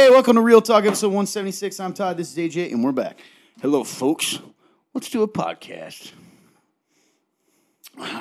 Hey, 0.00 0.08
welcome 0.08 0.36
to 0.36 0.40
Real 0.40 0.62
Talk, 0.62 0.86
episode 0.86 1.08
176. 1.08 1.78
I'm 1.78 1.92
Todd, 1.92 2.16
this 2.16 2.34
is 2.34 2.38
AJ, 2.38 2.72
and 2.72 2.82
we're 2.82 2.90
back. 2.90 3.20
Hello, 3.60 3.84
folks. 3.84 4.38
Let's 4.94 5.10
do 5.10 5.22
a 5.22 5.28
podcast. 5.28 6.12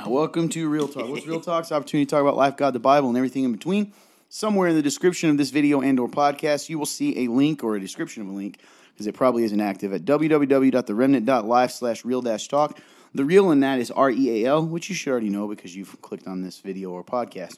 Welcome 0.06 0.50
to 0.50 0.68
Real 0.68 0.90
Talk. 0.90 1.08
What's 1.08 1.26
Real 1.26 1.40
Talk's 1.40 1.72
opportunity 1.72 2.06
to 2.06 2.10
talk 2.10 2.22
about 2.22 2.36
life, 2.36 2.58
God, 2.58 2.74
the 2.74 2.80
Bible, 2.80 3.08
and 3.08 3.18
everything 3.18 3.46
in 3.46 3.54
between. 3.54 3.94
Somewhere 4.28 4.68
in 4.68 4.76
the 4.76 4.82
description 4.82 5.30
of 5.30 5.38
this 5.38 5.52
video 5.52 5.80
and 5.80 5.98
or 6.02 6.10
podcast, 6.10 6.68
you 6.68 6.78
will 6.78 6.86
see 6.86 7.24
a 7.24 7.32
link 7.32 7.64
or 7.64 7.78
a 7.78 7.80
description 7.80 8.24
of 8.24 8.28
a 8.28 8.34
link, 8.34 8.60
because 8.92 9.08
it 9.08 9.16
probably 9.16 9.46
isn't 9.46 9.62
active, 9.62 9.94
at 9.94 10.02
www.theremnant.life 10.02 11.72
slash 11.72 12.04
real 12.04 12.22
talk 12.22 12.78
The 13.16 13.24
real 13.24 13.52
in 13.52 13.62
that 13.62 13.80
is 13.80 13.90
R-E-A-L, 13.90 14.66
which 14.66 14.90
you 14.90 14.96
should 14.96 15.12
already 15.12 15.30
know 15.30 15.48
because 15.48 15.78
you've 15.78 16.02
clicked 16.02 16.28
on 16.28 16.42
this 16.42 16.60
video 16.60 16.90
or 16.90 17.06
podcast. 17.06 17.58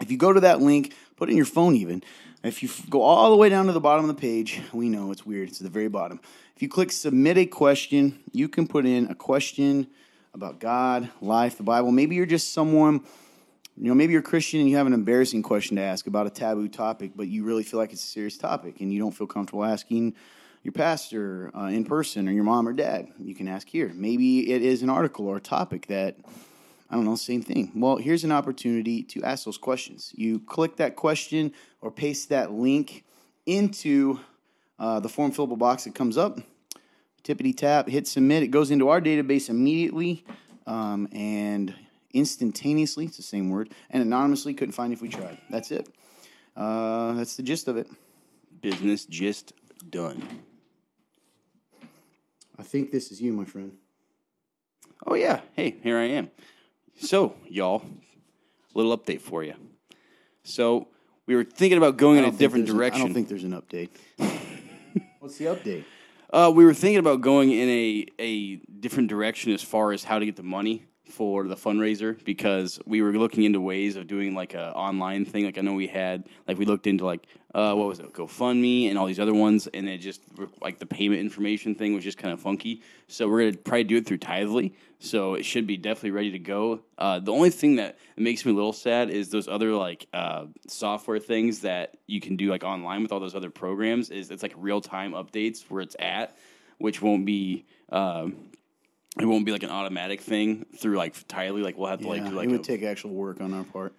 If 0.00 0.10
you 0.10 0.16
go 0.16 0.32
to 0.32 0.40
that 0.40 0.60
link, 0.62 0.94
put 1.16 1.28
in 1.28 1.36
your 1.36 1.46
phone 1.46 1.74
even. 1.74 2.02
If 2.42 2.62
you 2.62 2.70
go 2.88 3.02
all 3.02 3.30
the 3.30 3.36
way 3.36 3.50
down 3.50 3.66
to 3.66 3.72
the 3.72 3.80
bottom 3.80 4.08
of 4.08 4.16
the 4.16 4.18
page, 4.18 4.62
we 4.72 4.88
know 4.88 5.12
it's 5.12 5.26
weird, 5.26 5.50
it's 5.50 5.60
at 5.60 5.64
the 5.64 5.70
very 5.70 5.88
bottom. 5.88 6.20
If 6.56 6.62
you 6.62 6.70
click 6.70 6.90
submit 6.90 7.36
a 7.36 7.44
question, 7.44 8.18
you 8.32 8.48
can 8.48 8.66
put 8.66 8.86
in 8.86 9.10
a 9.10 9.14
question 9.14 9.86
about 10.32 10.58
God, 10.58 11.10
life, 11.20 11.58
the 11.58 11.62
Bible. 11.62 11.92
Maybe 11.92 12.14
you're 12.14 12.24
just 12.24 12.54
someone, 12.54 13.02
you 13.76 13.88
know, 13.88 13.94
maybe 13.94 14.12
you're 14.12 14.20
a 14.20 14.24
Christian 14.24 14.58
and 14.60 14.70
you 14.70 14.78
have 14.78 14.86
an 14.86 14.94
embarrassing 14.94 15.42
question 15.42 15.76
to 15.76 15.82
ask 15.82 16.06
about 16.06 16.26
a 16.26 16.30
taboo 16.30 16.68
topic, 16.68 17.12
but 17.14 17.28
you 17.28 17.44
really 17.44 17.62
feel 17.62 17.78
like 17.78 17.92
it's 17.92 18.04
a 18.04 18.06
serious 18.06 18.38
topic 18.38 18.80
and 18.80 18.90
you 18.90 18.98
don't 18.98 19.12
feel 19.12 19.26
comfortable 19.26 19.62
asking 19.62 20.14
your 20.62 20.72
pastor 20.72 21.50
uh, 21.54 21.66
in 21.66 21.84
person 21.84 22.26
or 22.26 22.32
your 22.32 22.44
mom 22.44 22.66
or 22.66 22.72
dad. 22.72 23.08
You 23.18 23.34
can 23.34 23.48
ask 23.48 23.68
here. 23.68 23.92
Maybe 23.94 24.50
it 24.50 24.62
is 24.62 24.82
an 24.82 24.88
article 24.88 25.26
or 25.26 25.36
a 25.36 25.40
topic 25.42 25.88
that 25.88 26.16
I 26.90 26.96
don't 26.96 27.04
know, 27.04 27.14
same 27.14 27.42
thing. 27.42 27.70
Well, 27.76 27.98
here's 27.98 28.24
an 28.24 28.32
opportunity 28.32 29.04
to 29.04 29.22
ask 29.22 29.44
those 29.44 29.58
questions. 29.58 30.12
You 30.16 30.40
click 30.40 30.76
that 30.76 30.96
question 30.96 31.52
or 31.80 31.92
paste 31.92 32.30
that 32.30 32.50
link 32.50 33.04
into 33.46 34.18
uh, 34.78 34.98
the 34.98 35.08
form 35.08 35.30
fillable 35.30 35.58
box 35.58 35.84
that 35.84 35.94
comes 35.94 36.18
up. 36.18 36.40
Tippity 37.22 37.56
tap, 37.56 37.88
hit 37.88 38.08
submit. 38.08 38.42
It 38.42 38.48
goes 38.48 38.72
into 38.72 38.88
our 38.88 39.00
database 39.00 39.48
immediately 39.48 40.24
um, 40.66 41.08
and 41.12 41.74
instantaneously. 42.12 43.04
It's 43.04 43.16
the 43.18 43.22
same 43.22 43.50
word. 43.50 43.72
And 43.90 44.02
anonymously, 44.02 44.54
couldn't 44.54 44.72
find 44.72 44.92
if 44.92 45.00
we 45.00 45.08
tried. 45.08 45.38
That's 45.48 45.70
it. 45.70 45.88
Uh, 46.56 47.12
that's 47.12 47.36
the 47.36 47.42
gist 47.42 47.68
of 47.68 47.76
it. 47.76 47.88
Business 48.60 49.04
just 49.04 49.52
done. 49.90 50.26
I 52.58 52.62
think 52.62 52.90
this 52.90 53.12
is 53.12 53.20
you, 53.20 53.32
my 53.32 53.44
friend. 53.44 53.76
Oh, 55.06 55.14
yeah. 55.14 55.40
Hey, 55.54 55.76
here 55.82 55.98
I 55.98 56.04
am. 56.04 56.30
So, 56.96 57.34
y'all, 57.48 57.82
a 58.74 58.78
little 58.78 58.96
update 58.96 59.20
for 59.20 59.42
you. 59.42 59.54
So, 60.42 60.88
we 61.26 61.34
were 61.34 61.44
thinking 61.44 61.78
about 61.78 61.96
going 61.96 62.18
in 62.18 62.24
a 62.24 62.32
different 62.32 62.66
direction. 62.66 63.02
I 63.02 63.04
don't 63.04 63.14
think 63.14 63.28
there's 63.28 63.44
an 63.44 63.52
update. 63.52 63.90
What's 65.20 65.38
the 65.38 65.46
update? 65.46 65.84
Uh, 66.32 66.50
we 66.54 66.64
were 66.64 66.74
thinking 66.74 66.98
about 66.98 67.20
going 67.20 67.50
in 67.50 67.68
a, 67.68 68.06
a 68.18 68.56
different 68.56 69.08
direction 69.08 69.52
as 69.52 69.62
far 69.62 69.92
as 69.92 70.04
how 70.04 70.18
to 70.18 70.24
get 70.24 70.36
the 70.36 70.42
money 70.42 70.84
for 71.04 71.46
the 71.46 71.56
fundraiser 71.56 72.22
because 72.24 72.80
we 72.86 73.02
were 73.02 73.12
looking 73.12 73.44
into 73.44 73.60
ways 73.60 73.96
of 73.96 74.06
doing 74.06 74.34
like 74.34 74.54
a 74.54 74.72
online 74.72 75.24
thing. 75.24 75.44
Like 75.44 75.58
I 75.58 75.60
know 75.60 75.74
we 75.74 75.88
had 75.88 76.24
like 76.46 76.58
we 76.58 76.64
looked 76.64 76.86
into 76.86 77.04
like 77.04 77.26
uh, 77.54 77.74
what 77.74 77.88
was 77.88 77.98
it 77.98 78.12
GoFundMe 78.12 78.88
and 78.88 78.98
all 78.98 79.06
these 79.06 79.18
other 79.18 79.34
ones, 79.34 79.66
and 79.74 79.88
it 79.88 79.98
just 79.98 80.20
like 80.60 80.78
the 80.78 80.86
payment 80.86 81.20
information 81.20 81.74
thing 81.74 81.94
was 81.94 82.04
just 82.04 82.18
kind 82.18 82.32
of 82.32 82.40
funky. 82.40 82.82
So 83.08 83.28
we're 83.28 83.50
gonna 83.50 83.56
probably 83.62 83.84
do 83.84 83.96
it 83.96 84.06
through 84.06 84.18
Tithely. 84.18 84.72
So 85.00 85.34
it 85.34 85.44
should 85.44 85.66
be 85.66 85.76
definitely 85.76 86.10
ready 86.12 86.30
to 86.32 86.38
go. 86.38 86.80
Uh, 86.98 87.18
the 87.20 87.32
only 87.32 87.50
thing 87.50 87.76
that 87.76 87.98
makes 88.16 88.44
me 88.44 88.52
a 88.52 88.54
little 88.54 88.72
sad 88.74 89.08
is 89.10 89.30
those 89.30 89.48
other 89.48 89.72
like 89.72 90.06
uh, 90.12 90.46
software 90.68 91.18
things 91.18 91.60
that 91.60 91.96
you 92.06 92.20
can 92.20 92.36
do 92.36 92.50
like 92.50 92.62
online 92.62 93.02
with 93.02 93.10
all 93.10 93.18
those 93.20 93.34
other 93.34 93.50
programs. 93.50 94.10
Is 94.10 94.30
it's 94.30 94.42
like 94.42 94.54
real 94.56 94.80
time 94.80 95.12
updates 95.12 95.62
where 95.68 95.80
it's 95.82 95.96
at, 95.98 96.36
which 96.78 97.02
won't 97.02 97.26
be. 97.26 97.64
Um, 97.90 98.36
it 99.18 99.24
won't 99.24 99.44
be 99.44 99.50
like 99.50 99.64
an 99.64 99.70
automatic 99.70 100.20
thing 100.20 100.66
through 100.78 100.96
like 100.96 101.14
Tithely. 101.26 101.64
Like 101.64 101.76
we'll 101.76 101.88
have 101.90 102.00
to 102.00 102.08
like 102.08 102.24
do 102.24 102.30
like 102.30 102.48
it 102.48 102.52
would 102.52 102.60
a- 102.60 102.64
take 102.64 102.84
actual 102.84 103.10
work 103.10 103.40
on 103.40 103.52
our 103.52 103.64
part. 103.64 103.92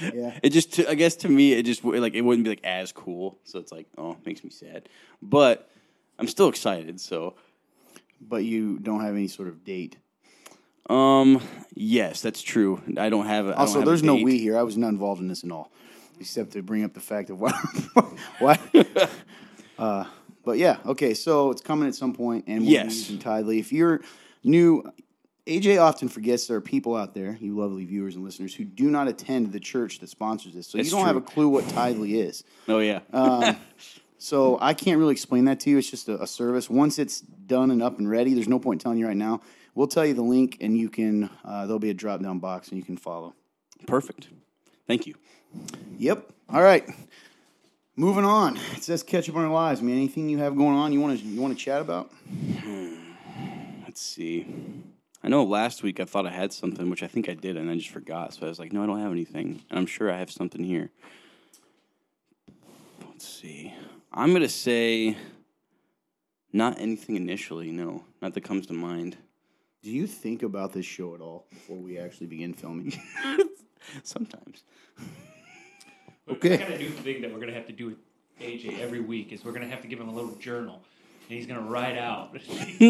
Yeah. 0.00 0.38
it 0.42 0.50
just 0.50 0.74
to, 0.74 0.90
I 0.90 0.94
guess 0.94 1.16
to 1.16 1.28
me 1.28 1.52
it 1.52 1.64
just 1.64 1.84
like 1.84 2.14
it 2.14 2.22
wouldn't 2.22 2.44
be 2.44 2.50
like 2.50 2.64
as 2.64 2.92
cool. 2.92 3.38
So 3.44 3.58
it's 3.58 3.72
like 3.72 3.86
oh, 3.98 4.12
it 4.12 4.26
makes 4.26 4.42
me 4.44 4.50
sad. 4.50 4.88
But 5.20 5.68
I'm 6.18 6.28
still 6.28 6.48
excited. 6.48 7.00
So 7.00 7.34
But 8.20 8.44
you 8.44 8.78
don't 8.78 9.00
have 9.00 9.14
any 9.14 9.28
sort 9.28 9.48
of 9.48 9.64
date. 9.64 9.96
um 10.88 11.40
yes, 11.74 12.20
that's 12.22 12.42
true. 12.42 12.80
I 12.96 13.08
don't 13.08 13.26
have. 13.26 13.46
A, 13.46 13.48
I 13.48 13.52
don't 13.52 13.60
Also, 13.60 13.78
have 13.80 13.86
there's 13.86 14.02
no 14.02 14.14
we 14.16 14.38
here. 14.38 14.58
I 14.58 14.62
was 14.62 14.76
not 14.76 14.88
involved 14.88 15.20
in 15.20 15.28
this 15.28 15.44
at 15.44 15.50
all, 15.50 15.70
except 16.20 16.52
to 16.52 16.62
bring 16.62 16.84
up 16.84 16.92
the 16.94 17.00
fact 17.00 17.30
of 17.30 17.40
why. 17.42 17.52
why. 18.38 18.58
Uh, 19.78 20.04
but 20.44 20.58
yeah, 20.58 20.76
okay. 20.86 21.12
So 21.14 21.50
it's 21.50 21.60
coming 21.62 21.88
at 21.88 21.94
some 21.94 22.12
point, 22.14 22.44
and 22.46 22.60
we'll 22.62 22.70
Yes. 22.70 23.08
Tithely. 23.10 23.58
If 23.58 23.72
you're 23.72 24.00
new, 24.44 24.84
AJ 25.46 25.82
often 25.82 26.08
forgets 26.08 26.46
there 26.46 26.56
are 26.56 26.60
people 26.60 26.94
out 26.94 27.14
there, 27.14 27.36
you 27.40 27.56
lovely 27.58 27.84
viewers 27.84 28.14
and 28.14 28.24
listeners, 28.24 28.54
who 28.54 28.64
do 28.64 28.90
not 28.90 29.08
attend 29.08 29.52
the 29.52 29.58
church 29.58 29.98
that 29.98 30.08
sponsors 30.08 30.54
this. 30.54 30.68
So 30.68 30.78
It's 30.78 30.90
you 30.90 30.96
don't 30.96 31.06
have 31.06 31.16
a 31.16 31.20
clue 31.20 31.48
what 31.48 31.64
Tithely 31.64 32.14
is. 32.24 32.44
Oh 32.68 32.78
yeah. 32.78 33.00
Um, 33.12 33.56
so 34.18 34.56
I 34.60 34.72
can't 34.74 34.98
really 34.98 35.12
explain 35.12 35.46
that 35.46 35.58
to 35.60 35.70
you. 35.70 35.78
It's 35.78 35.90
just 35.90 36.08
a, 36.08 36.22
a 36.22 36.26
service. 36.26 36.70
Once 36.70 36.98
it's 36.98 37.20
done 37.20 37.72
and 37.72 37.82
up 37.82 37.98
and 37.98 38.08
ready, 38.08 38.34
there's 38.34 38.48
no 38.48 38.60
point 38.60 38.80
telling 38.80 38.98
you 38.98 39.06
right 39.06 39.16
now. 39.16 39.40
We'll 39.74 39.88
tell 39.88 40.06
you 40.06 40.14
the 40.14 40.22
link, 40.22 40.58
and 40.60 40.76
you 40.76 40.88
can. 40.88 41.28
Uh, 41.44 41.66
there'll 41.66 41.78
be 41.80 41.90
a 41.90 41.94
drop 41.94 42.22
down 42.22 42.38
box, 42.38 42.68
and 42.68 42.78
you 42.78 42.84
can 42.84 42.96
follow. 42.96 43.34
Perfect. 43.86 44.28
Thank 44.86 45.06
you. 45.06 45.14
Yep. 45.98 46.30
All 46.50 46.62
right. 46.62 46.88
Moving 47.96 48.24
on. 48.24 48.58
It 48.76 48.84
says 48.84 49.02
catch 49.02 49.28
up 49.28 49.36
on 49.36 49.44
our 49.44 49.52
lives, 49.52 49.82
man. 49.82 49.96
Anything 49.96 50.28
you 50.28 50.38
have 50.38 50.56
going 50.56 50.76
on 50.76 50.92
you 50.92 51.00
want 51.00 51.18
to 51.18 51.26
you 51.26 51.40
want 51.40 51.56
to 51.56 51.62
chat 51.62 51.80
about? 51.80 52.12
Let's 53.84 54.00
see. 54.00 54.46
I 55.24 55.28
know 55.28 55.44
last 55.44 55.82
week 55.82 56.00
I 56.00 56.04
thought 56.04 56.26
I 56.26 56.30
had 56.30 56.52
something, 56.52 56.90
which 56.90 57.02
I 57.02 57.06
think 57.06 57.28
I 57.28 57.34
did, 57.34 57.56
and 57.56 57.70
I 57.70 57.76
just 57.76 57.90
forgot. 57.90 58.34
So 58.34 58.46
I 58.46 58.48
was 58.48 58.58
like, 58.58 58.72
no, 58.72 58.82
I 58.82 58.86
don't 58.86 59.00
have 59.00 59.12
anything. 59.12 59.62
And 59.70 59.78
I'm 59.78 59.86
sure 59.86 60.12
I 60.12 60.18
have 60.18 60.30
something 60.30 60.64
here. 60.64 60.90
Let's 63.06 63.28
see. 63.28 63.72
I'm 64.12 64.30
going 64.30 64.42
to 64.42 64.48
say 64.48 65.16
not 66.52 66.80
anything 66.80 67.16
initially, 67.16 67.70
no. 67.70 68.04
Not 68.20 68.34
that 68.34 68.42
comes 68.42 68.66
to 68.66 68.72
mind. 68.72 69.16
Do 69.82 69.90
you 69.90 70.06
think 70.06 70.42
about 70.42 70.72
this 70.72 70.86
show 70.86 71.14
at 71.14 71.20
all 71.20 71.46
before 71.50 71.76
we 71.76 71.98
actually 71.98 72.26
begin 72.26 72.52
filming? 72.52 72.92
Sometimes. 74.02 74.64
Okay. 76.28 76.50
The 76.50 76.58
kind 76.58 76.74
of 76.74 76.80
new 76.80 76.90
thing 76.90 77.22
that 77.22 77.32
we're 77.32 77.40
gonna 77.40 77.54
have 77.54 77.66
to 77.66 77.72
do 77.72 77.86
with 77.86 77.96
AJ 78.40 78.78
every 78.80 79.00
week 79.00 79.32
is 79.32 79.44
we're 79.44 79.52
gonna 79.52 79.66
have 79.68 79.82
to 79.82 79.88
give 79.88 80.00
him 80.00 80.08
a 80.08 80.12
little 80.12 80.34
journal, 80.36 80.84
and 81.28 81.38
he's 81.38 81.46
gonna 81.46 81.60
write 81.60 81.96
out. 81.98 82.32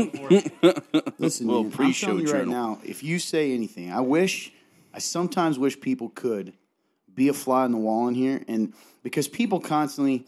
Listen, 1.18 1.46
Little 1.46 1.64
man, 1.64 1.66
I'm 1.66 1.70
pre-show 1.70 2.06
telling 2.08 2.26
you 2.26 2.32
right 2.32 2.40
journal. 2.44 2.52
now, 2.54 2.78
if 2.84 3.02
you 3.02 3.18
say 3.18 3.52
anything, 3.52 3.92
I 3.92 4.00
wish, 4.00 4.52
I 4.92 4.98
sometimes 4.98 5.58
wish 5.58 5.80
people 5.80 6.10
could 6.10 6.52
be 7.14 7.28
a 7.28 7.32
fly 7.32 7.64
on 7.64 7.72
the 7.72 7.78
wall 7.78 8.08
in 8.08 8.14
here, 8.14 8.42
and 8.48 8.72
because 9.02 9.28
people 9.28 9.60
constantly, 9.60 10.26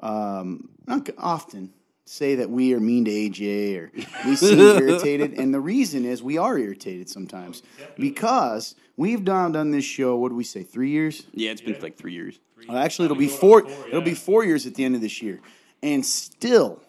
um, 0.00 0.68
not 0.86 1.08
often, 1.18 1.72
say 2.04 2.34
that 2.36 2.50
we 2.50 2.74
are 2.74 2.80
mean 2.80 3.04
to 3.04 3.10
AJ 3.10 3.76
or 3.78 3.92
we 4.26 4.36
seem 4.36 4.58
irritated, 4.58 5.34
and 5.38 5.54
the 5.54 5.60
reason 5.60 6.04
is 6.04 6.22
we 6.22 6.36
are 6.38 6.58
irritated 6.58 7.08
sometimes 7.08 7.62
because 7.96 8.74
we've 8.96 9.24
done 9.24 9.52
done 9.52 9.70
this 9.70 9.84
show. 9.84 10.16
What 10.16 10.30
do 10.30 10.34
we 10.34 10.44
say? 10.44 10.62
Three 10.62 10.90
years? 10.90 11.26
Yeah, 11.32 11.52
it's 11.52 11.60
been 11.60 11.78
like 11.80 11.96
three 11.96 12.12
years. 12.14 12.38
Uh, 12.68 12.76
actually, 12.76 13.06
it'll 13.06 13.16
be 13.16 13.26
going 13.26 13.34
on 13.34 13.40
four. 13.40 13.60
four, 13.68 13.88
It'll 13.88 14.00
be 14.02 14.14
four 14.14 14.44
years 14.44 14.66
at 14.66 14.74
the 14.74 14.84
end 14.84 14.94
of 14.94 15.00
this 15.00 15.20
year, 15.22 15.40
and 15.82 16.04
still, 16.04 16.80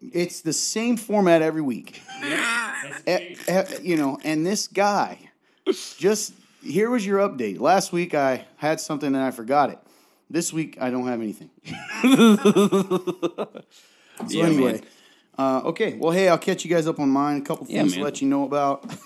it's 0.00 0.40
the 0.42 0.52
same 0.52 0.96
format 0.96 1.42
every 1.42 1.62
week. 1.62 2.02
Eh, 3.06 3.34
eh, 3.48 3.64
you 3.82 3.96
know, 3.96 4.18
and 4.24 4.46
this 4.46 4.68
guy, 4.68 5.30
just 5.98 6.32
here 6.62 6.90
was 6.90 7.06
your 7.06 7.18
update. 7.26 7.58
Last 7.60 7.92
week 7.92 8.14
I 8.14 8.44
had 8.56 8.80
something 8.80 9.08
and 9.08 9.16
I 9.24 9.30
forgot 9.30 9.70
it. 9.70 9.78
This 10.30 10.52
week 10.52 10.76
I 10.80 10.90
don't 10.90 11.06
have 11.06 11.20
anything. 11.20 11.50
so 12.02 13.48
Yeah, 14.28 14.46
anyway, 14.46 14.72
man. 14.72 14.82
uh, 15.38 15.62
okay. 15.66 15.94
Well, 15.94 16.12
hey, 16.12 16.28
I'll 16.28 16.38
catch 16.38 16.64
you 16.64 16.70
guys 16.70 16.86
up 16.86 16.98
on 17.00 17.08
mine. 17.08 17.38
A 17.38 17.40
couple 17.42 17.66
Yeah, 17.68 17.80
things 17.80 17.92
to 17.92 17.98
man. 17.98 18.04
let 18.04 18.20
you 18.20 18.28
know 18.28 18.44
about. 18.44 18.84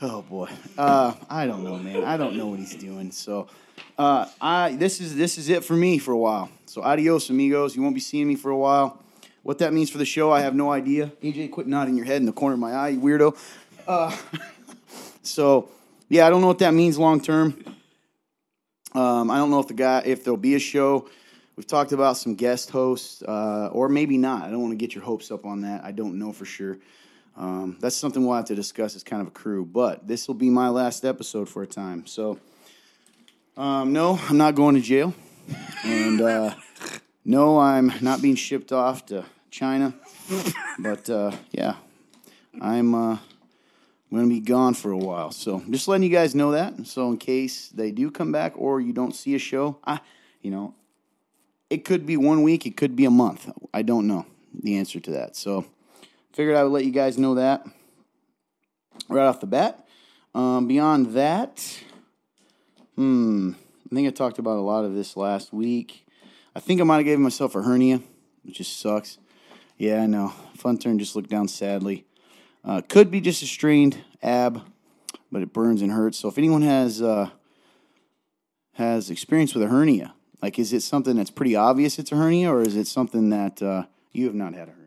Oh 0.00 0.22
boy, 0.22 0.48
uh, 0.78 1.12
I 1.28 1.44
don't 1.48 1.64
know, 1.64 1.76
man. 1.76 2.04
I 2.04 2.16
don't 2.16 2.36
know 2.36 2.46
what 2.46 2.60
he's 2.60 2.76
doing. 2.76 3.10
So, 3.10 3.48
uh, 3.98 4.26
I 4.40 4.76
this 4.76 5.00
is 5.00 5.16
this 5.16 5.38
is 5.38 5.48
it 5.48 5.64
for 5.64 5.74
me 5.74 5.98
for 5.98 6.12
a 6.12 6.16
while. 6.16 6.50
So, 6.66 6.82
adios, 6.84 7.30
amigos. 7.30 7.74
You 7.74 7.82
won't 7.82 7.96
be 7.96 8.00
seeing 8.00 8.28
me 8.28 8.36
for 8.36 8.52
a 8.52 8.56
while. 8.56 9.02
What 9.48 9.60
that 9.60 9.72
means 9.72 9.88
for 9.88 9.96
the 9.96 10.04
show, 10.04 10.30
I 10.30 10.42
have 10.42 10.54
no 10.54 10.70
idea. 10.70 11.10
AJ, 11.22 11.52
quit 11.52 11.66
nodding 11.66 11.96
your 11.96 12.04
head 12.04 12.18
in 12.18 12.26
the 12.26 12.32
corner 12.32 12.52
of 12.52 12.60
my 12.60 12.74
eye, 12.74 12.88
you 12.88 13.00
weirdo. 13.00 13.34
Uh, 13.86 14.14
so, 15.22 15.70
yeah, 16.10 16.26
I 16.26 16.28
don't 16.28 16.42
know 16.42 16.48
what 16.48 16.58
that 16.58 16.74
means 16.74 16.98
long 16.98 17.18
term. 17.18 17.64
Um, 18.92 19.30
I 19.30 19.38
don't 19.38 19.50
know 19.50 19.58
if 19.58 19.66
the 19.66 19.72
guy 19.72 20.02
if 20.04 20.22
there'll 20.22 20.36
be 20.36 20.54
a 20.54 20.58
show. 20.58 21.08
We've 21.56 21.66
talked 21.66 21.92
about 21.92 22.18
some 22.18 22.34
guest 22.34 22.68
hosts, 22.68 23.22
uh, 23.22 23.70
or 23.72 23.88
maybe 23.88 24.18
not. 24.18 24.42
I 24.42 24.50
don't 24.50 24.60
want 24.60 24.72
to 24.72 24.76
get 24.76 24.94
your 24.94 25.02
hopes 25.02 25.30
up 25.30 25.46
on 25.46 25.62
that. 25.62 25.82
I 25.82 25.92
don't 25.92 26.18
know 26.18 26.30
for 26.30 26.44
sure. 26.44 26.76
Um, 27.34 27.78
that's 27.80 27.96
something 27.96 28.26
we'll 28.26 28.36
have 28.36 28.44
to 28.48 28.54
discuss 28.54 28.96
as 28.96 29.02
kind 29.02 29.22
of 29.22 29.28
a 29.28 29.30
crew. 29.30 29.64
But 29.64 30.06
this 30.06 30.28
will 30.28 30.34
be 30.34 30.50
my 30.50 30.68
last 30.68 31.06
episode 31.06 31.48
for 31.48 31.62
a 31.62 31.66
time. 31.66 32.04
So 32.04 32.38
Um, 33.56 33.94
no, 33.94 34.20
I'm 34.28 34.36
not 34.36 34.56
going 34.56 34.74
to 34.74 34.82
jail, 34.82 35.14
and 35.84 36.20
uh, 36.20 36.54
no, 37.24 37.58
I'm 37.58 37.94
not 38.02 38.20
being 38.20 38.36
shipped 38.36 38.72
off 38.72 39.06
to 39.06 39.24
China. 39.50 39.94
But 40.78 41.08
uh, 41.10 41.32
yeah, 41.50 41.76
I'm 42.60 42.94
uh, 42.94 43.18
going 44.10 44.24
to 44.24 44.28
be 44.28 44.40
gone 44.40 44.74
for 44.74 44.90
a 44.90 44.98
while. 44.98 45.30
So 45.30 45.62
just 45.70 45.88
letting 45.88 46.04
you 46.04 46.14
guys 46.14 46.34
know 46.34 46.52
that. 46.52 46.86
So 46.86 47.10
in 47.10 47.18
case 47.18 47.68
they 47.68 47.90
do 47.90 48.10
come 48.10 48.32
back 48.32 48.52
or 48.56 48.80
you 48.80 48.92
don't 48.92 49.14
see 49.14 49.34
a 49.34 49.38
show, 49.38 49.78
I, 49.84 50.00
you 50.42 50.50
know, 50.50 50.74
it 51.70 51.84
could 51.84 52.06
be 52.06 52.16
one 52.16 52.42
week, 52.42 52.66
it 52.66 52.76
could 52.76 52.96
be 52.96 53.04
a 53.04 53.10
month. 53.10 53.50
I 53.74 53.82
don't 53.82 54.06
know 54.06 54.26
the 54.54 54.78
answer 54.78 55.00
to 55.00 55.10
that. 55.12 55.36
So 55.36 55.66
figured 56.32 56.56
I 56.56 56.64
would 56.64 56.72
let 56.72 56.84
you 56.84 56.92
guys 56.92 57.18
know 57.18 57.34
that 57.34 57.66
right 59.08 59.26
off 59.26 59.40
the 59.40 59.46
bat. 59.46 59.86
Um, 60.34 60.68
beyond 60.68 61.14
that, 61.14 61.82
hmm, 62.96 63.52
I 63.90 63.94
think 63.94 64.08
I 64.08 64.10
talked 64.10 64.38
about 64.38 64.58
a 64.58 64.60
lot 64.60 64.84
of 64.84 64.94
this 64.94 65.16
last 65.16 65.52
week. 65.52 66.06
I 66.54 66.60
think 66.60 66.80
I 66.80 66.84
might 66.84 66.96
have 66.96 67.04
given 67.04 67.22
myself 67.22 67.54
a 67.54 67.62
hernia, 67.62 68.00
which 68.42 68.58
just 68.58 68.80
sucks. 68.80 69.18
Yeah, 69.78 70.02
I 70.02 70.06
know. 70.06 70.32
Fun 70.56 70.76
turn 70.76 70.98
just 70.98 71.14
looked 71.16 71.30
down 71.30 71.48
sadly. 71.48 72.04
Uh, 72.64 72.82
could 72.86 73.10
be 73.10 73.20
just 73.20 73.42
a 73.42 73.46
strained 73.46 73.98
ab, 74.22 74.62
but 75.30 75.40
it 75.40 75.52
burns 75.52 75.80
and 75.80 75.92
hurts. 75.92 76.18
So 76.18 76.28
if 76.28 76.36
anyone 76.36 76.62
has 76.62 77.00
uh, 77.00 77.30
has 78.74 79.08
experience 79.10 79.54
with 79.54 79.62
a 79.62 79.68
hernia, 79.68 80.14
like 80.42 80.58
is 80.58 80.72
it 80.72 80.82
something 80.82 81.16
that's 81.16 81.30
pretty 81.30 81.54
obvious 81.56 81.98
it's 81.98 82.12
a 82.12 82.16
hernia, 82.16 82.50
or 82.52 82.62
is 82.62 82.76
it 82.76 82.86
something 82.86 83.30
that 83.30 83.62
uh, 83.62 83.84
you 84.12 84.26
have 84.26 84.34
not 84.34 84.54
had 84.54 84.68
a 84.68 84.72
hernia? 84.72 84.84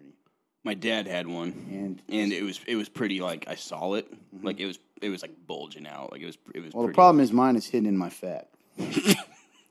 My 0.64 0.74
dad 0.74 1.08
had 1.08 1.26
one, 1.26 1.54
And 1.72 2.02
and 2.10 2.34
it 2.34 2.44
was 2.44 2.60
it 2.68 2.76
was 2.76 2.90
pretty 2.90 3.22
like 3.22 3.48
I 3.48 3.56
saw 3.56 3.94
it, 3.94 4.08
like 4.44 4.60
it 4.60 4.66
was 4.66 4.78
it 5.02 5.10
was 5.10 5.22
like 5.22 5.32
bulging 5.48 5.88
out, 5.88 6.12
like 6.12 6.22
it 6.22 6.28
was 6.28 6.38
it 6.54 6.60
was. 6.60 6.74
well, 6.74 6.86
the 6.86 6.94
problem 6.94 7.22
is 7.24 7.32
mine 7.32 7.56
is 7.56 7.66
hidden 7.66 7.88
in 7.88 7.98
my 7.98 8.10
fat. 8.10 8.50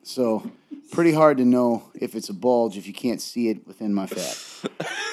so 0.02 0.50
pretty 0.92 1.12
hard 1.12 1.38
to 1.38 1.44
know 1.44 1.84
if 1.94 2.14
it's 2.14 2.28
a 2.28 2.34
bulge 2.34 2.76
if 2.76 2.86
you 2.86 2.92
can't 2.92 3.20
see 3.20 3.48
it 3.48 3.66
within 3.66 3.94
my 3.94 4.06
fat, 4.06 4.70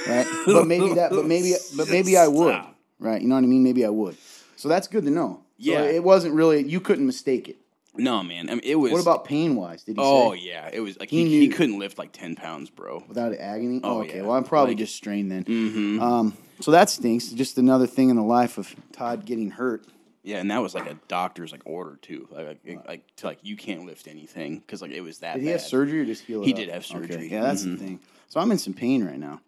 right? 0.08 0.28
But 0.46 0.66
maybe 0.68 0.94
that, 0.96 1.12
but 1.12 1.26
maybe, 1.26 1.54
but 1.76 1.90
maybe 1.90 2.18
I 2.18 2.28
would, 2.28 2.60
right? 3.00 3.22
You 3.22 3.28
know 3.28 3.36
what 3.36 3.44
I 3.44 3.48
mean? 3.48 3.64
Maybe 3.64 3.86
I 3.86 3.90
would. 3.90 4.18
So 4.56 4.68
that's 4.70 4.88
good 4.88 5.04
to 5.06 5.12
know. 5.12 5.42
So 5.60 5.72
Yeah. 5.72 5.82
it 5.84 6.04
wasn't 6.04 6.34
really 6.36 6.64
you 6.64 6.80
couldn't 6.80 7.06
mistake 7.06 7.48
it. 7.50 7.58
No, 8.00 8.22
man, 8.22 8.48
I 8.50 8.54
mean 8.54 8.62
it 8.64 8.76
was. 8.76 8.92
What 8.92 9.02
about 9.02 9.26
pain 9.26 9.56
wise? 9.56 9.84
Did 9.84 9.96
he 9.98 10.02
Oh 10.04 10.34
say 10.36 10.42
yeah, 10.42 10.70
it 10.72 10.80
was 10.82 11.00
like 11.00 11.10
He 11.10 11.26
he, 11.28 11.40
he, 11.42 11.48
couldn't 11.48 11.80
lift 11.80 11.98
like 11.98 12.12
ten 12.12 12.36
pounds, 12.36 12.70
bro. 12.70 13.04
without 13.08 13.34
agony? 13.34 13.80
Oh, 13.84 14.02
okay. 14.02 14.18
yeah. 14.18 14.22
Well, 14.22 14.34
I'm 14.34 14.44
probably 14.44 14.72
Like- 14.76 14.80
just 14.80 14.96
strained 14.96 15.32
then. 15.32 15.44
Mm-hmm. 15.46 16.00
Um, 16.02 16.38
so 16.60 16.72
that 16.72 16.90
stinks. 16.92 17.30
Just 17.30 17.58
another 17.58 17.88
thing 17.88 18.10
in 18.10 18.16
the 18.16 18.24
life 18.24 18.58
of 18.60 18.76
Todd 18.92 19.26
getting 19.26 19.50
hurt. 19.52 19.84
Yeah, 20.28 20.40
and 20.40 20.52
that 20.52 20.62
was 20.62 20.76
like 20.76 20.92
a 20.92 20.96
doctor's 21.08 21.54
like 21.54 21.62
order 21.64 21.98
too, 22.02 22.28
like 22.30 22.60
like, 22.68 22.86
like 22.86 23.16
to 23.16 23.28
like 23.28 23.40
you 23.44 23.56
can't 23.56 23.86
lift 23.86 24.10
anything 24.10 24.60
because 24.60 24.82
like 24.82 24.92
it 24.92 25.00
was 25.00 25.20
that. 25.20 25.36
Did 25.36 25.44
he 25.44 25.48
bad. 25.48 25.52
have 25.54 25.62
surgery 25.62 26.02
or 26.02 26.06
just 26.06 26.26
heal 26.26 26.42
it 26.42 26.48
He 26.48 26.52
up? 26.52 26.58
did 26.58 26.68
have 26.68 26.86
surgery. 26.86 27.16
Okay. 27.16 27.28
Yeah, 27.28 27.44
that's 27.44 27.64
the 27.64 27.78
thing. 27.78 28.02
So 28.28 28.42
I'm 28.42 28.52
in 28.52 28.58
some 28.58 28.74
pain 28.74 29.06
right 29.06 29.18
now. 29.18 29.40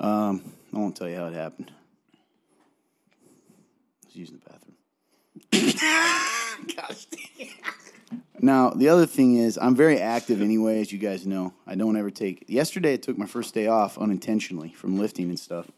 Um, 0.00 0.42
I 0.74 0.78
won't 0.78 0.96
tell 0.96 1.08
you 1.08 1.14
how 1.14 1.26
it 1.26 1.34
happened. 1.34 1.70
I 2.02 2.06
was 4.06 4.16
using 4.16 4.40
the 4.40 4.50
bathroom. 4.50 6.66
Gosh, 6.76 7.06
Now 8.40 8.70
the 8.70 8.88
other 8.88 9.06
thing 9.06 9.36
is 9.36 9.56
I'm 9.56 9.76
very 9.76 10.00
active 10.00 10.42
anyway, 10.42 10.80
as 10.80 10.90
you 10.90 10.98
guys 10.98 11.28
know. 11.28 11.54
I 11.64 11.76
don't 11.76 11.96
ever 11.96 12.10
take. 12.10 12.44
Yesterday 12.48 12.94
I 12.94 12.96
took 12.96 13.16
my 13.16 13.26
first 13.26 13.54
day 13.54 13.68
off 13.68 13.96
unintentionally 13.98 14.72
from 14.72 14.98
lifting 14.98 15.28
and 15.28 15.38
stuff. 15.38 15.70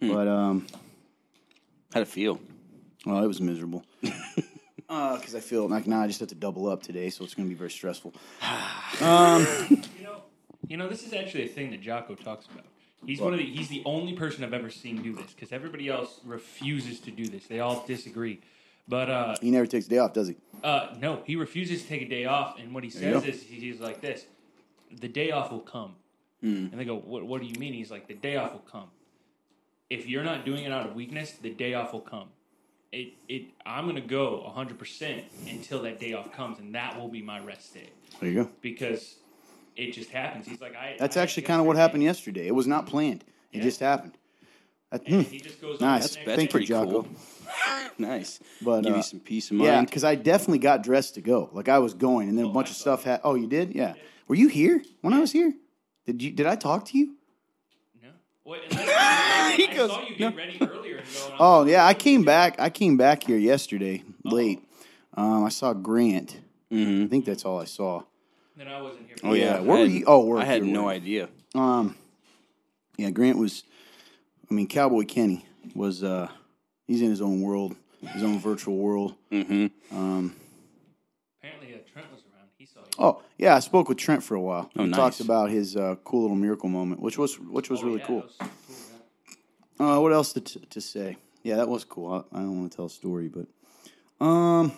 Hmm. 0.00 0.12
But 0.12 0.28
um, 0.28 0.66
how'd 1.92 2.02
it 2.02 2.08
feel? 2.08 2.38
Well, 3.06 3.22
it 3.22 3.26
was 3.26 3.40
miserable. 3.40 3.84
Because 4.88 5.36
I 5.36 5.40
feel 5.40 5.68
like 5.68 5.86
now 5.86 6.00
I 6.00 6.08
just 6.08 6.18
have 6.18 6.30
to 6.30 6.34
double 6.34 6.68
up 6.68 6.82
today, 6.82 7.10
so 7.10 7.22
it's 7.22 7.32
going 7.34 7.46
to 7.48 7.48
be 7.48 7.56
very 7.56 7.70
stressful. 7.70 8.12
You 9.00 10.02
know, 10.04 10.22
you 10.66 10.76
know, 10.76 10.88
this 10.88 11.06
is 11.06 11.12
actually 11.12 11.44
a 11.44 11.48
thing 11.48 11.70
that 11.70 11.80
Jocko 11.80 12.16
talks 12.16 12.46
about. 12.46 12.64
He's 13.06 13.20
one 13.20 13.32
of 13.32 13.38
the, 13.38 13.46
he's 13.46 13.68
the 13.68 13.82
only 13.86 14.14
person 14.14 14.42
I've 14.42 14.52
ever 14.52 14.68
seen 14.68 15.00
do 15.00 15.14
this 15.14 15.32
because 15.32 15.52
everybody 15.52 15.88
else 15.88 16.18
refuses 16.24 16.98
to 17.00 17.12
do 17.12 17.26
this. 17.28 17.46
They 17.46 17.60
all 17.60 17.84
disagree. 17.86 18.40
But 18.88 19.08
uh, 19.08 19.36
He 19.40 19.52
never 19.52 19.66
takes 19.66 19.86
a 19.86 19.90
day 19.90 19.98
off, 19.98 20.12
does 20.12 20.26
he? 20.26 20.36
uh, 20.64 20.88
no, 21.00 21.22
he 21.24 21.36
refuses 21.36 21.82
to 21.82 21.88
take 21.88 22.02
a 22.02 22.08
day 22.08 22.24
off, 22.24 22.58
and 22.58 22.74
what 22.74 22.82
he 22.82 22.90
says 22.90 23.24
is 23.24 23.42
he's 23.44 23.78
like 23.78 24.00
this: 24.00 24.26
the 25.00 25.08
day 25.08 25.30
off 25.30 25.52
will 25.52 25.60
come. 25.60 25.94
And 26.42 26.72
they 26.72 26.84
go, 26.84 26.96
what, 26.96 27.24
"What 27.24 27.40
do 27.40 27.46
you 27.46 27.54
mean?" 27.60 27.74
He's 27.74 27.92
like, 27.92 28.08
"The 28.08 28.14
day 28.14 28.34
off 28.36 28.52
will 28.54 28.58
come. 28.60 28.88
If 29.88 30.08
you're 30.08 30.24
not 30.24 30.44
doing 30.44 30.64
it 30.64 30.72
out 30.72 30.86
of 30.88 30.96
weakness, 30.96 31.30
the 31.40 31.50
day 31.50 31.74
off 31.74 31.92
will 31.92 32.00
come. 32.00 32.30
It, 32.92 33.12
it, 33.28 33.42
I'm 33.64 33.86
gonna 33.86 34.00
go 34.00 34.42
100 34.42 34.78
percent 34.78 35.22
until 35.48 35.82
that 35.82 36.00
day 36.00 36.12
off 36.12 36.32
comes, 36.32 36.58
and 36.58 36.74
that 36.74 36.98
will 36.98 37.08
be 37.08 37.22
my 37.22 37.38
rest 37.38 37.72
day 37.74 37.88
There 38.20 38.28
you 38.30 38.44
go. 38.44 38.50
because 38.62 39.16
it 39.76 39.92
just 39.92 40.10
happens." 40.10 40.46
He's 40.46 40.60
like, 40.60 40.74
"I." 40.74 40.96
That's 40.98 41.16
I- 41.16 41.22
actually 41.22 41.44
kind 41.44 41.60
of 41.60 41.66
what 41.66 41.76
happened 41.76 42.02
yesterday." 42.02 42.40
yesterday. 42.40 42.48
It 42.48 42.54
was 42.54 42.66
not 42.66 42.86
planned. 42.86 43.22
It 43.52 43.58
Yeah. 43.58 43.62
just 43.62 43.78
happened. 43.80 44.18
That- 44.90 45.06
And 45.06 45.24
hmm. 45.24 45.30
he 45.30 45.38
just 45.38 45.60
goes 45.60 45.80
Nice. 45.80 46.16
On 46.16 46.24
to 46.24 46.26
Thank 46.30 46.42
you, 46.42 46.48
pretty 46.48 46.66
Jocko. 46.66 47.02
cool. 47.02 47.08
nice, 47.98 48.40
But, 48.60 48.80
give 48.82 48.92
uh, 48.94 48.96
you 48.96 49.02
some 49.04 49.20
peace 49.20 49.50
of 49.52 49.56
mind. 49.58 49.66
Yeah, 49.68 49.80
because 49.84 50.02
I 50.02 50.16
definitely 50.16 50.58
got 50.58 50.82
dressed 50.82 51.14
to 51.14 51.20
go. 51.20 51.48
Like 51.52 51.68
I 51.68 51.78
was 51.78 51.94
going, 51.94 52.28
and 52.28 52.36
then 52.36 52.46
a 52.46 52.48
Oh, 52.48 52.52
bunch 52.52 52.68
I 52.68 52.70
of 52.70 52.76
stuff 52.76 53.04
had. 53.04 53.20
Oh, 53.22 53.36
you 53.36 53.46
did? 53.46 53.72
Yeah. 53.72 53.94
Were 54.26 54.34
you 54.34 54.48
here 54.48 54.82
when 55.02 55.14
I 55.14 55.20
was 55.20 55.30
here? 55.30 55.52
Did 56.06 56.20
you? 56.22 56.32
Did 56.32 56.46
I 56.46 56.56
talk 56.56 56.86
to 56.86 56.98
you? 56.98 57.14
No. 58.02 58.08
Wait, 58.44 58.62
and 58.68 58.72
then- 58.80 58.88
I 58.90 59.54
He 59.56 59.66
goes, 59.68 59.90
saw 59.90 60.00
you 61.06 61.06
get 61.06 61.14
ready 61.14 61.18
earlier 61.18 61.30
and 61.30 61.38
going. 61.38 61.66
Oh 61.66 61.66
yeah, 61.66 61.86
I 61.86 61.94
came 61.94 62.24
back. 62.24 62.60
I 62.60 62.70
came 62.70 62.96
back 62.96 63.24
here 63.24 63.38
yesterday 63.38 64.02
late. 64.24 64.62
Um, 65.14 65.44
I 65.44 65.48
saw 65.48 65.72
Grant. 65.72 66.38
hmm 66.70 67.04
I 67.04 67.06
think 67.08 67.24
that's 67.24 67.44
all 67.44 67.60
I 67.60 67.64
saw. 67.64 68.02
Then 68.56 68.68
I 68.68 68.80
wasn't 68.80 69.06
here. 69.06 69.16
Oh 69.24 69.32
yeah, 69.34 69.54
Yeah, 69.56 69.60
where 69.60 69.76
I 69.76 69.80
were 69.80 69.86
had- 69.86 69.92
you- 69.94 70.04
oh, 70.06 70.24
work, 70.24 70.40
I 70.40 70.44
had 70.44 70.62
you 70.62 70.68
were 70.68 70.72
no 70.74 70.84
work. 70.84 70.94
idea. 70.94 71.28
Um, 71.54 71.96
yeah, 72.96 73.10
Grant 73.10 73.38
was. 73.38 73.64
I 74.50 74.54
mean, 74.54 74.66
Cowboy 74.66 75.04
Kenny 75.04 75.44
was. 75.74 76.02
uh 76.02 76.28
He's 76.86 77.02
in 77.02 77.10
his 77.10 77.20
own 77.22 77.40
world, 77.40 77.76
his 78.14 78.22
own 78.24 78.40
virtual 78.40 78.76
world. 78.76 79.14
hmm 79.30 79.66
Um, 79.92 80.34
Apparently, 81.40 81.72
uh, 81.74 81.78
Trent 81.92 82.10
was 82.10 82.20
around. 82.22 82.48
He 82.58 82.66
saw 82.66 82.80
you. 82.80 82.86
oh 82.98 83.22
yeah, 83.38 83.54
I 83.54 83.60
spoke 83.60 83.88
with 83.88 83.96
Trent 83.98 84.22
for 84.24 84.34
a 84.34 84.40
while. 84.40 84.70
Oh, 84.76 84.82
he 84.82 84.88
nice. 84.88 84.96
talked 84.96 85.20
about 85.20 85.50
his 85.50 85.76
uh, 85.76 85.94
cool 86.04 86.22
little 86.22 86.36
miracle 86.36 86.68
moment, 86.68 87.00
which 87.00 87.16
was 87.16 87.38
which 87.38 87.70
was 87.70 87.80
Oh, 87.82 87.86
really 87.86 88.00
yeah, 88.00 88.06
cool. 88.06 88.20
that 88.22 88.26
was 88.26 88.50
cool, 88.66 88.76
yeah. 88.89 88.89
Uh, 89.80 89.98
what 89.98 90.12
else 90.12 90.34
to, 90.34 90.42
to 90.42 90.78
say? 90.78 91.16
Yeah, 91.42 91.56
that 91.56 91.66
was 91.66 91.84
cool. 91.84 92.12
I, 92.12 92.36
I 92.36 92.40
don't 92.40 92.60
want 92.60 92.70
to 92.70 92.76
tell 92.76 92.84
a 92.84 92.90
story, 92.90 93.28
but 93.28 93.46
um, 94.22 94.72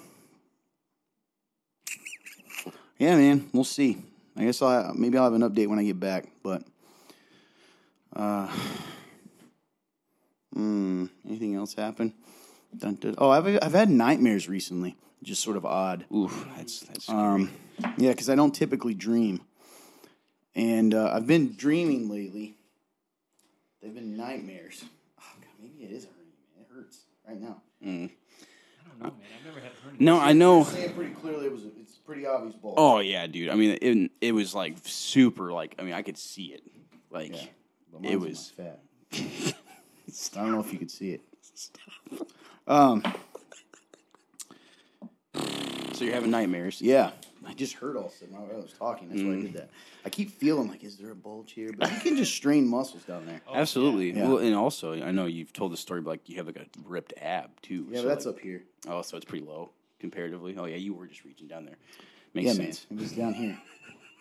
yeah, 2.99 3.17
man, 3.17 3.51
we'll 3.53 3.65
see. 3.65 3.99
I 4.37 4.45
guess 4.45 4.63
I'll 4.63 4.95
maybe 4.95 5.19
I'll 5.19 5.25
have 5.25 5.33
an 5.33 5.43
update 5.43 5.67
when 5.67 5.81
I 5.81 5.83
get 5.83 5.99
back. 5.99 6.29
But 6.45 6.63
uh, 8.15 8.47
mm, 10.57 11.11
anything 11.27 11.57
else 11.57 11.75
happen? 11.75 12.15
Dun, 12.79 12.95
dun. 12.95 13.17
Oh, 13.19 13.31
I've 13.31 13.59
I've 13.61 13.75
had 13.75 13.91
nightmares 13.91 14.49
recently. 14.49 14.95
Just 15.25 15.43
sort 15.43 15.57
of 15.57 15.67
odd. 15.67 16.05
Oof, 16.15 16.47
that's 16.57 16.79
that's. 16.79 17.09
Um, 17.09 17.51
yeah, 17.97 18.11
because 18.11 18.31
I 18.31 18.37
don't 18.37 18.55
typically 18.55 18.95
dream, 18.95 19.41
and 20.55 20.95
uh, 20.95 21.11
I've 21.13 21.27
been 21.27 21.57
dreaming 21.57 22.09
lately. 22.09 22.55
They've 23.83 23.95
been 23.95 24.17
nightmares. 24.17 24.85
Oh, 25.19 25.25
God, 25.41 25.49
maybe 25.61 25.85
it 25.85 25.91
is 25.91 26.05
a 26.05 26.09
hernia. 26.09 26.33
Man. 26.57 26.65
It 26.65 26.75
hurts 26.75 26.99
right 27.27 27.41
now. 27.41 27.63
Mm. 27.85 28.11
I 28.11 28.89
don't 28.89 28.99
know, 29.03 29.05
man. 29.05 29.13
I've 29.41 29.45
never 29.47 29.61
had 29.61 29.73
hernia. 29.85 30.01
No, 30.01 30.19
I 30.21 30.33
know. 30.33 30.65
Saying 30.65 30.93
pretty 30.95 31.15
clearly, 31.15 31.47
it 31.47 31.53
was. 31.53 31.65
A, 31.65 31.69
it's 31.81 31.97
pretty 31.99 32.27
obvious 32.27 32.55
bulge. 32.55 32.75
Oh 32.79 33.01
yeah, 33.01 33.27
dude. 33.27 33.49
I 33.51 33.55
mean, 33.55 33.79
it, 33.83 34.11
it 34.21 34.33
was 34.33 34.55
like 34.55 34.77
super. 34.85 35.53
Like, 35.53 35.75
I 35.79 35.83
mean, 35.83 35.95
I 35.95 36.03
could 36.03 36.17
see 36.19 36.47
it. 36.47 36.63
Like, 37.11 37.33
Yeah, 37.35 37.43
but 37.93 38.05
it 38.09 38.19
mine's 38.21 38.23
in 38.25 38.29
was. 38.31 38.53
fat. 38.57 38.81
I 40.37 40.43
don't 40.43 40.53
know 40.53 40.61
if 40.61 40.73
you 40.73 40.79
could 40.79 40.91
see 40.91 41.13
it. 41.13 41.21
Um. 42.67 43.03
So 45.95 46.05
you're 46.05 46.15
having 46.15 46.31
nightmares. 46.31 46.81
Yeah, 46.81 47.11
I 47.47 47.55
just 47.55 47.75
heard 47.75 47.97
all 47.97 48.07
of 48.07 48.13
a 48.13 48.15
sudden 48.15 48.35
while 48.35 48.49
I 48.53 48.57
was 48.57 48.73
talking. 48.73 49.09
That's 49.09 49.23
why 49.23 49.33
I 49.33 49.41
did 49.43 49.53
that. 49.55 49.71
I 50.05 50.11
keep 50.11 50.31
feeling 50.31 50.69
like, 50.69 50.85
is 50.85 50.97
there 50.97 51.11
a 51.11 51.15
bulge 51.15 51.53
here? 51.53 51.71
But 51.77 51.93
you 51.93 52.01
can 52.01 52.17
just 52.17 52.35
strain 52.35 52.67
muscles 52.67 53.03
down 53.05 53.27
there. 53.27 53.41
Absolutely. 53.55 54.13
Yeah. 54.13 54.29
Well, 54.29 54.39
and 54.39 54.55
also, 54.55 54.93
I 55.03 55.11
know 55.11 55.27
you've 55.27 55.53
told 55.53 55.73
the 55.73 55.77
story, 55.77 56.01
but 56.01 56.11
like 56.11 56.29
you 56.29 56.37
have 56.37 56.47
like 56.47 56.57
a 56.57 56.67
ripped 56.85 57.15
ab 57.21 57.51
too. 57.63 57.87
Yeah, 57.91 57.99
so, 57.99 58.03
but 58.05 58.09
that's 58.11 58.27
like, 58.27 58.35
up 58.37 58.41
here. 58.41 58.63
Oh, 58.89 59.03
so 59.03 59.17
it's 59.17 59.27
pretty 59.27 59.45
low 59.45 59.71
comparatively. 60.01 60.55
Oh 60.57 60.65
yeah, 60.67 60.77
you 60.77 60.95
were 60.95 61.07
just 61.07 61.25
reaching 61.25 61.49
down 61.49 61.65
there. 61.65 61.77
Makes 62.35 62.47
Yeah, 62.57 62.63
man. 62.63 62.73
sense. 62.73 62.87
It 62.91 62.99
was 62.99 63.13
down 63.13 63.35
here. 63.35 63.59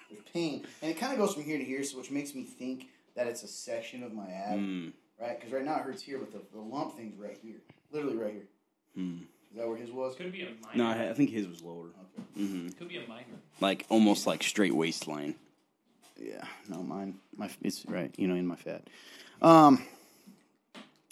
There's 0.09 0.23
pain, 0.33 0.65
and 0.81 0.91
it 0.91 0.97
kind 0.97 1.13
of 1.13 1.19
goes 1.19 1.33
from 1.33 1.43
here 1.43 1.57
to 1.57 1.63
here, 1.63 1.83
so 1.83 1.97
which 1.97 2.11
makes 2.11 2.35
me 2.35 2.43
think 2.43 2.87
that 3.15 3.27
it's 3.27 3.43
a 3.43 3.47
section 3.47 4.03
of 4.03 4.13
my 4.13 4.29
ab, 4.29 4.59
Mm. 4.59 4.91
right? 5.19 5.37
Because 5.39 5.53
right 5.53 5.63
now 5.63 5.77
it 5.77 5.83
hurts 5.83 6.01
here, 6.01 6.17
but 6.17 6.31
the, 6.31 6.41
the 6.53 6.59
lump 6.61 6.95
thing's 6.97 7.17
right 7.17 7.37
here, 7.41 7.61
literally 7.91 8.17
right 8.17 8.33
here. 8.33 8.47
Mm. 8.97 9.21
Is 9.51 9.57
that 9.57 9.67
where 9.67 9.77
his 9.77 9.91
was? 9.91 10.15
Could 10.15 10.27
it 10.27 10.31
be 10.31 10.41
a 10.43 10.45
minor. 10.45 10.55
No, 10.75 10.85
I, 10.87 11.09
I 11.09 11.13
think 11.13 11.29
his 11.29 11.47
was 11.47 11.61
lower. 11.61 11.87
Okay. 11.87 12.45
hmm 12.45 12.69
Could 12.69 12.87
be 12.87 12.97
a 12.97 13.07
minor. 13.07 13.25
Like 13.59 13.85
almost 13.89 14.25
like 14.25 14.43
straight 14.43 14.73
waistline. 14.73 15.35
Yeah, 16.17 16.43
no, 16.69 16.83
mine. 16.83 17.19
My 17.35 17.49
it's 17.61 17.85
right, 17.87 18.13
you 18.17 18.27
know, 18.27 18.35
in 18.35 18.47
my 18.47 18.55
fat. 18.55 18.87
Um, 19.41 19.83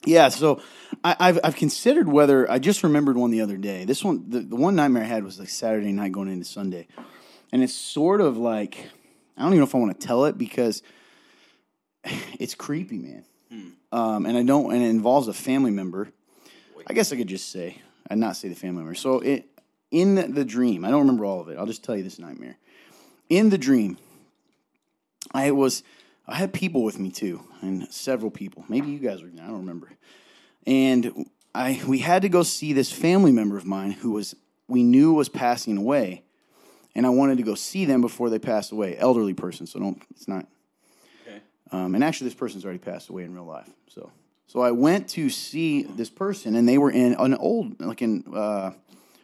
yeah. 0.06 0.30
So 0.30 0.62
I, 1.04 1.16
I've 1.20 1.40
I've 1.44 1.56
considered 1.56 2.08
whether 2.08 2.50
I 2.50 2.60
just 2.60 2.84
remembered 2.84 3.18
one 3.18 3.32
the 3.32 3.42
other 3.42 3.58
day. 3.58 3.86
This 3.86 4.04
one, 4.04 4.30
the, 4.30 4.40
the 4.40 4.56
one 4.56 4.76
nightmare 4.76 5.04
I 5.04 5.08
had 5.08 5.24
was 5.24 5.40
like 5.40 5.50
Saturday 5.50 5.92
night 5.92 6.12
going 6.12 6.30
into 6.30 6.46
Sunday, 6.46 6.88
and 7.52 7.62
it's 7.62 7.74
sort 7.74 8.22
of 8.22 8.38
like 8.38 8.90
I 9.36 9.42
don't 9.42 9.52
even 9.52 9.60
know 9.60 9.66
if 9.66 9.76
I 9.76 9.80
want 9.80 10.00
to 10.00 10.08
tell 10.08 10.26
it 10.26 10.38
because 10.38 10.82
it's 12.40 12.56
creepy, 12.56 13.00
man. 13.00 13.26
Um, 13.92 14.28
and 14.28 14.38
I 14.38 14.44
don't, 14.44 14.72
and 14.72 14.84
it 14.84 14.90
involves 14.90 15.28
a 15.28 15.34
family 15.34 15.72
member. 15.72 16.12
I 16.86 16.94
guess 16.94 17.12
I 17.12 17.16
could 17.16 17.28
just 17.28 17.52
say, 17.52 17.82
and 18.10 18.20
not 18.20 18.36
say 18.36 18.50
the 18.50 18.56
family 18.56 18.84
member. 18.84 18.96
So 18.96 19.20
it 19.20 19.46
in 19.92 20.16
the, 20.34 20.46
dream, 20.46 20.86
I 20.86 20.92
don't 20.92 21.00
remember 21.00 21.26
all 21.26 21.42
of 21.42 21.50
it. 21.50 21.58
I'll 21.58 21.66
just 21.66 21.84
tell 21.84 21.96
you 21.96 22.04
this 22.04 22.20
nightmare. 22.20 22.58
In 23.28 23.50
the 23.50 23.58
dream, 23.58 23.98
I 25.32 25.52
was 25.52 25.84
I 26.28 26.36
had 26.36 26.54
people 26.54 26.84
with 26.84 27.00
me 27.00 27.12
too, 27.12 27.42
and 27.62 27.92
several 27.92 28.30
people. 28.30 28.64
Maybe 28.70 28.90
you 28.90 29.00
guys 29.00 29.22
were. 29.22 29.30
I 29.30 29.48
don't 29.48 29.58
remember. 29.58 29.90
And 30.66 31.28
I 31.56 31.82
we 31.88 32.00
had 32.00 32.22
to 32.22 32.30
go 32.30 32.44
see 32.44 32.74
this 32.74 32.92
family 32.92 33.32
member 33.32 33.58
of 33.58 33.66
mine 33.66 33.92
who 33.92 34.12
was 34.12 34.36
we 34.68 34.84
knew 34.84 35.14
was 35.14 35.30
passing 35.30 35.78
away, 35.78 36.24
and 36.96 37.06
I 37.06 37.10
wanted 37.10 37.38
to 37.38 37.44
go 37.44 37.56
see 37.56 37.86
them 37.86 38.02
before 38.02 38.30
they 38.30 38.40
passed 38.40 38.72
away. 38.72 38.96
Elderly 38.98 39.34
person, 39.34 39.66
so 39.66 39.80
don't. 39.80 40.02
It's 40.12 40.28
not. 40.28 40.48
Okay. 41.28 41.40
Um, 41.72 41.96
and 41.96 42.04
actually, 42.04 42.28
this 42.28 42.36
person's 42.36 42.64
already 42.64 42.80
passed 42.80 43.10
away 43.10 43.24
in 43.24 43.34
real 43.34 43.46
life. 43.46 43.70
So, 43.88 44.12
so 44.50 44.62
I 44.62 44.72
went 44.72 45.08
to 45.10 45.30
see 45.30 45.84
this 45.84 46.10
person, 46.10 46.56
and 46.56 46.68
they 46.68 46.80
were 46.80 46.90
in 46.90 47.14
an 47.14 47.36
old, 47.36 47.80
like 47.80 48.02
in, 48.02 48.24
uh, 48.34 48.40
I 48.40 48.74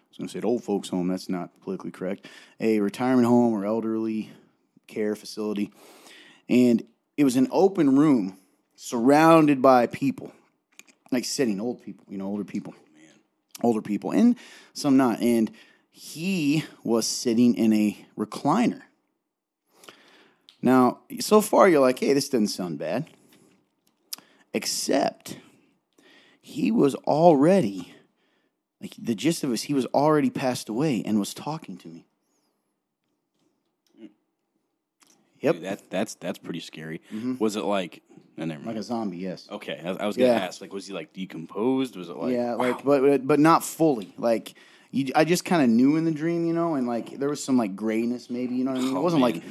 was 0.10 0.18
going 0.20 0.28
to 0.28 0.32
say 0.32 0.38
an 0.38 0.46
old 0.46 0.64
folks' 0.64 0.90
home. 0.90 1.08
That's 1.08 1.30
not 1.30 1.50
politically 1.62 1.90
correct. 1.90 2.28
A 2.60 2.80
retirement 2.80 3.26
home 3.26 3.52
or 3.52 3.66
elderly 3.66 4.30
care 4.86 5.16
facility, 5.16 5.72
and 6.48 6.84
it 7.18 7.24
was 7.24 7.38
an 7.38 7.48
open 7.50 7.96
room 7.96 8.38
surrounded 8.76 9.64
by 9.64 9.88
people, 9.88 10.32
like 11.12 11.26
sitting 11.26 11.60
old 11.60 11.82
people, 11.82 12.06
you 12.08 12.20
know, 12.20 12.28
older 12.28 12.44
people, 12.44 12.76
older 13.64 13.82
people, 13.82 14.12
and 14.12 14.36
some 14.74 14.96
not. 14.96 15.22
And 15.22 15.50
he 15.92 16.66
was 16.84 17.08
sitting 17.08 17.56
in 17.56 17.74
a 17.74 18.06
recliner. 18.16 18.84
Now, 20.62 21.00
so 21.20 21.42
far 21.42 21.68
you're 21.68 21.82
like, 21.82 21.98
hey, 21.98 22.14
this 22.14 22.30
doesn't 22.30 22.50
sound 22.50 22.78
bad. 22.78 23.08
Except 24.56 25.38
he 26.42 26.72
was 26.72 26.96
already, 26.96 27.94
like 28.82 28.94
the 28.98 29.14
gist 29.14 29.44
of 29.44 29.50
it 29.50 29.56
is 29.56 29.64
he 29.64 29.74
was 29.74 29.86
already 29.88 30.30
passed 30.30 30.70
away 30.70 31.04
and 31.06 31.20
was 31.20 31.34
talking 31.34 31.76
to 31.80 31.88
me. 31.90 32.06
Yep. 35.42 35.56
Dude, 35.56 35.64
that 35.66 35.90
that's 35.90 36.16
that's 36.16 36.40
pretty 36.40 36.62
scary. 36.62 37.02
Was 37.40 37.56
it 37.58 37.64
like? 37.66 38.02
No, 38.38 38.46
never 38.46 38.66
Like 38.66 38.78
a 38.78 38.84
zombie, 38.84 39.18
yes. 39.18 39.48
Okay, 39.52 39.80
I, 39.84 39.90
I 39.92 40.06
was 40.08 40.16
gonna 40.18 40.30
Yeah. 40.30 40.36
ask. 40.40 40.60
Like, 40.62 40.74
was 40.74 40.88
he 40.88 40.94
like 40.94 41.12
decomposed? 41.14 41.96
Was 41.98 42.10
it 42.10 42.16
like? 42.18 42.34
yeah, 42.34 42.52
wow. 42.56 42.58
like 42.70 42.84
but 42.84 43.02
but- 43.02 43.28
but 43.28 43.40
not 43.40 43.62
fully. 43.64 44.14
Like 44.18 44.54
you, 44.92 45.12
I 45.16 45.26
just 45.26 45.44
kind 45.44 45.62
of 45.64 45.70
knew 45.70 45.98
in 45.98 46.06
the 46.06 46.12
dream, 46.12 46.46
you 46.46 46.54
know, 46.54 46.76
and 46.76 46.88
like 46.88 47.18
there 47.20 47.30
was 47.30 47.44
some 47.44 47.58
like 47.58 47.76
grayness, 47.76 48.30
maybe, 48.30 48.56
you 48.56 48.64
know 48.64 48.72
what 48.72 48.80
I 48.80 48.84
mean. 48.84 48.96
It 48.96 49.00
Oh, 49.00 49.02
wasn't 49.02 49.22
man. 49.22 49.32
like, 49.34 49.44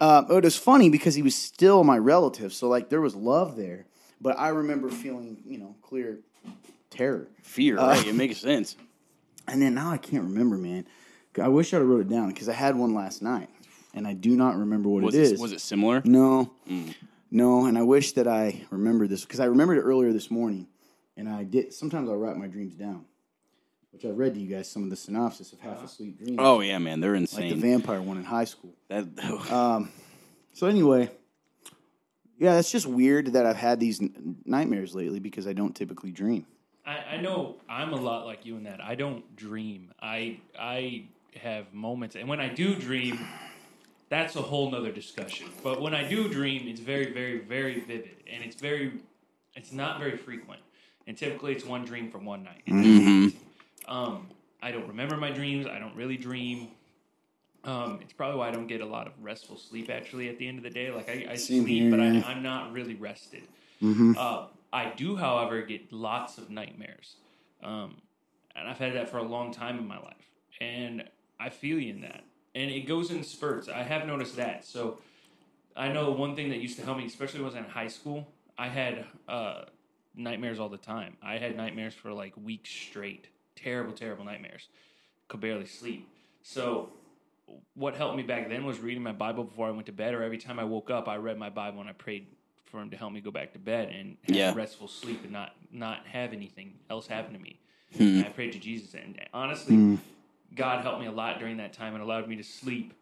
uh, 0.00 0.24
it 0.34 0.44
was 0.44 0.56
funny 0.56 0.88
because 0.88 1.14
he 1.14 1.22
was 1.22 1.34
still 1.34 1.84
my 1.84 1.98
relative, 1.98 2.52
so 2.54 2.68
like 2.68 2.88
there 2.88 3.02
was 3.02 3.14
love 3.14 3.56
there. 3.56 3.84
But 4.20 4.38
I 4.38 4.48
remember 4.48 4.88
feeling, 4.88 5.36
you 5.46 5.58
know, 5.58 5.74
clear 5.82 6.18
terror. 6.90 7.28
fear, 7.42 7.78
Uh, 7.78 7.88
right? 7.88 8.06
It 8.06 8.14
makes 8.14 8.38
sense. 8.38 8.76
And 9.48 9.62
then 9.62 9.74
now 9.74 9.92
I 9.92 9.96
can't 9.96 10.24
remember, 10.24 10.56
man. 10.58 10.86
I 11.40 11.46
wish 11.46 11.72
I'd 11.72 11.76
have 11.76 11.86
wrote 11.86 12.00
it 12.00 12.08
down 12.08 12.30
because 12.30 12.48
I 12.48 12.52
had 12.52 12.74
one 12.74 12.94
last 12.94 13.22
night, 13.22 13.48
and 13.94 14.04
I 14.04 14.12
do 14.12 14.34
not 14.34 14.56
remember 14.56 14.88
what 14.88 15.04
Was 15.04 15.14
it 15.14 15.20
it, 15.20 15.32
is. 15.34 15.40
was 15.40 15.52
it 15.52 15.60
similar? 15.60 16.02
No, 16.04 16.50
no, 17.30 17.66
and 17.66 17.78
I 17.78 17.82
wish 17.82 18.10
that 18.14 18.26
I 18.26 18.64
remembered 18.70 19.08
this 19.10 19.20
because 19.24 19.38
I 19.38 19.44
remembered 19.44 19.78
it 19.78 19.82
earlier 19.82 20.12
this 20.12 20.32
morning, 20.32 20.66
and 21.16 21.28
I 21.28 21.44
did. 21.44 21.72
Sometimes 21.72 22.10
I 22.10 22.14
write 22.14 22.36
my 22.36 22.48
dreams 22.48 22.74
down, 22.74 23.04
which 23.92 24.04
I 24.04 24.08
read 24.08 24.34
to 24.34 24.40
you 24.40 24.48
guys 24.48 24.68
some 24.68 24.82
of 24.82 24.90
the 24.90 24.96
synopsis 24.96 25.52
of 25.52 25.60
Half 25.60 25.84
Asleep 25.84 26.18
Dreams, 26.18 26.38
Oh 26.40 26.58
yeah, 26.60 26.78
man, 26.78 26.98
they're 26.98 27.14
insane. 27.14 27.50
like 27.52 27.60
the 27.60 27.68
vampire 27.68 28.02
one 28.02 28.16
in 28.16 28.24
high 28.24 28.46
school. 28.46 28.74
that 28.88 29.06
Um, 29.52 29.90
so 30.54 30.66
anyway, 30.66 31.10
yeah, 32.38 32.54
that's 32.54 32.70
just 32.70 32.86
weird 32.86 33.32
that 33.32 33.46
I've 33.46 33.56
had 33.56 33.80
these 33.80 34.00
n- 34.00 34.36
nightmares 34.44 34.94
lately 34.94 35.20
because 35.20 35.46
I 35.46 35.52
don't 35.52 35.74
typically 35.74 36.10
dream. 36.10 36.46
I, 36.84 36.98
I 37.14 37.20
know 37.20 37.56
I'm 37.68 37.92
a 37.92 37.96
lot 38.00 38.26
like 38.26 38.46
you 38.46 38.56
in 38.56 38.64
that 38.64 38.80
I 38.82 38.94
don't 38.94 39.34
dream. 39.36 39.92
I 40.00 40.38
I 40.58 41.04
have 41.42 41.72
moments, 41.74 42.16
and 42.16 42.28
when 42.28 42.40
I 42.40 42.48
do 42.48 42.74
dream, 42.74 43.18
that's 44.08 44.36
a 44.36 44.42
whole 44.42 44.70
nother 44.70 44.92
discussion. 44.92 45.48
But 45.62 45.80
when 45.80 45.94
I 45.94 46.08
do 46.08 46.28
dream, 46.28 46.68
it's 46.68 46.80
very, 46.80 47.12
very, 47.12 47.40
very 47.40 47.80
vivid, 47.80 48.16
and 48.32 48.44
it's 48.44 48.56
very, 48.56 48.92
it's 49.54 49.72
not 49.72 49.98
very 49.98 50.16
frequent. 50.16 50.60
And 51.08 51.16
typically, 51.16 51.52
it's 51.52 51.64
one 51.64 51.84
dream 51.84 52.10
from 52.10 52.24
one 52.24 52.42
night. 52.44 52.62
Um, 53.88 54.28
I 54.62 54.70
don't 54.72 54.88
remember 54.88 55.16
my 55.16 55.30
dreams. 55.30 55.66
I 55.66 55.78
don't 55.78 55.94
really 55.94 56.16
dream. 56.16 56.68
Um, 57.66 57.98
it's 58.00 58.12
probably 58.12 58.38
why 58.38 58.48
I 58.48 58.52
don't 58.52 58.68
get 58.68 58.80
a 58.80 58.86
lot 58.86 59.06
of 59.06 59.12
restful 59.20 59.56
sleep. 59.56 59.90
Actually, 59.90 60.28
at 60.28 60.38
the 60.38 60.46
end 60.46 60.58
of 60.58 60.64
the 60.64 60.70
day, 60.70 60.90
like 60.90 61.10
I, 61.10 61.32
I 61.32 61.34
sleep, 61.34 61.66
here, 61.66 61.90
but. 61.90 62.00
I, 62.00 62.22
I'm 62.26 62.42
not 62.42 62.72
really 62.72 62.94
rested. 62.94 63.42
Uh, 63.82 64.46
I 64.72 64.92
do, 64.96 65.16
however, 65.16 65.60
get 65.62 65.92
lots 65.92 66.38
of 66.38 66.48
nightmares, 66.48 67.16
um, 67.62 67.96
and 68.54 68.68
I've 68.68 68.78
had 68.78 68.94
that 68.94 69.10
for 69.10 69.18
a 69.18 69.22
long 69.22 69.52
time 69.52 69.78
in 69.78 69.86
my 69.86 69.98
life, 69.98 70.30
and 70.60 71.04
I 71.38 71.50
feel 71.50 71.78
you 71.78 71.90
in 71.92 72.00
that. 72.02 72.24
And 72.54 72.70
it 72.70 72.86
goes 72.86 73.10
in 73.10 73.22
spurts. 73.22 73.68
I 73.68 73.82
have 73.82 74.06
noticed 74.06 74.36
that. 74.36 74.64
So 74.64 74.98
I 75.76 75.88
know 75.88 76.10
one 76.10 76.34
thing 76.34 76.48
that 76.48 76.58
used 76.58 76.78
to 76.78 76.84
help 76.84 76.96
me, 76.96 77.04
especially 77.04 77.40
when 77.40 77.50
I 77.52 77.54
was 77.54 77.66
in 77.66 77.70
high 77.70 77.88
school. 77.88 78.26
I 78.56 78.68
had 78.68 79.04
uh, 79.28 79.64
nightmares 80.14 80.58
all 80.58 80.70
the 80.70 80.78
time. 80.78 81.18
I 81.22 81.36
had 81.36 81.54
nightmares 81.56 81.92
for 81.92 82.12
like 82.12 82.32
weeks 82.42 82.70
straight. 82.70 83.26
Terrible, 83.56 83.92
terrible 83.92 84.24
nightmares. 84.24 84.68
Could 85.28 85.40
barely 85.40 85.66
sleep. 85.66 86.08
So 86.42 86.88
what 87.74 87.94
helped 87.94 88.16
me 88.16 88.22
back 88.22 88.48
then 88.48 88.64
was 88.64 88.78
reading 88.80 89.02
my 89.02 89.12
Bible 89.12 89.44
before 89.44 89.68
I 89.68 89.70
went 89.70 89.86
to 89.86 89.92
bed, 89.92 90.14
or 90.14 90.22
every 90.22 90.38
time 90.38 90.58
I 90.58 90.64
woke 90.64 90.90
up, 90.90 91.08
I 91.08 91.16
read 91.16 91.38
my 91.38 91.50
Bible 91.50 91.80
and 91.80 91.88
I 91.88 91.92
prayed 91.92 92.26
for 92.64 92.80
Him 92.80 92.90
to 92.90 92.96
help 92.96 93.12
me 93.12 93.20
go 93.20 93.30
back 93.30 93.52
to 93.52 93.58
bed 93.58 93.90
and 93.90 94.16
have 94.22 94.36
Yeah. 94.36 94.54
restful 94.54 94.88
sleep 94.88 95.22
and 95.22 95.32
not 95.32 95.54
not 95.70 96.06
have 96.06 96.32
anything 96.32 96.78
else 96.90 97.06
happen 97.06 97.34
to 97.34 97.38
me. 97.38 97.60
And 97.98 98.26
I 98.26 98.28
prayed 98.30 98.52
to 98.52 98.58
Jesus, 98.58 98.94
and 98.94 99.18
honestly, 99.32 99.76
hmm. 99.76 99.94
God 100.54 100.82
helped 100.82 101.00
me 101.00 101.06
a 101.06 101.12
lot 101.12 101.38
during 101.38 101.58
that 101.58 101.72
time 101.72 101.94
and 101.94 102.02
allowed 102.02 102.28
me 102.28 102.36
to 102.36 102.42
sleep 102.42 102.94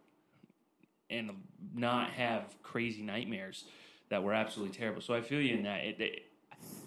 and 1.10 1.30
not 1.74 2.10
have 2.10 2.42
crazy 2.62 3.02
nightmares 3.02 3.64
that 4.08 4.22
were 4.22 4.32
absolutely 4.32 4.74
terrible. 4.76 5.00
So 5.00 5.14
I 5.14 5.20
feel 5.20 5.40
you 5.40 5.54
in 5.54 5.62
that. 5.64 5.84
It, 5.84 6.00
it, 6.00 6.22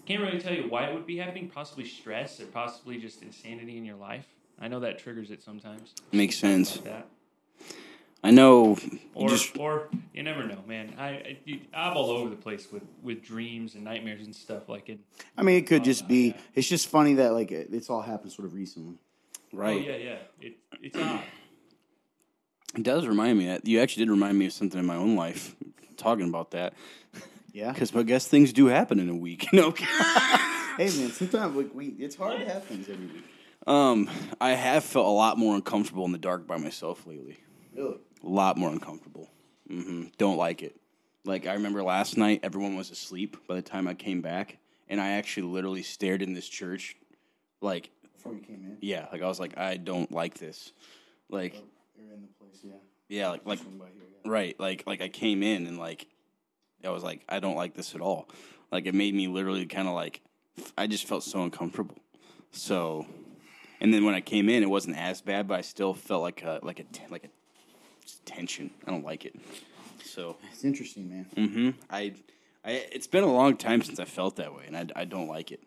can't 0.06 0.22
really 0.22 0.40
tell 0.40 0.54
you 0.54 0.68
why 0.70 0.86
it 0.86 0.94
would 0.94 1.06
be 1.06 1.18
happening. 1.18 1.50
Possibly 1.50 1.84
stress, 1.84 2.40
or 2.40 2.46
possibly 2.46 2.98
just 2.98 3.22
insanity 3.22 3.76
in 3.76 3.84
your 3.84 3.96
life. 3.96 4.26
I 4.58 4.68
know 4.68 4.80
that 4.80 4.98
triggers 4.98 5.30
it 5.30 5.42
sometimes. 5.42 5.94
makes 6.12 6.36
sense. 6.36 6.76
Like. 6.76 7.04
I 8.24 8.30
know. 8.32 8.76
you 8.90 8.98
Or, 9.14 9.28
just 9.28 9.56
or 9.58 9.88
you 10.12 10.22
never 10.22 10.44
know, 10.44 10.58
man. 10.66 10.94
I, 10.98 11.08
I 11.08 11.60
I'm 11.72 11.96
all 11.96 12.10
over 12.10 12.28
the 12.28 12.36
place 12.36 12.66
with, 12.72 12.82
with 13.02 13.22
dreams 13.22 13.74
and 13.74 13.84
nightmares 13.84 14.24
and 14.26 14.34
stuff. 14.34 14.68
Like 14.68 14.88
it. 14.88 14.98
I 15.36 15.42
mean, 15.42 15.56
it 15.56 15.66
could 15.66 15.84
just 15.84 16.08
be. 16.08 16.28
yeah. 16.28 16.36
It's 16.54 16.68
just 16.68 16.88
funny 16.88 17.14
that 17.14 17.32
like 17.32 17.52
it- 17.52 17.68
it's 17.72 17.88
all 17.90 18.02
happened 18.02 18.32
sort 18.32 18.46
of 18.46 18.54
recently. 18.54 18.96
right. 19.52 19.76
Oh 19.76 19.88
yeah, 19.90 19.96
yeah. 19.96 20.16
It, 20.40 20.56
it's 20.82 20.96
odd. 20.98 21.22
It 22.76 22.82
does 22.82 23.06
remind 23.06 23.38
me 23.38 23.46
that 23.46 23.66
you 23.66 23.80
actually 23.80 24.04
did 24.04 24.10
remind 24.10 24.38
me 24.38 24.46
of 24.46 24.52
something 24.52 24.78
in 24.78 24.86
my 24.86 24.96
own 24.96 25.16
life. 25.16 25.54
Talking 25.96 26.28
about 26.28 26.50
that, 26.52 26.74
Yeah. 27.52 27.72
because 27.72 27.94
I 27.96 28.02
guess 28.04 28.28
things 28.28 28.52
do 28.52 28.66
happen 28.66 29.00
in 29.00 29.08
a 29.08 29.16
week. 29.16 29.46
You 29.52 29.60
know. 29.60 29.70
Hey 29.72 30.86
man, 30.96 31.10
sometimes 31.10 31.56
like 31.56 31.74
we, 31.74 31.86
it's 31.98 32.14
hard 32.14 32.38
to 32.38 32.44
have 32.48 32.64
things 32.64 32.88
every 32.88 33.06
week. 33.06 33.24
um, 33.66 34.08
I 34.40 34.50
have 34.50 34.84
felt 34.84 35.06
a 35.06 35.10
lot 35.10 35.38
more 35.38 35.56
uncomfortable 35.56 36.04
in 36.04 36.12
the 36.12 36.18
dark 36.18 36.46
by 36.46 36.56
myself 36.56 37.04
lately. 37.06 37.38
Really? 37.74 37.96
A 38.24 38.28
lot 38.28 38.56
more 38.56 38.70
uncomfortable. 38.70 39.28
hmm 39.68 40.04
Don't 40.18 40.36
like 40.36 40.62
it. 40.62 40.76
Like 41.24 41.46
I 41.46 41.54
remember 41.54 41.82
last 41.82 42.16
night, 42.16 42.40
everyone 42.42 42.76
was 42.76 42.90
asleep 42.90 43.36
by 43.46 43.54
the 43.54 43.62
time 43.62 43.86
I 43.86 43.94
came 43.94 44.20
back, 44.20 44.58
and 44.88 45.00
I 45.00 45.10
actually 45.10 45.48
literally 45.48 45.82
stared 45.82 46.22
in 46.22 46.32
this 46.32 46.48
church, 46.48 46.96
like 47.60 47.90
Before 48.14 48.32
you 48.34 48.40
came 48.40 48.62
in, 48.64 48.78
yeah, 48.80 49.06
like 49.12 49.22
I 49.22 49.26
was 49.26 49.38
like, 49.38 49.58
I 49.58 49.76
don't 49.76 50.10
like 50.10 50.34
this. 50.38 50.72
Like 51.28 51.54
you're 51.96 52.12
in 52.14 52.22
the 52.22 52.28
place. 52.44 52.60
Yeah. 52.62 52.72
yeah, 53.08 53.28
like 53.30 53.44
like 53.46 53.58
here, 53.58 53.68
yeah. 54.24 54.30
right, 54.30 54.58
like 54.58 54.84
like 54.86 55.02
I 55.02 55.08
came 55.08 55.42
in 55.42 55.66
and 55.66 55.78
like 55.78 56.06
I 56.84 56.90
was 56.90 57.02
like, 57.02 57.22
I 57.28 57.40
don't 57.40 57.56
like 57.56 57.74
this 57.74 57.94
at 57.94 58.00
all. 58.00 58.28
Like 58.72 58.86
it 58.86 58.94
made 58.94 59.14
me 59.14 59.28
literally 59.28 59.66
kind 59.66 59.88
of 59.88 59.94
like 59.94 60.20
I 60.76 60.86
just 60.86 61.06
felt 61.06 61.22
so 61.24 61.42
uncomfortable. 61.42 61.96
So, 62.52 63.06
and 63.80 63.92
then 63.92 64.04
when 64.04 64.14
I 64.14 64.20
came 64.20 64.48
in, 64.48 64.62
it 64.62 64.70
wasn't 64.70 64.96
as 64.96 65.20
bad, 65.20 65.46
but 65.48 65.58
I 65.58 65.60
still 65.60 65.92
felt 65.94 66.22
like 66.22 66.42
a 66.42 66.60
like 66.62 66.80
a 66.80 66.84
like 67.12 67.24
a 67.24 67.28
just 68.08 68.24
tension. 68.24 68.70
I 68.86 68.90
don't 68.90 69.04
like 69.04 69.26
it. 69.26 69.34
So, 70.02 70.36
It's 70.52 70.64
interesting, 70.64 71.08
man. 71.10 71.26
Mm-hmm. 71.36 71.70
I, 71.90 72.14
I 72.64 72.70
it's 72.92 73.06
been 73.06 73.24
a 73.24 73.32
long 73.32 73.56
time 73.56 73.82
since 73.82 74.00
I 74.00 74.04
felt 74.04 74.36
that 74.36 74.54
way, 74.54 74.64
and 74.66 74.76
I, 74.76 74.86
I 74.96 75.04
don't 75.04 75.28
like 75.28 75.52
it. 75.52 75.62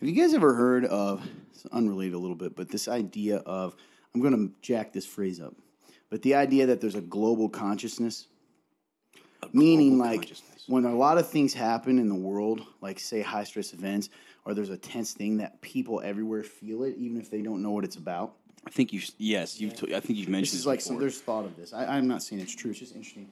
Have 0.00 0.08
you 0.08 0.14
guys 0.14 0.32
ever 0.32 0.54
heard 0.54 0.86
of? 0.86 1.22
It's 1.52 1.66
unrelated 1.66 2.14
a 2.14 2.18
little 2.18 2.36
bit, 2.36 2.56
but 2.56 2.70
this 2.70 2.88
idea 2.88 3.36
of 3.38 3.76
I'm 4.14 4.22
going 4.22 4.34
to 4.34 4.54
jack 4.62 4.92
this 4.92 5.04
phrase 5.04 5.40
up, 5.40 5.54
but 6.08 6.22
the 6.22 6.34
idea 6.34 6.66
that 6.66 6.80
there's 6.80 6.94
a 6.94 7.02
global 7.02 7.50
consciousness, 7.50 8.26
meaning 9.52 9.96
global 9.96 10.10
like 10.10 10.20
consciousness. 10.20 10.64
when 10.66 10.86
a 10.86 10.96
lot 10.96 11.18
of 11.18 11.28
things 11.28 11.52
happen 11.52 11.98
in 11.98 12.08
the 12.08 12.14
world, 12.14 12.62
like 12.80 12.98
say 12.98 13.20
high 13.20 13.44
stress 13.44 13.74
events, 13.74 14.08
or 14.46 14.54
there's 14.54 14.70
a 14.70 14.78
tense 14.78 15.12
thing 15.12 15.36
that 15.36 15.60
people 15.60 16.00
everywhere 16.02 16.42
feel 16.42 16.84
it, 16.84 16.96
even 16.96 17.20
if 17.20 17.30
they 17.30 17.42
don't 17.42 17.62
know 17.62 17.70
what 17.72 17.84
it's 17.84 17.96
about. 17.96 18.36
I 18.66 18.70
think 18.70 18.92
you. 18.92 19.00
Yes, 19.18 19.60
you've. 19.60 19.74
T- 19.76 19.94
I 19.94 20.00
think 20.00 20.18
you've 20.18 20.28
mentioned 20.28 20.52
This 20.52 20.54
is 20.60 20.66
like 20.66 20.80
some, 20.80 20.98
there's 20.98 21.20
thought 21.20 21.44
of 21.44 21.56
this. 21.56 21.72
I, 21.72 21.96
I'm 21.96 22.06
not 22.08 22.22
saying 22.22 22.42
it's 22.42 22.54
true. 22.54 22.70
It's 22.70 22.80
just 22.80 22.94
interesting 22.94 23.28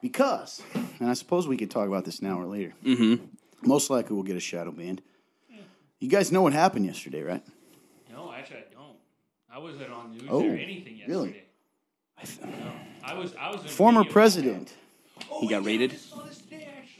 because, 0.00 0.62
and 1.00 1.08
I 1.10 1.14
suppose 1.14 1.46
we 1.48 1.56
could 1.56 1.70
talk 1.70 1.88
about 1.88 2.04
this 2.04 2.22
now 2.22 2.38
or 2.40 2.46
later. 2.46 2.72
Mm-hmm. 2.84 3.24
Most 3.68 3.90
likely, 3.90 4.14
we'll 4.14 4.22
get 4.24 4.36
a 4.36 4.40
shadow 4.40 4.70
band. 4.70 5.02
You 5.98 6.08
guys 6.08 6.32
know 6.32 6.40
what 6.40 6.52
happened 6.54 6.86
yesterday, 6.86 7.20
right? 7.22 7.42
No, 8.10 8.32
actually, 8.32 8.58
I 8.58 8.72
don't. 8.72 8.96
I 9.52 9.58
wasn't 9.58 9.90
on 9.92 10.12
news 10.12 10.22
Oh, 10.30 10.42
or 10.48 10.54
anything 10.56 10.96
yesterday. 10.96 11.06
really? 11.08 11.42
No, 12.42 12.72
I 13.04 13.14
was. 13.14 13.34
I 13.38 13.50
was 13.50 13.62
in 13.62 13.68
Former 13.68 14.00
video. 14.00 14.12
president 14.12 14.72
He 15.40 15.48
got 15.48 15.64
raided. 15.64 15.96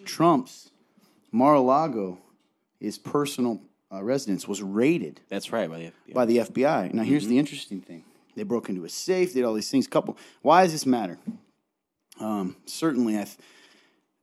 Trump's 0.04 0.70
Mar-a-Lago, 1.32 2.18
his 2.80 2.98
personal 2.98 3.60
uh, 3.92 4.02
residence, 4.02 4.46
was 4.46 4.62
raided 4.62 5.20
That's 5.28 5.52
right. 5.52 5.68
By 5.68 5.78
the 5.78 5.84
FBI. 5.86 6.14
by 6.14 6.24
the 6.26 6.36
FBI. 6.38 6.94
Now, 6.94 7.02
here's 7.02 7.26
the 7.26 7.38
interesting 7.38 7.80
thing: 7.80 8.04
they 8.36 8.42
broke 8.42 8.68
into 8.68 8.84
a 8.84 8.88
safe, 8.88 9.34
did 9.34 9.44
all 9.44 9.54
these 9.54 9.70
things. 9.70 9.86
Couple. 9.86 10.16
Why 10.42 10.62
does 10.62 10.72
this 10.72 10.86
matter? 10.86 11.18
Um, 12.20 12.56
certainly, 12.66 13.18
I. 13.18 13.24
Th- 13.24 13.36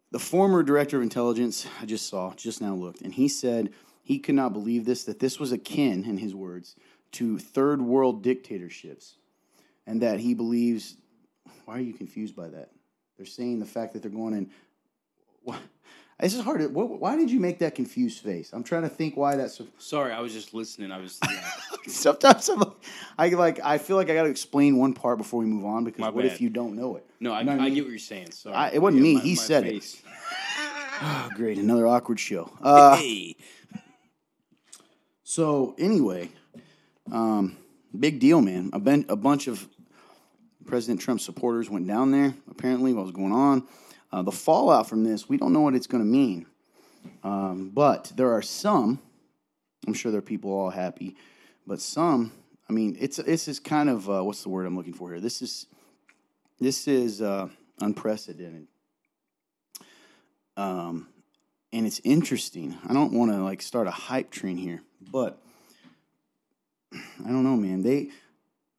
the 0.09 0.19
former 0.19 0.63
director 0.63 0.97
of 0.97 1.03
intelligence 1.03 1.67
I 1.81 1.85
just 1.85 2.07
saw 2.07 2.33
just 2.33 2.61
now 2.61 2.73
looked, 2.73 3.01
and 3.01 3.13
he 3.13 3.27
said 3.27 3.71
he 4.03 4.19
could 4.19 4.35
not 4.35 4.53
believe 4.53 4.85
this 4.85 5.03
that 5.03 5.19
this 5.19 5.39
was 5.39 5.51
akin, 5.51 6.05
in 6.05 6.17
his 6.17 6.33
words, 6.33 6.75
to 7.13 7.37
third 7.37 7.81
world 7.81 8.23
dictatorships, 8.23 9.17
and 9.85 10.01
that 10.01 10.19
he 10.19 10.33
believes. 10.33 10.95
Why 11.65 11.75
are 11.77 11.81
you 11.81 11.93
confused 11.93 12.35
by 12.35 12.47
that? 12.47 12.69
They're 13.17 13.25
saying 13.25 13.59
the 13.59 13.65
fact 13.65 13.93
that 13.93 14.01
they're 14.01 14.11
going 14.11 14.33
in. 14.33 14.49
This 16.19 16.33
is 16.33 16.41
hard. 16.41 16.61
To, 16.61 16.67
why 16.69 17.15
did 17.15 17.29
you 17.29 17.39
make 17.39 17.59
that 17.59 17.75
confused 17.75 18.19
face? 18.23 18.51
I'm 18.53 18.63
trying 18.63 18.83
to 18.83 18.89
think 18.89 19.15
why 19.17 19.35
that's. 19.35 19.55
So, 19.57 19.67
Sorry, 19.77 20.11
I 20.11 20.19
was 20.19 20.33
just 20.33 20.53
listening. 20.53 20.91
I 20.91 20.97
was. 20.99 21.19
Yeah. 21.29 21.43
Sometimes 21.87 22.49
I'm 22.49 22.59
like, 22.59 22.73
I 23.17 23.29
like, 23.29 23.59
I 23.63 23.77
feel 23.77 23.95
like 23.95 24.09
I 24.09 24.13
got 24.15 24.23
to 24.23 24.29
explain 24.29 24.77
one 24.77 24.93
part 24.93 25.17
before 25.17 25.39
we 25.39 25.45
move 25.45 25.63
on 25.65 25.83
because 25.85 25.99
My 26.01 26.09
what 26.09 26.23
bad. 26.23 26.31
if 26.33 26.41
you 26.41 26.49
don't 26.49 26.75
know 26.75 26.95
it? 26.97 27.05
No, 27.19 27.31
I, 27.33 27.39
You 27.41 27.45
know 27.45 27.51
I, 27.53 27.55
mean? 27.65 27.73
get 27.75 27.83
what 27.83 27.89
you're 27.91 27.99
saying. 27.99 28.31
Sorry. 28.31 28.55
I- 28.55 28.69
it 28.71 28.81
wasn't 28.81 28.97
Yeah, 28.97 29.03
me. 29.03 29.13
my- 29.15 29.21
He 29.21 29.31
my 29.31 29.35
said 29.41 29.65
it. 29.65 30.01
Oh, 30.99 31.29
great, 31.35 31.59
another 31.59 31.85
awkward 31.85 32.19
show. 32.19 32.51
Uh, 32.59 32.99
so 35.23 35.75
anyway, 35.77 36.29
um, 37.11 37.55
big 37.97 38.19
deal, 38.19 38.41
man. 38.41 38.71
A, 38.73 38.79
ben- 38.79 39.05
a 39.09 39.15
bunch 39.15 39.47
of 39.47 39.67
President 40.65 40.99
Trump 40.99 41.21
supporters 41.21 41.69
went 41.69 41.87
down 41.87 42.11
there. 42.11 42.33
Apparently, 42.49 42.93
what 42.93 43.03
was 43.03 43.11
going 43.11 43.31
on? 43.31 43.63
Uh, 44.11 44.21
the 44.21 44.31
fallout 44.31 44.87
from 44.87 45.03
this, 45.03 45.27
we 45.27 45.37
don't 45.37 45.53
know 45.53 45.61
what 45.61 45.75
it's 45.75 45.87
going 45.87 46.03
to 46.03 46.09
mean. 46.09 46.45
Um, 47.23 47.71
but 47.73 48.11
there 48.15 48.31
are 48.31 48.41
some. 48.41 48.99
I'm 49.85 49.93
sure 49.93 50.11
there 50.11 50.19
are 50.19 50.21
people 50.21 50.51
all 50.51 50.69
happy, 50.69 51.15
but 51.65 51.81
some. 51.81 52.31
I 52.69 52.73
mean, 52.73 52.97
it's 52.99 53.17
this 53.17 53.47
is 53.47 53.59
kind 53.59 53.89
of 53.89 54.09
uh, 54.09 54.23
what's 54.23 54.43
the 54.43 54.49
word 54.49 54.65
I'm 54.65 54.75
looking 54.75 54.93
for 54.93 55.11
here? 55.11 55.19
This 55.19 55.41
is 55.41 55.67
this 56.59 56.87
is 56.87 57.21
uh, 57.21 57.47
unprecedented. 57.79 58.67
Um, 60.57 61.07
and 61.71 61.85
it's 61.85 62.01
interesting. 62.03 62.77
I 62.87 62.93
don't 62.93 63.13
want 63.13 63.31
to 63.31 63.37
like 63.37 63.61
start 63.61 63.87
a 63.87 63.91
hype 63.91 64.31
train 64.31 64.57
here, 64.57 64.81
but 65.11 65.41
I 66.93 67.27
don't 67.27 67.43
know, 67.43 67.55
man. 67.55 67.83
They 67.83 68.09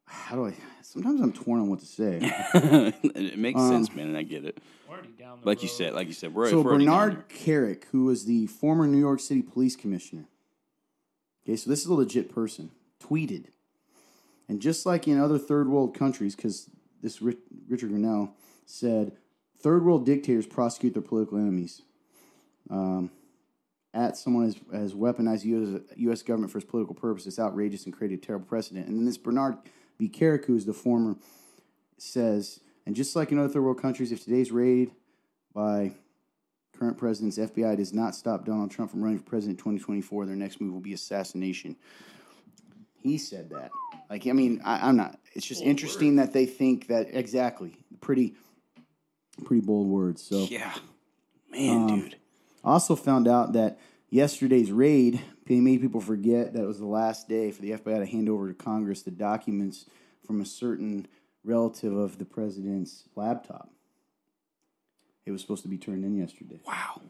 how 0.09 0.37
do 0.37 0.47
I? 0.47 0.55
Sometimes 0.83 1.21
I'm 1.21 1.33
torn 1.33 1.61
on 1.61 1.69
what 1.69 1.81
to 1.81 1.87
say. 1.87 2.19
it 2.55 3.38
makes 3.38 3.61
Um, 3.61 3.69
sense, 3.71 3.95
man, 3.95 4.09
and 4.09 4.17
I 4.17 4.23
get 4.23 4.45
it. 4.45 4.59
We're 4.88 4.95
already 4.95 5.12
down 5.19 5.41
the 5.41 5.47
Like 5.47 5.62
you 5.62 5.69
said, 5.69 5.93
like 5.95 6.09
you 6.09 6.15
said, 6.15 6.35
we're 6.35 6.49
so 6.49 6.62
we're 6.62 6.79
down 6.79 6.81
Bernard 6.81 7.29
Kerik, 7.29 7.85
who 7.93 8.05
was 8.05 8.25
the 8.25 8.47
former 8.47 8.87
New 8.87 8.99
York 8.99 9.21
City 9.21 9.43
police 9.43 9.77
commissioner, 9.77 10.25
okay, 11.45 11.57
so 11.57 11.69
this 11.69 11.81
is 11.81 11.87
a 11.87 11.95
legit 11.95 12.35
person, 12.35 12.71
tweeted, 13.02 13.47
and 14.49 14.61
just 14.61 14.87
like 14.87 15.06
in 15.06 15.21
other 15.21 15.39
third 15.39 15.69
world 15.69 15.95
countries, 15.95 16.35
because 16.35 16.71
this 17.02 17.21
Rich, 17.21 17.39
Richard 17.69 17.91
Grenell 17.91 18.30
said, 18.65 19.13
third 19.61 19.85
world 19.85 20.06
dictators 20.06 20.47
prosecute 20.47 20.95
their 20.95 21.02
political 21.02 21.37
enemies. 21.39 21.82
Um, 22.71 23.11
at 23.95 24.17
someone 24.17 24.45
has, 24.45 24.56
has 24.73 24.95
weaponized 24.95 25.43
the 25.43 25.49
US, 25.50 25.80
U.S. 25.97 26.23
government 26.23 26.52
for 26.52 26.59
its 26.59 26.67
political 26.69 26.95
purpose. 26.95 27.26
It's 27.26 27.39
outrageous 27.39 27.85
and 27.87 27.95
created 27.95 28.19
a 28.19 28.23
terrible 28.23 28.47
precedent. 28.47 28.87
And 28.87 28.99
then 28.99 29.06
this 29.06 29.17
Bernard 29.19 29.56
B. 29.99 30.08
Kerik, 30.08 30.45
who 30.47 30.56
is 30.56 30.65
the 30.67 30.73
former, 30.73 31.17
says, 31.99 32.61
and 32.87 32.95
just 32.97 33.15
like 33.17 33.32
in 33.32 33.39
other 33.39 33.49
third 33.52 33.63
world 33.63 33.80
countries, 33.82 34.13
if 34.13 34.25
today's 34.25 34.50
raid 34.52 34.93
by 35.52 35.93
current 36.78 36.97
president's 36.97 37.39
FBI 37.39 37.76
does 37.76 37.93
not 37.93 38.15
stop 38.15 38.45
Donald 38.45 38.71
Trump 38.71 38.91
from 38.91 39.02
running 39.02 39.19
for 39.19 39.25
president 39.25 39.58
in 39.58 39.63
2024, 39.65 40.26
their 40.26 40.37
next 40.37 40.61
move 40.61 40.73
will 40.73 40.80
be 40.80 40.93
assassination. 40.93 41.76
He 43.02 43.19
said 43.19 43.50
that. 43.50 43.71
Like, 44.08 44.26
I 44.26 44.32
mean, 44.32 44.61
I, 44.65 44.89
I'm 44.89 44.97
not. 44.97 45.19
It's 45.34 45.47
just 45.47 45.63
interesting 45.63 46.17
that 46.17 46.32
they 46.32 46.47
think 46.47 46.87
that 46.89 47.08
exactly. 47.13 47.76
Pretty, 48.00 48.34
pretty 49.45 49.65
bold 49.65 49.89
words. 49.89 50.23
So, 50.23 50.47
Yeah, 50.49 50.73
man, 51.50 51.76
Um, 51.76 52.00
dude. 52.00 52.17
also 52.65 52.95
found 52.97 53.26
out 53.28 53.52
that 53.54 53.78
yesterday's 54.10 54.73
raid 54.73 55.21
made 55.49 55.80
people 55.80 56.00
forget 56.00 56.52
that 56.52 56.62
it 56.62 56.66
was 56.66 56.78
the 56.78 56.86
last 56.86 57.28
day 57.28 57.50
for 57.50 57.62
the 57.62 57.71
FBI 57.73 57.99
to 57.99 58.06
hand 58.06 58.28
over 58.28 58.49
to 58.49 58.54
Congress 58.54 59.02
the 59.02 59.10
documents 59.10 59.86
from 60.26 60.40
a 60.40 60.44
certain 60.44 61.06
relative 61.44 61.97
of 61.97 62.18
the 62.18 62.25
president's 62.26 63.04
laptop. 63.16 63.71
It 65.25 65.30
was 65.30 65.40
supposed 65.40 65.62
to 65.62 65.68
be 65.68 65.78
turned 65.78 66.04
in 66.04 66.16
yesterday. 66.16 66.60
Wow, 66.66 67.00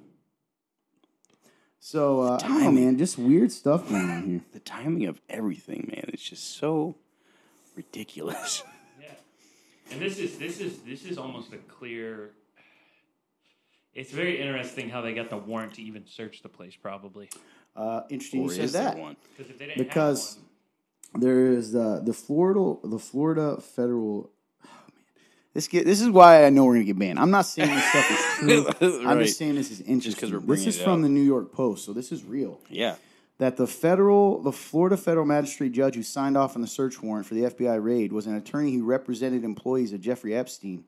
So, 1.81 2.21
uh, 2.21 2.39
I 2.43 2.47
don't 2.47 2.51
know, 2.59 2.65
timing. 2.65 2.85
man, 2.85 2.99
just 2.99 3.19
weird 3.19 3.51
stuff 3.53 3.89
going 3.89 4.11
on 4.11 4.23
here. 4.29 4.41
the 4.53 4.61
timing 4.61 5.07
of 5.07 5.21
everything, 5.29 5.89
man, 5.93 6.05
it's 6.13 6.23
just 6.23 6.57
so 6.57 6.97
ridiculous. 7.77 8.63
Yeah, 9.01 9.15
and 9.93 10.01
this 10.03 10.19
is 10.19 10.39
this 10.39 10.61
is 10.61 10.79
this 10.81 11.05
is 11.05 11.17
almost 11.19 11.53
a 11.53 11.57
clear. 11.59 12.31
It's 13.99 14.13
very 14.13 14.41
interesting 14.41 14.89
how 14.89 15.01
they 15.01 15.13
got 15.15 15.29
the 15.29 15.37
warrant 15.37 15.75
to 15.75 15.83
even 15.83 16.07
search 16.07 16.43
the 16.43 16.49
place, 16.49 16.75
probably 16.81 17.29
Uh, 17.77 18.03
interesting 18.11 18.41
or 18.43 18.45
you 18.45 18.51
said 18.51 18.65
is 18.67 18.73
that. 18.73 18.97
one? 18.97 19.17
because 19.37 19.51
if 19.51 19.59
they 19.59 19.67
didn't 19.67 19.79
Because 19.79 20.35
have 20.37 20.43
one, 21.15 21.21
there 21.23 21.47
is 21.53 21.75
uh, 21.75 22.01
the 22.05 22.13
Florida, 22.13 22.77
the 22.85 22.99
Florida 22.99 23.61
federal. 23.61 24.31
Oh, 24.65 24.69
man. 24.69 25.05
This 25.55 25.67
get, 25.69 25.85
this 25.85 26.01
is 26.01 26.11
why 26.11 26.45
I 26.45 26.51
know 26.51 26.65
we're 26.65 26.75
gonna 26.75 26.85
get 26.85 26.99
banned. 26.99 27.19
I'm 27.19 27.31
not 27.31 27.47
saying 27.47 27.71
this 27.75 27.89
stuff 27.91 28.11
is 28.11 28.75
true. 28.79 29.07
I'm 29.09 29.19
just 29.19 29.37
saying 29.39 29.55
this 29.57 29.71
is 29.73 29.81
interesting. 29.81 30.31
we're 30.33 30.55
this 30.57 30.67
is 30.67 30.79
it 30.81 30.85
from 30.85 31.01
up. 31.01 31.03
the 31.03 31.09
New 31.09 31.23
York 31.35 31.53
Post, 31.53 31.85
so 31.85 31.93
this 31.93 32.13
is 32.13 32.23
real. 32.25 32.61
Yeah, 32.71 32.97
That 33.39 33.57
the 33.57 33.67
federal, 33.67 34.41
the 34.43 34.53
Florida 34.53 34.97
federal 34.97 35.27
magistrate 35.27 35.73
judge 35.73 35.97
who 35.97 36.03
signed 36.05 36.37
off 36.37 36.55
on 36.55 36.63
the 36.63 36.69
search 36.69 37.03
warrant 37.03 37.27
for 37.27 37.35
the 37.35 37.43
FBI 37.43 37.83
raid 37.83 38.13
was 38.13 38.27
an 38.29 38.37
attorney 38.37 38.75
who 38.75 38.85
represented 38.85 39.43
employees 39.45 39.93
of 39.93 40.01
Jeffrey 40.01 40.35
Epstein, 40.37 40.85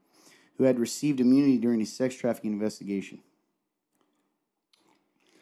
who 0.61 0.67
had 0.67 0.79
received 0.79 1.21
immunity 1.21 1.57
during 1.57 1.81
his 1.81 1.91
sex 1.91 2.15
trafficking 2.15 2.53
investigation. 2.53 3.19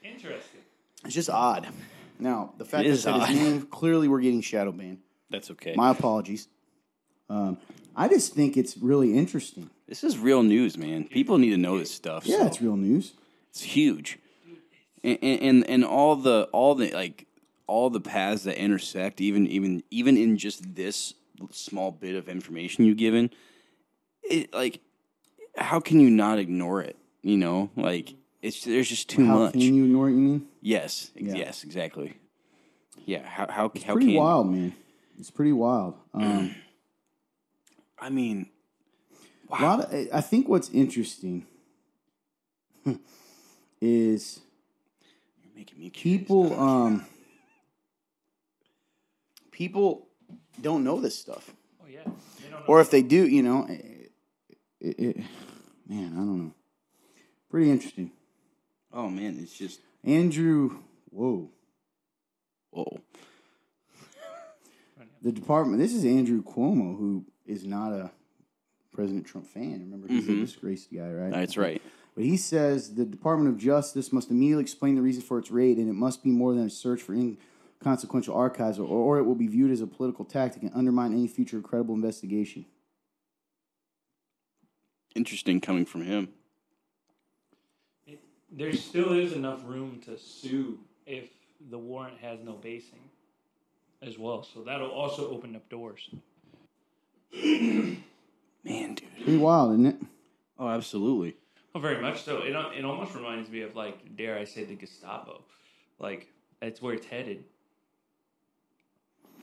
interesting. 0.05 0.61
It's 1.05 1.13
just 1.15 1.29
odd. 1.29 1.67
Now, 2.21 2.53
the 2.57 2.65
fact 2.65 2.85
It 2.87 2.91
that 2.91 2.95
is 2.95 3.03
said 3.03 3.15
odd. 3.15 3.29
his 3.29 3.37
name, 3.41 3.63
clearly 3.63 4.07
we're 4.07 4.21
getting 4.21 4.41
shadow 4.43 4.71
banned. 4.71 4.99
that's 5.29 5.51
okay. 5.51 5.75
My 5.77 5.91
apologies. 5.91 6.47
Um, 7.29 7.59
I 7.97 8.07
just 8.07 8.33
think 8.33 8.57
it's 8.57 8.77
really 8.79 9.19
interesting. 9.19 9.71
this 9.89 10.05
is 10.05 10.17
real 10.19 10.45
news, 10.45 10.79
man. 10.79 11.03
People 11.09 11.37
need 11.39 11.51
to 11.51 11.57
know 11.57 11.81
this 11.81 11.91
stuff. 11.93 12.25
Yeah, 12.25 12.39
so 12.39 12.47
it's 12.47 12.63
real 12.63 12.77
news. 12.77 13.15
it's 13.51 13.63
huge, 13.63 14.21
and, 15.03 15.19
and 15.21 15.41
and 15.43 15.71
and 15.71 15.85
all 15.85 16.15
the 16.15 16.49
all 16.53 16.77
the 16.77 16.93
like 16.93 17.27
all 17.67 17.91
the 17.91 18.01
paths 18.01 18.45
that 18.45 18.57
intersect, 18.57 19.21
even 19.21 19.49
even 19.49 19.83
even 19.91 20.17
in 20.17 20.39
just 20.39 20.77
this 20.77 21.15
small 21.51 21.91
bit 21.91 22.15
of 22.15 22.29
information 22.29 22.85
you've 22.85 22.97
given, 22.97 23.31
it 24.23 24.55
like 24.55 24.81
how 25.59 25.81
can 25.81 26.01
you 26.01 26.11
not 26.11 26.39
ignore 26.39 26.81
it? 26.83 26.97
You 27.23 27.37
know, 27.37 27.71
like 27.77 28.15
it's 28.43 28.65
there's 28.65 28.89
just 28.89 29.09
too 29.11 29.25
How 29.27 29.39
much. 29.39 29.53
can 29.53 29.61
you 29.61 29.85
ignore 29.85 30.09
it? 30.09 30.13
You 30.13 30.19
mean? 30.19 30.47
Yes, 30.61 31.11
Yeah. 31.15 31.35
yes, 31.35 31.65
exactly. 31.65 32.15
Yeah, 33.05 33.27
how 33.27 33.47
how 33.49 33.73
how 33.87 33.93
Pretty 33.95 34.07
can 34.07 34.15
wild, 34.15 34.51
man. 34.51 34.73
It's 35.19 35.31
pretty 35.31 35.53
wild. 35.53 35.95
Um, 36.15 36.55
I 38.01 38.11
mean, 38.11 38.47
a 39.51 39.61
lot 39.63 39.93
of, 39.93 40.09
I 40.13 40.21
think 40.21 40.49
what's 40.49 40.69
interesting 40.71 41.47
is 43.81 44.41
you're 45.43 45.55
making 45.57 45.79
me 45.81 45.91
curious. 45.91 46.21
people. 46.23 46.59
Um, 46.61 47.07
people 49.51 50.07
don't 50.61 50.85
know 50.85 51.01
this 51.01 51.19
stuff, 51.19 51.53
Oh 51.83 51.87
yeah, 51.89 52.01
they 52.05 52.49
don't 52.51 52.61
know. 52.61 52.65
or 52.67 52.81
if 52.81 52.91
they 52.91 53.03
do, 53.03 53.27
you 53.27 53.43
know, 53.43 53.67
it, 53.69 54.13
it, 54.81 54.99
it, 54.99 55.17
man, 55.89 56.13
I 56.13 56.17
don't 56.17 56.39
know. 56.39 56.55
Pretty 57.51 57.71
interesting. 57.71 58.13
Oh 58.93 59.09
man, 59.09 59.39
it's 59.41 59.57
just 59.57 59.81
Andrew, 60.05 60.79
whoa. 61.11 61.51
whoa. 62.71 63.01
The 65.21 65.33
department. 65.33 65.81
This 65.81 65.95
is 65.95 66.05
Andrew 66.05 66.45
Cuomo, 66.45 66.97
who 66.97 67.25
is 67.45 67.65
not 67.65 67.93
a 67.93 68.13
President 68.93 69.27
Trump 69.27 69.49
fan. 69.49 69.81
Remember, 69.81 70.07
he's 70.07 70.29
a 70.29 70.31
mm-hmm. 70.31 70.45
disgraced 70.45 70.93
guy, 70.95 71.11
right? 71.11 71.33
That's 71.33 71.57
right. 71.57 71.83
But 72.15 72.25
he 72.25 72.37
says 72.37 72.95
the 72.95 73.05
Department 73.05 73.49
of 73.49 73.59
Justice 73.59 74.13
must 74.13 74.31
immediately 74.31 74.63
explain 74.63 74.97
the 74.97 75.03
reason 75.03 75.23
for 75.23 75.39
its 75.39 75.51
raid, 75.51 75.79
and 75.79 75.89
it 75.89 75.95
must 75.95 76.23
be 76.23 76.31
more 76.31 76.53
than 76.53 76.67
a 76.67 76.71
search 76.71 77.01
for 77.03 77.15
inconsequential 77.15 78.35
archives, 78.35 78.79
or, 78.79 78.87
or 78.87 79.19
it 79.19 79.23
will 79.23 79.37
be 79.37 79.47
viewed 79.47 79.71
as 79.71 79.81
a 79.81 79.87
political 79.87 80.25
tactic 80.25 80.63
and 80.63 80.73
undermine 80.75 81.13
any 81.13 81.29
future 81.29 81.61
credible 81.61 81.95
investigation. 81.95 82.65
Interesting 85.15 85.61
coming 85.61 85.85
from 85.85 86.03
him. 86.03 86.29
There 88.51 88.73
still 88.73 89.13
is 89.13 89.33
enough 89.33 89.65
room 89.67 90.01
to 90.07 90.17
sue 90.19 90.79
if 91.07 91.29
the 91.71 91.79
warrant 91.79 92.19
has 92.21 92.41
no 92.43 92.53
basing 92.53 93.01
as 94.03 94.19
well. 94.19 94.43
So 94.43 94.63
that'll 94.63 94.91
also 94.91 95.31
open 95.31 95.55
up 95.57 95.69
doors. 95.69 96.09
Man, 97.35 98.05
dude. 98.65 99.05
Pretty 99.17 99.37
wild, 99.37 99.73
isn't 99.73 99.87
it? 99.87 99.97
Oh, 100.59 100.69
absolutely. 100.69 101.37
Oh, 101.75 101.81
very 101.81 102.01
much 102.01 102.23
so. 102.23 102.39
It, 102.39 102.55
it 102.77 102.85
almost 102.85 103.15
reminds 103.15 103.51
me 103.51 103.63
of, 103.63 103.77
like, 103.77 104.17
dare 104.17 104.39
I 104.39 104.45
say, 104.45 104.65
the 104.65 104.75
Gestapo. 104.75 105.43
Like, 105.99 106.29
that's 106.61 106.81
where 106.81 106.95
it's 106.95 107.07
headed. 107.07 107.45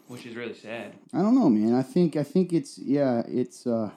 Which 0.07 0.25
is 0.25 0.35
really 0.35 0.53
sad. 0.53 0.93
I 1.13 1.21
don't 1.21 1.35
know, 1.35 1.49
man. 1.49 1.73
I 1.73 1.81
think 1.81 2.15
I 2.15 2.21
think 2.21 2.53
it's 2.53 2.77
yeah, 2.77 3.23
it's 3.27 3.65
uh 3.65 3.89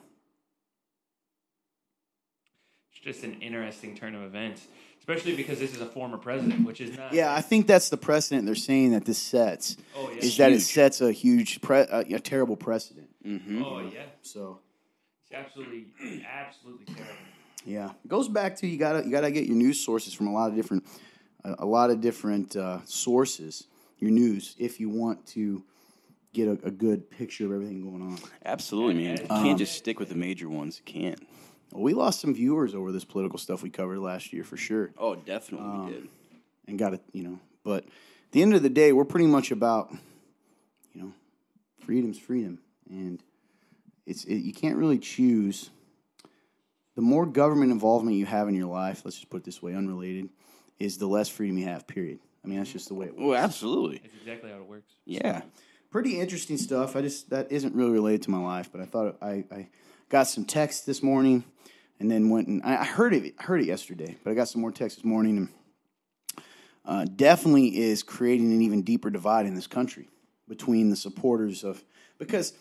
It's 3.01 3.17
just 3.17 3.23
an 3.23 3.39
interesting 3.41 3.95
turn 3.95 4.13
of 4.13 4.23
events, 4.23 4.67
especially 4.99 5.33
because 5.35 5.57
this 5.57 5.73
is 5.73 5.79
a 5.79 5.85
former 5.85 6.17
president, 6.17 6.65
which 6.65 6.81
is 6.81 6.97
not. 6.97 7.13
yeah. 7.13 7.33
I 7.33 7.39
think 7.41 7.65
that's 7.65 7.87
the 7.89 7.95
precedent 7.97 8.45
they're 8.45 8.55
saying 8.55 8.91
that 8.91 9.05
this 9.05 9.17
sets 9.17 9.77
Oh, 9.95 10.09
yeah. 10.11 10.17
is 10.25 10.35
that 10.37 10.51
it 10.51 10.59
sets 10.61 10.99
a 10.99 11.11
huge 11.11 11.61
pre- 11.61 11.81
uh, 11.87 12.01
a 12.09 12.19
terrible 12.19 12.57
precedent. 12.57 13.07
Mm-hmm. 13.25 13.63
Oh, 13.63 13.79
yeah. 13.93 14.01
So 14.21 14.59
It's 15.23 15.31
absolutely, 15.33 15.85
absolutely 16.29 16.85
terrible. 16.93 17.13
yeah, 17.65 17.91
it 18.03 18.07
goes 18.09 18.27
back 18.27 18.57
to 18.57 18.67
you 18.67 18.77
gotta 18.77 19.05
you 19.05 19.11
gotta 19.11 19.31
get 19.31 19.45
your 19.45 19.55
news 19.55 19.79
sources 19.79 20.13
from 20.13 20.27
a 20.27 20.33
lot 20.33 20.49
of 20.49 20.55
different 20.57 20.85
a, 21.45 21.55
a 21.59 21.65
lot 21.65 21.91
of 21.91 22.01
different 22.01 22.55
uh, 22.57 22.79
sources. 22.85 23.67
Your 23.99 24.11
news, 24.11 24.55
if 24.57 24.79
you 24.79 24.89
want 24.89 25.25
to 25.27 25.63
get 26.33 26.47
a, 26.49 26.51
a 26.63 26.71
good 26.71 27.09
picture 27.09 27.45
of 27.45 27.51
everything 27.53 27.81
going 27.81 28.01
on. 28.01 28.17
Absolutely, 28.45 29.03
man. 29.05 29.17
You 29.21 29.27
can't 29.27 29.57
just 29.57 29.75
stick 29.75 29.99
with 29.99 30.09
the 30.09 30.15
major 30.15 30.47
ones. 30.49 30.81
You 30.85 30.93
can't. 30.93 31.21
Well, 31.71 31.83
we 31.83 31.93
lost 31.93 32.19
some 32.19 32.33
viewers 32.33 32.73
over 32.73 32.91
this 32.91 33.05
political 33.05 33.37
stuff 33.37 33.61
we 33.61 33.69
covered 33.69 33.99
last 33.99 34.33
year 34.33 34.43
for 34.43 34.57
sure. 34.57 34.91
Oh, 34.97 35.15
definitely 35.15 35.67
we 35.67 35.73
um, 35.73 35.91
did. 35.91 36.07
and 36.67 36.79
got 36.79 36.93
it, 36.93 37.01
you 37.11 37.23
know. 37.23 37.39
But 37.63 37.83
at 37.83 38.31
the 38.31 38.41
end 38.41 38.53
of 38.55 38.63
the 38.63 38.69
day, 38.69 38.91
we're 38.91 39.05
pretty 39.05 39.27
much 39.27 39.51
about, 39.51 39.91
you 40.93 41.01
know, 41.01 41.13
freedom's 41.85 42.17
freedom, 42.17 42.59
and 42.89 43.21
it's 44.05 44.23
it, 44.23 44.37
you 44.37 44.53
can't 44.53 44.77
really 44.77 44.97
choose. 44.97 45.69
The 46.95 47.01
more 47.01 47.25
government 47.25 47.71
involvement 47.71 48.17
you 48.17 48.25
have 48.25 48.49
in 48.49 48.55
your 48.55 48.67
life, 48.67 49.03
let's 49.05 49.17
just 49.17 49.29
put 49.29 49.37
it 49.37 49.43
this 49.43 49.61
way, 49.61 49.73
unrelated, 49.73 50.29
is 50.79 50.97
the 50.97 51.07
less 51.07 51.29
freedom 51.29 51.57
you 51.57 51.65
have. 51.65 51.87
Period. 51.87 52.19
I 52.43 52.47
mean, 52.47 52.57
that's 52.57 52.71
just 52.71 52.87
the 52.87 52.93
way 52.93 53.05
it 53.07 53.17
works. 53.17 53.23
Oh, 53.23 53.33
absolutely. 53.33 53.99
That's 53.99 54.15
exactly 54.15 54.49
how 54.49 54.57
it 54.57 54.65
works. 54.65 54.91
Yeah. 55.05 55.41
Pretty 55.91 56.19
interesting 56.19 56.57
stuff. 56.57 56.95
I 56.95 57.01
just 57.01 57.29
that 57.29 57.51
isn't 57.51 57.75
really 57.75 57.91
related 57.91 58.23
to 58.23 58.31
my 58.31 58.39
life, 58.39 58.69
but 58.71 58.81
I 58.81 58.85
thought 58.85 59.17
I, 59.21 59.43
I 59.51 59.69
got 60.09 60.23
some 60.27 60.45
text 60.45 60.85
this 60.85 61.01
morning, 61.01 61.43
and 61.99 62.09
then 62.09 62.29
went 62.29 62.47
and 62.47 62.61
I 62.63 62.81
I 62.81 62.83
heard 62.85 63.13
it. 63.13 63.35
I 63.39 63.43
heard 63.43 63.61
it 63.61 63.67
yesterday, 63.67 64.17
but 64.23 64.31
I 64.31 64.33
got 64.33 64.49
some 64.49 64.61
more 64.61 64.71
text 64.71 64.97
this 64.97 65.05
morning, 65.05 65.37
and 65.37 66.43
uh, 66.85 67.05
definitely 67.15 67.77
is 67.77 68.03
creating 68.03 68.51
an 68.51 68.61
even 68.61 68.81
deeper 68.81 69.09
divide 69.09 69.45
in 69.45 69.55
this 69.55 69.67
country 69.67 70.09
between 70.47 70.89
the 70.89 70.95
supporters 70.95 71.63
of 71.63 71.83
because 72.17 72.53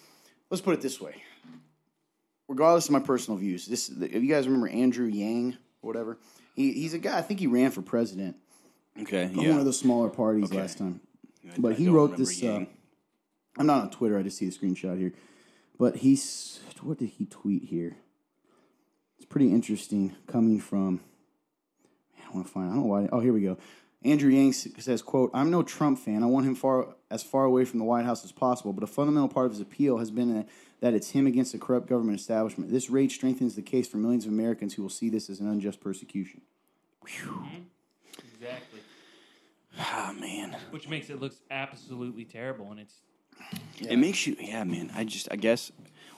let's 0.51 0.61
put 0.61 0.75
it 0.75 0.81
this 0.81 1.01
way. 1.01 1.23
Regardless 2.49 2.87
of 2.87 2.93
my 2.93 3.01
personal 3.01 3.39
views, 3.39 3.67
this 3.67 3.89
if 3.89 4.23
you 4.23 4.29
guys 4.29 4.47
remember 4.47 4.69
Andrew 4.69 5.07
Yang 5.07 5.59
or 5.83 5.89
whatever, 5.89 6.19
he, 6.55 6.73
he's 6.73 6.95
a 6.95 6.99
guy. 6.99 7.19
I 7.19 7.23
think 7.23 7.41
he 7.41 7.47
ran 7.47 7.71
for 7.71 7.83
president 7.83 8.37
Okay. 9.03 9.31
Yeah. 9.33 9.51
one 9.51 9.59
of 9.59 9.65
the 9.65 9.73
smaller 9.73 10.09
parties 10.09 10.45
Okay. 10.45 10.59
last 10.59 10.79
time. 10.79 11.01
I 11.47 11.55
But 11.59 11.75
he 11.75 11.89
wrote 11.89 12.17
this. 12.17 12.43
Uh, 12.43 12.65
I'm 13.57 13.67
not 13.67 13.83
on 13.83 13.91
Twitter. 13.91 14.19
I 14.19 14.23
just 14.23 14.39
see 14.39 14.47
a 14.47 14.51
screenshot 14.51 14.99
here. 14.99 15.13
But 15.79 15.97
he's 15.97 16.61
what 16.83 16.99
did 16.99 17.11
he 17.11 17.27
tweet 17.27 17.64
here? 17.64 17.97
It's 19.17 19.27
pretty 19.27 19.53
interesting 19.53 20.14
coming 20.27 20.61
from. 20.61 21.01
Man, 22.17 22.27
I 22.29 22.35
want 22.35 22.47
to 22.47 22.53
find. 22.53 22.71
I 22.71 22.75
don't 22.75 22.83
know 22.83 22.87
why. 22.87 23.09
Oh, 23.12 23.21
here 23.21 23.33
we 23.33 23.43
go. 23.43 23.57
Andrew 24.05 24.31
Yang 24.31 24.53
says, 24.53 25.03
"quote 25.03 25.31
I'm 25.35 25.51
no 25.51 25.62
Trump 25.62 25.99
fan. 25.99 26.23
I 26.23 26.27
want 26.27 26.47
him 26.47 26.55
far 26.55 26.95
as 27.11 27.23
far 27.23 27.45
away 27.45 27.64
from 27.64 27.79
the 27.79 27.85
White 27.85 28.05
House 28.05 28.25
as 28.25 28.33
possible. 28.33 28.73
But 28.73 28.85
a 28.85 28.88
fundamental 28.88 29.29
part 29.29 29.47
of 29.47 29.53
his 29.53 29.61
appeal 29.61 29.99
has 29.99 30.11
been 30.11 30.35
that, 30.35 30.49
that 30.81 30.95
it's 30.95 31.11
him 31.11 31.27
against 31.27 31.53
the 31.53 31.59
corrupt 31.59 31.88
government 31.88 32.19
establishment. 32.19 32.71
This 32.71 32.91
rage 32.91 33.14
strengthens 33.14 33.55
the 33.55 33.62
case 33.62 33.88
for 33.88 33.97
millions 33.97 34.25
of 34.27 34.33
Americans 34.33 34.75
who 34.75 34.83
will 34.83 34.91
see 34.91 35.09
this 35.09 35.29
as 35.29 35.41
an 35.41 35.49
unjust 35.49 35.81
persecution." 35.81 36.43
Exactly. 38.35 38.81
Ah, 39.79 40.14
man. 40.19 40.57
Which 40.71 40.88
makes 40.88 41.11
it 41.11 41.21
look 41.21 41.35
absolutely 41.51 42.25
terrible, 42.25 42.71
and 42.71 42.81
it's 42.81 43.01
It 43.81 43.96
makes 43.96 44.27
you. 44.27 44.37
Yeah, 44.40 44.64
man. 44.64 44.90
I 44.94 45.05
just. 45.05 45.29
I 45.31 45.37
guess. 45.37 45.70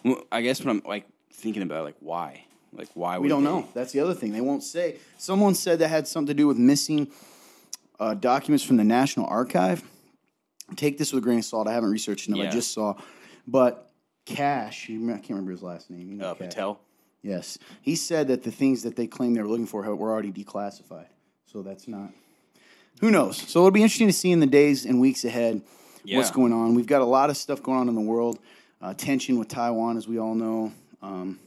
Well, 0.05 0.23
I 0.33 0.41
guess 0.43 0.61
when 0.65 0.71
I'm 0.77 0.83
like 0.87 1.07
thinking 1.33 1.63
about 1.63 1.85
like 1.85 1.97
why, 2.01 2.45
like 2.73 2.89
why 2.95 3.19
We 3.19 3.29
don't 3.29 3.45
they- 3.45 3.51
know. 3.51 3.69
That's 3.75 3.93
the 3.93 4.01
other 4.01 4.15
thing. 4.15 4.33
They 4.33 4.41
won't 4.41 4.63
say. 4.63 4.97
Someone 5.19 5.55
said 5.55 5.79
that 5.81 5.89
had 5.89 6.09
something 6.09 6.29
to 6.29 6.35
do 6.35 6.47
with 6.47 6.57
missing 6.59 7.09
uh, 7.99 8.15
documents 8.15 8.65
from 8.65 8.77
the 8.79 8.85
National 8.85 9.27
Archive. 9.27 9.83
Take 10.77 10.99
this 10.99 11.13
with 11.13 11.23
a 11.23 11.25
grain 11.25 11.39
of 11.41 11.45
salt. 11.45 11.67
I 11.69 11.73
haven't 11.73 11.91
researched 11.91 12.29
enough. 12.29 12.41
I 12.41 12.51
just 12.51 12.73
saw. 12.73 12.95
But 13.47 13.91
Kash, 14.25 14.85
I 14.85 14.93
can't 14.93 15.29
remember 15.31 15.51
his 15.51 15.63
last 15.63 15.91
name. 15.91 16.09
You 16.11 16.17
know 16.19 16.27
Uh, 16.31 16.35
Patel. 16.35 16.81
Yes. 17.23 17.59
He 17.83 17.97
said 17.97 18.29
that 18.29 18.43
the 18.45 18.51
things 18.53 18.83
that 18.85 18.97
they 18.97 19.07
claimed 19.07 19.37
they 19.37 19.43
were 19.43 19.49
looking 19.49 19.67
for 19.67 19.83
were 19.95 20.11
already 20.11 20.33
declassified. 20.33 21.09
So 21.47 21.63
that's 21.63 21.89
not. 21.89 22.11
Who 23.01 23.11
knows? 23.11 23.37
So 23.37 23.61
it'll 23.61 23.71
be 23.73 23.83
interesting 23.83 24.07
to 24.07 24.13
see 24.13 24.31
in 24.31 24.41
the 24.41 24.47
days 24.47 24.87
and 24.87 25.01
weeks 25.01 25.25
ahead 25.25 25.63
what's 26.05 26.31
going 26.31 26.53
on. 26.53 26.75
We've 26.75 26.87
got 26.87 27.03
a 27.03 27.07
lot 27.07 27.31
of 27.31 27.37
stuff 27.37 27.63
going 27.63 27.79
on 27.79 27.89
in 27.89 27.95
the 27.95 28.01
world. 28.01 28.39
Uh, 28.83 28.95
tension 28.95 29.39
with 29.39 29.49
Taiwan, 29.49 29.97
as 29.99 30.09
we 30.09 30.19
all 30.19 30.35
know. 30.35 30.73
Um, 31.03 31.39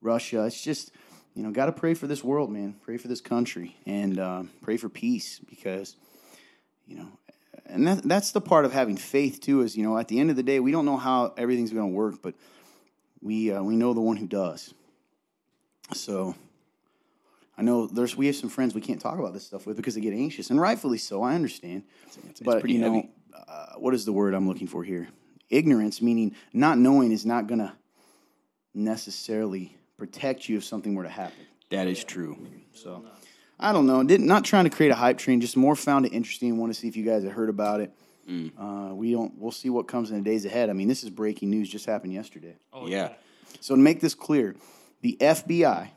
Russia. 0.00 0.44
It's 0.44 0.62
just, 0.62 0.92
you 1.34 1.42
know, 1.42 1.50
got 1.50 1.66
to 1.66 1.72
pray 1.72 1.94
for 1.94 2.06
this 2.06 2.22
world, 2.22 2.50
man. 2.50 2.76
Pray 2.84 2.96
for 2.96 3.08
this 3.08 3.20
country 3.20 3.76
and 3.86 4.18
uh, 4.18 4.44
pray 4.62 4.76
for 4.76 4.88
peace 4.88 5.40
because, 5.48 5.96
you 6.86 6.96
know, 6.96 7.08
and 7.66 7.86
that, 7.88 8.02
that's 8.04 8.32
the 8.32 8.40
part 8.40 8.66
of 8.66 8.72
having 8.72 8.96
faith 8.96 9.40
too. 9.40 9.62
Is 9.62 9.76
you 9.76 9.82
know, 9.82 9.98
at 9.98 10.06
the 10.08 10.20
end 10.20 10.30
of 10.30 10.36
the 10.36 10.42
day, 10.42 10.60
we 10.60 10.70
don't 10.70 10.84
know 10.84 10.98
how 10.98 11.32
everything's 11.36 11.72
going 11.72 11.90
to 11.90 11.96
work, 11.96 12.22
but 12.22 12.34
we 13.20 13.50
uh, 13.50 13.62
we 13.62 13.74
know 13.74 13.94
the 13.94 14.00
one 14.00 14.16
who 14.16 14.26
does. 14.26 14.72
So. 15.92 16.36
I 17.56 17.62
know 17.62 17.86
there's 17.86 18.16
we 18.16 18.26
have 18.26 18.34
some 18.34 18.50
friends 18.50 18.74
we 18.74 18.80
can't 18.80 19.00
talk 19.00 19.16
about 19.16 19.32
this 19.32 19.46
stuff 19.46 19.64
with 19.64 19.76
because 19.76 19.94
they 19.94 20.00
get 20.00 20.12
anxious 20.12 20.50
and 20.50 20.60
rightfully 20.60 20.98
so. 20.98 21.22
I 21.22 21.36
understand, 21.36 21.84
it's 22.28 22.40
but 22.40 22.58
pretty 22.58 22.74
you 22.74 22.80
know, 22.80 22.94
heavy. 22.94 23.10
Uh, 23.48 23.66
what 23.78 23.94
is 23.94 24.04
the 24.04 24.12
word 24.12 24.34
I'm 24.34 24.46
looking 24.48 24.66
for 24.66 24.82
here? 24.84 25.08
Ignorance, 25.50 26.00
meaning 26.02 26.34
not 26.52 26.78
knowing, 26.78 27.12
is 27.12 27.24
not 27.26 27.46
going 27.46 27.60
to 27.60 27.72
necessarily 28.74 29.76
protect 29.96 30.48
you 30.48 30.56
if 30.58 30.64
something 30.64 30.94
were 30.94 31.02
to 31.04 31.08
happen. 31.08 31.38
That 31.70 31.86
is 31.86 32.02
true. 32.04 32.36
So 32.72 33.04
I 33.58 33.72
don't 33.72 33.86
know. 33.86 34.02
Didn't 34.02 34.26
not 34.26 34.44
trying 34.44 34.64
to 34.64 34.70
create 34.70 34.90
a 34.90 34.94
hype 34.94 35.18
train. 35.18 35.40
Just 35.40 35.56
more 35.56 35.76
found 35.76 36.06
it 36.06 36.12
interesting. 36.12 36.50
and 36.50 36.58
Want 36.58 36.72
to 36.74 36.78
see 36.78 36.88
if 36.88 36.96
you 36.96 37.04
guys 37.04 37.24
have 37.24 37.32
heard 37.32 37.48
about 37.48 37.80
it. 37.80 37.92
Mm. 38.28 38.52
Uh, 38.90 38.94
we 38.94 39.12
don't. 39.12 39.32
We'll 39.38 39.52
see 39.52 39.70
what 39.70 39.86
comes 39.86 40.10
in 40.10 40.16
the 40.16 40.22
days 40.22 40.44
ahead. 40.44 40.70
I 40.70 40.72
mean, 40.72 40.88
this 40.88 41.04
is 41.04 41.10
breaking 41.10 41.50
news. 41.50 41.68
Just 41.68 41.86
happened 41.86 42.12
yesterday. 42.12 42.56
oh 42.72 42.86
Yeah. 42.86 43.12
So 43.60 43.74
to 43.76 43.80
make 43.80 44.00
this 44.00 44.14
clear, 44.14 44.56
the 45.02 45.16
FBI, 45.20 45.88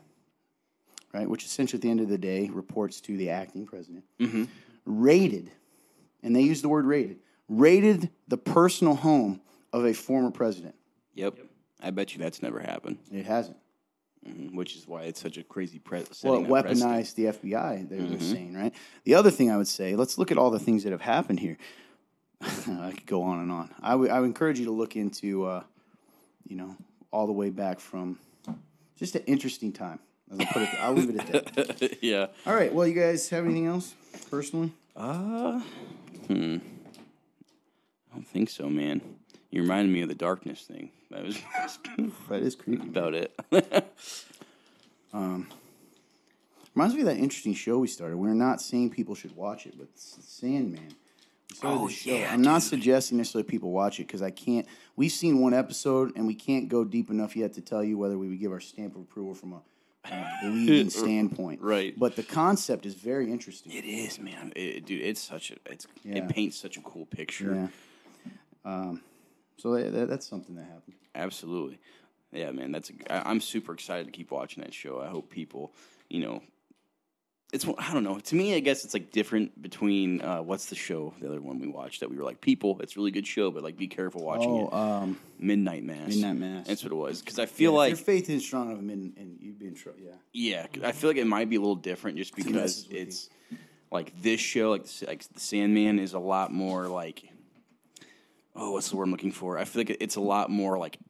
right, 1.12 1.28
which 1.28 1.44
essentially 1.44 1.78
at 1.78 1.82
the 1.82 1.90
end 1.90 2.00
of 2.00 2.08
the 2.08 2.18
day 2.18 2.48
reports 2.52 3.00
to 3.02 3.16
the 3.16 3.30
acting 3.30 3.66
president, 3.66 4.04
Mm-hmm. 4.20 4.44
raided, 4.84 5.50
and 6.22 6.34
they 6.36 6.42
use 6.42 6.62
the 6.62 6.68
word 6.68 6.84
raided, 6.86 7.18
raided 7.48 8.10
the 8.28 8.36
personal 8.36 8.94
home 8.94 9.40
of 9.72 9.84
a 9.84 9.92
former 9.92 10.30
president. 10.30 10.74
Yep. 11.14 11.38
I 11.80 11.90
bet 11.90 12.12
you 12.14 12.18
that's 12.20 12.42
never 12.42 12.60
happened. 12.60 12.98
It 13.12 13.24
hasn't. 13.26 13.56
Mhm, 14.26 14.54
Which 14.54 14.74
is 14.74 14.86
why 14.86 15.02
it's 15.04 15.20
such 15.20 15.38
a 15.38 15.44
crazy 15.44 15.78
pre- 15.78 15.98
Well, 16.00 16.06
setting. 16.12 16.44
it 16.44 16.48
precedent. 16.48 16.82
weaponized 16.82 17.14
the 17.14 17.24
FBI, 17.26 17.88
they're, 17.88 18.02
they're 18.02 18.20
saying, 18.20 18.54
right? 18.54 18.74
The 19.04 19.14
other 19.14 19.30
thing 19.30 19.50
I 19.50 19.56
would 19.56 19.68
say, 19.68 19.94
let's 19.94 20.18
look 20.18 20.32
at 20.32 20.38
all 20.38 20.50
the 20.50 20.58
things 20.58 20.82
that 20.84 20.90
have 20.92 21.00
happened 21.00 21.38
here. 21.40 21.56
I 22.40 22.92
could 22.94 23.06
go 23.06 23.22
on 23.22 23.38
and 23.40 23.50
on. 23.52 23.70
I 23.80 23.94
would 23.94 24.10
I 24.10 24.20
would 24.20 24.26
encourage 24.26 24.58
you 24.58 24.64
to 24.66 24.70
look 24.72 24.96
into, 24.96 25.44
uh, 25.44 25.62
you 26.46 26.56
know, 26.56 26.76
all 27.12 27.26
the 27.26 27.32
way 27.32 27.50
back 27.50 27.80
from 27.80 28.18
just 28.96 29.14
an 29.16 29.22
interesting 29.26 29.72
time. 29.72 29.98
As 30.32 30.40
I 30.40 30.44
put 30.46 30.62
it, 30.62 30.68
I'll 30.80 30.92
leave 30.92 31.10
it 31.10 31.34
at 31.34 31.54
that. 31.54 31.98
yeah. 32.02 32.26
All 32.46 32.54
right. 32.54 32.72
Well, 32.72 32.86
you 32.86 32.94
guys 32.94 33.28
have 33.30 33.44
anything 33.44 33.66
else 33.66 33.94
personally? 34.30 34.72
Uh, 34.94 35.60
hmm. 36.26 36.58
I 38.18 38.20
don't 38.20 38.26
think 38.32 38.50
so, 38.50 38.68
man. 38.68 39.00
You 39.52 39.62
reminded 39.62 39.92
me 39.94 40.02
of 40.02 40.08
the 40.08 40.14
darkness 40.16 40.62
thing. 40.62 40.90
That 41.12 41.24
was 41.24 41.38
That 42.28 42.42
is 42.42 42.56
creepy. 42.56 42.82
about 42.88 43.14
it. 43.14 43.32
Um, 45.10 45.48
reminds 46.74 46.94
me 46.94 47.00
of 47.00 47.06
that 47.06 47.16
interesting 47.16 47.54
show 47.54 47.78
we 47.78 47.88
started. 47.88 48.18
We're 48.18 48.34
not 48.34 48.60
saying 48.60 48.90
people 48.90 49.14
should 49.14 49.34
watch 49.34 49.64
it, 49.66 49.74
but 49.78 49.88
Sandman. 49.94 50.90
Oh, 51.62 51.88
yeah, 52.04 52.28
I'm 52.30 52.42
not 52.42 52.60
suggesting 52.60 53.16
necessarily 53.16 53.48
people 53.48 53.70
watch 53.70 54.00
it 54.00 54.06
because 54.06 54.20
I 54.20 54.30
can't. 54.30 54.66
We've 54.96 55.10
seen 55.10 55.40
one 55.40 55.54
episode 55.54 56.12
and 56.14 56.26
we 56.26 56.34
can't 56.34 56.68
go 56.68 56.84
deep 56.84 57.08
enough 57.08 57.36
yet 57.36 57.54
to 57.54 57.62
tell 57.62 57.82
you 57.82 57.96
whether 57.96 58.18
we 58.18 58.28
would 58.28 58.38
give 58.38 58.52
our 58.52 58.60
stamp 58.60 58.96
of 58.96 59.00
approval 59.00 59.34
from 59.34 59.54
a 59.54 59.62
bleeding 60.42 60.90
standpoint. 60.90 61.62
Right. 61.62 61.98
But 61.98 62.14
the 62.14 62.22
concept 62.22 62.84
is 62.84 62.92
very 62.92 63.32
interesting. 63.32 63.72
It 63.72 63.86
is, 63.86 64.18
man. 64.18 64.52
It, 64.54 64.84
dude, 64.84 65.00
it's 65.00 65.22
such 65.22 65.52
a 65.52 65.56
it's 65.72 65.86
Yeah. 66.04 66.16
it 66.16 66.28
paints 66.28 66.58
such 66.60 66.76
a 66.76 66.82
cool 66.82 67.06
picture. 67.06 67.54
Yeah. 67.54 67.68
Um, 68.68 69.02
so 69.56 69.72
that, 69.74 69.92
that- 69.92 70.08
that's 70.08 70.26
something 70.26 70.54
that 70.56 70.64
happened. 70.64 70.94
Absolutely. 71.14 71.78
Yeah, 72.32 72.50
man. 72.52 72.72
That's 72.72 72.90
a, 72.90 73.12
I, 73.12 73.30
I'm 73.30 73.40
super 73.40 73.72
excited 73.72 74.06
to 74.06 74.12
keep 74.12 74.30
watching 74.30 74.62
that 74.62 74.74
show. 74.74 75.00
I 75.00 75.08
hope 75.08 75.30
people, 75.30 75.72
you 76.10 76.20
know, 76.20 76.42
it's 77.50 77.66
I 77.78 77.94
don't 77.94 78.04
know. 78.04 78.18
To 78.18 78.34
me, 78.36 78.54
I 78.54 78.60
guess 78.60 78.84
it's 78.84 78.92
like 78.92 79.10
different 79.10 79.60
between 79.62 80.20
uh, 80.20 80.42
what's 80.42 80.66
the 80.66 80.74
show, 80.74 81.14
the 81.18 81.28
other 81.28 81.40
one 81.40 81.58
we 81.58 81.66
watched 81.66 82.00
that 82.00 82.10
we 82.10 82.16
were 82.18 82.22
like, 82.24 82.42
people, 82.42 82.78
it's 82.82 82.94
a 82.94 82.98
really 82.98 83.10
good 83.10 83.26
show, 83.26 83.50
but 83.50 83.62
like 83.62 83.78
be 83.78 83.88
careful 83.88 84.22
watching 84.22 84.50
Oh, 84.50 84.66
it. 84.66 84.72
um, 84.74 85.18
Midnight 85.38 85.82
Mass. 85.82 86.08
Midnight 86.08 86.36
Mass. 86.36 86.66
That's 86.66 86.82
what 86.82 86.92
it 86.92 86.96
was. 86.96 87.22
Because 87.22 87.38
I 87.38 87.46
feel 87.46 87.72
yeah, 87.72 87.78
like 87.78 87.88
your 87.88 87.96
faith 87.96 88.28
is 88.28 88.44
strong 88.44 88.68
enough, 88.68 88.80
and, 88.80 89.14
and 89.16 89.38
you'd 89.40 89.58
be 89.58 89.66
in 89.66 89.74
trouble. 89.74 90.00
Yeah. 90.04 90.66
Yeah, 90.74 90.86
I 90.86 90.92
feel 90.92 91.08
like 91.08 91.16
it 91.16 91.26
might 91.26 91.48
be 91.48 91.56
a 91.56 91.60
little 91.60 91.74
different 91.74 92.18
just 92.18 92.36
because 92.36 92.86
you. 92.90 92.98
it's 92.98 93.30
like 93.90 94.12
this 94.20 94.40
show, 94.40 94.68
like 94.72 94.84
the, 94.84 95.06
like 95.06 95.22
the 95.32 95.40
Sandman, 95.40 95.98
is 95.98 96.12
a 96.12 96.18
lot 96.20 96.52
more 96.52 96.86
like. 96.86 97.22
Oh, 98.60 98.72
what's 98.72 98.90
the 98.90 98.96
word 98.96 99.04
I'm 99.04 99.10
looking 99.12 99.30
for? 99.32 99.56
I 99.56 99.64
feel 99.64 99.80
like 99.80 99.96
it's 100.00 100.16
a 100.16 100.20
lot 100.20 100.50
more 100.50 100.76
like. 100.78 100.98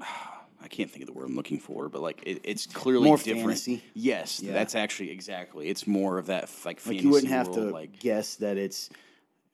I 0.00 0.68
can't 0.68 0.90
think 0.90 1.02
of 1.02 1.06
the 1.06 1.12
word 1.12 1.26
I'm 1.28 1.36
looking 1.36 1.58
for, 1.58 1.88
but 1.88 2.02
like 2.02 2.22
it, 2.24 2.40
it's 2.44 2.66
clearly 2.66 3.04
More 3.08 3.16
different. 3.16 3.40
fantasy? 3.42 3.82
Yes, 3.94 4.40
Yeah. 4.42 4.52
that's 4.52 4.74
actually 4.74 5.10
exactly. 5.10 5.68
It's 5.68 5.86
more 5.86 6.18
of 6.18 6.26
that 6.26 6.50
like 6.64 6.78
fantasy 6.80 6.94
Like 6.96 7.02
you 7.04 7.10
wouldn't 7.10 7.32
have 7.32 7.48
world, 7.48 7.68
to 7.68 7.72
like 7.72 7.98
guess 7.98 8.36
that 8.36 8.56
it's. 8.56 8.90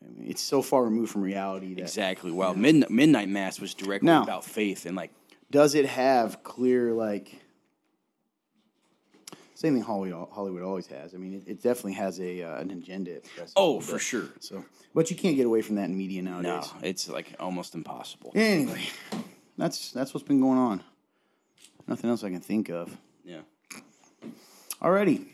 I 0.05 0.07
mean, 0.17 0.31
it's 0.31 0.43
so 0.43 0.63
far 0.63 0.85
removed 0.85 1.11
from 1.11 1.23
reality 1.23 1.75
that 1.75 1.81
exactly. 1.81 2.31
Well, 2.31 2.55
Midnight, 2.55 2.91
Midnight 2.91 3.29
Mass 3.29 3.61
was 3.61 3.75
directly 3.75 4.07
Now- 4.07 4.23
about 4.23 4.45
faith 4.45 4.87
and 4.87 4.97
like 4.97 5.11
does 5.51 5.75
it 5.75 5.87
have 5.87 6.43
clear 6.45 6.93
like 6.93 7.35
same 9.59 9.75
thing 9.75 9.83
Hollywood 9.83 10.29
Hollywood 10.31 10.63
always 10.63 10.87
has. 10.87 11.15
I 11.15 11.17
mean, 11.19 11.35
it, 11.35 11.51
it 11.51 11.63
definitely 11.63 11.95
has 11.95 12.21
a 12.21 12.43
uh, 12.45 12.61
an 12.61 12.71
agenda. 12.71 13.17
it 13.17 13.27
oh 13.57 13.81
for 13.81 13.99
sure. 13.99 14.29
So, 14.39 14.65
but 14.95 15.11
you 15.11 15.17
can't 15.17 15.35
get 15.35 15.47
away 15.47 15.63
from 15.63 15.75
that 15.77 15.87
in 15.87 15.99
media 15.99 16.23
No, 16.23 16.41
nowadays. 16.41 16.71
it's 16.83 17.09
like 17.09 17.35
almost 17.41 17.75
impossible. 17.75 18.31
Anyway, 18.37 18.85
that's 19.57 19.91
that's 19.91 20.15
what's 20.15 20.25
been 20.25 20.41
going 20.41 20.59
on. 20.59 20.85
Nothing 21.89 22.09
else 22.09 22.23
I 22.23 22.31
can 22.31 22.41
think 22.41 22.69
of. 22.69 22.97
Yeah. 23.25 23.41
Alrighty, 24.81 25.27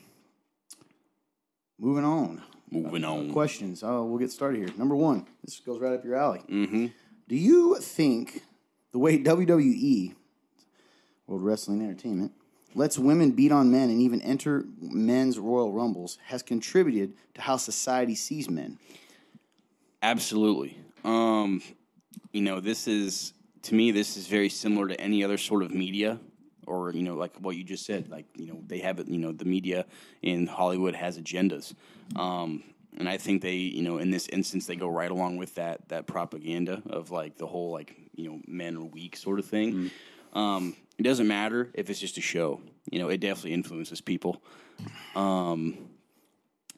moving 1.78 2.04
on. 2.04 2.40
Moving 2.70 3.04
on. 3.04 3.30
Questions. 3.30 3.82
Oh, 3.84 4.06
we'll 4.06 4.18
get 4.18 4.32
started 4.32 4.56
here. 4.58 4.68
Number 4.78 4.96
one. 4.96 5.26
This 5.44 5.60
goes 5.60 5.80
right 5.80 5.92
up 5.92 6.02
your 6.02 6.16
alley. 6.16 6.40
Mm-hmm. 6.48 6.86
Do 7.28 7.36
you 7.36 7.76
think 7.78 8.42
the 8.92 8.98
way 8.98 9.18
WWE, 9.18 10.14
World 11.26 11.42
Wrestling 11.44 11.82
Entertainment, 11.82 12.32
lets 12.74 12.98
women 12.98 13.30
beat 13.30 13.52
on 13.52 13.70
men 13.70 13.90
and 13.90 14.00
even 14.00 14.20
enter 14.22 14.64
men's 14.80 15.38
Royal 15.38 15.72
Rumbles 15.72 16.18
has 16.26 16.42
contributed 16.42 17.14
to 17.34 17.40
how 17.40 17.56
society 17.56 18.14
sees 18.14 18.50
men? 18.50 18.78
Absolutely. 20.02 20.76
Um, 21.04 21.62
you 22.32 22.42
know, 22.42 22.60
this 22.60 22.86
is 22.86 23.32
to 23.62 23.74
me, 23.74 23.90
this 23.90 24.16
is 24.16 24.26
very 24.26 24.48
similar 24.48 24.88
to 24.88 25.00
any 25.00 25.24
other 25.24 25.38
sort 25.38 25.62
of 25.62 25.70
media, 25.70 26.20
or 26.66 26.92
you 26.92 27.02
know, 27.02 27.14
like 27.14 27.36
what 27.38 27.56
you 27.56 27.64
just 27.64 27.86
said. 27.86 28.10
Like 28.10 28.26
you 28.36 28.46
know, 28.46 28.62
they 28.66 28.78
have 28.78 29.00
it. 29.00 29.08
You 29.08 29.18
know, 29.18 29.32
the 29.32 29.44
media 29.44 29.86
in 30.22 30.46
Hollywood 30.46 30.94
has 30.94 31.18
agendas, 31.18 31.74
um, 32.16 32.62
and 32.98 33.08
I 33.08 33.16
think 33.16 33.42
they, 33.42 33.54
you 33.54 33.82
know, 33.82 33.98
in 33.98 34.10
this 34.10 34.28
instance, 34.28 34.66
they 34.66 34.76
go 34.76 34.88
right 34.88 35.10
along 35.10 35.38
with 35.38 35.54
that 35.54 35.88
that 35.88 36.06
propaganda 36.06 36.82
of 36.88 37.10
like 37.10 37.38
the 37.38 37.46
whole 37.46 37.72
like 37.72 37.96
you 38.14 38.28
know 38.28 38.40
men 38.46 38.76
are 38.76 38.84
weak 38.84 39.16
sort 39.16 39.38
of 39.38 39.46
thing. 39.46 39.90
Um, 40.34 40.76
it 40.98 41.02
doesn't 41.02 41.26
matter 41.26 41.70
if 41.74 41.90
it's 41.90 42.00
just 42.00 42.18
a 42.18 42.20
show. 42.20 42.60
You 42.90 42.98
know, 42.98 43.08
it 43.08 43.18
definitely 43.20 43.52
influences 43.54 44.00
people. 44.00 44.42
Um, 45.16 45.76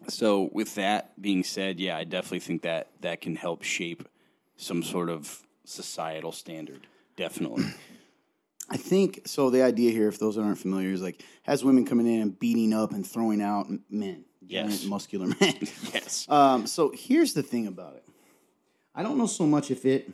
so 0.08 0.50
with 0.52 0.74
that 0.76 1.20
being 1.20 1.42
said, 1.44 1.80
yeah, 1.80 1.96
I 1.96 2.04
definitely 2.04 2.40
think 2.40 2.62
that 2.62 2.88
that 3.00 3.20
can 3.20 3.36
help 3.36 3.62
shape 3.62 4.08
some 4.56 4.82
sort 4.82 5.08
of 5.10 5.42
societal 5.64 6.32
standard. 6.32 6.86
Definitely. 7.16 7.64
I 8.70 8.76
think 8.76 9.22
so. 9.26 9.50
The 9.50 9.62
idea 9.62 9.92
here, 9.92 10.08
if 10.08 10.18
those 10.18 10.34
that 10.36 10.42
aren't 10.42 10.58
familiar, 10.58 10.90
is 10.90 11.00
like 11.02 11.22
has 11.44 11.64
women 11.64 11.84
coming 11.84 12.06
in 12.06 12.20
and 12.20 12.38
beating 12.38 12.72
up 12.72 12.92
and 12.92 13.06
throwing 13.06 13.40
out 13.40 13.66
men, 13.90 14.24
Yes. 14.48 14.84
muscular 14.84 15.26
men. 15.40 15.54
yes. 15.94 16.26
Um, 16.28 16.66
so 16.66 16.92
here's 16.94 17.32
the 17.32 17.42
thing 17.42 17.66
about 17.66 17.94
it. 17.94 18.04
I 18.94 19.02
don't 19.02 19.18
know 19.18 19.26
so 19.26 19.46
much 19.46 19.70
if 19.70 19.84
it 19.84 20.10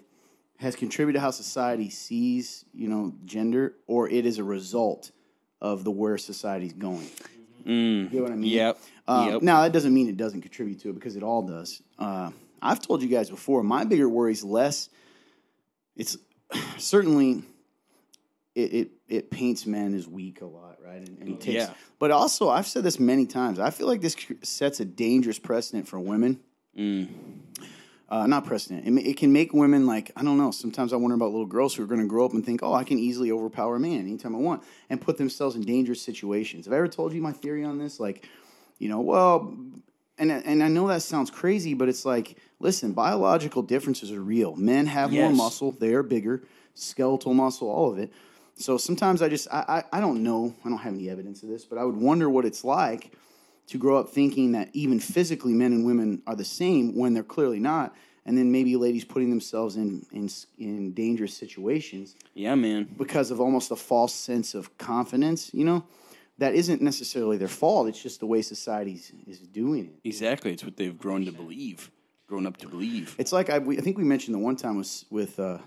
has 0.63 0.77
contributed 0.77 1.19
to 1.19 1.21
how 1.21 1.31
society 1.31 1.91
sees, 1.91 2.65
you 2.73 2.89
know, 2.89 3.13
gender, 3.25 3.75
or 3.87 4.09
it 4.09 4.27
is 4.27 4.39
a 4.39 4.45
result 4.45 5.11
of 5.61 5.85
the 5.85 5.91
where 5.91 6.19
society's 6.19 6.73
going. 6.73 7.09
You 7.65 8.09
get 8.09 8.23
what 8.23 8.33
I 8.33 8.37
mean? 8.37 8.51
Yep. 8.51 8.79
Um, 9.07 9.29
yep. 9.31 9.43
Now 9.43 9.63
that 9.63 9.73
doesn't 9.73 9.93
mean 9.93 10.09
it 10.09 10.17
doesn't 10.17 10.43
contribute 10.43 10.81
to 10.81 10.91
it 10.91 10.95
because 10.95 11.17
it 11.17 11.23
all 11.23 11.43
does. 11.43 11.83
Uh, 11.99 12.31
I've 12.61 12.81
told 12.81 13.03
you 13.03 13.09
guys 13.09 13.31
before. 13.31 13.63
My 13.63 13.85
bigger 13.85 14.09
worry 14.09 14.33
is 14.33 14.45
less. 14.45 14.89
It's 15.97 16.17
certainly 16.79 17.43
it, 18.55 18.75
it 18.75 18.91
it 19.09 19.31
paints 19.31 19.67
men 19.67 19.95
as 19.95 20.09
weak 20.09 20.41
a 20.41 20.47
lot, 20.47 20.79
right? 20.85 21.07
And, 21.07 21.19
and 21.19 21.41
takes, 21.41 21.55
Yeah. 21.55 21.75
But 21.99 22.11
also, 22.11 22.49
I've 22.49 22.67
said 22.67 22.83
this 22.83 22.99
many 22.99 23.27
times. 23.27 23.59
I 23.59 23.71
feel 23.71 23.87
like 23.87 24.01
this 24.01 24.17
sets 24.43 24.81
a 24.81 24.85
dangerous 24.85 25.39
precedent 25.39 25.87
for 25.87 26.01
women. 26.01 26.41
Mm. 26.77 27.09
Uh, 28.13 28.27
not 28.27 28.45
precedent. 28.45 28.87
It, 28.87 29.07
it 29.07 29.17
can 29.17 29.33
make 29.33 29.55
women 29.55 29.87
like 29.87 30.11
I 30.15 30.23
don't 30.23 30.37
know. 30.37 30.51
Sometimes 30.51 30.93
I 30.93 30.97
wonder 30.97 31.15
about 31.15 31.31
little 31.31 31.47
girls 31.47 31.75
who 31.75 31.83
are 31.83 31.87
going 31.87 32.03
to 32.03 32.07
grow 32.07 32.27
up 32.27 32.35
and 32.35 32.45
think, 32.45 32.63
"Oh, 32.63 32.75
I 32.75 32.85
can 32.85 32.99
easily 32.99 33.33
overpower 33.33 33.77
a 33.77 33.81
man 33.81 34.01
anytime 34.01 34.37
I 34.37 34.39
want," 34.39 34.63
and 34.91 35.01
put 35.01 35.17
themselves 35.17 35.57
in 35.57 35.63
dangerous 35.63 36.03
situations. 36.03 36.67
Have 36.67 36.75
I 36.75 36.77
ever 36.77 36.89
told 36.89 37.15
you 37.15 37.23
my 37.23 37.33
theory 37.33 37.65
on 37.65 37.79
this? 37.79 37.99
Like, 37.99 38.29
you 38.79 38.91
know, 38.91 39.01
well, 39.01 39.57
and 40.19 40.31
and 40.31 40.63
I 40.63 40.69
know 40.69 40.89
that 40.89 41.01
sounds 41.01 41.31
crazy, 41.31 41.73
but 41.73 41.89
it's 41.89 42.05
like, 42.05 42.37
listen, 42.61 42.93
biological 42.93 43.63
differences 43.63 44.13
are 44.13 44.21
real. 44.21 44.57
Men 44.57 44.85
have 44.89 45.11
more 45.11 45.33
muscle; 45.33 45.73
they 45.73 45.95
are 45.95 46.03
bigger, 46.03 46.43
skeletal 46.75 47.33
muscle, 47.33 47.71
all 47.71 47.91
of 47.91 47.99
it. 47.99 48.13
So 48.57 48.77
sometimes 48.77 49.23
I 49.23 49.31
just 49.31 49.49
I, 49.51 49.85
I 49.91 49.99
I 49.99 50.01
don't 50.03 50.23
know. 50.23 50.55
I 50.67 50.69
don't 50.69 50.77
have 50.77 50.93
any 50.93 51.09
evidence 51.09 51.43
of 51.43 51.49
this, 51.49 51.65
but 51.65 51.79
I 51.79 51.85
would 51.85 51.97
wonder 51.97 52.29
what 52.29 52.45
it's 52.45 52.63
like 52.63 53.13
to 53.73 53.79
grow 53.79 53.97
up 53.99 54.11
thinking 54.11 54.53
that 54.53 54.69
even 54.75 55.01
physically 55.01 55.55
men 55.55 55.73
and 55.73 55.85
women 55.87 56.23
are 56.27 56.37
the 56.37 56.45
same 56.45 56.95
when 56.95 57.15
they're 57.15 57.23
clearly 57.23 57.59
not, 57.59 57.95
and 58.27 58.37
then 58.37 58.53
maybe 58.53 58.77
ladies 58.77 59.05
putting 59.05 59.31
themselves 59.31 59.77
in 59.77 60.05
in 60.13 60.29
in 60.59 60.93
dangerous 60.93 61.35
situations 61.35 62.15
Yeah, 62.35 62.55
man. 62.55 62.87
because 62.97 63.31
of 63.31 63.41
almost 63.41 63.71
a 63.71 63.77
false 63.77 64.15
sense 64.15 64.55
of 64.55 64.77
confidence. 64.77 65.51
You 65.55 65.65
know, 65.65 65.85
that 66.39 66.55
isn't 66.55 66.83
necessarily 66.83 67.39
their 67.39 67.49
fault. 67.49 67.89
It's 67.89 68.03
just 68.03 68.21
the 68.21 68.27
way 68.27 68.43
society 68.43 69.01
is 69.27 69.39
doing 69.41 69.87
it. 69.87 70.09
Exactly. 70.09 70.53
It's 70.53 70.65
what 70.65 70.77
they've 70.77 70.99
grown 70.99 71.25
to 71.25 71.33
believe, 71.33 71.91
grown 72.27 72.47
up 72.47 72.59
to 72.59 72.69
believe. 72.69 73.15
It's 73.19 73.33
like 73.33 73.49
I, 73.49 73.59
we, 73.59 73.79
I 73.79 73.81
think 73.81 73.97
we 73.97 74.05
mentioned 74.05 74.35
the 74.35 74.45
one 74.51 74.57
time 74.57 74.77
was 74.77 75.07
with 75.11 75.41
uh, 75.41 75.59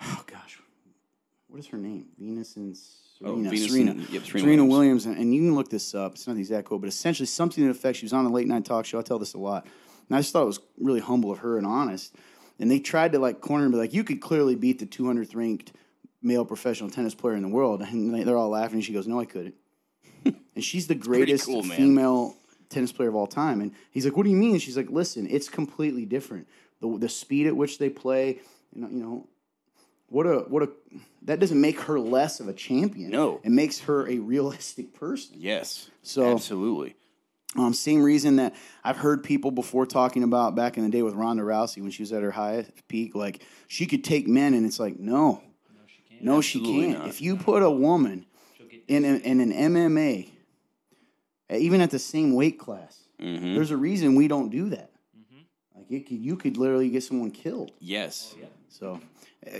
oh 0.02 0.22
gosh, 0.26 0.58
what 1.48 1.60
is 1.60 1.66
her 1.66 1.78
name? 1.78 2.06
Venus 2.18 2.56
and 2.56 2.74
Oh, 3.24 3.34
Serena. 3.34 3.50
Venus 3.50 3.70
Serena. 3.70 3.90
and- 3.92 4.00
yep, 4.10 4.24
Serena 4.24 4.44
Serena 4.44 4.64
Williams. 4.64 5.04
Williams, 5.04 5.06
and, 5.06 5.16
and 5.18 5.34
you 5.34 5.40
can 5.40 5.54
look 5.54 5.70
this 5.70 5.94
up. 5.94 6.14
It's 6.14 6.26
not 6.26 6.34
the 6.34 6.40
exact 6.40 6.68
quote, 6.68 6.80
but 6.80 6.88
essentially 6.88 7.26
something 7.26 7.62
to 7.64 7.72
the 7.72 7.78
effect. 7.78 7.98
She 7.98 8.04
was 8.04 8.12
on 8.12 8.24
a 8.26 8.30
late 8.30 8.46
night 8.46 8.64
talk 8.64 8.84
show. 8.86 8.98
I 8.98 9.02
tell 9.02 9.18
this 9.18 9.34
a 9.34 9.38
lot, 9.38 9.66
and 10.08 10.16
I 10.16 10.20
just 10.20 10.32
thought 10.32 10.42
it 10.42 10.46
was 10.46 10.60
really 10.78 11.00
humble 11.00 11.30
of 11.32 11.38
her 11.38 11.58
and 11.58 11.66
honest. 11.66 12.14
And 12.60 12.70
they 12.70 12.78
tried 12.80 13.12
to 13.12 13.18
like 13.18 13.40
corner 13.40 13.64
and 13.64 13.72
be 13.72 13.78
like, 13.78 13.92
"You 13.94 14.04
could 14.04 14.20
clearly 14.20 14.54
beat 14.54 14.78
the 14.78 14.86
200th 14.86 15.34
ranked 15.34 15.72
male 16.22 16.44
professional 16.44 16.90
tennis 16.90 17.14
player 17.14 17.34
in 17.36 17.42
the 17.42 17.48
world," 17.48 17.82
and 17.82 18.14
they- 18.14 18.22
they're 18.24 18.36
all 18.36 18.50
laughing. 18.50 18.76
And 18.76 18.84
she 18.84 18.92
goes, 18.92 19.06
"No, 19.06 19.18
I 19.20 19.24
couldn't." 19.24 19.54
and 20.24 20.64
she's 20.64 20.86
the 20.86 20.94
greatest 20.94 21.46
cool, 21.46 21.62
female 21.62 22.36
tennis 22.68 22.92
player 22.92 23.08
of 23.08 23.14
all 23.14 23.26
time. 23.26 23.60
And 23.60 23.72
he's 23.90 24.04
like, 24.04 24.16
"What 24.16 24.24
do 24.24 24.30
you 24.30 24.36
mean?" 24.36 24.52
And 24.52 24.62
she's 24.62 24.76
like, 24.76 24.90
"Listen, 24.90 25.26
it's 25.30 25.48
completely 25.48 26.04
different. 26.04 26.46
The 26.80 26.98
the 26.98 27.08
speed 27.08 27.46
at 27.46 27.56
which 27.56 27.78
they 27.78 27.88
play, 27.90 28.40
you 28.74 28.82
know, 28.82 28.88
you 28.88 28.98
know, 29.00 29.26
what 30.08 30.26
a 30.26 30.38
what 30.48 30.62
a 30.62 30.70
that 31.22 31.40
doesn't 31.40 31.60
make 31.60 31.80
her 31.82 31.98
less 32.00 32.40
of 32.40 32.48
a 32.48 32.52
champion. 32.52 33.10
No. 33.10 33.40
it 33.42 33.50
makes 33.50 33.80
her 33.80 34.08
a 34.08 34.18
realistic 34.18 34.94
person. 34.94 35.36
Yes. 35.38 35.90
So- 36.02 36.32
absolutely. 36.32 36.94
Um, 37.56 37.72
same 37.72 38.02
reason 38.02 38.36
that 38.36 38.54
I've 38.84 38.98
heard 38.98 39.24
people 39.24 39.50
before 39.50 39.86
talking 39.86 40.22
about 40.22 40.54
back 40.54 40.76
in 40.76 40.84
the 40.84 40.90
day 40.90 41.02
with 41.02 41.14
Ronda 41.14 41.42
Rousey 41.42 41.80
when 41.80 41.90
she 41.90 42.02
was 42.02 42.12
at 42.12 42.22
her 42.22 42.30
highest 42.30 42.70
peak, 42.88 43.14
like 43.14 43.42
she 43.68 43.86
could 43.86 44.04
take 44.04 44.28
men, 44.28 44.52
and 44.52 44.66
it's 44.66 44.78
like 44.78 44.98
no, 45.00 45.42
no, 46.20 46.42
she 46.42 46.60
can't. 46.60 46.98
not. 46.98 47.08
If 47.08 47.22
you 47.22 47.36
put 47.36 47.62
a 47.62 47.70
woman 47.70 48.26
in 48.86 49.04
a, 49.06 49.14
in 49.16 49.40
an 49.40 49.52
MMA, 49.52 50.28
uh, 51.50 51.56
even 51.56 51.80
at 51.80 51.90
the 51.90 51.98
same 51.98 52.34
weight 52.34 52.58
class, 52.58 52.98
hmm 53.18 53.54
there's 53.54 53.70
a 53.70 53.76
reason 53.78 54.14
we 54.14 54.28
don't 54.28 54.50
do 54.50 54.68
that. 54.68 54.90
Like 55.74 55.86
it 55.90 56.06
could, 56.06 56.18
you 56.18 56.36
could 56.36 56.58
literally 56.58 56.90
get 56.90 57.02
someone 57.02 57.30
killed. 57.30 57.70
Yes. 57.80 58.34
yeah, 58.38 58.46
So, 58.68 59.00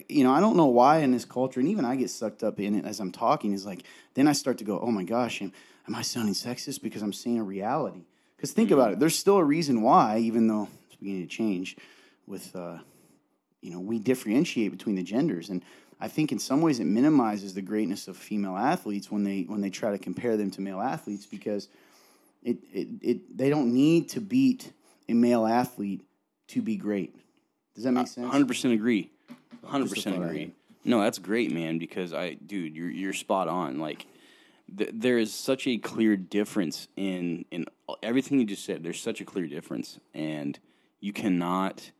you 0.09 0.25
know, 0.25 0.33
I 0.33 0.41
don't 0.41 0.57
know 0.57 0.67
why 0.67 0.99
in 0.99 1.13
this 1.13 1.25
culture, 1.25 1.61
and 1.61 1.69
even 1.69 1.85
I 1.85 1.97
get 1.97 2.11
sucked 2.11 2.43
up 2.43 2.61
in 2.61 2.75
it 2.75 2.85
as 2.85 3.01
I'm 3.01 3.13
talking. 3.13 3.53
Is 3.53 3.67
like, 3.67 3.85
then 4.15 4.29
I 4.29 4.33
start 4.33 4.59
to 4.59 4.65
go, 4.65 4.79
oh 4.81 4.91
my 4.91 5.05
gosh, 5.05 5.41
am, 5.41 5.53
am 5.87 5.95
I 5.95 6.03
sounding 6.03 6.35
sexist 6.35 6.83
because 6.83 7.03
I'm 7.03 7.13
seeing 7.13 7.39
a 7.39 7.45
reality? 7.45 8.05
Because 8.37 8.53
think 8.53 8.71
about 8.71 8.93
it, 8.93 9.01
there's 9.01 9.19
still 9.19 9.37
a 9.37 9.45
reason 9.45 9.83
why, 9.83 10.19
even 10.19 10.47
though 10.47 10.69
it's 10.87 10.97
beginning 10.97 11.23
to 11.23 11.29
change, 11.29 11.77
with 12.27 12.55
uh, 12.55 12.79
you 13.61 13.73
know, 13.73 13.81
we 13.81 13.99
differentiate 13.99 14.71
between 14.71 14.97
the 14.97 15.03
genders, 15.03 15.49
and 15.49 15.63
I 16.01 16.09
think 16.09 16.31
in 16.31 16.39
some 16.39 16.61
ways 16.61 16.79
it 16.79 16.87
minimizes 16.87 17.55
the 17.55 17.63
greatness 17.63 18.07
of 18.09 18.17
female 18.17 18.57
athletes 18.57 19.11
when 19.11 19.25
they 19.25 19.43
when 19.43 19.61
they 19.61 19.71
try 19.71 19.91
to 19.91 19.99
compare 19.99 20.37
them 20.37 20.51
to 20.53 20.61
male 20.61 20.81
athletes 20.81 21.27
because 21.27 21.69
it 22.43 22.59
it, 22.73 22.89
it 23.01 23.39
they 23.39 23.51
don't 23.51 23.73
need 23.73 24.11
to 24.11 24.21
beat 24.21 24.73
a 25.09 25.15
male 25.15 25.47
athlete 25.47 26.03
to 26.49 26.63
be 26.63 26.77
great. 26.77 27.15
Does 27.75 27.85
that 27.85 27.93
make 27.93 28.07
sense? 28.07 28.31
Hundred 28.31 28.49
percent 28.49 28.75
agree. 28.75 29.11
Hundred 29.65 29.85
Just 29.89 30.07
a 30.07 30.11
percent 30.11 30.25
agree. 30.25 30.53
No, 30.85 31.01
that's 31.01 31.19
great, 31.19 31.53
man. 31.53 31.79
Because 31.79 32.13
I, 32.13 32.35
dude, 32.35 32.75
you're 32.75 32.91
you're 32.91 33.13
spot 33.13 33.49
on. 33.49 33.79
Like, 33.79 34.07
th- 34.77 34.91
there 34.95 35.19
is 35.19 35.33
such 35.33 35.67
a 35.67 35.79
clear 35.79 36.17
difference 36.17 36.89
in 36.97 37.45
in 37.51 37.67
everything 38.03 38.39
you 38.39 38.47
just 38.47 38.65
said. 38.65 38.83
There's 38.83 39.01
such 39.01 39.21
a 39.21 39.25
clear 39.25 39.47
difference, 39.47 39.99
and 40.15 40.59
you 41.01 41.13
cannot. 41.13 41.91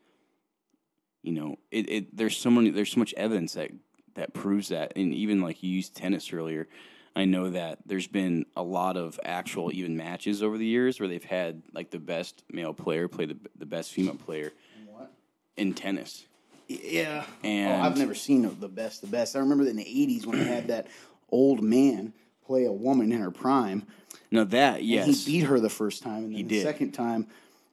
You 1.23 1.33
know, 1.33 1.59
it, 1.71 1.91
it 1.91 2.17
there's 2.17 2.37
so 2.37 2.51
many 2.51 2.71
there's 2.71 2.93
so 2.93 3.01
much 3.01 3.13
evidence 3.15 3.55
that 3.55 3.71
that 4.15 4.33
proves 4.33 4.69
that, 4.69 4.93
and 4.97 5.13
even 5.13 5.43
like 5.43 5.63
you 5.63 5.71
used 5.71 5.95
tennis 5.95 6.33
earlier. 6.33 6.69
I 7.17 7.25
know 7.25 7.51
that 7.51 7.81
there's 7.85 8.07
been 8.07 8.47
a 8.57 8.63
lot 8.63 8.97
of 8.97 9.19
actual 9.25 9.73
even 9.73 9.97
matches 9.97 10.41
over 10.41 10.57
the 10.57 10.65
years 10.65 11.01
where 11.01 11.09
they've 11.09 11.25
had 11.25 11.63
like 11.73 11.91
the 11.91 11.99
best 11.99 12.45
male 12.49 12.73
player 12.73 13.09
play 13.09 13.27
the 13.27 13.37
the 13.59 13.67
best 13.67 13.91
female 13.93 14.15
player 14.15 14.53
What? 14.87 15.11
in 15.57 15.75
tennis. 15.75 16.28
Yeah. 16.69 17.25
And- 17.43 17.83
oh, 17.83 17.85
I've 17.87 17.97
never 17.97 18.15
seen 18.15 18.43
the- 18.61 18.69
best, 18.69 19.01
the 19.01 19.07
best. 19.07 19.35
I 19.37 19.39
remember 19.41 19.67
in 19.67 19.77
the 19.77 19.85
'80s 19.85 20.27
when 20.27 20.39
they 20.39 20.45
had 20.45 20.69
that 20.69 20.87
old 21.31 21.63
man 21.63 22.13
play 22.47 22.65
a 22.65 22.73
woman 22.73 23.11
in 23.13 23.21
her 23.21 23.31
prime. 23.31 23.85
Now 24.31 24.45
that 24.45 24.77
And 24.81 24.85
yes, 24.87 25.25
he 25.25 25.33
beat 25.41 25.47
her 25.47 25.59
the 25.61 25.71
first 25.71 26.03
time, 26.03 26.25
and 26.25 26.35
then 26.35 26.43
the 26.43 26.49
did. 26.49 26.63
second 26.63 26.93
time 26.93 27.27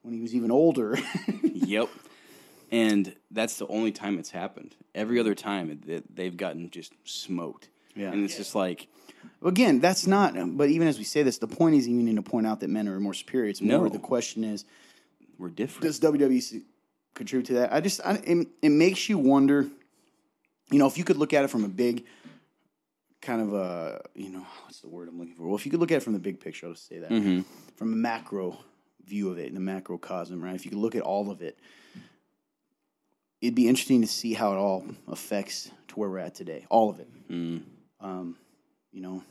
when 0.03 0.13
he 0.13 0.21
was 0.21 0.33
even 0.33 0.51
older. 0.51 0.97
yep, 1.43 1.89
and 2.71 3.13
that's 3.31 3.57
the 3.57 3.67
only 3.67 3.91
time 3.91 4.17
it's 4.19 4.29
happened. 4.31 4.75
Every 4.93 5.19
other 5.19 5.35
time 5.35 5.69
it, 5.85 6.15
they've 6.15 6.35
gotten 6.35 6.69
just 6.69 6.93
smoked. 7.03 7.69
Yeah. 7.95 8.11
and 8.11 8.23
it's 8.25 8.35
just 8.37 8.55
like 8.55 8.87
Again, 9.43 9.79
that's 9.79 10.05
not. 10.07 10.33
But 10.57 10.69
even 10.69 10.87
as 10.87 10.97
we 10.97 11.03
say 11.03 11.23
this, 11.23 11.37
the 11.39 11.47
point 11.47 11.75
isn't 11.75 11.91
even 11.99 12.15
to 12.15 12.21
point 12.21 12.45
out 12.47 12.59
that 12.59 12.69
men 12.69 12.87
are 12.87 12.99
more 12.99 13.13
superior. 13.13 13.49
It's 13.49 13.61
more 13.61 13.83
No. 13.83 13.89
the 13.89 13.99
question 13.99 14.43
is, 14.43 14.65
we're 15.39 15.49
different. 15.49 15.83
does 15.83 15.99
WWE 15.99 16.37
s- 16.37 16.55
contribute 17.15 17.47
to 17.47 17.53
that? 17.55 17.73
I 17.73 17.81
just, 17.81 17.99
I, 18.05 18.13
it, 18.23 18.47
it 18.61 18.69
makes 18.69 19.09
you 19.09 19.17
wonder. 19.17 19.67
You 20.71 20.79
know, 20.79 20.87
if 20.87 20.97
you 20.97 21.03
could 21.03 21.17
look 21.17 21.33
at 21.33 21.43
it 21.43 21.49
from 21.49 21.63
a 21.63 21.67
big 21.67 22.05
kind 23.21 23.41
of 23.41 23.53
a, 23.53 24.01
you 24.13 24.29
know, 24.29 24.45
what's 24.63 24.81
the 24.81 24.87
word 24.87 25.07
I'm 25.07 25.17
looking 25.17 25.33
for? 25.35 25.43
Well, 25.47 25.55
if 25.55 25.65
you 25.65 25.71
could 25.71 25.79
look 25.79 25.91
at 25.91 25.97
it 25.97 26.03
from 26.03 26.13
the 26.13 26.19
big 26.19 26.39
picture, 26.39 26.67
I'll 26.67 26.73
just 26.73 26.87
say 26.87 26.99
that 26.99 27.09
Mm-hmm. 27.09 27.41
from 27.75 27.93
a 27.93 27.95
macro 27.95 28.57
view 29.05 29.29
of 29.29 29.37
it, 29.39 29.47
in 29.47 29.53
the 29.55 29.59
macrocosm, 29.59 30.43
right? 30.43 30.55
If 30.55 30.65
you 30.65 30.71
could 30.71 30.79
look 30.79 30.95
at 30.95 31.01
all 31.01 31.29
of 31.31 31.41
it, 31.41 31.57
it'd 33.41 33.55
be 33.55 33.67
interesting 33.67 34.01
to 34.01 34.07
see 34.07 34.33
how 34.33 34.53
it 34.53 34.57
all 34.57 34.85
affects 35.07 35.69
to 35.89 35.95
where 35.95 36.09
we're 36.09 36.19
at 36.19 36.35
today. 36.35 36.65
All 36.69 36.89
of 36.89 36.99
it. 36.99 37.07
Mm. 37.29 37.61
Um, 37.99 38.35
you 38.91 39.01
know, 39.01 39.23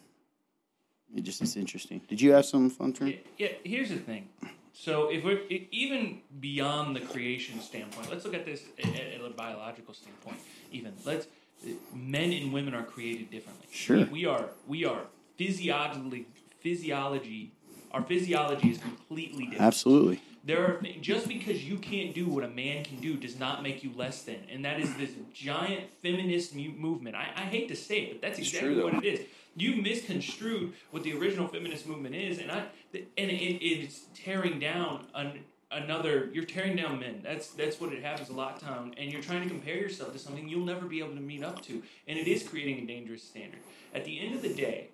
it 1.14 1.23
just 1.23 1.42
it's 1.42 1.57
interesting. 1.57 2.01
Did 2.09 2.20
you 2.20 2.33
have 2.33 2.44
some 2.47 2.70
fun, 2.70 2.92
Trent? 2.92 3.16
Yeah, 3.38 3.49
yeah, 3.49 3.53
here's 3.64 3.88
the 3.90 3.97
thing. 3.97 4.29
So 4.75 5.09
if 5.09 5.25
we're 5.25 5.41
even 5.71 6.21
beyond 6.41 6.97
the 6.97 7.01
creation 7.01 7.61
standpoint, 7.61 8.11
let's 8.11 8.25
look 8.25 8.35
at 8.35 8.45
this 8.45 8.65
at, 8.79 9.21
a 9.25 9.31
biological 9.31 9.95
standpoint. 9.95 10.37
Even 10.73 10.93
let's 11.07 11.27
uh, 11.65 11.71
men 11.95 12.33
and 12.33 12.53
women 12.53 12.75
are 12.75 12.83
created 12.83 13.31
differently. 13.31 13.67
Sure. 13.71 13.99
we, 13.99 14.05
we 14.05 14.27
are 14.27 14.47
we 14.67 14.85
are 14.85 15.03
physiologically 15.39 16.27
physiology. 16.61 17.53
Our 17.93 18.03
physiology 18.03 18.71
is 18.71 18.79
completely 18.79 19.45
different. 19.45 19.63
Absolutely. 19.63 20.21
There 20.45 20.63
are 20.63 20.81
just 21.01 21.29
because 21.29 21.65
you 21.65 21.79
can't 21.79 22.13
do 22.13 22.27
what 22.27 22.45
a 22.45 22.49
man 22.49 22.85
can 22.85 23.01
do 23.01 23.17
does 23.17 23.39
not 23.39 23.63
make 23.63 23.83
you 23.83 23.93
less 23.97 24.25
than, 24.25 24.41
and 24.51 24.65
that 24.65 24.79
is 24.79 24.95
this 24.97 25.11
giant 25.33 25.85
feminist 26.03 26.55
mu- 26.55 26.73
movement. 26.73 27.17
I, 27.17 27.29
I 27.35 27.43
hate 27.43 27.69
to 27.69 27.77
say 27.77 28.01
it, 28.01 28.13
but 28.15 28.23
that's 28.23 28.39
exactly 28.39 28.75
true, 28.75 28.85
what 28.85 28.95
it 28.95 29.05
is. 29.05 29.21
You 29.57 29.81
misconstrued 29.81 30.73
what 30.90 31.03
the 31.03 31.17
original 31.17 31.49
feminist 31.49 31.87
movement 31.87 32.14
is, 32.14 32.38
and 32.38 32.51
I 32.51 32.64
and 32.93 33.31
it, 33.31 33.64
it's 33.64 34.03
tearing 34.14 34.59
down 34.59 35.07
an, 35.14 35.40
another. 35.71 36.31
You're 36.33 36.45
tearing 36.45 36.77
down 36.77 36.99
men. 36.99 37.21
That's 37.23 37.49
that's 37.49 37.81
what 37.81 37.93
it 37.93 38.03
happens 38.03 38.31
a 38.31 38.33
lot, 38.33 38.61
Tom. 38.61 38.93
And 38.97 39.12
you're 39.12 39.23
trying 39.23 39.43
to 39.43 39.49
compare 39.49 39.77
yourself 39.77 40.12
to 40.12 40.19
something 40.19 40.49
you'll 40.49 40.67
never 40.67 40.87
be 40.87 40.99
able 40.99 41.14
to 41.14 41.21
meet 41.21 41.45
up 41.45 41.62
to, 41.62 41.83
and 42.09 42.19
it 42.19 42.27
is 42.27 42.49
creating 42.49 42.83
a 42.83 42.87
dangerous 42.87 43.23
standard. 43.23 43.61
At 43.95 44.05
the 44.05 44.19
end 44.19 44.35
of 44.35 44.43
the 44.43 44.53
day, 44.53 44.88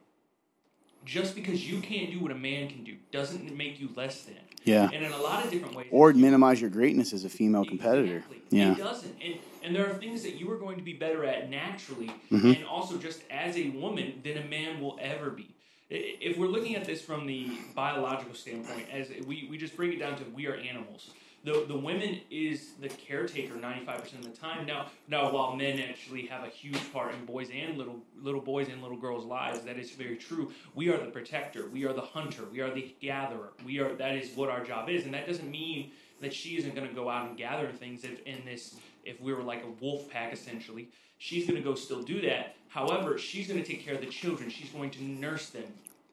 just 1.04 1.34
because 1.34 1.68
you 1.68 1.80
can't 1.80 2.10
do 2.10 2.20
what 2.20 2.30
a 2.30 2.36
man 2.36 2.68
can 2.68 2.84
do 2.84 2.96
doesn't 3.12 3.56
make 3.56 3.80
you 3.80 3.88
less 3.96 4.22
than. 4.22 4.36
Yeah. 4.64 4.90
And 4.92 5.04
in 5.04 5.12
a 5.12 5.16
lot 5.18 5.44
of 5.44 5.50
different 5.50 5.74
ways. 5.74 5.88
Or 5.90 6.12
minimize 6.12 6.60
your 6.60 6.70
greatness 6.70 7.12
as 7.12 7.24
a 7.24 7.30
female 7.30 7.64
competitor. 7.64 8.22
Yeah. 8.50 8.72
It 8.72 8.78
doesn't. 8.78 9.16
And 9.22 9.34
and 9.62 9.76
there 9.76 9.88
are 9.88 9.94
things 9.94 10.22
that 10.22 10.36
you 10.36 10.50
are 10.50 10.56
going 10.58 10.76
to 10.76 10.82
be 10.82 10.94
better 10.94 11.24
at 11.24 11.50
naturally 11.50 12.10
Mm-hmm. 12.30 12.46
and 12.52 12.64
also 12.64 12.96
just 12.96 13.22
as 13.30 13.56
a 13.56 13.70
woman 13.70 14.20
than 14.24 14.38
a 14.38 14.44
man 14.44 14.80
will 14.80 14.98
ever 15.00 15.30
be. 15.30 15.54
If 15.90 16.38
we're 16.38 16.46
looking 16.46 16.76
at 16.76 16.84
this 16.84 17.02
from 17.02 17.26
the 17.26 17.50
biological 17.74 18.34
standpoint, 18.34 18.86
as 18.92 19.08
we, 19.26 19.48
we 19.50 19.58
just 19.58 19.76
bring 19.76 19.92
it 19.92 19.98
down 19.98 20.16
to 20.16 20.24
we 20.34 20.46
are 20.46 20.54
animals. 20.54 21.10
The, 21.42 21.64
the 21.66 21.76
women 21.76 22.20
is 22.30 22.72
the 22.80 22.88
caretaker 22.88 23.54
95% 23.54 24.14
of 24.14 24.24
the 24.24 24.30
time. 24.30 24.66
Now, 24.66 24.86
now 25.08 25.32
while 25.32 25.56
men 25.56 25.80
actually 25.80 26.26
have 26.26 26.44
a 26.44 26.48
huge 26.48 26.92
part 26.92 27.14
in 27.14 27.24
boys 27.24 27.48
and 27.54 27.78
little 27.78 27.96
little 28.20 28.42
boys 28.42 28.68
and 28.68 28.82
little 28.82 28.98
girls' 28.98 29.24
lives, 29.24 29.62
that 29.62 29.78
is 29.78 29.90
very 29.92 30.16
true. 30.16 30.52
We 30.74 30.90
are 30.90 30.98
the 30.98 31.10
protector. 31.10 31.66
We 31.68 31.86
are 31.86 31.94
the 31.94 32.02
hunter. 32.02 32.44
We 32.52 32.60
are 32.60 32.70
the 32.70 32.94
gatherer. 33.00 33.52
We 33.64 33.78
are 33.78 33.94
that 33.94 34.16
is 34.16 34.36
what 34.36 34.50
our 34.50 34.62
job 34.62 34.90
is, 34.90 35.04
and 35.06 35.14
that 35.14 35.26
doesn't 35.26 35.50
mean 35.50 35.92
that 36.20 36.34
she 36.34 36.56
isn't 36.58 36.74
going 36.74 36.88
to 36.88 36.94
go 36.94 37.08
out 37.08 37.28
and 37.28 37.36
gather 37.36 37.68
things 37.68 38.04
if 38.04 38.20
in 38.26 38.44
this 38.44 38.76
if 39.04 39.20
we 39.20 39.32
were 39.32 39.42
like 39.42 39.64
a 39.64 39.84
wolf 39.84 40.08
pack 40.10 40.32
essentially 40.32 40.88
she's 41.18 41.46
going 41.46 41.56
to 41.56 41.66
go 41.66 41.74
still 41.74 42.02
do 42.02 42.20
that 42.20 42.54
however 42.68 43.18
she's 43.18 43.48
going 43.48 43.60
to 43.60 43.66
take 43.66 43.84
care 43.84 43.94
of 43.94 44.00
the 44.00 44.06
children 44.06 44.50
she's 44.50 44.70
going 44.70 44.90
to 44.90 45.02
nurse 45.02 45.50
them 45.50 45.64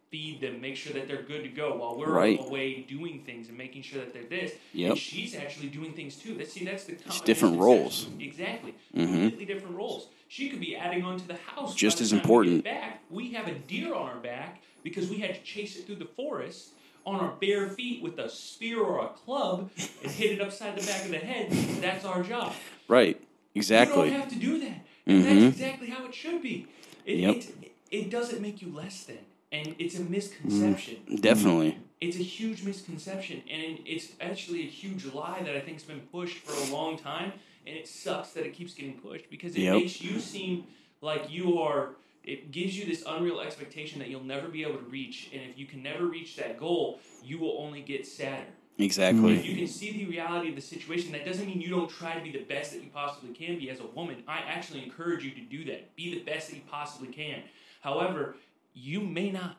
feed 0.10 0.40
them 0.42 0.62
make 0.62 0.76
sure 0.76 0.94
that 0.94 1.08
they're 1.08 1.22
good 1.24 1.44
to 1.44 1.50
go 1.50 1.76
while 1.78 1.98
we're 1.98 2.10
Right. 2.12 2.40
away 2.40 2.82
doing 2.88 3.24
things 3.26 3.50
and 3.50 3.58
making 3.58 3.82
sure 3.82 4.00
that 4.00 4.14
they're 4.14 4.24
this 4.24 4.54
Yep. 4.74 4.92
and 4.92 5.00
she's 5.00 5.36
actually 5.36 5.68
doing 5.70 5.94
things 5.94 6.16
too 6.16 6.36
that's 6.36 6.54
see 6.54 6.64
that's 6.66 6.86
the 6.86 6.96
common 6.96 7.26
different 7.26 7.60
roles. 7.60 8.08
exactly 8.20 8.74
Mhm. 8.96 9.06
completely 9.30 9.46
different 9.46 9.76
roles 9.76 10.08
she 10.30 10.50
could 10.50 10.60
be 10.62 10.76
adding 10.76 11.04
on 11.04 11.20
to 11.20 11.28
the 11.28 11.36
house 11.36 11.76
Just 11.76 12.00
as 12.02 12.12
time 12.12 12.18
we 12.18 12.22
important. 12.22 12.64
back 12.64 13.02
we 13.10 13.32
have 13.32 13.48
a 13.48 13.54
deer 13.54 13.94
on 13.94 14.08
our 14.10 14.20
back 14.20 14.62
because 14.84 15.10
we 15.10 15.18
had 15.18 15.36
to 15.36 15.42
chase 15.42 15.78
it 15.78 15.86
through 15.86 15.96
the 15.96 16.06
forest 16.06 16.70
on 17.06 17.20
our 17.20 17.32
bare 17.40 17.70
feet 17.70 18.02
with 18.02 18.18
a 18.20 18.30
spear 18.30 18.82
or 18.82 19.06
a 19.06 19.10
club 19.10 19.70
and 20.04 20.12
hit 20.12 20.32
it 20.32 20.42
upside 20.42 20.76
the 20.78 20.86
back 20.86 21.06
of 21.06 21.12
the 21.12 21.18
head. 21.20 21.50
That's 21.82 22.04
our 22.04 22.22
job. 22.22 22.54
Right. 22.90 23.18
Exactly. 23.56 24.06
You 24.08 24.12
don't 24.12 24.20
have 24.22 24.30
to 24.30 24.36
do 24.40 24.60
that. 24.60 24.86
Mhm. 25.08 25.24
that's 25.24 25.56
exactly 25.56 25.88
how 25.88 26.06
it 26.06 26.14
should 26.14 26.42
be. 26.42 26.66
It, 27.06 27.18
Yep. 27.20 27.36
it, 27.36 27.72
it 27.92 28.10
doesn't 28.10 28.42
make 28.42 28.62
you 28.62 28.70
less 28.74 29.04
than. 29.06 29.20
And 29.52 29.76
it's 29.80 29.96
a 29.96 30.02
mm. 30.02 30.10
misconception. 30.10 30.98
Definitely. 31.20 31.78
It's 32.02 32.18
a 32.18 32.24
huge 32.24 32.64
misconception. 32.64 33.42
And 33.50 33.80
it's 33.86 34.12
actually 34.22 34.62
a 34.62 34.70
huge 34.70 35.06
lie 35.06 35.42
that 35.44 35.56
I 35.56 35.60
think 35.60 35.78
has 35.78 35.84
been 35.84 36.02
pushed 36.12 36.38
for 36.38 36.54
a 36.70 36.74
long 36.74 36.98
time. 36.98 37.34
And 37.66 37.76
it 37.76 37.88
sucks 37.88 38.32
that 38.32 38.46
it 38.46 38.54
keeps 38.54 38.74
getting 38.74 39.00
pushed 39.00 39.30
because 39.30 39.56
it 39.56 39.62
Yep. 39.62 39.76
makes 39.76 40.02
you 40.02 40.20
seem 40.20 40.66
like 41.02 41.30
you 41.30 41.60
are. 41.60 41.96
It 42.24 42.52
gives 42.52 42.78
you 42.78 42.86
this 42.86 43.04
unreal 43.08 43.40
expectation 43.40 44.00
that 44.00 44.10
you'll 44.10 44.24
never 44.24 44.48
be 44.50 44.64
able 44.64 44.78
to 44.78 44.86
reach. 44.86 45.30
And 45.34 45.42
if 45.50 45.58
you 45.58 45.66
can 45.66 45.82
never 45.82 46.06
reach 46.06 46.36
that 46.36 46.60
goal, 46.60 47.00
you 47.24 47.38
will 47.40 47.58
only 47.58 47.82
get 47.82 48.06
sadder. 48.06 48.48
Exactly. 48.78 49.36
If 49.36 49.46
you 49.46 49.56
can 49.56 49.68
see 49.68 49.92
the 49.92 50.06
reality 50.06 50.50
of 50.50 50.56
the 50.56 50.62
situation, 50.62 51.12
that 51.14 51.26
doesn't 51.26 51.48
mean 51.48 51.60
you 51.60 51.70
don't 51.70 51.90
try 51.90 52.14
to 52.14 52.22
be 52.22 52.32
the 52.32 52.44
best 52.44 52.74
that 52.74 52.84
you 52.84 52.90
possibly 52.94 53.34
can 53.34 53.58
be 53.58 53.70
as 53.70 53.80
a 53.80 53.88
woman. 53.88 54.24
I 54.28 54.40
actually 54.40 54.84
encourage 54.84 55.24
you 55.24 55.32
to 55.32 55.42
do 55.42 55.66
that. 55.66 55.96
Be 55.96 56.14
the 56.14 56.22
best 56.22 56.50
that 56.50 56.58
you 56.58 56.62
possibly 56.70 57.08
can. 57.08 57.42
However, 57.82 58.36
you 58.78 59.02
may 59.02 59.32
not. 59.32 59.58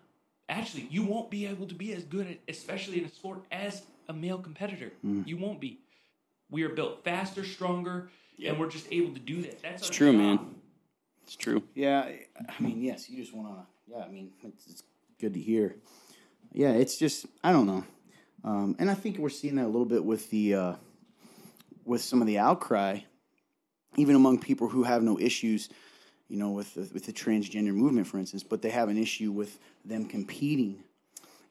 Actually, 0.48 0.86
you 0.90 1.02
won't 1.04 1.30
be 1.30 1.46
able 1.46 1.66
to 1.66 1.74
be 1.74 1.92
as 1.92 2.04
good, 2.04 2.26
at, 2.26 2.38
especially 2.48 2.98
in 2.98 3.04
a 3.04 3.10
sport, 3.10 3.42
as 3.52 3.82
a 4.08 4.12
male 4.14 4.38
competitor. 4.38 4.92
You 5.02 5.36
won't 5.36 5.60
be. 5.60 5.80
We 6.50 6.62
are 6.62 6.70
built 6.70 7.04
faster, 7.04 7.44
stronger, 7.44 8.10
Yep. 8.38 8.50
and 8.52 8.60
we're 8.60 8.70
just 8.70 8.86
able 8.90 9.12
to 9.12 9.20
do 9.20 9.42
that. 9.42 9.60
That's 9.62 9.88
It's 9.88 9.96
true, 9.96 10.12
job. 10.12 10.20
man. 10.20 10.38
It's 11.24 11.36
true. 11.36 11.62
Yeah, 11.74 12.08
I 12.48 12.62
mean, 12.62 12.80
yes, 12.80 13.10
you 13.10 13.18
just 13.18 13.34
want 13.34 13.48
to. 13.48 13.66
Yeah, 13.92 14.04
I 14.04 14.08
mean, 14.08 14.30
it's, 14.42 14.66
it's 14.68 14.82
good 15.20 15.34
to 15.34 15.40
hear. 15.40 15.76
Yeah, 16.52 16.70
it's 16.70 16.96
just 16.96 17.26
I 17.44 17.52
don't 17.52 17.66
know, 17.66 17.84
um, 18.44 18.76
and 18.78 18.88
I 18.90 18.94
think 18.94 19.18
we're 19.18 19.28
seeing 19.28 19.56
that 19.56 19.66
a 19.66 19.68
little 19.68 19.84
bit 19.84 20.02
with 20.02 20.30
the 20.30 20.54
uh, 20.54 20.74
with 21.84 22.00
some 22.00 22.22
of 22.22 22.26
the 22.26 22.38
outcry, 22.38 23.00
even 23.96 24.14
among 24.14 24.38
people 24.38 24.68
who 24.68 24.84
have 24.84 25.02
no 25.02 25.18
issues, 25.18 25.68
you 26.28 26.36
know, 26.36 26.50
with 26.50 26.74
the, 26.74 26.88
with 26.92 27.06
the 27.06 27.12
transgender 27.12 27.72
movement, 27.74 28.06
for 28.06 28.18
instance, 28.18 28.42
but 28.42 28.60
they 28.62 28.70
have 28.70 28.88
an 28.88 28.98
issue 28.98 29.32
with 29.32 29.58
them 29.84 30.04
competing 30.04 30.82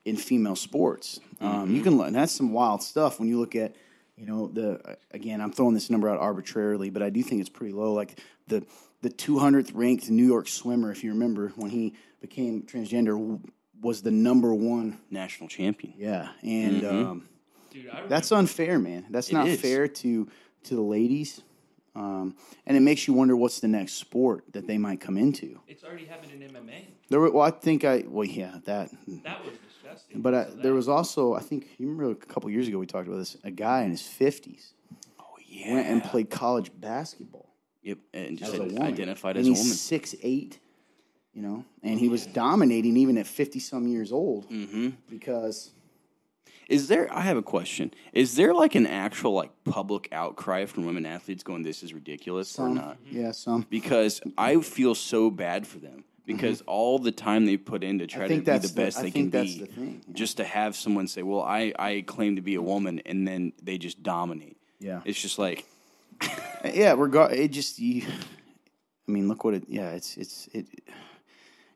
in 0.06 0.16
female 0.16 0.56
sports. 0.56 1.20
Um, 1.42 1.74
you 1.76 1.82
can, 1.82 2.00
and 2.00 2.16
that's 2.16 2.32
some 2.32 2.54
wild 2.54 2.82
stuff 2.84 3.20
when 3.20 3.28
you 3.28 3.40
look 3.40 3.56
at, 3.56 3.76
you 4.16 4.26
know, 4.26 4.48
the 4.48 4.98
again, 5.12 5.42
I'm 5.42 5.52
throwing 5.52 5.74
this 5.74 5.90
number 5.90 6.10
out 6.10 6.20
arbitrarily, 6.20 6.90
but 6.90 7.02
I 7.04 7.10
do 7.10 7.22
think 7.24 7.42
it's 7.42 7.50
pretty 7.50 7.74
low. 7.74 7.94
Like 7.94 8.20
the 8.48 8.66
the 9.02 9.10
200th 9.10 9.72
ranked 9.76 10.10
New 10.10 10.26
York 10.26 10.48
swimmer, 10.48 10.92
if 10.92 11.04
you 11.04 11.12
remember, 11.12 11.50
when 11.56 11.70
he 11.70 11.94
became 12.20 12.64
transgender, 12.64 13.10
w- 13.18 13.40
was 13.80 14.02
the 14.02 14.10
number 14.10 14.56
one. 14.56 14.98
National 15.12 15.48
champion. 15.48 15.94
Yeah, 15.98 16.30
and 16.42 16.84
um, 16.84 17.30
Dude, 17.72 17.90
I 17.90 18.08
that's 18.08 18.32
unfair, 18.32 18.80
man. 18.80 19.06
That's 19.12 19.30
It 19.30 19.34
not 19.34 19.48
is. 19.48 19.62
fair 19.62 19.88
to 19.88 20.28
to 20.64 20.76
the 20.76 20.82
ladies. 20.82 21.42
Um, 21.98 22.36
and 22.66 22.78
it 22.78 22.82
makes 22.82 23.08
you 23.08 23.14
wonder 23.14 23.36
what's 23.36 23.60
the 23.60 23.68
next 23.68 23.94
sport 23.94 24.44
that 24.54 24.68
they 24.68 24.78
might 24.78 25.02
come 25.02 25.18
into. 25.18 25.60
It's 25.68 25.84
already 25.84 26.06
happened 26.06 26.32
in 26.32 26.50
MMA. 26.50 26.86
There, 27.10 27.20
were, 27.20 27.32
well, 27.32 27.44
I 27.44 27.52
think 27.52 27.84
I 27.86 28.04
well, 28.08 28.26
yeah, 28.28 28.58
that. 28.66 28.90
That 29.24 29.44
was 29.44 29.54
disgusting. 29.68 30.22
But 30.22 30.34
I, 30.36 30.44
So 30.46 30.56
there 30.62 30.74
was 30.74 30.88
also, 30.88 31.34
I 31.34 31.40
think 31.42 31.68
you 31.80 31.88
remember 31.90 32.12
a 32.12 32.16
couple 32.16 32.50
years 32.50 32.68
ago 32.68 32.78
we 32.78 32.86
talked 32.86 33.08
about 33.08 33.18
this. 33.18 33.36
A 33.44 33.52
guy 33.52 33.84
in 33.84 33.92
his 33.92 34.02
fifties 34.06 34.74
Oh 35.20 35.24
yeah. 35.48 35.74
went 35.74 35.88
and 35.88 36.04
played 36.04 36.30
college 36.30 36.72
basketball 36.80 37.50
Yep, 37.84 37.98
and 38.14 38.38
just 38.38 38.54
as 38.54 38.60
a 38.60 38.64
woman. 38.64 38.82
identified 38.84 39.38
and 39.38 39.42
as 39.42 39.48
a 39.48 39.50
he's 39.50 39.60
woman. 39.60 39.74
Six 39.78 40.16
eight, 40.22 40.60
you 41.34 41.42
know, 41.42 41.64
and 41.84 42.00
he 42.00 42.10
was 42.10 42.26
dominating 42.28 42.98
even 42.98 43.18
at 43.18 43.26
fifty 43.28 43.60
some 43.60 43.88
years 43.88 44.12
old 44.12 44.50
Mm-hmm. 44.50 44.90
because 45.10 45.72
Is 46.70 46.88
there? 46.88 47.14
I 47.14 47.22
have 47.22 47.38
a 47.38 47.42
question. 47.42 47.94
Is 48.12 48.36
there 48.36 48.54
like 48.54 48.76
an 48.76 48.88
actual 48.88 49.34
like 49.34 49.52
public 49.64 50.10
outcry 50.12 50.66
from 50.66 50.86
women 50.86 51.06
athletes 51.06 51.44
going, 51.44 51.64
"This 51.64 51.84
is 51.84 51.94
ridiculous" 51.94 52.58
or 52.60 52.70
not? 52.70 53.02
Mm-hmm. 53.04 53.18
yeah, 53.22 53.32
some. 53.32 53.66
Because 53.70 54.22
I 54.38 54.60
feel 54.62 54.94
so 54.94 55.30
bad 55.30 55.66
for 55.66 55.80
them 55.80 56.04
mm-hmm. 56.28 56.36
because 56.36 56.62
all 56.62 57.00
the 57.00 57.12
time 57.12 57.46
they 57.46 57.58
put 57.58 57.84
in 57.84 58.00
to 58.00 58.08
try 58.08 58.28
to 58.28 58.36
be 58.36 58.40
the 58.42 58.60
the- 58.60 58.74
best 58.74 59.00
I 59.00 59.04
they 59.04 59.12
can 59.12 59.30
be, 59.30 59.60
the 59.60 59.66
thing, 59.66 60.02
yeah. 60.08 60.14
just 60.14 60.38
to 60.38 60.44
have 60.44 60.76
someone 60.76 61.08
say, 61.08 61.24
"Well, 61.24 61.42
I 61.42 61.74
I 61.78 62.04
claim 62.06 62.36
to 62.36 62.42
be 62.42 62.56
a 62.56 62.62
woman," 62.62 63.02
and 63.06 63.28
then 63.28 63.54
they 63.62 63.78
just 63.78 64.04
dominate. 64.04 64.58
Yeah, 64.80 65.02
It's 65.06 65.20
just 65.20 65.40
like 65.40 65.66
yeah. 66.66 66.94
Regard 66.94 67.32
it 67.32 67.52
just 67.52 67.80
you. 67.80 68.06
I 69.08 69.12
mean, 69.12 69.28
look 69.28 69.44
what 69.44 69.54
it. 69.54 69.64
Yeah, 69.68 69.92
it's 69.92 70.18
it's 70.18 70.48
it. 70.54 70.68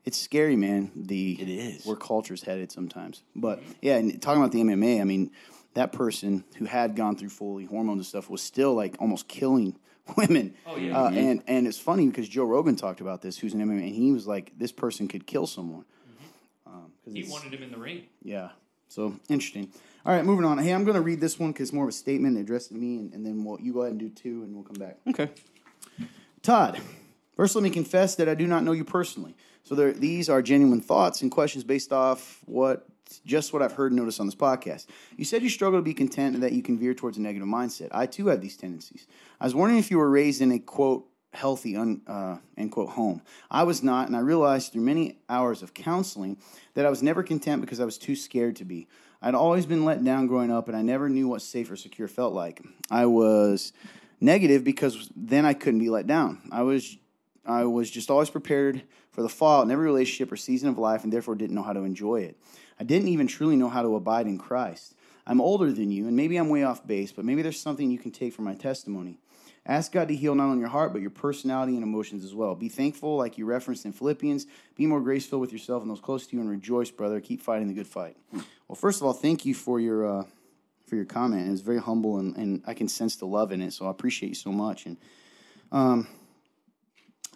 It's 0.06 0.18
scary, 0.18 0.56
man. 0.56 0.92
The 0.96 1.38
It 1.40 1.50
is. 1.50 1.86
where 1.86 1.96
culture's 1.96 2.44
headed 2.44 2.72
sometimes. 2.72 3.22
But 3.36 3.62
yeah, 3.82 3.98
and 3.98 4.22
talking 4.22 4.42
about 4.42 4.52
the 4.52 4.62
MMA, 4.62 5.00
I 5.00 5.04
mean, 5.04 5.32
that 5.76 5.92
person 5.92 6.44
who 6.58 6.66
had 6.66 6.96
gone 6.96 7.16
through 7.16 7.30
fully 7.30 7.66
hormones 7.66 7.98
and 8.00 8.06
stuff 8.06 8.30
was 8.30 8.42
still 8.42 8.74
like 8.74 8.96
almost 9.00 9.28
killing 9.28 9.78
women. 10.18 10.56
Oh, 10.66 10.78
yeah. 10.78 10.98
Uh, 11.00 11.12
and 11.12 11.44
and 11.48 11.68
it's 11.68 11.78
funny 11.78 12.08
because 12.08 12.28
Joe 12.28 12.46
Rogan 12.46 12.76
talked 12.76 13.00
about 13.02 13.22
this, 13.22 13.38
who's 13.38 13.54
an 13.54 13.62
MMA, 13.62 13.84
and 13.88 13.96
he 13.96 14.12
was 14.12 14.26
like, 14.28 14.52
this 14.58 14.72
person 14.72 15.08
could 15.08 15.28
kill 15.28 15.46
someone. 15.48 15.86
Um, 16.66 16.92
'cause 17.06 17.14
he 17.14 17.24
wanted 17.24 17.54
him 17.54 17.64
in 17.64 17.72
the 17.72 17.78
ring. 17.78 18.04
yeah. 18.24 18.50
So 18.88 19.16
interesting. 19.30 19.72
All 20.06 20.14
right, 20.14 20.26
moving 20.26 20.44
on. 20.46 20.58
Hey, 20.58 20.72
I'm 20.74 20.84
going 20.84 20.96
to 20.96 21.02
read 21.02 21.22
this 21.22 21.40
one 21.40 21.52
because 21.54 21.70
it's 21.70 21.74
more 21.74 21.86
of 21.86 21.90
a 21.90 21.94
statement 21.94 22.38
addressed 22.38 22.70
to 22.70 22.76
me, 22.76 22.98
and, 22.98 23.14
and 23.14 23.26
then 23.26 23.44
we'll, 23.46 23.62
you 23.62 23.72
go 23.72 23.82
ahead 23.84 23.92
and 23.92 24.00
do 24.00 24.10
two, 24.10 24.44
and 24.44 24.54
we'll 24.54 24.64
come 24.66 24.76
back. 24.80 24.98
okay. 25.08 25.30
Todd, 26.42 26.80
first 27.36 27.56
let 27.56 27.64
me 27.64 27.70
confess 27.70 28.16
that 28.16 28.28
I 28.28 28.34
do 28.36 28.48
not 28.48 28.64
know 28.64 28.72
you 28.72 28.84
personally. 28.84 29.36
So 29.64 29.76
there, 29.76 29.94
these 29.94 30.30
are 30.30 30.42
genuine 30.42 30.82
thoughts 30.82 31.22
and 31.22 31.32
questions 31.32 31.64
based 31.64 31.94
off 31.94 32.42
what 32.46 32.88
just 33.26 33.52
what 33.52 33.62
I've 33.62 33.74
heard 33.74 33.92
and 33.92 34.00
noticed 34.00 34.20
on 34.20 34.26
this 34.26 34.36
podcast. 34.36 34.88
You 35.18 35.26
said 35.26 35.44
you 35.44 35.50
struggle 35.50 35.80
to 35.80 35.84
be 35.84 35.94
content 35.94 36.36
and 36.36 36.44
that 36.44 36.54
you 36.54 36.64
can 36.64 36.78
veer 36.78 36.94
towards 36.94 37.18
a 37.18 37.22
negative 37.22 37.48
mindset. 37.48 37.90
I 37.92 38.06
too 38.06 38.28
have 38.28 38.42
these 38.42 38.56
tendencies. 38.56 39.06
I 39.40 39.46
was 39.46 39.54
wondering 39.54 39.80
if 39.80 39.92
you 39.92 39.98
were 39.98 40.10
raised 40.10 40.42
in 40.42 40.52
a 40.52 40.60
quote 40.60 41.06
healthy 41.34 41.76
un, 41.76 42.02
uh, 42.08 42.38
end 42.58 42.72
quote 42.72 42.90
home. 42.90 43.22
I 43.50 43.64
was 43.64 43.84
not, 43.84 44.08
and 44.08 44.16
I 44.16 44.20
realized 44.20 44.74
through 44.74 44.84
many 44.84 45.20
hours 45.30 45.62
of 45.62 45.74
counseling 45.74 46.38
that 46.74 46.86
I 46.86 46.90
was 46.90 47.02
never 47.02 47.24
content 47.24 47.62
because 47.62 47.80
I 47.80 47.86
was 47.86 47.98
too 47.98 48.16
scared 48.16 48.58
to 48.58 48.66
be. 48.66 48.88
I'd 49.22 49.36
always 49.36 49.66
been 49.66 49.86
let 49.86 50.04
down 50.04 50.28
growing 50.28 50.52
up, 50.52 50.68
and 50.68 50.76
I 50.76 50.82
never 50.82 51.08
knew 51.08 51.28
what 51.28 51.42
safe 51.42 51.70
or 51.70 51.76
secure 51.76 52.08
felt 52.08 52.34
like. 52.34 52.62
I 52.90 53.06
was 53.06 53.72
negative 54.20 54.64
because 54.64 55.10
then 55.16 55.46
I 55.46 55.54
couldn't 55.54 55.80
be 55.80 55.90
let 55.90 56.08
down. 56.08 56.42
I 56.52 56.64
was 56.64 56.98
I 57.46 57.66
was 57.66 57.90
just 57.90 58.12
always 58.12 58.30
prepared 58.30 58.84
for 59.12 59.22
the 59.22 59.30
fall 59.30 59.62
in 59.62 59.72
every 59.72 59.86
relationship 59.86 60.32
or 60.32 60.38
season 60.38 60.70
of 60.70 60.78
life 60.78 61.04
and 61.04 61.12
therefore 61.12 61.36
didn't 61.36 61.56
know 61.56 61.64
how 61.64 61.74
to 61.74 61.82
enjoy 61.82 62.22
it. 62.22 62.38
I 62.80 62.84
didn't 62.84 63.10
even 63.10 63.28
truly 63.28 63.56
know 63.56 63.70
how 63.70 63.82
to 63.82 63.96
abide 63.96 64.26
in 64.26 64.38
Christ. 64.38 64.96
I'm 65.28 65.40
older 65.40 65.72
than 65.72 65.92
you, 65.92 66.08
and 66.08 66.16
maybe 66.16 66.38
I'm 66.38 66.50
way 66.50 66.64
off 66.64 66.86
base, 66.86 67.12
but 67.12 67.26
maybe 67.26 67.42
there's 67.42 67.60
something 67.60 67.92
you 67.92 68.00
can 68.00 68.12
take 68.12 68.34
from 68.34 68.46
my 68.46 68.56
testimony. 68.56 69.20
Ask 69.66 69.92
God 69.92 70.08
to 70.08 70.16
heal 70.16 70.34
not 70.34 70.46
only 70.46 70.60
your 70.60 70.70
heart, 70.70 70.92
but 70.92 71.02
your 71.02 71.12
personality 71.12 71.76
and 71.76 71.84
emotions 71.84 72.26
as 72.26 72.34
well. 72.34 72.56
Be 72.56 72.70
thankful, 72.70 73.18
like 73.18 73.38
you 73.38 73.46
referenced 73.46 73.86
in 73.86 73.92
Philippians. 73.92 74.48
Be 74.76 74.88
more 74.88 75.00
graceful 75.00 75.40
with 75.40 75.54
yourself 75.54 75.84
and 75.84 75.92
those 75.92 76.00
close 76.00 76.26
to 76.28 76.36
you, 76.36 76.42
and 76.42 76.50
rejoice, 76.50 76.90
brother. 76.90 77.22
Keep 77.22 77.42
fighting 77.42 77.68
the 77.68 77.76
good 77.76 77.88
fight. 77.88 78.18
Well, 78.68 78.76
first 78.76 79.00
of 79.00 79.06
all, 79.06 79.14
thank 79.14 79.46
you 79.46 79.54
for 79.54 79.80
your 79.80 80.22
uh, 80.22 80.24
for 80.88 80.96
your 80.96 81.06
comment. 81.06 81.48
It 81.48 81.52
was 81.52 81.62
very 81.62 81.80
humble, 81.80 82.18
and, 82.18 82.36
and 82.36 82.64
I 82.66 82.74
can 82.74 82.88
sense 82.88 83.18
the 83.18 83.28
love 83.28 83.52
in 83.52 83.62
it. 83.62 83.72
So 83.72 83.86
I 83.86 83.92
appreciate 83.92 84.30
you 84.30 84.36
so 84.36 84.52
much. 84.52 84.88
And 84.88 84.98
um, 85.72 86.08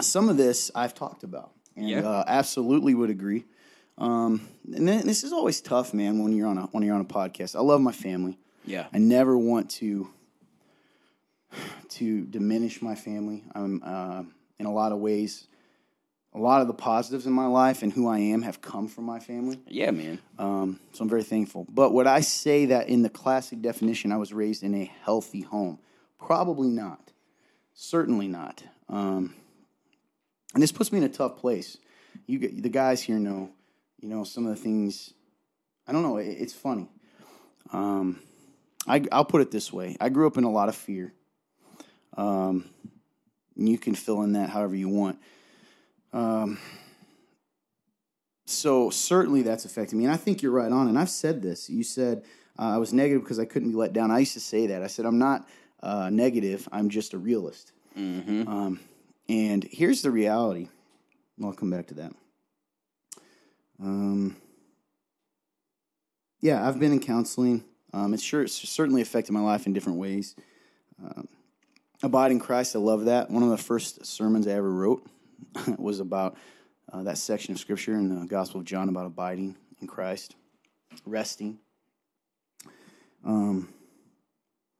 some 0.02 0.28
of 0.28 0.36
this 0.36 0.72
I've 0.74 0.96
talked 0.96 1.24
about, 1.24 1.52
and 1.76 1.88
Yeah. 1.90 2.02
uh, 2.08 2.24
absolutely 2.28 2.94
would 2.96 3.10
agree. 3.10 3.46
Um, 3.98 4.48
and 4.74 4.88
then, 4.88 5.08
this 5.08 5.24
is 5.24 5.32
always 5.32 5.62
tough, 5.62 5.94
man. 5.94 6.22
When 6.24 6.34
you're 6.36 6.48
on 6.48 6.58
a 6.58 6.64
when 6.68 6.84
you're 6.84 6.96
on 6.96 7.02
a 7.02 7.06
podcast, 7.06 7.56
I 7.56 7.62
love 7.62 7.80
my 7.82 7.92
family. 7.94 8.38
Yeah. 8.66 8.88
I 8.94 8.98
never 8.98 9.38
want 9.38 9.70
to 9.72 10.10
to 11.90 12.26
diminish 12.26 12.82
my 12.82 12.96
family. 12.96 13.44
I'm 13.54 13.82
uh, 13.86 14.24
in 14.60 14.66
a 14.66 14.74
lot 14.74 14.92
of 14.92 15.00
ways. 15.00 15.48
A 16.34 16.40
lot 16.40 16.60
of 16.60 16.68
the 16.68 16.74
positives 16.74 17.26
in 17.26 17.32
my 17.32 17.46
life 17.48 17.82
and 17.82 17.94
who 17.94 18.10
I 18.10 18.20
am 18.20 18.42
have 18.42 18.60
come 18.60 18.90
from 18.90 19.06
my 19.06 19.20
family. 19.20 19.58
Yeah, 19.70 19.92
man. 19.92 20.20
Um, 20.38 20.82
so 20.92 21.04
I'm 21.04 21.10
very 21.10 21.24
thankful. 21.24 21.66
But 21.70 21.94
would 21.94 22.08
I 22.08 22.20
say 22.20 22.66
that 22.66 22.90
in 22.90 23.04
the 23.04 23.10
classic 23.10 23.62
definition, 23.62 24.12
I 24.12 24.18
was 24.18 24.34
raised 24.34 24.62
in 24.62 24.76
a 24.76 24.92
healthy 25.04 25.40
home? 25.42 25.80
Probably 26.20 26.68
not. 26.68 27.14
Certainly 27.74 28.28
not. 28.28 28.64
Um, 28.90 29.34
and 30.56 30.64
this 30.64 30.72
puts 30.72 30.92
me 30.92 30.98
in 30.98 31.04
a 31.04 31.10
tough 31.10 31.38
place. 31.38 31.78
You, 32.26 32.40
get- 32.40 32.64
the 32.64 32.70
guys 32.70 33.02
here 33.02 33.20
know, 33.20 33.52
you 34.00 34.10
know, 34.10 34.24
some 34.24 34.48
of 34.48 34.56
the 34.56 34.62
things. 34.62 35.14
I 35.88 35.92
don't 35.92 36.02
know. 36.02 36.18
It, 36.18 36.28
it's 36.28 36.54
funny. 36.54 36.90
Um, 37.72 38.20
I, 38.88 39.04
I'll 39.12 39.26
put 39.26 39.42
it 39.42 39.52
this 39.52 39.72
way: 39.72 39.98
I 40.00 40.10
grew 40.10 40.26
up 40.26 40.38
in 40.38 40.44
a 40.44 40.52
lot 40.52 40.70
of 40.70 40.76
fear. 40.76 41.14
Um, 42.18 42.66
you 43.56 43.78
can 43.78 43.96
fill 43.96 44.22
in 44.24 44.34
that 44.34 44.50
however 44.50 44.76
you 44.76 44.90
want. 44.90 45.20
Um, 46.14 46.58
so 48.46 48.90
certainly 48.90 49.42
that's 49.42 49.66
affected 49.66 49.98
me, 49.98 50.06
and 50.06 50.14
I 50.14 50.18
think 50.18 50.42
you're 50.42 50.52
right 50.52 50.72
on. 50.72 50.88
And 50.88 50.98
I've 50.98 51.10
said 51.10 51.42
this. 51.42 51.70
You 51.70 51.84
said 51.84 52.24
uh, 52.58 52.76
I 52.76 52.78
was 52.78 52.94
negative 52.94 53.24
because 53.24 53.40
I 53.40 53.46
couldn't 53.46 53.72
be 53.72 53.76
let 53.76 53.92
down. 53.92 54.12
I 54.12 54.20
used 54.20 54.34
to 54.34 54.40
say 54.40 54.68
that. 54.68 54.84
I 54.84 54.88
said 54.88 55.06
I'm 55.06 55.20
not 55.20 55.48
uh, 55.84 56.10
negative. 56.10 56.68
I'm 56.72 56.90
just 56.90 57.14
a 57.14 57.18
realist. 57.18 57.74
Mm-hmm. 57.98 58.48
Um, 58.48 58.80
and 59.28 59.64
here's 59.64 60.02
the 60.02 60.12
reality. 60.12 60.70
I'll 61.44 61.54
come 61.54 61.70
back 61.70 61.88
to 61.88 61.94
that. 61.96 62.12
Um, 63.82 64.38
yeah, 66.42 66.68
I've 66.68 66.80
been 66.80 66.92
in 66.92 67.00
counseling. 67.00 67.64
Um, 67.94 68.14
it's 68.14 68.24
sure 68.24 68.44
it's 68.44 68.54
certainly 68.54 69.02
affected 69.02 69.32
my 69.32 69.42
life 69.42 69.66
in 69.66 69.74
different 69.74 70.00
ways. 70.00 70.36
Um, 71.04 71.28
Abide 72.04 72.32
in 72.32 72.40
Christ, 72.40 72.76
I 72.76 72.80
love 72.80 73.06
that. 73.06 73.32
One 73.32 73.42
of 73.42 73.50
the 73.50 73.58
first 73.58 74.06
sermons 74.06 74.48
I 74.48 74.52
ever 74.52 74.70
wrote 74.70 75.08
was 75.78 76.00
about 76.00 76.38
uh, 76.92 77.04
that 77.04 77.18
section 77.18 77.54
of 77.54 77.60
scripture 77.60 77.94
in 77.94 78.20
the 78.20 78.28
Gospel 78.28 78.60
of 78.60 78.66
John 78.66 78.90
about 78.90 79.06
abiding 79.06 79.56
in 79.82 79.88
Christ, 79.88 80.36
resting. 81.06 81.58
Um, 83.24 83.70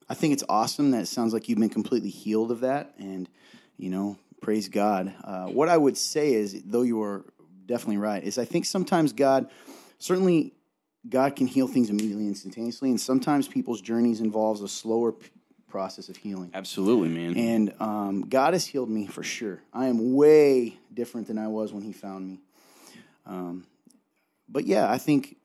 I 0.08 0.14
think 0.14 0.34
it's 0.34 0.44
awesome 0.48 0.92
that 0.92 1.02
it 1.02 1.08
sounds 1.08 1.32
like 1.32 1.48
you've 1.48 1.58
been 1.58 1.68
completely 1.68 2.10
healed 2.10 2.52
of 2.52 2.60
that, 2.60 2.94
and 2.98 3.28
you 3.76 3.90
know, 3.90 4.18
praise 4.46 4.68
God. 4.68 5.12
Uh, 5.24 5.46
what 5.46 5.68
I 5.68 5.76
would 5.76 5.98
say 5.98 6.32
is, 6.32 6.62
though 6.66 6.82
you 6.82 7.02
are 7.02 7.24
definitely 7.66 7.96
right, 7.96 8.22
is 8.22 8.38
I 8.38 8.44
think 8.44 8.64
sometimes 8.64 9.12
God, 9.12 9.50
certainly, 9.98 10.54
God 11.08 11.34
can 11.34 11.48
heal 11.48 11.66
things 11.66 11.90
immediately, 11.90 12.28
instantaneously, 12.28 12.90
and 12.90 13.00
sometimes 13.00 13.48
people's 13.48 13.80
journeys 13.80 14.20
involves 14.20 14.62
a 14.62 14.68
slower 14.68 15.10
p- 15.10 15.30
process 15.68 16.08
of 16.08 16.16
healing. 16.16 16.52
Absolutely, 16.54 17.08
man. 17.08 17.36
And 17.36 17.74
um, 17.80 18.20
God 18.28 18.52
has 18.52 18.64
healed 18.64 18.88
me 18.88 19.08
for 19.08 19.24
sure. 19.24 19.60
I 19.72 19.86
am 19.86 20.14
way 20.14 20.78
different 20.94 21.26
than 21.26 21.38
I 21.38 21.48
was 21.48 21.72
when 21.72 21.82
He 21.82 21.92
found 21.92 22.28
me. 22.28 22.38
Um, 23.26 23.66
but 24.48 24.64
yeah, 24.64 24.88
I 24.88 24.98
think 24.98 25.38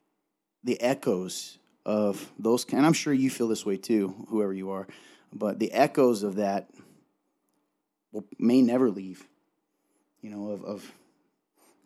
the 0.64 0.80
echoes 0.80 1.58
of 1.88 2.32
those, 2.38 2.72
and 2.72 2.86
I'm 2.86 2.94
sure 2.94 3.14
you 3.14 3.32
feel 3.32 3.48
this 3.48 3.66
way 3.66 3.78
too, 3.78 4.28
whoever 4.30 4.54
you 4.54 4.70
are, 4.70 4.86
but 5.34 5.58
the 5.58 5.72
echoes 5.72 6.22
of 6.22 6.36
that 6.36 6.70
will, 8.12 8.26
may 8.40 8.62
never 8.62 8.90
leave, 8.90 9.26
you 10.22 10.30
know, 10.30 10.52
of, 10.52 10.64
of 10.64 10.92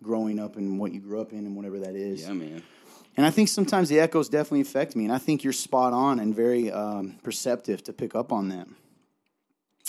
growing 0.02 0.40
up 0.40 0.56
and 0.56 0.80
what 0.80 0.94
you 0.94 1.00
grew 1.00 1.22
up 1.22 1.32
in 1.32 1.40
and 1.40 1.56
whatever 1.56 1.80
that 1.80 1.96
is. 1.96 2.24
yeah, 2.24 2.34
man. 2.34 2.64
And 3.18 3.26
I 3.26 3.30
think 3.30 3.48
sometimes 3.48 3.88
the 3.88 4.00
echoes 4.00 4.28
definitely 4.28 4.62
affect 4.62 4.96
me, 4.96 5.06
and 5.06 5.14
I 5.14 5.18
think 5.18 5.44
you're 5.44 5.54
spot 5.54 5.94
on 5.94 6.20
and 6.20 6.36
very 6.36 6.72
um, 6.72 7.18
perceptive 7.24 7.82
to 7.84 7.94
pick 7.94 8.14
up 8.14 8.32
on 8.34 8.50
that. 8.50 8.68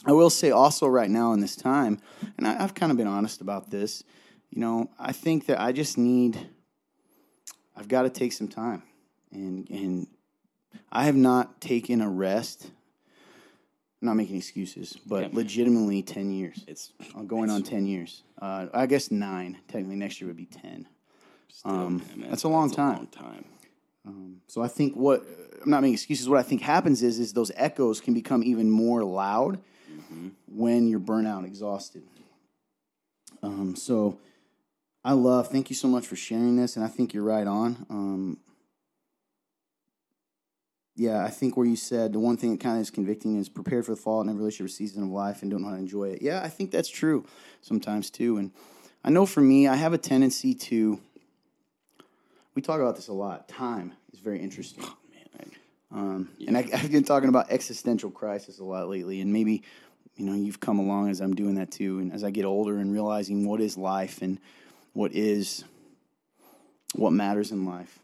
I 0.04 0.12
will 0.12 0.30
say 0.30 0.50
also 0.50 0.86
right 0.86 1.10
now 1.10 1.32
in 1.32 1.40
this 1.40 1.56
time, 1.56 2.00
and 2.36 2.46
I, 2.46 2.62
I've 2.62 2.74
kind 2.74 2.92
of 2.92 2.98
been 2.98 3.08
honest 3.08 3.40
about 3.40 3.70
this, 3.70 4.04
you 4.50 4.60
know, 4.60 4.90
I 4.98 5.12
think 5.12 5.46
that 5.46 5.60
I 5.60 5.72
just 5.72 5.98
need, 5.98 6.38
I've 7.76 7.88
got 7.88 8.02
to 8.02 8.10
take 8.10 8.32
some 8.32 8.48
time, 8.48 8.84
and 9.32 9.68
and 9.70 10.06
I 10.92 11.04
have 11.04 11.16
not 11.16 11.60
taken 11.60 12.00
a 12.00 12.08
rest. 12.08 12.70
I'm 14.06 14.10
not 14.10 14.18
making 14.22 14.36
excuses, 14.36 14.96
but 15.04 15.22
Yeah, 15.24 15.28
legitimately 15.32 16.00
ten 16.02 16.30
years. 16.30 16.62
It's 16.68 16.92
I'm 17.16 17.26
going 17.26 17.50
on 17.50 17.64
ten 17.64 17.86
years. 17.86 18.22
Uh, 18.40 18.66
I 18.72 18.86
guess 18.86 19.10
nine. 19.10 19.58
Technically, 19.66 19.96
next 19.96 20.20
year 20.20 20.28
would 20.28 20.36
be 20.36 20.46
ten. 20.46 20.86
still, 21.48 21.72
Um, 21.72 22.02
man, 22.14 22.30
that's 22.30 22.44
a 22.44 22.48
long 22.48 22.70
time. 22.70 22.96
long 22.98 23.06
time. 23.08 23.44
Um, 24.06 24.36
so 24.46 24.62
I 24.62 24.68
think 24.68 24.94
what 24.94 25.24
I'm 25.60 25.70
not 25.70 25.80
making 25.80 25.94
excuses. 25.94 26.28
What 26.28 26.38
I 26.38 26.44
think 26.44 26.60
happens 26.62 27.02
is 27.02 27.18
is 27.18 27.32
those 27.32 27.50
echoes 27.56 28.00
can 28.00 28.14
become 28.14 28.44
even 28.44 28.70
more 28.70 29.02
loud 29.02 29.58
when 30.46 30.86
you're 30.86 31.00
burnout, 31.00 31.44
exhausted. 31.44 32.04
Um, 33.42 33.74
so 33.74 34.18
I 35.04 35.14
love. 35.14 35.48
Thank 35.48 35.68
you 35.68 35.74
so 35.74 35.88
much 35.88 36.06
for 36.06 36.14
sharing 36.14 36.54
this, 36.54 36.76
and 36.76 36.84
I 36.84 36.88
think 36.88 37.12
you're 37.12 37.24
right 37.24 37.48
on. 37.48 38.36
Yeah, 40.96 41.22
I 41.22 41.28
think 41.28 41.58
where 41.58 41.66
you 41.66 41.76
said 41.76 42.14
the 42.14 42.18
one 42.18 42.38
thing 42.38 42.52
that 42.52 42.60
kind 42.60 42.76
of 42.76 42.82
is 42.82 42.90
convicting 42.90 43.38
is 43.38 43.50
prepared 43.50 43.84
for 43.84 43.92
the 43.92 44.00
fall 44.00 44.22
and 44.22 44.30
in 44.30 44.34
every 44.34 44.40
relationship 44.40 44.74
season 44.74 45.02
of 45.02 45.10
life 45.10 45.42
and 45.42 45.50
don't 45.50 45.60
know 45.60 45.68
how 45.68 45.74
to 45.74 45.80
enjoy 45.80 46.08
it. 46.08 46.22
Yeah, 46.22 46.42
I 46.42 46.48
think 46.48 46.70
that's 46.70 46.88
true 46.88 47.26
sometimes 47.60 48.08
too. 48.10 48.38
And 48.38 48.50
I 49.04 49.10
know 49.10 49.26
for 49.26 49.42
me, 49.42 49.68
I 49.68 49.76
have 49.76 49.92
a 49.92 49.98
tendency 49.98 50.54
to. 50.54 50.98
We 52.54 52.62
talk 52.62 52.80
about 52.80 52.96
this 52.96 53.08
a 53.08 53.12
lot. 53.12 53.46
Time 53.46 53.92
is 54.14 54.20
very 54.20 54.40
interesting. 54.40 54.84
Um, 55.92 56.30
And 56.46 56.56
I, 56.56 56.60
I've 56.74 56.90
been 56.90 57.04
talking 57.04 57.28
about 57.28 57.50
existential 57.50 58.10
crisis 58.10 58.58
a 58.58 58.64
lot 58.64 58.88
lately, 58.88 59.20
and 59.20 59.32
maybe 59.32 59.62
you 60.16 60.24
know 60.24 60.34
you've 60.34 60.60
come 60.60 60.78
along 60.78 61.10
as 61.10 61.20
I'm 61.20 61.34
doing 61.34 61.56
that 61.56 61.70
too, 61.70 62.00
and 62.00 62.12
as 62.12 62.24
I 62.24 62.30
get 62.30 62.44
older 62.44 62.78
and 62.78 62.92
realizing 62.92 63.46
what 63.46 63.60
is 63.60 63.76
life 63.76 64.22
and 64.22 64.38
what 64.94 65.12
is 65.12 65.64
what 66.94 67.12
matters 67.12 67.52
in 67.52 67.66
life. 67.66 67.98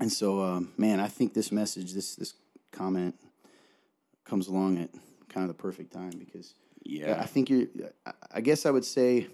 And 0.00 0.12
so, 0.12 0.40
um, 0.42 0.72
man, 0.76 1.00
I 1.00 1.08
think 1.08 1.34
this 1.34 1.50
message, 1.50 1.92
this 1.92 2.14
this 2.16 2.34
comment, 2.70 3.14
comes 4.24 4.46
along 4.48 4.78
at 4.78 4.90
kind 5.28 5.48
of 5.48 5.56
the 5.56 5.60
perfect 5.60 5.92
time 5.92 6.12
because 6.18 6.54
Yeah. 6.84 7.20
I 7.20 7.26
think 7.26 7.50
you're. 7.50 7.66
I- 8.06 8.12
I 8.30 8.40
guess 8.40 8.66
I 8.66 8.70
would 8.70 8.84
say, 8.84 9.26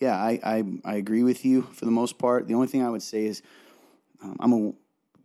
yeah, 0.00 0.16
I, 0.16 0.40
I 0.42 0.64
I 0.84 0.94
agree 0.96 1.22
with 1.22 1.44
you 1.44 1.62
for 1.72 1.84
the 1.84 1.90
most 1.90 2.18
part. 2.18 2.48
The 2.48 2.54
only 2.54 2.66
thing 2.66 2.82
I 2.82 2.90
would 2.90 3.02
say 3.02 3.26
is, 3.26 3.42
um, 4.22 4.36
I'm 4.40 4.52
a. 4.52 4.72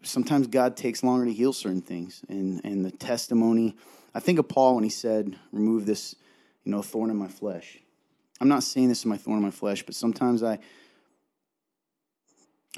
Sometimes 0.04 0.46
God 0.48 0.78
takes 0.78 1.04
longer 1.04 1.26
to 1.26 1.34
heal 1.34 1.54
certain 1.54 1.82
things, 1.82 2.22
and 2.30 2.64
and 2.64 2.86
the 2.86 2.92
testimony. 2.92 3.76
I 4.14 4.20
think 4.20 4.38
of 4.40 4.48
Paul 4.48 4.76
when 4.76 4.84
he 4.84 4.90
said, 4.90 5.38
"Remove 5.52 5.86
this, 5.86 6.16
you 6.64 6.72
know, 6.72 6.82
thorn 6.82 7.10
in 7.10 7.18
my 7.18 7.28
flesh." 7.30 7.80
I'm 8.42 8.50
not 8.50 8.64
saying 8.64 8.90
this 8.90 9.00
is 9.00 9.06
my 9.06 9.18
thorn 9.18 9.38
in 9.38 9.44
my 9.44 9.52
flesh, 9.52 9.84
but 9.84 9.96
sometimes 9.96 10.44
I. 10.44 10.60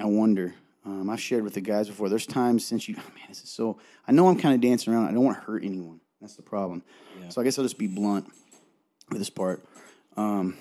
I 0.00 0.04
wonder. 0.04 0.54
Um, 0.84 1.10
I've 1.10 1.20
shared 1.20 1.44
with 1.44 1.54
the 1.54 1.60
guys 1.60 1.88
before. 1.88 2.08
There's 2.08 2.26
times 2.26 2.64
since 2.64 2.88
you, 2.88 2.96
man, 2.96 3.28
this 3.28 3.42
is 3.42 3.50
so. 3.50 3.78
I 4.06 4.12
know 4.12 4.28
I'm 4.28 4.38
kind 4.38 4.54
of 4.54 4.60
dancing 4.60 4.92
around. 4.92 5.08
I 5.08 5.12
don't 5.12 5.24
want 5.24 5.38
to 5.38 5.44
hurt 5.44 5.64
anyone. 5.64 6.00
That's 6.20 6.36
the 6.36 6.42
problem. 6.42 6.82
So 7.28 7.40
I 7.40 7.44
guess 7.44 7.58
I'll 7.58 7.64
just 7.64 7.78
be 7.78 7.86
blunt 7.86 8.26
with 9.10 9.18
this 9.18 9.30
part. 9.30 9.64
Um, 10.16 10.56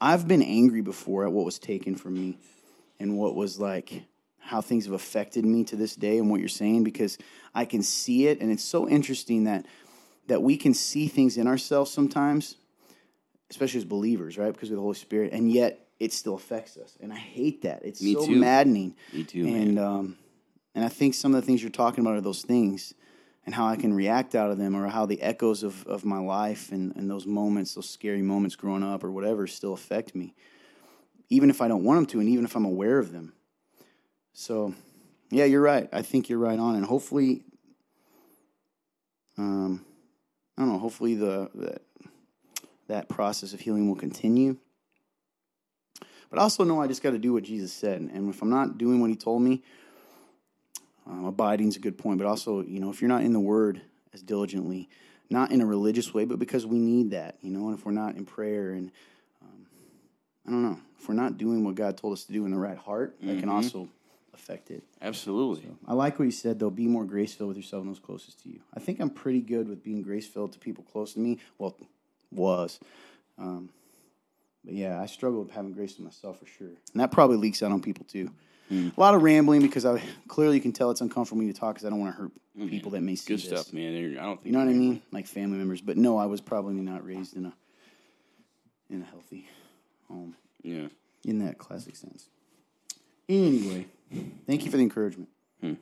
I've 0.00 0.28
been 0.28 0.42
angry 0.42 0.82
before 0.82 1.24
at 1.24 1.32
what 1.32 1.44
was 1.44 1.58
taken 1.58 1.96
from 1.96 2.14
me 2.14 2.38
and 3.00 3.16
what 3.16 3.34
was 3.34 3.58
like 3.58 4.02
how 4.38 4.60
things 4.60 4.84
have 4.84 4.94
affected 4.94 5.44
me 5.44 5.64
to 5.64 5.74
this 5.74 5.96
day 5.96 6.18
and 6.18 6.30
what 6.30 6.38
you're 6.38 6.48
saying 6.48 6.84
because 6.84 7.18
I 7.54 7.64
can 7.64 7.82
see 7.82 8.28
it 8.28 8.40
and 8.40 8.52
it's 8.52 8.62
so 8.62 8.88
interesting 8.88 9.44
that 9.44 9.66
that 10.28 10.42
we 10.42 10.56
can 10.56 10.74
see 10.74 11.08
things 11.08 11.36
in 11.36 11.46
ourselves 11.46 11.90
sometimes 11.90 12.56
especially 13.50 13.78
as 13.78 13.84
believers 13.84 14.38
right 14.38 14.52
because 14.52 14.70
of 14.70 14.76
the 14.76 14.82
Holy 14.82 14.94
Spirit 14.94 15.32
and 15.32 15.50
yet 15.50 15.85
it 15.98 16.12
still 16.12 16.34
affects 16.34 16.76
us 16.76 16.96
and 17.00 17.12
I 17.12 17.16
hate 17.16 17.62
that 17.62 17.84
it's 17.84 18.02
Me 18.02 18.14
so 18.14 18.26
too. 18.26 18.36
maddening 18.36 18.94
Me 19.12 19.24
too, 19.24 19.46
and 19.46 19.78
um 19.78 20.18
and 20.74 20.84
I 20.84 20.88
think 20.88 21.14
some 21.14 21.34
of 21.34 21.40
the 21.40 21.46
things 21.46 21.62
you're 21.62 21.70
talking 21.70 22.04
about 22.04 22.16
are 22.16 22.20
those 22.20 22.42
things 22.42 22.92
and 23.46 23.54
how 23.54 23.66
I 23.66 23.76
can 23.76 23.94
react 23.94 24.34
out 24.34 24.50
of 24.50 24.58
them 24.58 24.76
or 24.76 24.88
how 24.88 25.06
the 25.06 25.22
echoes 25.22 25.62
of, 25.62 25.86
of 25.86 26.04
my 26.04 26.18
life 26.18 26.70
and, 26.72 26.94
and 26.96 27.08
those 27.08 27.26
moments, 27.26 27.74
those 27.74 27.88
scary 27.88 28.20
moments 28.20 28.56
growing 28.56 28.82
up 28.82 29.04
or 29.04 29.10
whatever 29.10 29.46
still 29.46 29.72
affect 29.72 30.14
me, 30.14 30.34
even 31.30 31.48
if 31.48 31.62
I 31.62 31.68
don't 31.68 31.84
want 31.84 31.98
them 31.98 32.06
to 32.06 32.20
and 32.20 32.28
even 32.28 32.44
if 32.44 32.56
I'm 32.56 32.64
aware 32.64 32.98
of 32.98 33.12
them. 33.12 33.32
So, 34.34 34.74
yeah, 35.30 35.44
you're 35.44 35.62
right. 35.62 35.88
I 35.92 36.02
think 36.02 36.28
you're 36.28 36.40
right 36.40 36.58
on. 36.58 36.74
And 36.74 36.84
hopefully, 36.84 37.44
um, 39.38 39.84
I 40.58 40.62
don't 40.62 40.72
know, 40.72 40.78
hopefully 40.78 41.14
the, 41.14 41.48
that, 41.54 41.82
that 42.88 43.08
process 43.08 43.54
of 43.54 43.60
healing 43.60 43.88
will 43.88 43.96
continue. 43.96 44.58
But 46.30 46.38
I 46.38 46.42
also 46.42 46.64
know 46.64 46.80
I 46.80 46.86
just 46.86 47.02
got 47.02 47.10
to 47.10 47.18
do 47.18 47.32
what 47.32 47.44
Jesus 47.44 47.72
said. 47.72 48.00
And 48.00 48.28
if 48.28 48.42
I'm 48.42 48.50
not 48.50 48.78
doing 48.78 49.00
what 49.00 49.10
he 49.10 49.16
told 49.16 49.42
me, 49.42 49.62
um, 51.06 51.24
abiding 51.24 51.68
is 51.68 51.76
a 51.76 51.80
good 51.80 51.98
point, 51.98 52.18
but 52.18 52.26
also, 52.26 52.62
you 52.62 52.80
know, 52.80 52.90
if 52.90 53.00
you're 53.00 53.08
not 53.08 53.22
in 53.22 53.32
the 53.32 53.40
Word 53.40 53.80
as 54.12 54.22
diligently, 54.22 54.88
not 55.30 55.52
in 55.52 55.60
a 55.60 55.66
religious 55.66 56.12
way, 56.12 56.24
but 56.24 56.38
because 56.38 56.66
we 56.66 56.78
need 56.78 57.10
that, 57.12 57.36
you 57.42 57.50
know, 57.50 57.68
and 57.68 57.78
if 57.78 57.84
we're 57.84 57.92
not 57.92 58.16
in 58.16 58.24
prayer 58.24 58.70
and, 58.70 58.90
um, 59.42 59.66
I 60.46 60.50
don't 60.50 60.62
know, 60.62 60.80
if 60.98 61.08
we're 61.08 61.14
not 61.14 61.38
doing 61.38 61.64
what 61.64 61.74
God 61.74 61.96
told 61.96 62.12
us 62.12 62.24
to 62.24 62.32
do 62.32 62.44
in 62.44 62.50
the 62.50 62.58
right 62.58 62.76
heart, 62.76 63.16
that 63.22 63.38
can 63.38 63.48
also 63.48 63.88
affect 64.34 64.70
it. 64.70 64.82
Absolutely. 65.00 65.64
I 65.86 65.94
like 65.94 66.18
what 66.18 66.24
you 66.24 66.30
said, 66.30 66.58
though. 66.58 66.70
Be 66.70 66.86
more 66.86 67.04
grace 67.04 67.34
filled 67.34 67.48
with 67.48 67.56
yourself 67.56 67.82
and 67.82 67.90
those 67.90 68.00
closest 68.00 68.42
to 68.42 68.48
you. 68.48 68.60
I 68.74 68.80
think 68.80 69.00
I'm 69.00 69.10
pretty 69.10 69.40
good 69.40 69.68
with 69.68 69.82
being 69.82 70.02
grace 70.02 70.26
filled 70.26 70.52
to 70.52 70.58
people 70.58 70.84
close 70.90 71.14
to 71.14 71.20
me. 71.20 71.38
Well, 71.58 71.76
was. 72.32 72.80
Um, 73.38 73.70
but 74.66 74.74
yeah, 74.74 75.00
I 75.00 75.06
struggle 75.06 75.40
with 75.42 75.52
having 75.52 75.72
grace 75.72 75.94
to 75.94 76.02
myself 76.02 76.40
for 76.40 76.46
sure. 76.46 76.66
And 76.92 77.00
that 77.00 77.12
probably 77.12 77.36
leaks 77.36 77.62
out 77.62 77.70
on 77.70 77.80
people 77.80 78.04
too. 78.04 78.30
Hmm. 78.68 78.88
A 78.96 79.00
lot 79.00 79.14
of 79.14 79.22
rambling 79.22 79.62
because 79.62 79.86
I 79.86 80.02
clearly 80.26 80.56
you 80.56 80.60
can 80.60 80.72
tell 80.72 80.90
it's 80.90 81.00
uncomfortable 81.00 81.40
for 81.40 81.46
me 81.46 81.52
to 81.52 81.58
talk 81.58 81.76
because 81.76 81.86
I 81.86 81.90
don't 81.90 82.00
want 82.00 82.16
to 82.16 82.22
hurt 82.22 82.32
hmm. 82.58 82.68
people 82.68 82.90
that 82.90 83.00
may 83.00 83.14
see 83.14 83.28
Good 83.28 83.38
this. 83.38 83.46
stuff, 83.46 83.72
man. 83.72 83.94
I 84.18 84.22
don't 84.24 84.36
think 84.36 84.46
You 84.46 84.52
know 84.52 84.58
what 84.58 84.68
I 84.68 84.72
mean? 84.72 85.02
Like 85.12 85.28
family 85.28 85.56
members. 85.56 85.80
But 85.80 85.96
no, 85.96 86.18
I 86.18 86.26
was 86.26 86.40
probably 86.40 86.74
not 86.74 87.06
raised 87.06 87.36
in 87.36 87.46
a 87.46 87.54
in 88.90 89.02
a 89.02 89.04
healthy 89.04 89.48
home 90.08 90.36
Yeah. 90.62 90.88
in 91.24 91.38
that 91.40 91.58
classic 91.58 91.96
sense. 91.96 92.28
Anyway, 93.28 93.86
thank 94.46 94.64
you 94.64 94.70
for 94.70 94.76
the 94.76 94.82
encouragement. 94.82 95.28
Hmm. 95.60 95.74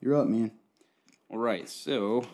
You're 0.00 0.16
up, 0.16 0.28
man. 0.28 0.50
All 1.30 1.38
right. 1.38 1.68
So, 1.68 2.24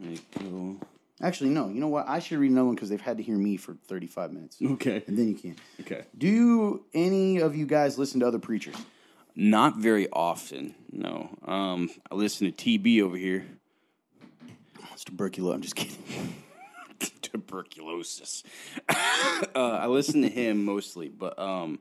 I'm 0.00 0.18
gonna 0.36 0.50
go. 0.50 0.80
Actually, 1.24 1.50
no. 1.50 1.68
You 1.70 1.80
know 1.80 1.88
what? 1.88 2.06
I 2.06 2.18
should 2.18 2.38
read 2.38 2.50
another 2.50 2.66
one 2.66 2.74
because 2.74 2.90
they've 2.90 3.00
had 3.00 3.16
to 3.16 3.22
hear 3.22 3.38
me 3.38 3.56
for 3.56 3.74
35 3.88 4.30
minutes. 4.30 4.58
Okay. 4.62 5.02
And 5.06 5.16
then 5.16 5.28
you 5.28 5.34
can. 5.34 5.56
Okay. 5.80 6.04
Do 6.18 6.84
any 6.92 7.38
of 7.38 7.56
you 7.56 7.64
guys 7.64 7.98
listen 7.98 8.20
to 8.20 8.26
other 8.26 8.38
preachers? 8.38 8.76
Not 9.34 9.78
very 9.78 10.06
often. 10.12 10.74
No. 10.92 11.30
Um, 11.46 11.88
I 12.12 12.14
listen 12.14 12.52
to 12.52 12.78
TB 12.78 13.00
over 13.00 13.16
here. 13.16 13.46
It's 14.92 15.02
tuberculosis. 15.02 15.54
I'm 15.54 15.62
just 15.62 15.76
kidding. 15.76 16.34
tuberculosis. 17.22 18.42
uh, 18.88 19.44
I 19.54 19.86
listen 19.86 20.20
to 20.22 20.28
him 20.28 20.62
mostly, 20.62 21.08
but 21.08 21.38
um, 21.38 21.78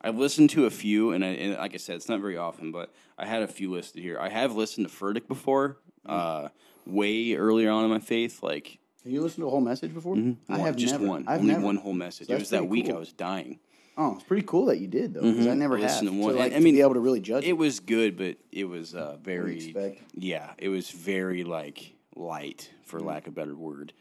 I've 0.00 0.16
listened 0.16 0.50
to 0.50 0.66
a 0.66 0.70
few, 0.70 1.10
and, 1.10 1.24
I, 1.24 1.28
and 1.28 1.56
like 1.56 1.74
I 1.74 1.78
said, 1.78 1.96
it's 1.96 2.08
not 2.08 2.20
very 2.20 2.36
often, 2.36 2.70
but 2.70 2.94
I 3.18 3.26
had 3.26 3.42
a 3.42 3.48
few 3.48 3.72
listed 3.72 4.02
here. 4.02 4.18
I 4.20 4.28
have 4.28 4.54
listened 4.54 4.88
to 4.88 4.94
Furtick 4.94 5.26
before, 5.26 5.78
uh, 6.06 6.48
way 6.88 7.34
earlier 7.34 7.70
on 7.70 7.84
in 7.84 7.90
my 7.90 7.98
faith, 8.00 8.42
like 8.42 8.78
Have 9.04 9.12
you 9.12 9.20
listened 9.22 9.42
to 9.42 9.46
a 9.46 9.50
whole 9.50 9.60
message 9.60 9.92
before? 9.94 10.16
I 10.16 10.18
Mm-hmm. 10.18 10.52
one- 10.52 10.60
have 10.60 10.76
just 10.76 10.94
never. 10.94 11.06
one, 11.06 11.24
I've 11.28 11.40
only 11.40 11.52
never. 11.52 11.64
one 11.64 11.76
whole 11.76 11.92
message. 11.92 12.28
So 12.28 12.34
it 12.34 12.38
was 12.40 12.50
that 12.50 12.68
week 12.68 12.86
cool. 12.86 12.96
I 12.96 12.98
was 12.98 13.12
dying. 13.12 13.60
Oh, 14.00 14.14
it's 14.14 14.22
pretty 14.24 14.46
cool 14.46 14.66
that 14.66 14.78
you 14.78 14.86
did 14.86 15.14
though, 15.14 15.22
because 15.22 15.46
I 15.48 15.54
never 15.54 15.76
have. 15.76 16.00
To 16.00 16.10
one- 16.10 16.36
like, 16.36 16.52
I 16.52 16.60
mean, 16.60 16.74
to 16.74 16.78
be 16.78 16.80
able 16.82 16.94
to 16.94 17.00
really 17.00 17.20
judge 17.20 17.44
It 17.44 17.54
was 17.54 17.80
good, 17.80 18.16
but 18.16 18.36
it 18.52 18.64
was 18.64 18.94
uh, 18.94 19.16
very 19.22 19.74
yeah, 20.14 20.52
it 20.58 20.68
was 20.68 20.90
very 20.90 21.42
like 21.44 21.94
light, 22.14 22.70
for 22.84 23.00
lack 23.00 23.26
of 23.26 23.32
a 23.32 23.36
better 23.36 23.54
word. 23.56 23.92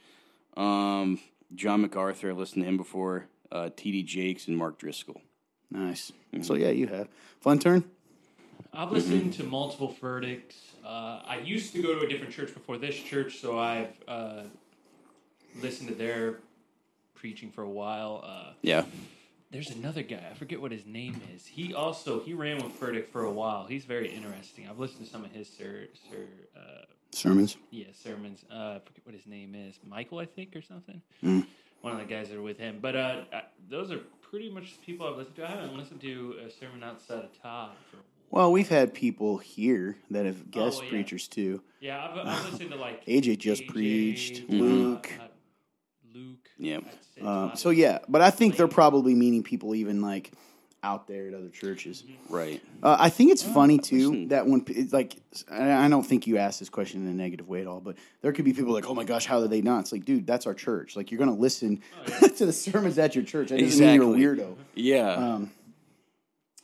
Um, 0.56 1.20
John 1.56 1.82
MacArthur, 1.82 2.30
I 2.30 2.34
listened 2.34 2.64
to 2.64 2.70
him 2.70 2.78
before. 2.78 3.28
Uh, 3.52 3.70
T.D. 3.76 4.04
Jakes 4.04 4.48
and 4.48 4.58
Mark 4.58 4.78
Driscoll. 4.78 5.22
Nice. 5.72 6.12
Mm-hmm. 6.34 6.44
So 6.44 6.56
yeah, 6.56 6.70
you 6.70 6.88
have 6.88 7.08
fun 7.40 7.60
turn. 7.60 7.86
I've 8.74 8.92
listened 8.92 9.34
to 9.34 9.44
multiple 9.44 9.96
Furticks. 10.02 10.56
Uh, 10.86 11.22
I 11.26 11.40
used 11.44 11.74
to 11.74 11.82
go 11.82 11.98
to 12.00 12.06
a 12.06 12.10
different 12.10 12.34
church 12.34 12.54
before 12.54 12.78
this 12.78 12.96
church, 12.96 13.38
so 13.40 13.58
I've 13.58 13.94
uh, 14.08 14.44
listened 15.62 15.90
to 15.90 15.96
their 15.96 16.40
preaching 17.16 17.52
for 17.52 17.64
a 17.64 17.70
while. 17.70 18.24
Uh, 18.26 18.54
Yeah, 18.62 18.86
there's 19.52 19.72
another 19.72 20.04
guy. 20.04 20.22
I 20.30 20.34
forget 20.36 20.62
what 20.62 20.72
his 20.72 20.86
name 20.86 21.22
is. 21.34 21.46
He 21.46 21.74
also 21.74 22.20
he 22.22 22.34
ran 22.34 22.58
with 22.58 22.80
Furtick 22.80 23.08
for 23.08 23.24
a 23.24 23.32
while. 23.32 23.66
He's 23.66 23.86
very 23.86 24.10
interesting. 24.10 24.68
I've 24.70 24.80
listened 24.80 25.06
to 25.06 25.12
some 25.12 25.24
of 25.26 25.32
his 25.32 25.50
sir 25.50 25.88
sir 26.12 26.26
uh, 26.56 26.86
Sermons. 27.12 27.58
yeah 27.72 27.86
sermons. 27.94 28.44
Uh, 28.52 28.56
I 28.76 28.80
forget 28.86 29.06
what 29.06 29.16
his 29.16 29.26
name 29.26 29.56
is. 29.56 29.80
Michael, 29.86 30.20
I 30.20 30.26
think, 30.26 30.56
or 30.56 30.62
something. 30.62 31.02
Hmm. 31.22 31.42
One 31.82 31.94
of 31.94 32.00
the 32.00 32.06
guys 32.06 32.30
that 32.30 32.38
are 32.38 32.42
with 32.42 32.58
him. 32.58 32.80
But 32.82 32.96
uh, 32.96 33.22
uh, 33.34 33.42
those 33.70 33.92
are 33.92 34.00
pretty 34.22 34.50
much 34.50 34.74
the 34.78 34.86
people 34.86 35.08
I've 35.08 35.16
listened 35.16 35.38
to. 35.38 35.46
I 35.46 35.52
haven't 35.52 35.78
listened 35.78 36.02
to 36.02 36.36
a 36.46 36.52
sermon 36.52 36.84
outside 36.84 37.24
of 37.24 37.42
Todd 37.42 37.72
for. 37.90 37.98
Well, 38.30 38.52
we've 38.52 38.68
had 38.70 38.94
people 38.94 39.38
here 39.38 39.96
that 40.12 40.26
have 40.26 40.52
guest 40.52 40.80
Oh, 40.80 40.84
yeah. 40.84 40.90
preachers 40.90 41.28
too. 41.28 41.62
Yeah, 41.80 42.04
I've, 42.04 42.28
I've 42.28 42.52
listened 42.52 42.72
to 42.72 42.78
like 42.78 43.06
AJ 43.06 43.38
just 43.40 43.64
AJ, 43.64 43.68
preached, 43.70 44.44
uh, 44.50 44.54
Luke. 44.54 45.12
uh, 45.20 45.24
Luke. 46.14 46.50
Yeah. 46.58 46.80
Um, 47.22 47.52
so 47.56 47.70
yeah, 47.70 48.00
but 48.10 48.22
I 48.22 48.30
think 48.32 48.58
they're 48.58 48.68
probably 48.68 49.14
meaning 49.16 49.44
people 49.44 49.76
even 49.76 50.02
like 50.02 50.32
out 50.84 51.08
there 51.08 51.28
at 51.28 51.34
other 51.34 51.50
churches. 51.50 52.04
right. 52.30 52.62
Uh, 52.84 52.96
I 53.00 53.10
think 53.10 53.32
it's 53.32 53.42
funny 53.44 53.78
too 53.80 54.28
that 54.28 54.46
when 54.48 54.64
it's 54.68 54.94
like 54.94 55.16
I 55.52 55.86
I 55.86 55.90
don't 55.90 56.04
think 56.06 56.28
you 56.28 56.38
asked 56.38 56.60
this 56.60 56.70
question 56.70 57.02
in 57.06 57.12
a 57.12 57.16
negative 57.16 57.48
way 57.48 57.62
at 57.62 57.68
all, 57.68 57.80
but 57.82 57.96
there 58.22 58.32
could 58.32 58.46
be 58.46 58.54
people 58.54 58.74
like, 58.74 58.88
"Oh 58.88 58.94
my 58.94 59.04
gosh, 59.04 59.26
how 59.26 59.42
did 59.42 59.50
they 59.50 59.62
not?" 59.62 59.80
It's 59.82 59.92
like, 59.92 60.06
dude, 60.06 60.28
that's 60.28 60.46
our 60.48 60.54
church. 60.54 60.96
Like 60.96 61.12
you're 61.12 61.18
gonna 61.20 61.34
listen 61.34 61.82
to 62.38 62.46
the 62.46 62.54
sermons 62.54 62.98
at 63.00 63.16
your 63.16 63.24
church. 63.24 63.50
That 63.50 63.60
doesn't 63.60 63.80
mean 63.80 63.96
Exactly. 63.96 64.22
you're 64.22 64.34
a 64.34 64.38
weirdo. 64.38 64.56
Yeah. 64.76 65.10
Um, 65.14 65.52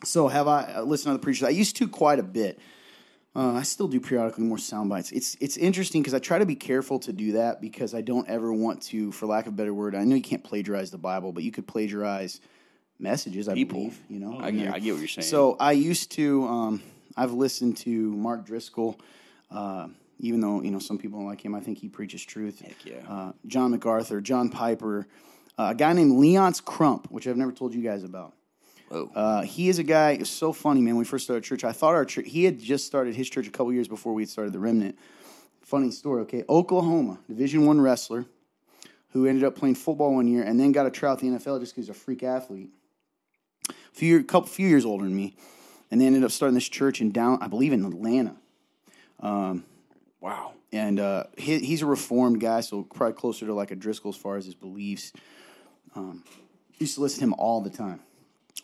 so 0.04 0.28
have 0.28 0.48
I 0.48 0.74
uh, 0.76 0.82
listened 0.84 1.14
to 1.14 1.18
the 1.18 1.24
preachers? 1.24 1.44
I 1.44 1.50
used 1.50 1.76
to 1.78 1.88
quite 1.88 2.20
a 2.20 2.24
bit. 2.24 2.60
Uh, 3.36 3.54
I 3.54 3.64
still 3.64 3.88
do 3.88 4.00
periodically 4.00 4.44
more 4.44 4.60
sound 4.60 4.90
bites. 4.90 5.12
It's 5.12 5.36
it's 5.40 5.58
interesting 5.58 6.04
because 6.04 6.14
I 6.14 6.20
try 6.20 6.38
to 6.38 6.46
be 6.46 6.56
careful 6.56 7.00
to 7.00 7.12
do 7.12 7.32
that 7.34 7.62
because 7.62 7.96
I 7.96 8.02
don't 8.02 8.30
ever 8.30 8.54
want 8.54 8.84
to, 8.84 9.12
for 9.12 9.26
lack 9.26 9.48
of 9.48 9.54
a 9.54 9.56
better 9.56 9.74
word, 9.74 9.96
I 9.96 10.04
know 10.04 10.16
you 10.16 10.22
can't 10.22 10.44
plagiarize 10.44 10.92
the 10.92 11.00
Bible, 11.00 11.32
but 11.32 11.44
you 11.44 11.52
could 11.52 11.66
plagiarize 11.66 12.42
messages. 13.00 13.50
I 13.50 13.56
People. 13.56 13.80
believe, 13.80 14.00
you 14.08 14.20
know. 14.20 14.40
I, 14.40 14.52
get, 14.52 14.74
I 14.74 14.80
get 14.80 14.92
what 14.92 15.00
you're 15.00 15.08
saying. 15.08 15.26
So 15.26 15.58
I 15.60 15.72
used 15.72 16.12
to. 16.12 16.46
Um, 16.46 16.84
I've 17.18 17.34
listened 17.34 17.78
to 17.78 17.90
Mark 17.90 18.46
Driscoll, 18.46 19.00
uh, 19.52 19.88
even 20.20 20.40
though 20.40 20.62
you 20.62 20.70
know 20.70 20.80
some 20.80 21.00
people 21.00 21.20
don't 21.20 21.28
like 21.28 21.44
him. 21.44 21.56
I 21.56 21.60
think 21.60 21.80
he 21.80 21.90
preaches 21.90 22.24
truth. 22.24 22.62
Heck 22.62 22.86
yeah. 22.86 23.02
Uh, 23.08 23.32
John 23.48 23.72
MacArthur, 23.72 24.22
John 24.22 24.50
Piper, 24.50 25.08
uh, 25.58 25.70
a 25.72 25.76
guy 25.76 25.94
named 25.94 26.14
Leonce 26.14 26.64
Crump, 26.64 27.10
which 27.12 27.28
I've 27.28 27.38
never 27.38 27.52
told 27.52 27.74
you 27.74 27.82
guys 27.82 28.04
about. 28.04 28.34
Whoa. 28.94 29.12
Uh, 29.16 29.42
he 29.42 29.70
is 29.70 29.80
a 29.80 29.84
guy. 29.84 30.12
It's 30.12 30.30
so 30.30 30.54
funny, 30.54 30.80
man. 30.82 30.96
When 30.96 31.00
we 31.00 31.06
first 31.06 31.26
started 31.26 31.44
church, 31.44 31.64
I 31.64 31.72
thought 31.72 31.96
our 31.96 32.06
church. 32.06 32.28
He 32.28 32.44
had 32.44 32.60
just 32.60 32.86
started 32.86 33.16
his 33.16 33.30
church 33.30 33.48
a 33.48 33.52
couple 33.52 33.74
years 33.74 33.88
before 33.88 34.14
we 34.14 34.22
had 34.22 34.30
started 34.30 34.54
the 34.54 34.60
Remnant. 34.60 34.98
Funny 35.62 35.90
story. 35.90 36.22
Okay, 36.24 36.44
Oklahoma 36.48 37.20
Division 37.28 37.66
One 37.66 37.82
wrestler 37.82 38.26
who 39.14 39.28
ended 39.28 39.44
up 39.44 39.56
playing 39.56 39.76
football 39.76 40.16
one 40.16 40.28
year 40.28 40.44
and 40.44 40.60
then 40.60 40.72
got 40.72 40.86
a 40.86 40.92
tryout 40.92 41.20
the 41.20 41.28
NFL 41.28 41.60
just 41.60 41.74
because 41.74 41.88
he's 41.88 41.90
a 41.90 41.94
freak 41.94 42.24
athlete. 42.24 42.70
A 43.70 43.74
few 43.94 44.24
couple 44.24 44.50
few 44.50 44.68
years 44.68 44.86
older 44.86 45.06
than 45.06 45.16
me, 45.16 45.36
and 45.90 46.02
they 46.02 46.06
ended 46.06 46.24
up 46.24 46.32
starting 46.32 46.56
this 46.56 46.68
church 46.68 47.02
in 47.02 47.12
down, 47.12 47.40
I 47.42 47.48
believe, 47.48 47.74
in 47.74 47.86
Atlanta. 47.86 48.36
Um, 49.20 49.64
wow. 50.20 50.54
And 50.72 51.00
uh, 51.00 51.26
he, 51.38 51.60
he's 51.60 51.84
a 51.84 51.86
reformed 51.86 52.42
guy, 52.42 52.62
so 52.62 52.84
probably 52.84 53.14
closer 53.14 53.46
to 53.46 53.54
like 53.54 53.70
a 53.72 53.76
Driscoll 53.76 54.10
as 54.10 54.18
far 54.18 54.38
as 54.38 54.46
his 54.46 54.56
beliefs. 54.56 55.14
Um, 55.96 56.24
used 56.80 56.96
to 56.96 57.02
listen 57.02 57.20
to 57.20 57.26
him 57.26 57.36
all 57.36 57.62
the 57.62 57.70
time, 57.70 58.00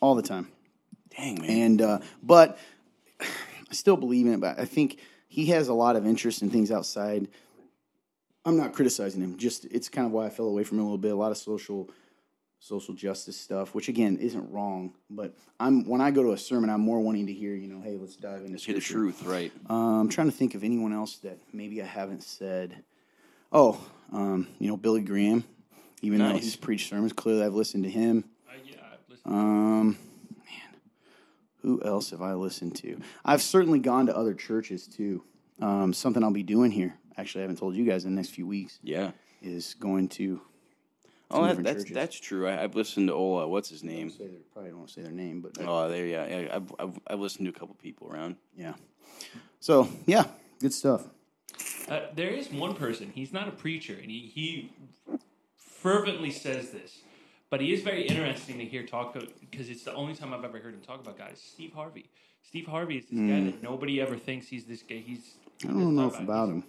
all 0.00 0.14
the 0.14 0.22
time. 0.22 0.48
Dang, 1.16 1.40
man. 1.40 1.50
And 1.50 1.82
uh, 1.82 1.98
but 2.22 2.58
I 3.20 3.72
still 3.72 3.96
believe 3.96 4.26
in 4.26 4.34
it. 4.34 4.40
But 4.40 4.58
I 4.58 4.64
think 4.64 4.98
he 5.28 5.46
has 5.46 5.68
a 5.68 5.74
lot 5.74 5.96
of 5.96 6.06
interest 6.06 6.42
in 6.42 6.50
things 6.50 6.70
outside. 6.70 7.28
I'm 8.44 8.56
not 8.56 8.72
criticizing 8.72 9.20
him. 9.22 9.36
Just 9.36 9.66
it's 9.66 9.88
kind 9.88 10.06
of 10.06 10.12
why 10.12 10.26
I 10.26 10.30
fell 10.30 10.46
away 10.46 10.64
from 10.64 10.78
him 10.78 10.84
a 10.84 10.86
little 10.86 10.98
bit. 10.98 11.12
A 11.12 11.16
lot 11.16 11.30
of 11.30 11.36
social 11.36 11.90
social 12.60 12.94
justice 12.94 13.38
stuff, 13.38 13.74
which 13.74 13.88
again 13.88 14.18
isn't 14.18 14.50
wrong. 14.50 14.94
But 15.08 15.34
I'm 15.58 15.84
when 15.84 16.00
I 16.00 16.10
go 16.10 16.22
to 16.22 16.32
a 16.32 16.38
sermon, 16.38 16.70
I'm 16.70 16.80
more 16.80 17.00
wanting 17.00 17.26
to 17.26 17.32
hear, 17.32 17.54
you 17.54 17.68
know, 17.68 17.80
hey, 17.80 17.96
let's 17.96 18.16
dive 18.16 18.44
into 18.44 18.58
Hear 18.58 18.76
the 18.76 18.80
truth, 18.80 19.24
right? 19.24 19.52
Uh, 19.68 20.00
I'm 20.00 20.08
trying 20.08 20.30
to 20.30 20.36
think 20.36 20.54
of 20.54 20.62
anyone 20.62 20.92
else 20.92 21.16
that 21.18 21.38
maybe 21.52 21.82
I 21.82 21.86
haven't 21.86 22.22
said. 22.22 22.84
Oh, 23.52 23.80
um, 24.12 24.46
you 24.58 24.68
know, 24.68 24.76
Billy 24.76 25.00
Graham. 25.00 25.44
Even 26.02 26.20
though 26.20 26.32
he's 26.32 26.56
preached 26.56 26.88
sermons, 26.88 27.12
clearly 27.12 27.44
I've 27.44 27.52
listened 27.52 27.84
to 27.84 27.90
him. 27.90 28.24
Uh, 28.48 28.54
yeah, 28.64 28.76
I've 28.76 28.98
listened. 29.09 29.09
Um, 29.24 29.90
man, 30.36 30.80
who 31.62 31.82
else 31.84 32.10
have 32.10 32.22
I 32.22 32.34
listened 32.34 32.76
to? 32.76 33.00
I've 33.24 33.42
certainly 33.42 33.78
gone 33.78 34.06
to 34.06 34.16
other 34.16 34.34
churches 34.34 34.86
too. 34.86 35.24
Um, 35.60 35.92
something 35.92 36.22
I'll 36.24 36.30
be 36.32 36.42
doing 36.42 36.70
here. 36.70 36.94
Actually, 37.16 37.42
I 37.42 37.42
haven't 37.42 37.58
told 37.58 37.74
you 37.76 37.84
guys 37.84 38.04
in 38.04 38.12
the 38.14 38.16
next 38.16 38.30
few 38.30 38.46
weeks 38.46 38.78
Yeah. 38.82 39.10
is 39.42 39.74
going 39.74 40.08
to. 40.10 40.40
Oh, 41.32 41.46
that, 41.46 41.62
that's 41.62 41.78
churches. 41.82 41.94
that's 41.94 42.18
true. 42.18 42.48
I, 42.48 42.62
I've 42.64 42.74
listened 42.74 43.06
to 43.08 43.14
Ola. 43.14 43.46
What's 43.46 43.68
his 43.68 43.84
name? 43.84 44.10
Say 44.10 44.26
their, 44.26 44.40
probably 44.52 44.70
don't 44.70 44.78
want 44.80 44.88
to 44.88 44.94
say 44.94 45.02
their 45.02 45.12
name, 45.12 45.40
but 45.42 45.52
Oh, 45.64 45.88
there. 45.88 46.06
Yeah, 46.06 46.26
yeah. 46.26 46.48
I've, 46.56 46.72
I've 46.80 46.98
I've 47.06 47.20
listened 47.20 47.44
to 47.46 47.50
a 47.50 47.58
couple 47.58 47.74
people 47.76 48.08
around. 48.10 48.36
yeah. 48.56 48.74
So 49.60 49.88
yeah, 50.06 50.24
good 50.60 50.72
stuff. 50.72 51.04
Uh, 51.88 52.00
there 52.14 52.30
is 52.30 52.50
one 52.50 52.74
person. 52.74 53.12
He's 53.14 53.32
not 53.32 53.46
a 53.46 53.52
preacher, 53.52 53.92
and 54.00 54.10
he, 54.10 54.30
he 54.34 54.72
fervently 55.56 56.30
says 56.30 56.70
this, 56.70 56.98
but 57.50 57.60
he 57.60 57.72
is 57.72 57.82
very 57.82 58.06
interesting 58.06 58.58
to 58.58 58.64
hear 58.64 58.84
talk 58.86 59.16
because 59.40 59.68
it's 59.68 59.82
the 59.82 59.92
only 59.92 60.14
time 60.14 60.32
I've 60.32 60.44
ever 60.44 60.58
heard 60.58 60.72
him 60.72 60.80
talk 60.80 61.00
about 61.00 61.18
guys. 61.18 61.42
Steve 61.44 61.72
Harvey. 61.74 62.08
Steve 62.42 62.66
Harvey 62.66 62.96
is 62.98 63.06
this 63.06 63.18
guy 63.18 63.44
that 63.44 63.62
nobody 63.62 64.00
ever 64.00 64.16
thinks 64.16 64.48
he's 64.48 64.64
this 64.64 64.82
guy. 64.82 65.02
He's 65.04 65.34
I 65.64 65.66
don't 65.66 65.94
know 65.94 66.06
if 66.06 66.18
about 66.18 66.48
him. 66.48 66.64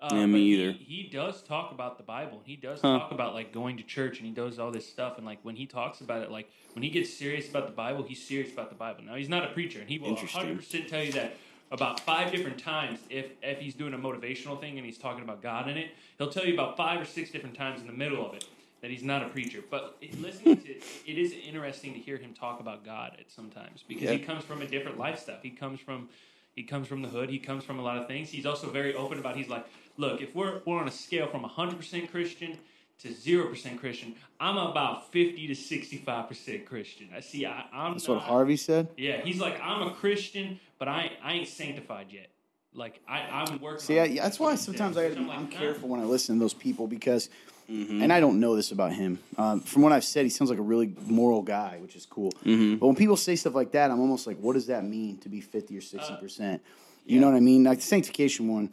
Uh, 0.00 0.10
Yeah, 0.12 0.26
me 0.26 0.40
either. 0.40 0.72
He, 0.72 1.08
does 1.10 1.42
talk 1.42 1.72
about 1.72 1.96
the 1.96 2.04
Bible. 2.04 2.42
He 2.44 2.54
does 2.54 2.82
talk 2.82 3.10
about 3.12 3.32
like 3.34 3.52
going 3.52 3.78
to 3.78 3.82
church, 3.82 4.18
and 4.18 4.26
he 4.26 4.32
does 4.32 4.58
all 4.58 4.70
this 4.70 4.86
stuff. 4.86 5.16
And 5.16 5.26
like 5.26 5.38
when 5.42 5.56
he 5.56 5.66
talks 5.66 6.02
about 6.02 6.22
it, 6.22 6.30
like 6.30 6.50
when 6.74 6.82
he 6.82 6.90
gets 6.90 7.12
serious 7.12 7.48
about 7.48 7.66
the 7.66 7.72
Bible, 7.72 8.04
he's 8.06 8.22
serious 8.22 8.52
about 8.52 8.68
the 8.68 8.76
Bible. 8.76 9.04
Now 9.04 9.14
he's 9.14 9.30
not 9.30 9.44
a 9.44 9.48
preacher, 9.54 9.80
and 9.80 9.88
he 9.88 9.98
will 9.98 10.14
100 10.14 10.58
percent 10.58 10.88
tell 10.88 11.02
you 11.02 11.12
that 11.12 11.36
about 11.72 12.00
five 12.00 12.30
different 12.30 12.58
times. 12.58 13.00
If 13.08 13.30
if 13.42 13.58
he's 13.58 13.74
doing 13.74 13.94
a 13.94 13.98
motivational 13.98 14.60
thing 14.60 14.76
and 14.76 14.84
he's 14.84 14.98
talking 14.98 15.24
about 15.24 15.42
God 15.42 15.66
in 15.66 15.78
it, 15.78 15.88
he'll 16.18 16.30
tell 16.30 16.44
you 16.44 16.52
about 16.52 16.76
five 16.76 17.00
or 17.00 17.06
six 17.06 17.30
different 17.30 17.56
times 17.56 17.80
in 17.80 17.86
the 17.86 17.94
middle 17.94 18.24
of 18.24 18.34
it 18.34 18.44
that 18.82 18.90
he's 18.90 19.02
not 19.02 19.22
a 19.22 19.28
preacher. 19.28 19.60
But 19.70 19.96
listening 20.18 20.58
to 20.58 20.68
it, 20.68 20.82
it 21.06 21.18
is 21.18 21.32
interesting 21.32 21.94
to 21.94 21.98
hear 21.98 22.16
him 22.16 22.34
talk 22.34 22.60
about 22.60 22.84
God 22.84 23.16
at 23.18 23.30
sometimes 23.30 23.84
because 23.86 24.10
he 24.10 24.18
comes 24.18 24.44
from 24.44 24.62
a 24.62 24.66
different 24.66 24.98
lifestyle. 24.98 25.38
He 25.42 25.50
comes 25.50 25.80
from 25.80 26.08
he 26.54 26.62
comes 26.62 26.88
from 26.88 27.02
the 27.02 27.08
hood. 27.08 27.28
He 27.28 27.38
comes 27.38 27.64
from 27.64 27.78
a 27.78 27.82
lot 27.82 27.98
of 27.98 28.08
things. 28.08 28.30
He's 28.30 28.46
also 28.46 28.70
very 28.70 28.94
open 28.94 29.18
about. 29.18 29.36
He's 29.36 29.48
like, 29.48 29.66
look, 29.96 30.22
if 30.22 30.34
we're 30.34 30.60
we're 30.64 30.78
on 30.78 30.88
a 30.88 30.92
scale 30.92 31.26
from 31.26 31.42
100 31.42 31.76
percent 31.76 32.10
Christian 32.10 32.58
to 33.00 33.12
zero 33.12 33.48
percent 33.48 33.78
Christian, 33.78 34.14
I'm 34.40 34.56
about 34.56 35.12
50 35.12 35.46
to 35.48 35.54
65 35.54 36.28
percent 36.28 36.66
Christian. 36.66 37.08
I 37.14 37.20
see. 37.20 37.44
I, 37.46 37.66
I'm 37.72 37.94
That's 37.94 38.08
what 38.08 38.20
Harvey 38.20 38.56
said. 38.56 38.88
Yeah, 38.96 39.20
he's 39.20 39.38
like, 39.40 39.60
I'm 39.62 39.86
a 39.86 39.92
Christian, 39.92 40.60
but 40.78 40.88
I 40.88 41.12
I 41.22 41.34
ain't 41.34 41.48
sanctified 41.48 42.06
yet. 42.10 42.28
Like 42.76 43.00
I 43.08 43.20
I'm 43.20 43.60
working. 43.60 43.80
See, 43.80 43.98
on 43.98 44.10
I, 44.10 44.14
that's 44.14 44.38
why 44.38 44.54
sometimes 44.54 44.96
I, 44.96 45.06
I'm 45.06 45.26
like, 45.26 45.38
I'm 45.38 45.48
ah. 45.52 45.58
careful 45.58 45.88
when 45.88 46.00
I 46.00 46.04
listen 46.04 46.36
to 46.36 46.40
those 46.40 46.54
people 46.54 46.86
because, 46.86 47.30
Mm-hmm. 47.70 48.00
and 48.02 48.12
I 48.12 48.20
don't 48.20 48.38
know 48.38 48.54
this 48.54 48.70
about 48.70 48.92
him. 48.92 49.18
Um, 49.36 49.60
from 49.60 49.82
what 49.82 49.90
I've 49.92 50.04
said, 50.04 50.24
he 50.24 50.30
sounds 50.30 50.50
like 50.50 50.58
a 50.60 50.62
really 50.62 50.94
moral 51.04 51.42
guy, 51.42 51.78
which 51.80 51.96
is 51.96 52.06
cool. 52.06 52.30
Mm-hmm. 52.44 52.76
But 52.76 52.86
when 52.86 52.94
people 52.94 53.16
say 53.16 53.34
stuff 53.34 53.56
like 53.56 53.72
that, 53.72 53.90
I'm 53.90 53.98
almost 53.98 54.26
like, 54.26 54.38
what 54.38 54.52
does 54.52 54.66
that 54.68 54.84
mean 54.84 55.18
to 55.18 55.28
be 55.28 55.40
50 55.40 55.76
or 55.76 55.80
60 55.80 56.12
uh, 56.12 56.16
percent? 56.18 56.62
You 57.04 57.20
know 57.20 57.26
what 57.26 57.36
I 57.36 57.40
mean? 57.40 57.64
Like 57.64 57.78
the 57.78 57.84
sanctification 57.84 58.46
one, 58.48 58.72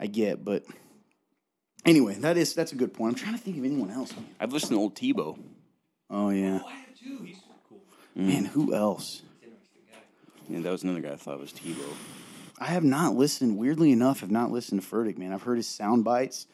I 0.00 0.06
get, 0.06 0.44
but 0.44 0.64
anyway, 1.84 2.14
that 2.16 2.36
is 2.36 2.54
that's 2.54 2.72
a 2.72 2.76
good 2.76 2.92
point. 2.94 3.12
I'm 3.12 3.18
trying 3.18 3.36
to 3.36 3.40
think 3.40 3.58
of 3.58 3.64
anyone 3.64 3.90
else. 3.90 4.12
I've 4.40 4.52
listened 4.52 4.72
to 4.72 4.78
old 4.80 4.94
Tebow. 4.94 5.38
Oh 6.10 6.30
yeah, 6.30 6.60
Oh, 6.62 6.68
I 6.68 6.72
have 6.72 6.98
too. 6.98 7.22
He's 7.24 7.38
cool. 7.68 7.80
man, 8.14 8.44
who 8.44 8.74
else? 8.74 9.22
Interesting. 9.42 9.82
Yeah, 10.48 10.60
that 10.60 10.70
was 10.70 10.82
another 10.82 11.00
guy 11.00 11.12
I 11.12 11.16
thought 11.16 11.38
was 11.40 11.52
Tebow. 11.52 11.94
I 12.62 12.66
have 12.66 12.84
not 12.84 13.16
listened. 13.16 13.58
Weirdly 13.58 13.90
enough, 13.90 14.20
have 14.20 14.30
not 14.30 14.52
listened 14.52 14.80
to 14.82 14.88
Furtick, 14.88 15.18
man. 15.18 15.32
I've 15.32 15.42
heard 15.42 15.56
his 15.56 15.66
sound 15.66 16.04
bites. 16.04 16.46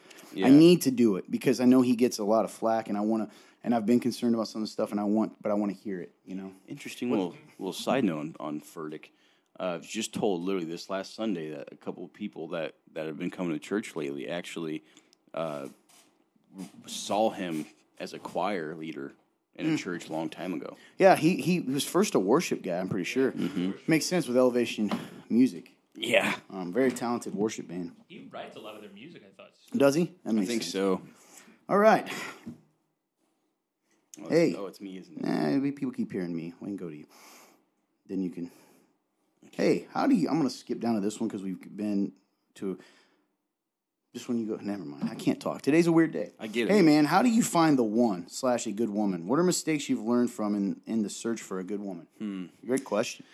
I 0.43 0.49
need 0.49 0.83
to 0.83 0.91
do 0.91 1.17
it 1.17 1.31
because 1.31 1.61
I 1.61 1.67
know 1.67 1.83
he 1.83 1.97
gets 1.97 2.19
a 2.19 2.25
lot 2.25 2.47
of 2.47 2.51
flack, 2.51 2.89
and 2.89 2.97
I 2.97 3.03
want 3.03 3.29
to. 3.29 3.37
And 3.63 3.75
I've 3.75 3.85
been 3.85 4.01
concerned 4.01 4.35
about 4.35 4.49
some 4.49 4.63
of 4.63 4.69
the 4.69 4.73
stuff, 4.73 4.91
and 4.91 4.99
I 4.99 5.05
want, 5.05 5.35
but 5.43 5.51
I 5.51 5.55
want 5.55 5.77
to 5.77 5.83
hear 5.83 6.01
it. 6.01 6.13
You 6.25 6.35
know. 6.37 6.53
Interesting 6.67 7.11
little 7.11 7.35
little 7.59 7.75
side 7.75 8.05
note 8.05 8.21
on, 8.21 8.37
on 8.41 8.61
Furtick. 8.63 9.11
Uh, 9.61 9.63
I 9.65 9.77
was 9.77 9.87
just 9.87 10.15
told 10.15 10.43
literally 10.43 10.67
this 10.67 10.89
last 10.89 11.15
Sunday 11.15 11.51
that 11.51 11.69
a 11.73 11.77
couple 11.77 12.05
of 12.05 12.15
people 12.15 12.49
that, 12.49 12.75
that 12.95 13.07
have 13.07 13.19
been 13.19 13.31
coming 13.31 13.53
to 13.53 13.59
church 13.59 13.95
lately 13.95 14.31
actually 14.31 14.85
uh, 15.35 15.67
saw 16.87 17.29
him 17.31 17.67
as 17.99 18.15
a 18.15 18.19
choir 18.19 18.75
leader 18.77 19.13
in 19.57 19.75
a 19.75 19.77
church 19.77 20.09
a 20.09 20.13
long 20.13 20.31
time 20.31 20.55
ago. 20.55 20.77
Yeah, 20.97 21.17
he 21.17 21.37
he 21.37 21.61
was 21.61 21.85
first 21.85 22.15
a 22.15 22.19
worship 22.19 22.63
guy. 22.63 22.79
I'm 22.79 22.89
pretty 22.89 23.05
sure. 23.05 23.35
Makes 23.87 24.07
sense 24.07 24.27
with 24.27 24.39
Elevation 24.39 24.91
Music. 25.29 25.73
Yeah, 26.01 26.35
Um, 26.51 26.73
very 26.73 26.93
talented 26.93 27.35
worship 27.35 27.67
band. 27.69 27.93
He 28.07 28.29
writes 28.31 28.57
a 28.57 28.61
lot 28.61 28.77
of 28.77 28.83
their 28.83 28.91
music. 28.93 29.23
I 29.27 29.35
thought. 29.37 29.51
Does 29.77 29.95
he? 29.97 30.13
That 30.25 30.31
I 30.31 30.33
makes 30.33 30.47
think 30.49 30.63
sense. 30.63 30.73
so. 30.73 31.03
All 31.69 31.79
right. 31.79 32.09
Oh, 34.25 34.29
Hey. 34.29 34.55
oh, 34.59 34.67
it's 34.67 34.81
me, 34.81 34.99
isn't 34.99 35.17
it? 35.17 35.25
Nah, 35.25 35.51
maybe 35.51 35.73
people 35.73 35.93
keep 35.93 36.11
hearing 36.13 36.35
me. 36.35 36.53
We 36.61 36.69
can 36.69 36.77
go 36.77 36.89
to 36.89 36.97
you. 36.97 37.07
Then 38.09 38.23
you 38.23 38.31
can. 38.31 38.51
Hey, 39.53 39.87
how 39.93 40.07
do 40.07 40.15
you? 40.15 40.29
I'm 40.29 40.37
gonna 40.39 40.51
skip 40.51 40.81
down 40.81 40.95
to 40.95 41.01
this 41.01 41.21
one 41.21 41.29
because 41.29 41.43
we've 41.43 41.59
been 41.77 42.13
to. 42.57 42.79
Just 44.15 44.27
when 44.29 44.39
you 44.39 44.47
go, 44.47 44.57
never 44.63 44.85
mind. 44.85 45.09
I 45.11 45.15
can't 45.15 45.39
talk. 45.41 45.61
Today's 45.63 45.87
a 45.87 45.93
weird 45.93 46.13
day. 46.13 46.33
I 46.41 46.47
get 46.47 46.69
it. 46.69 46.73
Hey 46.73 46.81
man, 46.83 47.05
how 47.05 47.23
do 47.23 47.29
you 47.29 47.43
find 47.43 47.79
the 47.79 47.85
one 47.85 48.27
slash 48.29 48.67
a 48.67 48.73
good 48.73 48.89
woman? 48.91 49.29
What 49.29 49.39
are 49.39 49.43
mistakes 49.45 49.89
you've 49.89 50.03
learned 50.03 50.31
from 50.31 50.55
in, 50.55 50.81
in 50.87 51.03
the 51.03 51.11
search 51.11 51.43
for 51.43 51.59
a 51.59 51.65
good 51.65 51.81
woman? 51.81 52.07
Hmm. 52.19 52.47
Great 52.67 52.85
question. 52.85 53.25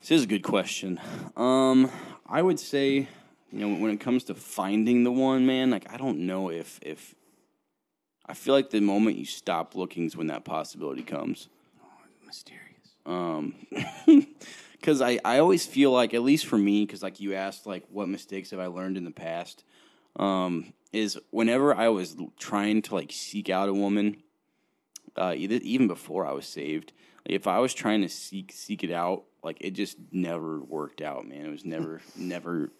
This 0.00 0.12
is 0.12 0.22
a 0.24 0.26
good 0.26 0.42
question. 0.42 0.98
Um, 1.36 1.90
I 2.26 2.40
would 2.40 2.58
say, 2.58 3.06
you 3.52 3.58
know, 3.58 3.76
when 3.76 3.90
it 3.90 4.00
comes 4.00 4.24
to 4.24 4.34
finding 4.34 5.04
the 5.04 5.12
one, 5.12 5.44
man, 5.44 5.70
like 5.70 5.92
I 5.92 5.98
don't 5.98 6.20
know 6.20 6.50
if 6.50 6.80
if 6.82 7.14
I 8.24 8.32
feel 8.32 8.54
like 8.54 8.70
the 8.70 8.80
moment 8.80 9.18
you 9.18 9.26
stop 9.26 9.76
looking 9.76 10.06
is 10.06 10.16
when 10.16 10.28
that 10.28 10.44
possibility 10.44 11.02
comes. 11.02 11.48
Mysterious. 12.24 12.94
Um, 13.04 13.54
because 14.72 15.02
I 15.02 15.18
I 15.22 15.38
always 15.38 15.66
feel 15.66 15.92
like 15.92 16.14
at 16.14 16.22
least 16.22 16.46
for 16.46 16.56
me, 16.56 16.86
because 16.86 17.02
like 17.02 17.20
you 17.20 17.34
asked, 17.34 17.66
like 17.66 17.84
what 17.90 18.08
mistakes 18.08 18.52
have 18.52 18.60
I 18.60 18.66
learned 18.66 18.96
in 18.96 19.04
the 19.04 19.10
past? 19.10 19.64
Um, 20.16 20.72
is 20.94 21.18
whenever 21.30 21.74
I 21.74 21.88
was 21.88 22.16
trying 22.38 22.80
to 22.82 22.94
like 22.94 23.12
seek 23.12 23.50
out 23.50 23.68
a 23.68 23.74
woman, 23.74 24.22
uh, 25.14 25.34
either, 25.36 25.56
even 25.56 25.88
before 25.88 26.26
I 26.26 26.32
was 26.32 26.46
saved, 26.46 26.94
if 27.26 27.46
I 27.46 27.58
was 27.58 27.74
trying 27.74 28.00
to 28.00 28.08
seek 28.08 28.50
seek 28.52 28.82
it 28.82 28.90
out, 28.90 29.24
like 29.42 29.58
it 29.60 29.72
just 29.72 29.96
never 30.12 30.60
worked 30.60 31.00
out, 31.00 31.26
man. 31.26 31.46
It 31.46 31.50
was 31.50 31.64
never 31.64 32.00
never. 32.16 32.70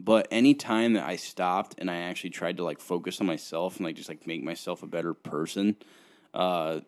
But 0.00 0.26
any 0.30 0.54
time 0.54 0.94
that 0.94 1.04
I 1.06 1.16
stopped 1.16 1.76
and 1.78 1.90
I 1.90 1.96
actually 1.96 2.30
tried 2.30 2.56
to 2.56 2.64
like 2.64 2.80
focus 2.80 3.20
on 3.20 3.26
myself 3.26 3.76
and 3.76 3.86
like 3.86 3.96
just 3.96 4.08
like 4.08 4.26
make 4.26 4.42
myself 4.42 4.82
a 4.82 4.88
better 4.88 5.14
person, 5.14 5.76
uh, 6.34 6.80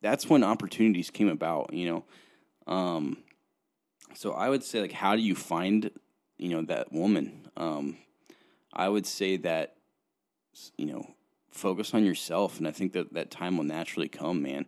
that's 0.00 0.28
when 0.28 0.42
opportunities 0.42 1.10
came 1.10 1.28
about. 1.28 1.72
You 1.72 2.04
know, 2.66 2.72
um, 2.72 3.18
so 4.14 4.32
I 4.32 4.48
would 4.48 4.64
say 4.64 4.80
like, 4.80 4.92
how 4.92 5.16
do 5.16 5.22
you 5.22 5.34
find 5.34 5.90
you 6.40 6.48
know 6.48 6.62
that 6.62 6.92
woman. 6.92 7.48
Um, 7.56 7.98
I 8.72 8.88
would 8.88 9.06
say 9.06 9.36
that 9.38 9.76
you 10.76 10.86
know 10.86 11.14
focus 11.50 11.92
on 11.92 12.04
yourself, 12.04 12.58
and 12.58 12.66
I 12.66 12.70
think 12.70 12.94
that 12.94 13.12
that 13.12 13.30
time 13.30 13.56
will 13.56 13.64
naturally 13.64 14.08
come, 14.08 14.42
man. 14.42 14.66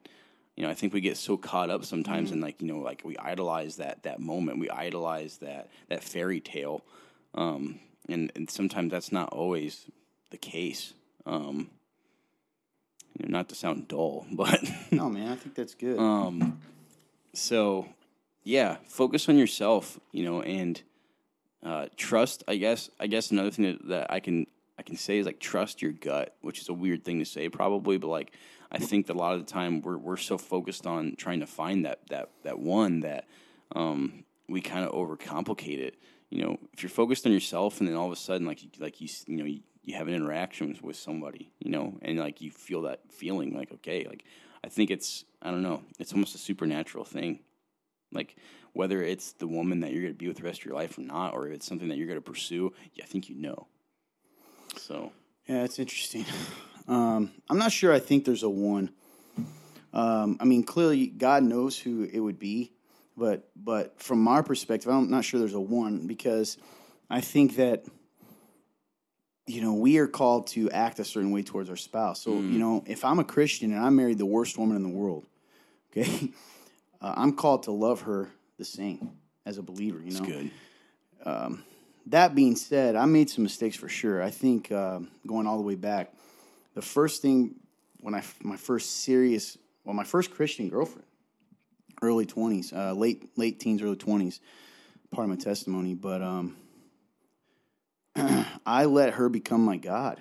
You 0.56 0.64
know, 0.64 0.70
I 0.70 0.74
think 0.74 0.92
we 0.92 1.00
get 1.00 1.16
so 1.16 1.36
caught 1.36 1.70
up 1.70 1.84
sometimes 1.84 2.30
in 2.30 2.40
like 2.40 2.60
you 2.60 2.68
know 2.68 2.78
like 2.80 3.02
we 3.04 3.16
idolize 3.16 3.76
that 3.76 4.02
that 4.02 4.20
moment, 4.20 4.58
we 4.58 4.68
idolize 4.68 5.38
that 5.38 5.70
that 5.88 6.04
fairy 6.04 6.40
tale, 6.40 6.84
um, 7.34 7.78
and 8.08 8.30
and 8.36 8.50
sometimes 8.50 8.90
that's 8.90 9.12
not 9.12 9.30
always 9.32 9.86
the 10.30 10.36
case. 10.36 10.92
Um, 11.24 11.70
you 13.18 13.26
know, 13.26 13.38
not 13.38 13.48
to 13.50 13.54
sound 13.54 13.88
dull, 13.88 14.26
but 14.32 14.60
No, 14.90 15.08
man, 15.08 15.32
I 15.32 15.36
think 15.36 15.54
that's 15.54 15.74
good. 15.74 15.98
um, 15.98 16.60
so 17.32 17.88
yeah, 18.44 18.76
focus 18.86 19.28
on 19.28 19.38
yourself, 19.38 19.98
you 20.10 20.24
know, 20.24 20.42
and 20.42 20.82
uh, 21.62 21.86
trust. 21.96 22.44
I 22.46 22.56
guess. 22.56 22.90
I 23.00 23.06
guess 23.06 23.30
another 23.30 23.50
thing 23.50 23.64
that, 23.64 23.88
that 23.88 24.12
I 24.12 24.20
can 24.20 24.46
I 24.78 24.82
can 24.82 24.96
say 24.96 25.18
is 25.18 25.24
like 25.26 25.40
trust 25.40 25.80
your 25.80 25.92
gut, 25.92 26.34
which 26.42 26.60
is 26.60 26.68
a 26.68 26.74
weird 26.74 27.04
thing 27.04 27.20
to 27.20 27.24
say 27.24 27.48
probably, 27.48 27.96
but 27.98 28.08
like 28.08 28.32
I 28.72 28.78
think 28.78 29.06
that 29.06 29.16
a 29.16 29.18
lot 29.18 29.34
of 29.34 29.44
the 29.44 29.52
time 29.52 29.82
we're 29.82 29.98
we're 29.98 30.16
so 30.16 30.38
focused 30.38 30.86
on 30.86 31.14
trying 31.16 31.40
to 31.40 31.46
find 31.46 31.84
that 31.84 32.00
that 32.08 32.30
that 32.42 32.58
one 32.58 33.00
that 33.00 33.26
um, 33.76 34.24
we 34.48 34.62
kind 34.62 34.84
of 34.84 34.92
overcomplicate 34.92 35.78
it. 35.78 35.96
You 36.30 36.42
know, 36.42 36.58
if 36.72 36.82
you're 36.82 36.90
focused 36.90 37.26
on 37.26 37.32
yourself, 37.32 37.80
and 37.80 37.88
then 37.88 37.94
all 37.94 38.06
of 38.06 38.12
a 38.12 38.16
sudden, 38.16 38.46
like 38.46 38.60
like 38.78 39.00
you 39.02 39.08
you 39.26 39.36
know 39.36 39.44
you, 39.44 39.60
you 39.84 39.94
have 39.94 40.08
an 40.08 40.14
interaction 40.14 40.78
with 40.82 40.96
somebody, 40.96 41.52
you 41.58 41.70
know, 41.70 41.98
and 42.00 42.18
like 42.18 42.40
you 42.40 42.50
feel 42.50 42.82
that 42.82 43.00
feeling, 43.10 43.54
like 43.54 43.70
okay, 43.72 44.06
like 44.08 44.24
I 44.64 44.68
think 44.68 44.90
it's 44.90 45.24
I 45.42 45.50
don't 45.50 45.62
know, 45.62 45.82
it's 45.98 46.14
almost 46.14 46.34
a 46.34 46.38
supernatural 46.38 47.04
thing. 47.04 47.40
Like 48.10 48.36
whether 48.72 49.02
it's 49.02 49.32
the 49.32 49.46
woman 49.46 49.80
that 49.80 49.92
you're 49.92 50.02
going 50.02 50.14
to 50.14 50.18
be 50.18 50.28
with 50.28 50.38
the 50.38 50.44
rest 50.44 50.60
of 50.60 50.64
your 50.64 50.74
life 50.74 50.96
or 50.96 51.02
not, 51.02 51.34
or 51.34 51.46
if 51.46 51.52
it's 51.52 51.66
something 51.66 51.88
that 51.88 51.98
you're 51.98 52.06
going 52.06 52.18
to 52.18 52.22
pursue, 52.22 52.72
yeah, 52.94 53.04
I 53.04 53.06
think 53.06 53.28
you 53.28 53.34
know. 53.36 53.66
So 54.78 55.12
Yeah, 55.46 55.64
it's 55.64 55.78
interesting. 55.78 56.24
Um, 56.88 57.32
I'm 57.48 57.58
not 57.58 57.72
sure. 57.72 57.92
I 57.92 57.98
think 57.98 58.24
there's 58.24 58.42
a 58.42 58.50
one. 58.50 58.90
Um, 59.92 60.38
I 60.40 60.44
mean, 60.44 60.64
clearly 60.64 61.06
God 61.06 61.42
knows 61.42 61.78
who 61.78 62.04
it 62.04 62.18
would 62.18 62.38
be, 62.38 62.72
but 63.16 63.48
but 63.56 64.00
from 64.00 64.22
my 64.22 64.42
perspective, 64.42 64.90
I'm 64.90 65.10
not 65.10 65.24
sure 65.24 65.38
there's 65.38 65.54
a 65.54 65.60
one 65.60 66.06
because 66.06 66.56
I 67.10 67.20
think 67.20 67.56
that 67.56 67.84
you 69.46 69.60
know 69.60 69.74
we 69.74 69.98
are 69.98 70.06
called 70.06 70.46
to 70.48 70.70
act 70.70 70.98
a 70.98 71.04
certain 71.04 71.30
way 71.30 71.42
towards 71.42 71.68
our 71.68 71.76
spouse. 71.76 72.22
So 72.22 72.32
you 72.32 72.58
know, 72.58 72.84
if 72.86 73.04
I'm 73.04 73.18
a 73.18 73.24
Christian 73.24 73.72
and 73.72 73.84
I 73.84 73.90
married 73.90 74.18
the 74.18 74.26
worst 74.26 74.56
woman 74.56 74.76
in 74.76 74.82
the 74.82 74.88
world, 74.88 75.26
okay, 75.90 76.30
uh, 77.00 77.14
I'm 77.16 77.34
called 77.34 77.64
to 77.64 77.72
love 77.72 78.02
her 78.02 78.30
the 78.58 78.64
same 78.64 79.12
as 79.44 79.58
a 79.58 79.62
believer. 79.62 80.00
You 80.02 80.18
know, 80.18 80.24
good. 80.24 80.50
that 82.06 82.34
being 82.34 82.56
said, 82.56 82.96
I 82.96 83.04
made 83.04 83.30
some 83.30 83.44
mistakes 83.44 83.76
for 83.76 83.88
sure. 83.88 84.22
I 84.22 84.30
think 84.30 84.72
uh, 84.72 85.00
going 85.26 85.46
all 85.46 85.56
the 85.56 85.62
way 85.62 85.74
back, 85.74 86.12
the 86.74 86.82
first 86.82 87.22
thing 87.22 87.56
when 88.00 88.14
I 88.14 88.22
my 88.42 88.56
first 88.56 89.02
serious, 89.02 89.56
well, 89.84 89.94
my 89.94 90.04
first 90.04 90.30
Christian 90.30 90.68
girlfriend, 90.68 91.06
early 92.00 92.26
twenties, 92.26 92.72
uh, 92.72 92.92
late 92.92 93.30
late 93.36 93.60
teens, 93.60 93.82
early 93.82 93.96
twenties, 93.96 94.40
part 95.10 95.24
of 95.24 95.30
my 95.30 95.36
testimony. 95.36 95.94
But 95.94 96.22
um, 96.22 96.56
I 98.66 98.84
let 98.86 99.14
her 99.14 99.28
become 99.28 99.64
my 99.64 99.76
God. 99.76 100.20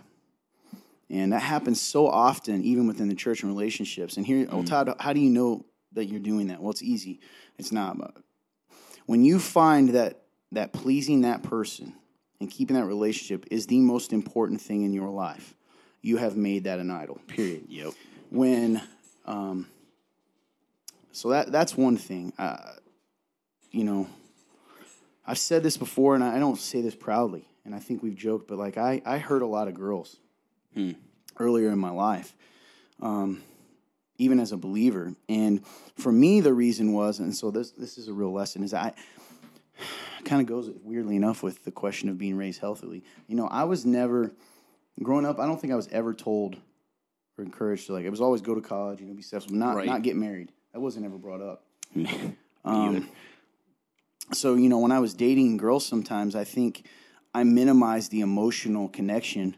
And 1.10 1.34
that 1.34 1.42
happens 1.42 1.82
so 1.82 2.08
often, 2.08 2.64
even 2.64 2.88
within 2.88 3.10
the 3.10 3.16
church 3.16 3.44
and 3.44 3.52
relationships. 3.52 4.16
And 4.16 4.26
here, 4.26 4.48
oh, 4.50 4.64
Todd, 4.64 4.96
how 4.98 5.12
do 5.12 5.20
you 5.20 5.30
know 5.30 5.66
that 5.92 6.06
you're 6.06 6.22
doing 6.22 6.48
that? 6.48 6.62
Well, 6.62 6.72
it's 6.72 6.82
easy. 6.82 7.20
It's 7.58 7.74
not. 7.74 7.98
But 7.98 8.16
when 9.08 9.26
you 9.26 9.38
find 9.40 9.90
that 9.90 10.22
that 10.54 10.72
pleasing 10.72 11.22
that 11.22 11.44
person 11.44 11.94
and 12.40 12.50
keeping 12.50 12.78
that 12.78 12.86
relationship 12.86 13.46
is 13.52 13.68
the 13.68 13.80
most 13.80 14.14
important 14.14 14.62
thing 14.62 14.84
in 14.84 14.94
your 14.94 15.10
life, 15.10 15.56
you 16.02 16.18
have 16.18 16.36
made 16.36 16.64
that 16.66 16.80
an 16.80 16.90
idol. 16.90 17.20
Period. 17.28 17.66
Yep. 17.70 17.94
When, 18.30 18.82
um, 19.26 19.68
so 21.12 21.30
that 21.30 21.52
that's 21.52 21.76
one 21.76 21.98
thing. 21.98 22.34
Uh, 22.38 22.74
you 23.72 23.84
know, 23.84 24.08
I've 25.26 25.38
said 25.38 25.64
this 25.64 25.78
before, 25.78 26.16
and 26.16 26.24
I 26.24 26.40
don't 26.40 26.58
say 26.58 26.82
this 26.82 26.96
proudly, 26.96 27.48
and 27.66 27.76
I 27.76 27.80
think 27.80 28.02
we've 28.02 28.16
joked, 28.16 28.48
but 28.48 28.58
like 28.58 28.78
I 28.78 29.02
I 29.06 29.18
hurt 29.18 29.42
a 29.42 29.46
lot 29.48 29.68
of 29.68 29.74
girls 29.74 30.18
earlier 31.40 31.70
in 31.70 31.80
my 31.80 31.92
life, 31.92 32.34
um, 33.02 33.44
even 34.18 34.40
as 34.40 34.52
a 34.52 34.58
believer, 34.58 35.14
and 35.30 35.66
for 35.98 36.12
me 36.12 36.40
the 36.42 36.54
reason 36.54 36.94
was, 36.94 37.20
and 37.20 37.36
so 37.36 37.52
this 37.52 37.72
this 37.72 37.98
is 37.98 38.08
a 38.08 38.14
real 38.14 38.32
lesson 38.32 38.64
is 38.64 38.74
I 38.74 38.94
kind 40.24 40.42
of 40.42 40.48
goes 40.48 40.72
weirdly 40.84 41.18
enough 41.18 41.44
with 41.44 41.66
the 41.66 41.72
question 41.72 42.10
of 42.10 42.18
being 42.18 42.38
raised 42.38 42.62
healthily. 42.62 43.04
You 43.28 43.36
know, 43.36 43.48
I 43.48 43.66
was 43.66 43.86
never 43.86 44.32
growing 45.02 45.26
up. 45.26 45.40
I 45.40 45.46
don't 45.46 45.60
think 45.60 45.74
I 45.74 45.76
was 45.76 45.88
ever 45.90 46.14
told 46.14 46.58
or 47.38 47.44
encouraged 47.44 47.88
to 47.88 47.94
like. 47.94 48.06
It 48.06 48.10
was 48.10 48.22
always 48.22 48.42
go 48.42 48.56
to 48.56 48.62
college, 48.62 49.00
you 49.02 49.08
know, 49.08 49.14
be 49.14 49.22
successful, 49.22 49.56
not 49.56 49.76
Right. 49.76 49.86
not 49.88 50.02
get 50.02 50.16
married. 50.16 50.52
That 50.74 50.80
wasn't 50.80 51.06
ever 51.06 51.18
brought 51.18 51.42
up. 51.42 51.64
Um. 52.64 53.10
So 54.34 54.54
you 54.54 54.70
know, 54.70 54.78
when 54.80 54.92
I 54.92 55.00
was 55.00 55.14
dating 55.16 55.58
girls, 55.58 55.86
sometimes 55.86 56.36
I 56.36 56.44
think 56.44 56.86
I 57.34 57.44
minimized 57.44 58.12
the 58.12 58.22
emotional 58.22 58.88
connection 58.88 59.56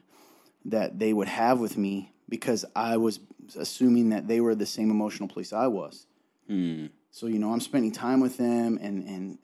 that 0.65 0.99
they 0.99 1.11
would 1.11 1.27
have 1.27 1.59
with 1.59 1.77
me 1.77 2.13
because 2.29 2.63
I 2.75 2.95
was 2.97 3.19
assuming 3.57 4.09
that 4.09 4.27
they 4.29 4.39
were 4.39 4.55
the 4.55 4.65
same 4.65 4.89
emotional 4.89 5.27
place 5.27 5.51
I 5.51 5.67
was. 5.67 6.07
So 7.11 7.27
you 7.27 7.39
know, 7.39 7.51
I'm 7.51 7.59
spending 7.59 7.91
time 7.91 8.19
with 8.21 8.37
them, 8.37 8.79
and 8.81 9.03
and 9.07 9.37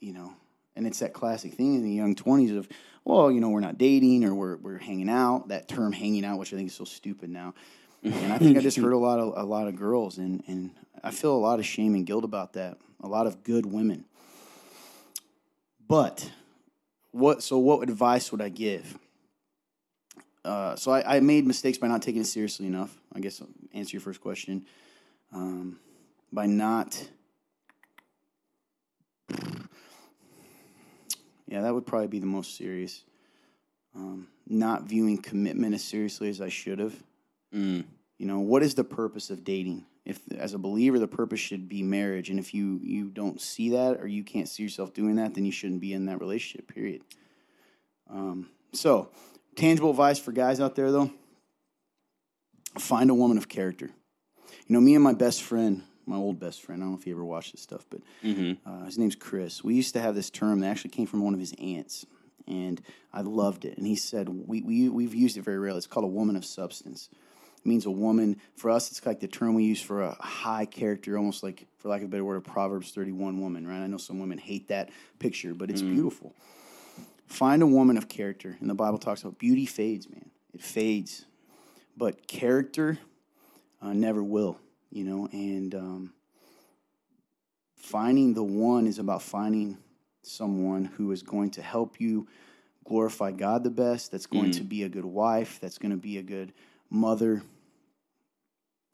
you 0.00 0.12
know, 0.12 0.34
and 0.76 0.86
it's 0.86 0.98
that 1.00 1.12
classic 1.12 1.54
thing 1.54 1.74
in 1.74 1.82
the 1.82 1.90
young 1.90 2.14
20s 2.14 2.56
of, 2.56 2.68
well, 3.04 3.30
you 3.30 3.40
know, 3.40 3.50
we're 3.50 3.60
not 3.60 3.78
dating 3.78 4.24
or 4.24 4.34
we're 4.34 4.56
we're 4.56 4.78
hanging 4.78 5.08
out. 5.08 5.48
That 5.48 5.68
term 5.68 5.92
"hanging 5.92 6.24
out," 6.24 6.38
which 6.38 6.52
I 6.52 6.56
think 6.56 6.68
is 6.68 6.74
so 6.74 6.84
stupid 6.84 7.30
now. 7.30 7.54
And 8.02 8.32
I 8.32 8.38
think 8.38 8.56
I 8.56 8.60
just 8.60 8.76
hurt 8.80 8.92
a 8.92 8.98
lot 8.98 9.18
of 9.18 9.34
a 9.36 9.44
lot 9.44 9.68
of 9.68 9.76
girls, 9.76 10.18
and 10.18 10.42
and 10.46 10.70
I 11.02 11.10
feel 11.10 11.34
a 11.34 11.38
lot 11.38 11.58
of 11.58 11.66
shame 11.66 11.94
and 11.94 12.06
guilt 12.06 12.24
about 12.24 12.54
that. 12.54 12.78
A 13.02 13.08
lot 13.08 13.26
of 13.26 13.42
good 13.44 13.66
women. 13.66 14.06
But 15.86 16.30
what? 17.10 17.42
So 17.42 17.58
what 17.58 17.82
advice 17.82 18.32
would 18.32 18.40
I 18.40 18.48
give? 18.48 18.98
Uh, 20.44 20.76
so 20.76 20.92
I, 20.92 21.16
I 21.16 21.20
made 21.20 21.46
mistakes 21.46 21.78
by 21.78 21.88
not 21.88 22.02
taking 22.02 22.20
it 22.20 22.26
seriously 22.26 22.66
enough. 22.66 22.94
I 23.14 23.20
guess 23.20 23.40
I'll 23.40 23.48
answer 23.72 23.92
your 23.92 24.02
first 24.02 24.20
question 24.20 24.66
um, 25.32 25.78
by 26.32 26.46
not. 26.46 27.08
Yeah, 31.46 31.62
that 31.62 31.74
would 31.74 31.86
probably 31.86 32.08
be 32.08 32.18
the 32.18 32.26
most 32.26 32.56
serious. 32.56 33.04
Um, 33.94 34.28
not 34.46 34.84
viewing 34.84 35.18
commitment 35.18 35.74
as 35.74 35.84
seriously 35.84 36.28
as 36.28 36.40
I 36.40 36.48
should 36.48 36.78
have. 36.78 36.94
Mm. 37.54 37.84
You 38.18 38.26
know, 38.26 38.40
what 38.40 38.62
is 38.62 38.74
the 38.74 38.84
purpose 38.84 39.30
of 39.30 39.44
dating? 39.44 39.84
If 40.04 40.20
as 40.36 40.54
a 40.54 40.58
believer, 40.58 40.98
the 40.98 41.08
purpose 41.08 41.40
should 41.40 41.68
be 41.68 41.82
marriage, 41.82 42.28
and 42.28 42.38
if 42.38 42.52
you 42.52 42.78
you 42.82 43.08
don't 43.08 43.40
see 43.40 43.70
that 43.70 44.00
or 44.00 44.06
you 44.06 44.22
can't 44.22 44.48
see 44.48 44.62
yourself 44.62 44.92
doing 44.92 45.16
that, 45.16 45.34
then 45.34 45.44
you 45.44 45.52
shouldn't 45.52 45.80
be 45.80 45.92
in 45.92 46.06
that 46.06 46.20
relationship. 46.20 46.72
Period. 46.72 47.02
Um, 48.10 48.50
so, 48.72 49.08
tangible 49.56 49.90
advice 49.90 50.18
for 50.18 50.32
guys 50.32 50.60
out 50.60 50.74
there 50.74 50.92
though: 50.92 51.10
find 52.78 53.08
a 53.10 53.14
woman 53.14 53.38
of 53.38 53.48
character. 53.48 53.90
You 54.66 54.74
know, 54.74 54.80
me 54.80 54.94
and 54.94 55.02
my 55.02 55.14
best 55.14 55.42
friend, 55.42 55.82
my 56.06 56.16
old 56.16 56.38
best 56.38 56.62
friend. 56.62 56.82
I 56.82 56.84
don't 56.84 56.92
know 56.92 56.98
if 56.98 57.06
you 57.06 57.14
ever 57.14 57.24
watched 57.24 57.52
this 57.52 57.60
stuff, 57.60 57.86
but 57.90 58.00
uh, 58.66 58.84
his 58.84 58.98
name's 58.98 59.16
Chris. 59.16 59.64
We 59.64 59.74
used 59.74 59.94
to 59.94 60.00
have 60.00 60.14
this 60.14 60.30
term 60.30 60.60
that 60.60 60.68
actually 60.68 60.90
came 60.90 61.06
from 61.06 61.24
one 61.24 61.34
of 61.34 61.40
his 61.40 61.54
aunts, 61.58 62.06
and 62.46 62.80
I 63.12 63.22
loved 63.22 63.64
it. 63.64 63.78
And 63.78 63.86
he 63.86 63.96
said 63.96 64.28
we, 64.28 64.62
we 64.62 64.88
we've 64.88 65.14
used 65.14 65.36
it 65.36 65.42
very 65.42 65.58
rarely. 65.58 65.78
It's 65.78 65.86
called 65.86 66.04
a 66.04 66.08
woman 66.08 66.36
of 66.36 66.44
substance. 66.44 67.08
It 67.58 67.66
means 67.66 67.86
a 67.86 67.90
woman. 67.90 68.40
For 68.56 68.70
us, 68.70 68.90
it's 68.90 69.04
like 69.06 69.20
the 69.20 69.28
term 69.28 69.54
we 69.54 69.64
use 69.64 69.80
for 69.80 70.02
a 70.02 70.14
high 70.20 70.66
character, 70.66 71.16
almost 71.16 71.42
like, 71.42 71.66
for 71.78 71.88
lack 71.88 72.02
of 72.02 72.08
a 72.08 72.10
better 72.10 72.24
word, 72.24 72.36
a 72.36 72.40
Proverbs 72.42 72.90
thirty-one 72.90 73.40
woman. 73.40 73.66
Right? 73.66 73.82
I 73.82 73.86
know 73.86 73.96
some 73.96 74.18
women 74.18 74.38
hate 74.38 74.68
that 74.68 74.90
picture, 75.18 75.54
but 75.54 75.70
it's 75.70 75.82
beautiful. 75.82 76.34
Find 77.26 77.62
a 77.62 77.66
woman 77.66 77.96
of 77.96 78.06
character, 78.08 78.56
and 78.60 78.68
the 78.68 78.74
Bible 78.74 78.98
talks 78.98 79.22
about 79.22 79.38
beauty 79.38 79.64
fades, 79.64 80.08
man. 80.10 80.30
It 80.52 80.60
fades, 80.60 81.24
but 81.96 82.26
character 82.26 82.98
uh, 83.80 83.94
never 83.94 84.22
will. 84.22 84.60
You 84.94 85.02
know, 85.02 85.28
and 85.32 85.74
um, 85.74 86.12
finding 87.74 88.32
the 88.32 88.44
one 88.44 88.86
is 88.86 89.00
about 89.00 89.22
finding 89.22 89.76
someone 90.22 90.84
who 90.84 91.10
is 91.10 91.20
going 91.20 91.50
to 91.50 91.62
help 91.62 92.00
you 92.00 92.28
glorify 92.84 93.32
God 93.32 93.64
the 93.64 93.70
best, 93.70 94.12
that's 94.12 94.26
going 94.26 94.52
to 94.52 94.62
be 94.62 94.84
a 94.84 94.88
good 94.88 95.04
wife, 95.04 95.58
that's 95.60 95.78
going 95.78 95.90
to 95.90 95.96
be 95.96 96.18
a 96.18 96.22
good 96.22 96.52
mother. 96.90 97.42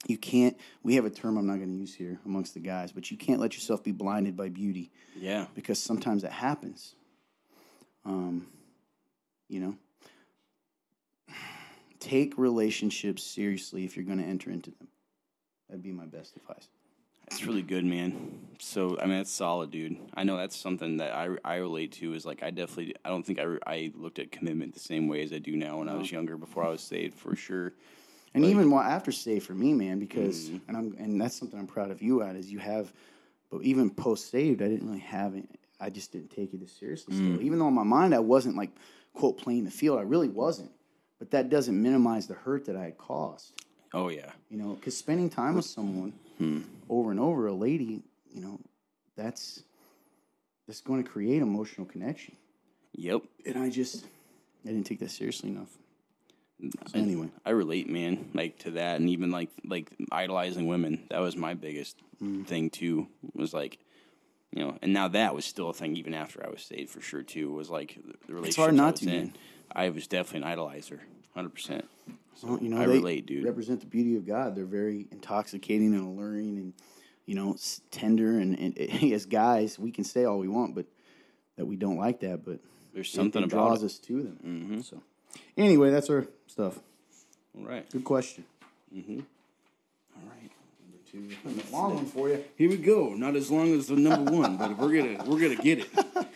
You 0.07 0.17
can't, 0.17 0.57
we 0.81 0.95
have 0.95 1.05
a 1.05 1.11
term 1.11 1.37
I'm 1.37 1.45
not 1.45 1.57
going 1.57 1.69
to 1.69 1.77
use 1.77 1.93
here 1.93 2.19
amongst 2.25 2.55
the 2.55 2.59
guys, 2.61 2.91
but 2.91 3.11
you 3.11 3.17
can't 3.17 3.39
let 3.39 3.53
yourself 3.53 3.83
be 3.83 3.91
blinded 3.91 4.35
by 4.35 4.49
beauty 4.49 4.89
Yeah. 5.15 5.45
because 5.53 5.77
sometimes 5.77 6.23
that 6.23 6.31
happens. 6.31 6.95
Um, 8.05 8.47
you 9.47 9.59
know, 9.59 9.75
take 11.99 12.39
relationships 12.39 13.21
seriously 13.21 13.85
if 13.85 13.95
you're 13.95 14.05
going 14.05 14.17
to 14.17 14.25
enter 14.25 14.49
into 14.49 14.71
them. 14.71 14.87
That'd 15.71 15.83
be 15.83 15.93
my 15.93 16.05
best 16.05 16.35
advice. 16.35 16.67
That's 17.29 17.45
really 17.45 17.61
good, 17.61 17.85
man. 17.85 18.39
So 18.59 18.97
I 18.99 19.05
mean, 19.05 19.15
that's 19.19 19.31
solid, 19.31 19.71
dude. 19.71 19.95
I 20.15 20.25
know 20.25 20.35
that's 20.35 20.55
something 20.55 20.97
that 20.97 21.13
I, 21.15 21.29
I 21.45 21.55
relate 21.55 21.93
to. 21.93 22.13
Is 22.13 22.25
like 22.25 22.43
I 22.43 22.51
definitely 22.51 22.93
I 23.05 23.09
don't 23.09 23.25
think 23.25 23.39
I, 23.39 23.45
I 23.65 23.91
looked 23.95 24.19
at 24.19 24.33
commitment 24.33 24.73
the 24.73 24.81
same 24.81 25.07
way 25.07 25.23
as 25.23 25.31
I 25.31 25.37
do 25.37 25.55
now 25.55 25.77
when 25.79 25.87
I 25.87 25.95
was 25.95 26.11
younger 26.11 26.35
before 26.35 26.65
I 26.65 26.69
was 26.69 26.81
saved 26.81 27.17
for 27.17 27.33
sure. 27.37 27.71
And 28.33 28.43
even 28.43 28.69
while 28.69 28.83
after 28.83 29.13
save 29.13 29.45
for 29.45 29.53
me, 29.53 29.73
man, 29.73 29.97
because 29.99 30.49
Mm-hmm. 30.49 30.57
and 30.67 30.77
I'm 30.77 30.95
and 30.99 31.21
that's 31.21 31.37
something 31.39 31.57
I'm 31.57 31.67
proud 31.67 31.89
of 31.89 32.01
you 32.01 32.21
at 32.21 32.35
is 32.35 32.51
you 32.51 32.59
have, 32.59 32.91
but 33.49 33.61
even 33.63 33.89
post 33.89 34.29
saved, 34.29 34.61
I 34.61 34.67
didn't 34.67 34.87
really 34.87 34.99
have 34.99 35.33
it. 35.35 35.47
I 35.79 35.89
just 35.89 36.11
didn't 36.11 36.31
take 36.31 36.53
it 36.53 36.61
as 36.61 36.71
seriously. 36.73 37.15
Mm. 37.15 37.17
Still, 37.17 37.41
even 37.45 37.59
though 37.59 37.69
in 37.69 37.73
my 37.73 37.83
mind 37.83 38.13
I 38.13 38.19
wasn't 38.19 38.57
like 38.57 38.71
quote 39.13 39.37
playing 39.37 39.63
the 39.63 39.71
field, 39.71 39.99
I 39.99 40.03
really 40.03 40.29
wasn't. 40.29 40.71
But 41.17 41.31
that 41.31 41.49
doesn't 41.49 41.81
minimize 41.81 42.27
the 42.27 42.33
hurt 42.33 42.65
that 42.65 42.75
I 42.75 42.83
had 42.85 42.97
caused. 42.97 43.53
Oh 43.93 44.09
yeah, 44.09 44.31
You 44.49 44.57
know, 44.57 44.73
because 44.75 44.97
spending 44.97 45.29
time 45.29 45.55
with 45.55 45.65
someone 45.65 46.13
Hmm. 46.37 46.61
over 46.89 47.11
and 47.11 47.19
over, 47.19 47.47
a 47.47 47.53
lady, 47.53 48.01
you 48.33 48.41
know, 48.41 48.59
that's 49.15 49.63
that's 50.67 50.81
going 50.81 51.03
to 51.03 51.09
create 51.09 51.41
emotional 51.41 51.85
connection. 51.85 52.35
yep. 52.93 53.21
And 53.45 53.57
I 53.57 53.69
just 53.69 54.05
I 54.65 54.69
didn't 54.69 54.85
take 54.85 54.99
that 54.99 55.11
seriously 55.11 55.49
enough. 55.49 55.69
So 56.87 56.99
anyway, 56.99 57.27
I 57.43 57.49
relate, 57.51 57.89
man, 57.89 58.29
like 58.35 58.59
to 58.59 58.71
that, 58.71 58.99
and 58.99 59.09
even 59.09 59.31
like 59.31 59.49
like 59.65 59.91
idolizing 60.11 60.67
women. 60.67 61.03
That 61.09 61.19
was 61.19 61.35
my 61.35 61.53
biggest 61.53 61.97
Mm. 62.21 62.45
thing 62.45 62.69
too. 62.69 63.07
Was 63.33 63.51
like, 63.51 63.79
you 64.51 64.63
know, 64.63 64.77
and 64.83 64.93
now 64.93 65.07
that 65.07 65.33
was 65.33 65.43
still 65.43 65.69
a 65.69 65.73
thing 65.73 65.97
even 65.97 66.13
after 66.13 66.45
I 66.45 66.51
was 66.51 66.61
saved 66.61 66.91
for 66.91 67.01
sure 67.01 67.23
too. 67.23 67.51
Was 67.51 67.69
like 67.71 67.97
the 68.27 68.33
relationship 68.35 68.47
It's 68.49 68.55
hard 68.57 68.75
not 68.75 68.87
I 68.87 68.91
was 68.91 68.99
to, 69.01 69.09
in. 69.09 69.33
I 69.75 69.89
was 69.89 70.05
definitely 70.07 70.47
an 70.51 70.55
idolizer, 70.57 70.99
hundred 71.33 71.55
percent. 71.55 71.85
Well, 72.43 72.59
you 72.61 72.69
know, 72.69 72.77
I 72.81 72.85
they 72.85 72.93
relate, 72.93 73.25
dude. 73.25 73.45
Represent 73.45 73.79
the 73.81 73.85
beauty 73.85 74.15
of 74.15 74.25
God. 74.25 74.55
They're 74.55 74.65
very 74.65 75.07
intoxicating 75.11 75.93
and 75.93 76.07
alluring, 76.07 76.57
and 76.57 76.73
you 77.25 77.35
know, 77.35 77.55
tender. 77.91 78.39
And, 78.39 78.57
and 78.57 78.77
as 79.13 79.25
guys, 79.25 79.77
we 79.77 79.91
can 79.91 80.03
say 80.03 80.25
all 80.25 80.39
we 80.39 80.47
want, 80.47 80.75
but 80.75 80.85
that 81.57 81.65
we 81.65 81.75
don't 81.75 81.97
like 81.97 82.19
that. 82.21 82.43
But 82.43 82.59
There's 82.93 83.11
something 83.11 83.43
about 83.43 83.55
draws 83.55 83.83
it. 83.83 83.87
us 83.87 83.99
to 83.99 84.23
them. 84.23 84.37
Mm-hmm. 84.45 84.81
So, 84.81 85.01
anyway, 85.57 85.91
that's 85.91 86.09
our 86.09 86.25
stuff. 86.47 86.79
All 87.57 87.65
right, 87.65 87.89
Good 87.91 88.03
question. 88.05 88.45
Mm-hmm. 88.95 89.19
all 90.15 90.23
right. 90.29 90.51
Number 91.13 91.31
two. 91.69 91.71
Long 91.71 91.95
one 91.95 92.05
for 92.05 92.29
you. 92.29 92.43
Here 92.57 92.69
we 92.69 92.77
go. 92.77 93.13
Not 93.13 93.35
as 93.35 93.51
long 93.51 93.73
as 93.73 93.87
the 93.87 93.95
number 93.95 94.31
one, 94.31 94.57
but 94.57 94.77
we're 94.77 95.01
gonna 95.01 95.23
we're 95.25 95.39
gonna 95.39 95.55
get 95.61 95.79
it. 95.79 95.89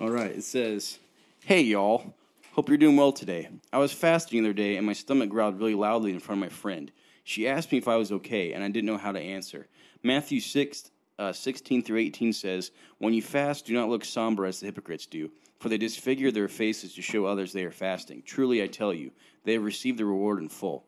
All 0.00 0.10
right. 0.10 0.30
It 0.30 0.44
says, 0.44 0.98
"Hey 1.44 1.62
y'all, 1.62 2.14
hope 2.58 2.68
you're 2.68 2.76
doing 2.76 2.96
well 2.96 3.12
today. 3.12 3.48
I 3.72 3.78
was 3.78 3.92
fasting 3.92 4.42
the 4.42 4.48
other 4.48 4.52
day, 4.52 4.78
and 4.78 4.84
my 4.84 4.92
stomach 4.92 5.28
growled 5.30 5.60
really 5.60 5.76
loudly 5.76 6.10
in 6.10 6.18
front 6.18 6.42
of 6.42 6.50
my 6.50 6.52
friend. 6.52 6.90
She 7.22 7.46
asked 7.46 7.70
me 7.70 7.78
if 7.78 7.86
I 7.86 7.94
was 7.94 8.10
okay, 8.10 8.52
and 8.52 8.64
I 8.64 8.66
didn't 8.66 8.86
know 8.86 8.96
how 8.96 9.12
to 9.12 9.20
answer. 9.20 9.68
Matthew 10.02 10.40
six. 10.40 10.90
Uh, 11.20 11.32
16 11.32 11.84
through 11.84 11.98
18 11.98 12.32
says, 12.32 12.72
When 12.98 13.14
you 13.14 13.22
fast, 13.22 13.66
do 13.66 13.74
not 13.74 13.88
look 13.88 14.04
somber 14.04 14.44
as 14.44 14.58
the 14.58 14.66
hypocrites 14.66 15.06
do, 15.06 15.30
for 15.60 15.68
they 15.68 15.78
disfigure 15.78 16.32
their 16.32 16.48
faces 16.48 16.94
to 16.94 17.02
show 17.02 17.26
others 17.26 17.52
they 17.52 17.64
are 17.64 17.70
fasting. 17.70 18.22
Truly, 18.26 18.60
I 18.60 18.66
tell 18.66 18.92
you, 18.92 19.12
they 19.44 19.52
have 19.52 19.62
received 19.62 19.98
the 19.98 20.04
reward 20.04 20.40
in 20.40 20.48
full. 20.48 20.84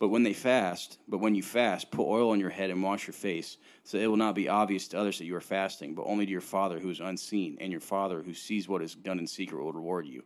But 0.00 0.08
when 0.08 0.24
they 0.24 0.32
fast, 0.32 0.98
but 1.06 1.18
when 1.18 1.36
you 1.36 1.42
fast, 1.44 1.92
put 1.92 2.08
oil 2.08 2.30
on 2.30 2.40
your 2.40 2.50
head 2.50 2.70
and 2.70 2.82
wash 2.82 3.06
your 3.06 3.14
face, 3.14 3.58
so 3.84 3.96
it 3.96 4.08
will 4.08 4.16
not 4.16 4.34
be 4.34 4.48
obvious 4.48 4.88
to 4.88 4.98
others 4.98 5.18
that 5.18 5.26
you 5.26 5.36
are 5.36 5.40
fasting, 5.40 5.94
but 5.94 6.06
only 6.06 6.26
to 6.26 6.32
your 6.32 6.40
Father 6.40 6.80
who 6.80 6.90
is 6.90 6.98
unseen, 6.98 7.58
and 7.60 7.70
your 7.70 7.80
Father 7.80 8.22
who 8.22 8.34
sees 8.34 8.68
what 8.68 8.82
is 8.82 8.96
done 8.96 9.20
in 9.20 9.26
secret 9.28 9.62
will 9.62 9.72
reward 9.72 10.06
you. 10.06 10.24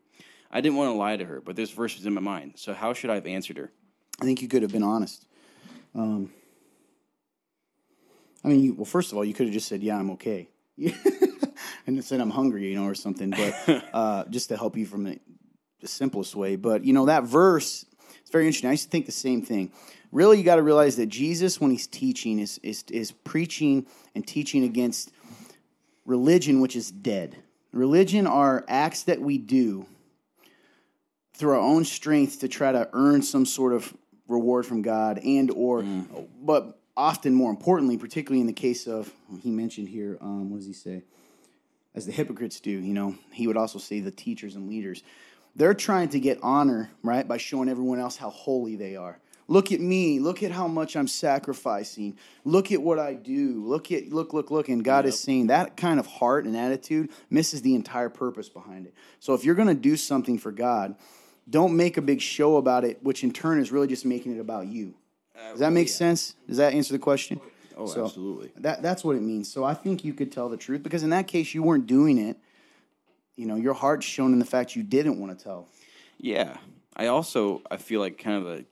I 0.57 0.63
didn't 0.63 0.77
want 0.77 0.89
to 0.89 0.95
lie 0.95 1.19
to 1.19 1.25
her, 1.27 1.43
but 1.43 1.55
this 1.55 1.71
verse 1.71 1.95
was 1.99 2.07
in 2.07 2.15
my 2.15 2.23
mind. 2.23 2.55
So 2.57 2.73
how 2.73 2.95
should 2.95 3.11
I 3.11 3.17
have 3.17 3.27
answered 3.27 3.59
her? 3.59 3.71
I 4.23 4.25
think 4.25 4.41
you 4.41 4.49
could 4.49 4.63
have 4.63 4.73
been 4.73 4.83
honest. 4.83 5.27
Um, 5.95 6.33
I 8.43 8.49
mean, 8.49 8.61
you, 8.61 8.73
well, 8.73 8.87
first 8.87 9.13
of 9.13 9.19
all, 9.19 9.25
you 9.27 9.35
could 9.35 9.49
have 9.49 9.53
just 9.53 9.69
said, 9.69 9.83
"Yeah, 9.83 9.99
I'm 9.99 10.13
okay," 10.13 10.49
and 11.87 12.03
said, 12.03 12.23
"I'm 12.23 12.31
hungry," 12.31 12.71
you 12.71 12.75
know, 12.75 12.87
or 12.87 12.95
something. 12.95 13.29
But 13.33 13.85
uh, 13.93 14.25
just 14.31 14.49
to 14.49 14.57
help 14.57 14.79
you 14.79 14.87
from 14.87 15.05
the, 15.05 15.21
the 15.83 15.89
simplest 15.89 16.35
way. 16.35 16.57
But 16.57 16.87
you 16.87 16.95
know, 16.95 17.05
that 17.05 17.25
verse 17.25 17.85
it's 18.23 18.31
very 18.31 18.47
interesting. 18.47 18.69
I 18.69 18.73
used 18.73 18.85
to 18.85 18.91
think 18.91 19.05
the 19.05 19.13
same 19.13 19.43
thing. 19.43 19.73
Really, 20.11 20.39
you 20.39 20.45
got 20.45 20.57
to 20.57 20.63
realize 20.63 20.97
that 20.97 21.11
Jesus, 21.11 21.61
when 21.61 21.71
he's 21.71 21.87
teaching, 21.87 22.39
is 22.39 22.57
is 22.63 22.83
is 22.91 23.13
preaching 23.13 23.87
and 24.15 24.27
teaching 24.27 24.65
against 24.65 25.13
religion, 26.07 26.63
which 26.63 26.77
is 26.77 26.91
dead. 26.91 27.37
Religion 27.73 28.27
are 28.27 28.65
acts 28.69 29.03
that 29.03 29.21
we 29.21 29.37
do 29.37 29.87
through 31.37 31.53
our 31.53 31.61
own 31.61 31.85
strength 31.85 32.41
to 32.41 32.49
try 32.49 32.73
to 32.73 32.89
earn 32.93 33.23
some 33.23 33.45
sort 33.45 33.75
of 33.75 33.95
reward 34.27 34.67
from 34.67 34.83
God 34.83 35.19
and 35.19 35.51
or 35.51 35.85
but 36.43 36.81
often 36.97 37.35
more 37.35 37.51
importantly 37.51 37.97
particularly 37.99 38.41
in 38.41 38.47
the 38.47 38.53
case 38.53 38.87
of 38.87 39.13
he 39.43 39.51
mentioned 39.51 39.89
here 39.89 40.19
um, 40.21 40.51
what 40.51 40.57
does 40.59 40.67
he 40.67 40.73
say? 40.73 41.03
As 41.95 42.07
the 42.07 42.13
hypocrites 42.13 42.61
do 42.61 42.71
you 42.71 42.95
know 42.95 43.15
he 43.33 43.47
would 43.47 43.57
also 43.57 43.79
say 43.79 44.01
the 44.01 44.11
teachers 44.11 44.57
and 44.57 44.69
leaders. 44.69 45.03
They're 45.55 45.75
trying 45.75 46.11
to 46.11 46.21
get 46.21 46.39
honor 46.43 46.91
right 47.03 47.27
by 47.27 47.39
showing 47.39 47.69
everyone 47.69 47.99
else 47.99 48.17
how 48.17 48.29
holy 48.29 48.77
they 48.77 48.97
are. 48.97 49.19
Look 49.49 49.73
at 49.73 49.81
me. 49.81 50.19
Look 50.19 50.43
at 50.43 50.51
how 50.51 50.67
much 50.67 50.97
i'm 50.97 51.07
sacrificing. 51.07 52.17
Look 52.45 52.73
at 52.73 52.83
what 52.83 52.99
i 52.99 53.15
do. 53.15 53.63
Look 53.65 53.93
at 53.93 54.09
look 54.09 54.33
look 54.33 54.51
look. 54.51 54.69
And 54.71 54.83
god 54.83 55.05
is 55.05 55.21
saying 55.21 55.49
that 55.49 55.77
kind 55.77 56.01
of 56.01 56.07
heart 56.07 56.47
and 56.47 56.57
attitude 56.57 57.11
misses 57.29 57.61
the 57.61 57.75
entire 57.75 58.09
purpose 58.09 58.49
behind 58.49 58.87
it. 58.87 58.95
So 59.21 59.35
if 59.35 59.45
you're 59.45 59.55
going 59.55 59.69
to 59.69 59.75
do 59.75 59.97
something 59.99 60.39
for 60.39 60.51
god 60.51 60.97
don't 61.49 61.77
make 61.77 61.97
a 61.97 62.03
big 62.03 62.21
show 62.21 62.57
about 62.57 62.85
it, 62.85 63.03
which 63.03 63.23
in 63.23 63.33
turn 63.33 63.61
is 63.61 63.71
really 63.71 63.87
just 63.87 64.05
making 64.05 64.37
it 64.37 64.41
about 64.41 64.67
you. 64.67 64.95
Does 65.51 65.61
that 65.61 65.73
make 65.73 65.89
oh, 65.89 65.91
sense? 65.91 66.35
Does 66.49 66.57
that 66.57 66.75
answer 66.75 66.93
the 66.93 66.99
question? 66.99 67.41
Oh, 67.77 67.87
So, 67.87 68.05
absolutely. 68.05 68.53
That 68.57 68.83
that's 68.83 69.05
what 69.05 69.17
it 69.17 69.23
means. 69.23 69.53
So 69.53 69.65
I 69.65 69.75
think 69.75 70.05
you 70.05 70.15
could 70.15 70.33
tell 70.33 70.49
the 70.49 70.57
truth 70.57 70.83
because 70.83 71.03
in 71.03 71.11
that 71.11 71.29
case 71.29 71.55
you 71.55 71.63
weren't 71.63 71.87
doing 71.87 72.19
it. 72.19 72.39
You 73.37 73.47
know, 73.47 73.57
your 73.57 73.75
heart's 73.75 74.07
shown 74.07 74.33
in 74.33 74.39
the 74.39 74.47
fact 74.47 74.77
you 74.77 74.83
didn't 74.83 75.21
want 75.21 75.39
to 75.39 75.45
tell. 75.45 75.69
Yeah. 76.19 76.57
I 76.97 77.09
also 77.09 77.61
I 77.71 77.77
feel 77.77 78.01
like 78.01 78.17
kind 78.17 78.37
of 78.39 78.47
a 78.47 78.65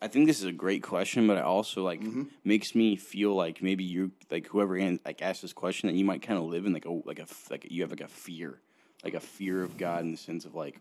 I 0.00 0.08
think 0.08 0.26
this 0.26 0.38
is 0.38 0.44
a 0.44 0.52
great 0.52 0.82
question, 0.82 1.26
but 1.26 1.38
it 1.38 1.42
also 1.42 1.82
like 1.82 2.00
mm-hmm. 2.00 2.24
makes 2.44 2.74
me 2.74 2.94
feel 2.94 3.34
like 3.34 3.62
maybe 3.62 3.82
you 3.82 4.12
like 4.30 4.46
whoever 4.46 4.78
like 5.04 5.22
asked 5.22 5.42
this 5.42 5.52
question 5.52 5.88
that 5.88 5.96
you 5.96 6.04
might 6.04 6.22
kind 6.22 6.38
of 6.38 6.44
live 6.44 6.66
in 6.66 6.72
like 6.72 6.84
a 6.84 6.90
like 6.90 7.18
a 7.18 7.26
like 7.50 7.66
you 7.68 7.82
have 7.82 7.90
like 7.90 8.00
a 8.00 8.08
fear, 8.08 8.60
like 9.02 9.14
a 9.14 9.20
fear 9.20 9.64
of 9.64 9.76
God 9.76 10.04
in 10.04 10.12
the 10.12 10.16
sense 10.16 10.44
of 10.44 10.54
like 10.54 10.80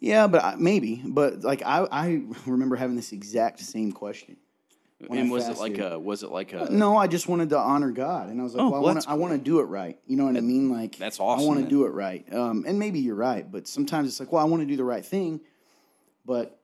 Yeah, 0.00 0.26
but 0.26 0.44
I, 0.44 0.54
maybe. 0.56 1.02
But 1.04 1.42
like 1.42 1.62
I, 1.62 1.86
I 1.90 2.22
remember 2.46 2.76
having 2.76 2.96
this 2.96 3.12
exact 3.12 3.60
same 3.60 3.92
question. 3.92 4.36
When 5.06 5.18
and 5.18 5.28
I 5.28 5.32
was 5.32 5.48
it 5.48 5.58
like 5.58 5.78
a 5.78 5.98
was 5.98 6.22
it 6.22 6.30
like 6.30 6.52
a 6.52 6.68
No, 6.70 6.96
I 6.96 7.06
just 7.06 7.28
wanted 7.28 7.50
to 7.50 7.58
honor 7.58 7.90
God, 7.90 8.28
and 8.28 8.40
I 8.40 8.44
was 8.44 8.54
like, 8.54 8.62
Oh, 8.62 8.70
well, 8.70 8.82
well, 8.82 9.02
I 9.06 9.14
want 9.14 9.32
to, 9.32 9.38
do 9.38 9.60
it 9.60 9.64
right. 9.64 9.98
You 10.06 10.16
know 10.16 10.24
what 10.24 10.36
I 10.36 10.40
mean? 10.40 10.70
Like, 10.70 10.96
that's 10.96 11.20
awesome. 11.20 11.44
I 11.44 11.46
want 11.46 11.60
to 11.60 11.68
do 11.68 11.84
it 11.84 11.90
right. 11.90 12.24
Um, 12.32 12.64
and 12.66 12.78
maybe 12.78 13.00
you're 13.00 13.14
right, 13.14 13.50
but 13.50 13.66
sometimes 13.66 14.08
it's 14.08 14.20
like, 14.20 14.32
well, 14.32 14.40
I 14.40 14.48
want 14.48 14.62
to 14.62 14.66
do 14.66 14.76
the 14.76 14.84
right 14.84 15.04
thing, 15.04 15.40
but 16.24 16.58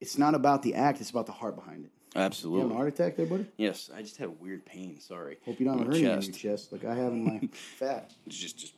it's 0.00 0.18
not 0.18 0.34
about 0.34 0.62
the 0.62 0.74
act; 0.74 1.00
it's 1.00 1.10
about 1.10 1.26
the 1.26 1.32
heart 1.32 1.56
behind 1.56 1.84
it. 1.84 1.90
You 2.14 2.20
having 2.20 2.26
absolutely 2.26 2.70
a 2.70 2.76
heart 2.76 2.88
attack 2.88 3.16
there, 3.16 3.26
buddy? 3.26 3.46
yes 3.56 3.90
I 3.92 4.02
just 4.02 4.18
had 4.18 4.28
a 4.28 4.30
weird 4.30 4.64
pain 4.64 5.00
sorry 5.00 5.38
Hope 5.44 5.58
you 5.58 5.66
don't 5.66 5.78
have 5.78 5.88
a 5.88 5.90
hernia 5.90 6.12
in 6.12 6.22
your 6.22 6.32
chest 6.32 6.70
like 6.70 6.84
I 6.84 6.94
have 6.94 7.12
in 7.12 7.24
my 7.24 7.40
fat. 7.52 8.12
Just 8.28 8.56
just 8.56 8.74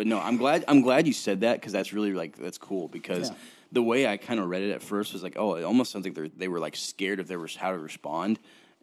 but 0.00 0.06
no 0.06 0.18
i'm 0.18 0.38
glad 0.38 0.64
i'm 0.66 0.80
glad 0.80 1.06
you 1.06 1.12
said 1.12 1.38
that 1.42 1.54
because 1.60 1.72
that's 1.72 1.92
really 1.92 2.14
like 2.14 2.32
that's 2.38 2.56
cool 2.56 2.88
because 2.88 3.28
Yeah. 3.28 3.36
the 3.72 3.82
way 3.82 4.06
i 4.06 4.16
kind 4.16 4.40
of 4.40 4.48
read 4.48 4.62
it 4.62 4.72
at 4.72 4.82
first 4.82 5.12
was 5.12 5.22
like 5.22 5.36
oh 5.36 5.56
it 5.56 5.62
almost 5.62 5.92
sounds 5.92 6.06
like 6.06 6.14
they 6.14 6.28
they 6.42 6.48
were 6.48 6.58
like 6.66 6.74
scared 6.74 7.20
if 7.20 7.26
they 7.28 7.36
were 7.36 7.48
how 7.64 7.70
to 7.72 7.78
respond 7.78 8.38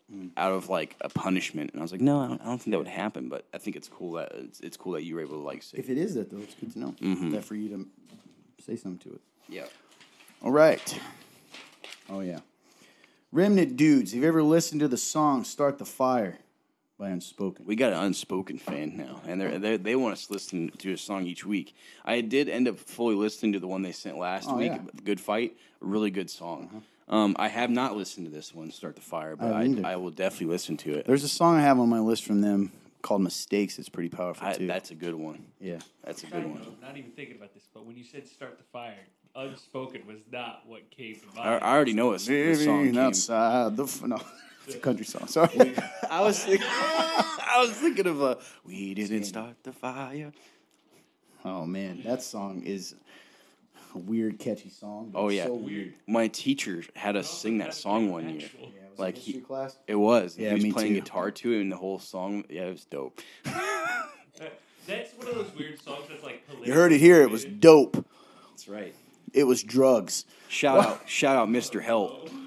Mm. 0.10 0.30
out 0.38 0.54
of 0.54 0.70
like 0.70 0.96
a 1.02 1.10
punishment 1.10 1.72
and 1.72 1.82
i 1.82 1.84
was 1.84 1.92
like 1.92 2.00
no 2.00 2.16
I 2.22 2.28
don't, 2.30 2.42
I 2.42 2.46
don't 2.46 2.60
think 2.62 2.72
that 2.74 2.78
would 2.78 2.88
happen 3.06 3.28
but 3.28 3.42
i 3.54 3.58
think 3.58 3.76
it's 3.76 3.90
cool 3.90 4.12
that 4.14 4.32
it's, 4.46 4.60
it's 4.62 4.78
cool 4.78 4.94
that 4.94 5.04
you 5.04 5.16
were 5.16 5.22
able 5.28 5.38
to 5.42 5.46
like 5.52 5.62
say 5.64 5.78
If 5.80 5.90
it 5.90 5.98
is 5.98 6.14
that, 6.18 6.30
though, 6.32 6.38
it's 6.48 6.56
good 6.56 6.72
to 6.76 6.80
know 6.80 6.96
Mm-hmm. 7.02 7.32
that 7.32 7.44
for 7.44 7.56
you 7.56 7.68
to 7.76 7.80
say 8.66 8.76
something 8.78 9.00
to 9.10 9.16
it. 9.18 9.22
yeah 9.50 9.66
All 10.44 10.52
right. 10.66 10.88
Oh 12.10 12.22
yeah. 12.22 12.40
Remnant 13.34 13.76
dudes, 13.76 14.14
have 14.14 14.22
you 14.22 14.28
ever 14.30 14.44
listened 14.44 14.80
to 14.80 14.88
the 14.88 14.98
song 15.16 15.44
"Start 15.44 15.78
the 15.78 15.86
Fire" 16.02 16.38
by 16.98 17.10
Unspoken? 17.10 17.66
we 17.66 17.76
got 17.76 17.94
an 17.94 18.00
unspoken 18.04 18.58
fan 18.58 18.98
now, 18.98 19.22
and 19.28 19.40
they 19.40 19.58
they 19.58 19.78
they 19.78 19.96
want 19.96 20.14
us 20.14 20.28
to 20.28 20.34
listen 20.34 20.70
to 20.80 20.94
a 20.94 20.98
song 20.98 21.26
each 21.26 21.46
week. 21.46 21.76
I 22.04 22.22
did 22.22 22.50
end 22.50 22.68
up 22.68 22.80
fully 22.80 23.16
listening 23.16 23.54
to 23.54 23.60
the 23.60 23.68
one 23.68 23.82
they 23.82 23.92
sent 23.92 24.18
last 24.18 24.48
Oh, 24.50 24.58
week, 24.58 24.72
yeah. 24.72 24.78
Uh-huh. 24.78 25.00
"Good 25.04 25.20
Fight," 25.20 25.56
a 25.82 25.86
really 25.86 26.10
good 26.12 26.30
song. 26.30 26.84
Um, 27.10 27.36
I 27.40 27.48
have 27.48 27.70
not 27.70 27.96
listened 27.96 28.26
to 28.26 28.32
this 28.32 28.54
one, 28.54 28.72
"Start 28.72 28.96
the 28.96 29.02
Fire," 29.02 29.36
but 29.36 29.54
I 29.54 29.62
I. 29.64 29.94
I, 29.94 29.96
will 29.96 30.10
definitely 30.12 30.48
listen 30.48 30.76
to 30.78 30.96
it. 30.96 31.06
There's 31.06 31.24
a 31.24 31.30
song 31.30 31.56
I 31.58 31.62
have 31.62 31.80
on 31.80 31.88
my 31.88 32.00
list 32.00 32.24
from 32.26 32.42
them 32.42 32.72
called 33.02 33.22
"Mistakes." 33.22 33.78
It's 33.80 33.90
pretty 33.90 34.10
powerful 34.10 34.48
I, 34.48 34.54
too. 34.54 34.68
that's 34.68 34.92
a 34.92 34.96
good 34.96 35.16
one. 35.16 35.46
yeah. 35.62 35.80
That's 36.04 36.24
a 36.24 36.28
good 36.28 36.46
one. 36.46 36.56
note, 36.60 36.82
not 36.82 36.98
even 36.98 37.12
thinking 37.12 37.36
about 37.38 37.54
this, 37.54 37.64
but 37.74 37.86
when 37.86 37.96
you 37.96 38.04
said 38.04 38.28
"start 38.28 38.58
the 38.58 38.64
fire," 38.74 39.06
unspoken 39.36 40.02
was 40.08 40.18
not 40.32 40.64
what 40.66 40.90
came 40.90 41.16
to 41.16 41.40
I, 41.40 41.46
mind. 41.50 41.64
I 41.64 41.76
already 41.76 41.94
know 41.94 42.14
it's 42.14 42.26
the 42.26 42.56
song. 42.56 42.80
Living 42.80 42.94
Came. 42.96 43.04
outside 43.04 43.78
the 43.78 43.84
f- 43.84 44.02
no, 44.04 44.20
it's 44.68 44.76
a 44.76 44.80
country 44.80 45.06
song. 45.06 45.28
Sorry. 45.28 45.74
I 46.10 46.22
was 46.22 46.40
thinking, 46.44 46.68
I 46.70 47.56
was 47.66 47.72
thinking 47.72 48.06
of 48.08 48.22
a 48.22 48.38
"We 48.64 48.94
didn't 48.94 49.24
start 49.24 49.56
the 49.64 49.72
fire." 49.72 50.32
oh 51.46 51.66
man, 51.66 52.02
that 52.04 52.22
song 52.22 52.64
is 52.64 52.96
a 53.96 53.98
weird, 53.98 54.38
catchy 54.40 54.70
song. 54.70 55.10
but 55.12 55.20
Oh 55.20 55.28
it's 55.28 55.38
yeah, 55.38 55.46
so 55.46 55.54
weird. 55.56 55.94
My 56.08 56.28
teacher 56.28 56.84
had 56.96 57.16
us 57.16 57.30
sing 57.30 57.60
that 57.60 57.74
song 57.74 58.12
one 58.12 58.28
year. 58.30 58.44
Actual- 58.46 58.72
Yeah, 58.76 58.82
it 58.94 59.00
Like 59.00 59.16
he- 59.18 59.40
class. 59.40 59.78
It 59.88 59.96
was. 59.96 60.38
Yeah, 60.38 60.50
he 60.50 60.54
was 60.56 60.64
me 60.64 60.72
playing 60.74 60.94
too. 60.96 61.00
guitar 61.02 61.32
to 61.32 61.54
it, 61.54 61.62
and 61.62 61.72
the 61.72 61.78
whole 61.78 62.00
song. 62.00 62.44
Yeah, 62.50 62.64
it 62.68 62.72
was 62.72 62.86
dope. 62.86 63.22
That- 64.40 64.60
That's 64.86 65.14
one 65.16 65.28
of 65.30 65.36
those 65.36 65.56
weird 65.58 65.82
songs 65.82 66.06
that's 66.10 66.24
like. 66.24 66.44
You 66.64 66.74
heard 66.74 66.92
it 66.92 67.00
here. 67.00 67.22
It 67.24 67.30
was 67.32 67.44
dope. 67.46 68.06
That's 68.52 68.68
right. 68.68 68.94
It 69.34 69.44
was 69.46 69.64
drugs. 69.64 70.26
Shout 70.48 70.80
out, 70.86 71.02
shout 71.10 71.36
out, 71.36 71.50
Mr. 71.50 71.82
Help. 71.82 72.30
Oh. 72.32 72.40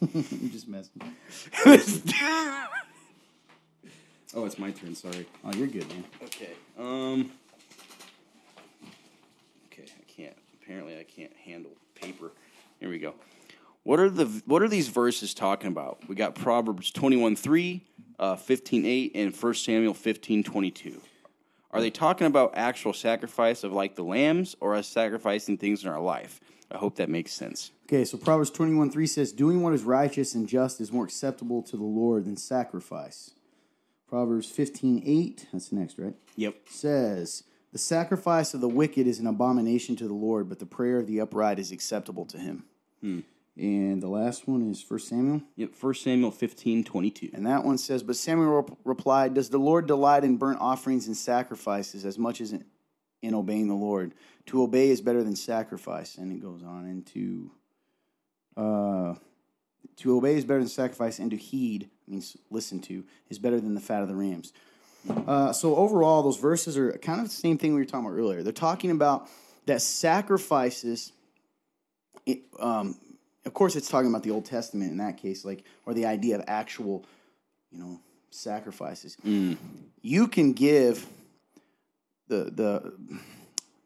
you 0.14 0.48
just 0.48 0.68
messed. 0.68 0.90
Oh, 4.32 4.44
it's 4.44 4.60
my 4.60 4.70
turn. 4.70 4.94
Sorry. 4.94 5.26
Oh, 5.44 5.52
you're 5.54 5.66
good, 5.66 5.88
man. 5.88 6.04
Okay. 6.22 6.50
Um. 6.78 7.32
Okay, 9.66 9.82
I 9.82 10.04
can't. 10.06 10.36
Apparently, 10.62 10.96
I 10.96 11.02
can't 11.02 11.32
handle 11.36 11.72
paper. 11.96 12.30
Here 12.78 12.88
we 12.88 13.00
go. 13.00 13.14
What 13.82 13.98
are 13.98 14.08
the 14.08 14.26
What 14.46 14.62
are 14.62 14.68
these 14.68 14.86
verses 14.86 15.34
talking 15.34 15.66
about? 15.66 15.98
We 16.08 16.14
got 16.14 16.36
Proverbs 16.36 16.92
twenty 16.92 17.16
one 17.16 17.34
three, 17.34 17.84
uh, 18.20 18.36
fifteen 18.36 18.86
eight, 18.86 19.12
and 19.16 19.34
First 19.34 19.64
Samuel 19.64 19.94
fifteen 19.94 20.44
twenty 20.44 20.70
two. 20.70 21.00
Are 21.72 21.80
they 21.80 21.90
talking 21.90 22.26
about 22.26 22.52
actual 22.54 22.92
sacrifice 22.92 23.62
of 23.62 23.72
like 23.72 23.94
the 23.94 24.02
lambs, 24.02 24.56
or 24.60 24.74
us 24.74 24.88
sacrificing 24.88 25.56
things 25.56 25.84
in 25.84 25.90
our 25.90 26.00
life? 26.00 26.40
I 26.70 26.78
hope 26.78 26.96
that 26.96 27.08
makes 27.08 27.32
sense. 27.32 27.72
Okay, 27.86 28.04
so 28.04 28.16
Proverbs 28.16 28.50
21 28.50 28.90
3 28.90 29.06
says, 29.06 29.32
Doing 29.32 29.62
what 29.62 29.74
is 29.74 29.82
righteous 29.82 30.34
and 30.34 30.48
just 30.48 30.80
is 30.80 30.92
more 30.92 31.04
acceptable 31.04 31.62
to 31.62 31.76
the 31.76 31.84
Lord 31.84 32.24
than 32.24 32.36
sacrifice. 32.36 33.32
Proverbs 34.08 34.48
15 34.48 35.02
8, 35.04 35.46
that's 35.52 35.72
next, 35.72 35.98
right? 35.98 36.14
Yep. 36.36 36.56
Says, 36.68 37.44
The 37.72 37.78
sacrifice 37.78 38.54
of 38.54 38.60
the 38.60 38.68
wicked 38.68 39.06
is 39.06 39.18
an 39.18 39.26
abomination 39.26 39.96
to 39.96 40.08
the 40.08 40.14
Lord, 40.14 40.48
but 40.48 40.58
the 40.58 40.66
prayer 40.66 40.98
of 40.98 41.06
the 41.06 41.20
upright 41.20 41.58
is 41.58 41.72
acceptable 41.72 42.26
to 42.26 42.38
him. 42.38 42.64
Hmm. 43.00 43.20
And 43.60 44.02
the 44.02 44.08
last 44.08 44.48
one 44.48 44.70
is 44.70 44.82
1 44.88 45.00
Samuel. 45.00 45.42
Yep. 45.56 45.74
First 45.74 46.02
Samuel 46.02 46.30
fifteen 46.30 46.82
twenty 46.82 47.10
two. 47.10 47.28
And 47.34 47.44
that 47.44 47.62
one 47.62 47.76
says, 47.76 48.02
But 48.02 48.16
Samuel 48.16 48.62
rep- 48.62 48.78
replied, 48.84 49.34
Does 49.34 49.50
the 49.50 49.58
Lord 49.58 49.86
delight 49.86 50.24
in 50.24 50.38
burnt 50.38 50.60
offerings 50.60 51.06
and 51.06 51.16
sacrifices 51.16 52.06
as 52.06 52.18
much 52.18 52.40
as 52.40 52.52
in, 52.52 52.64
in 53.20 53.34
obeying 53.34 53.68
the 53.68 53.74
Lord? 53.74 54.14
To 54.46 54.62
obey 54.62 54.88
is 54.88 55.02
better 55.02 55.22
than 55.22 55.36
sacrifice. 55.36 56.16
And 56.16 56.32
it 56.32 56.40
goes 56.40 56.62
on 56.62 56.86
into, 56.86 57.50
uh, 58.56 59.16
to 59.98 60.16
obey 60.16 60.36
is 60.36 60.46
better 60.46 60.60
than 60.60 60.68
sacrifice, 60.68 61.18
and 61.18 61.30
to 61.30 61.36
heed, 61.36 61.90
means 62.08 62.38
listen 62.50 62.80
to, 62.80 63.04
is 63.28 63.38
better 63.38 63.60
than 63.60 63.74
the 63.74 63.80
fat 63.80 64.00
of 64.00 64.08
the 64.08 64.16
rams. 64.16 64.54
Uh, 65.26 65.52
so 65.52 65.76
overall, 65.76 66.22
those 66.22 66.38
verses 66.38 66.78
are 66.78 66.92
kind 66.92 67.20
of 67.20 67.26
the 67.26 67.32
same 67.32 67.58
thing 67.58 67.74
we 67.74 67.80
were 67.80 67.84
talking 67.84 68.06
about 68.06 68.16
earlier. 68.16 68.42
They're 68.42 68.52
talking 68.54 68.90
about 68.90 69.28
that 69.66 69.82
sacrifices, 69.82 71.12
it, 72.24 72.40
um, 72.58 72.96
of 73.46 73.54
course, 73.54 73.76
it's 73.76 73.88
talking 73.88 74.10
about 74.10 74.22
the 74.22 74.30
Old 74.30 74.44
Testament 74.44 74.90
in 74.90 74.98
that 74.98 75.16
case, 75.16 75.44
like 75.44 75.64
or 75.86 75.94
the 75.94 76.06
idea 76.06 76.36
of 76.36 76.44
actual, 76.46 77.04
you 77.70 77.78
know, 77.78 78.00
sacrifices. 78.30 79.16
You 80.02 80.28
can 80.28 80.52
give 80.52 81.06
the 82.28 82.44
the 82.44 82.92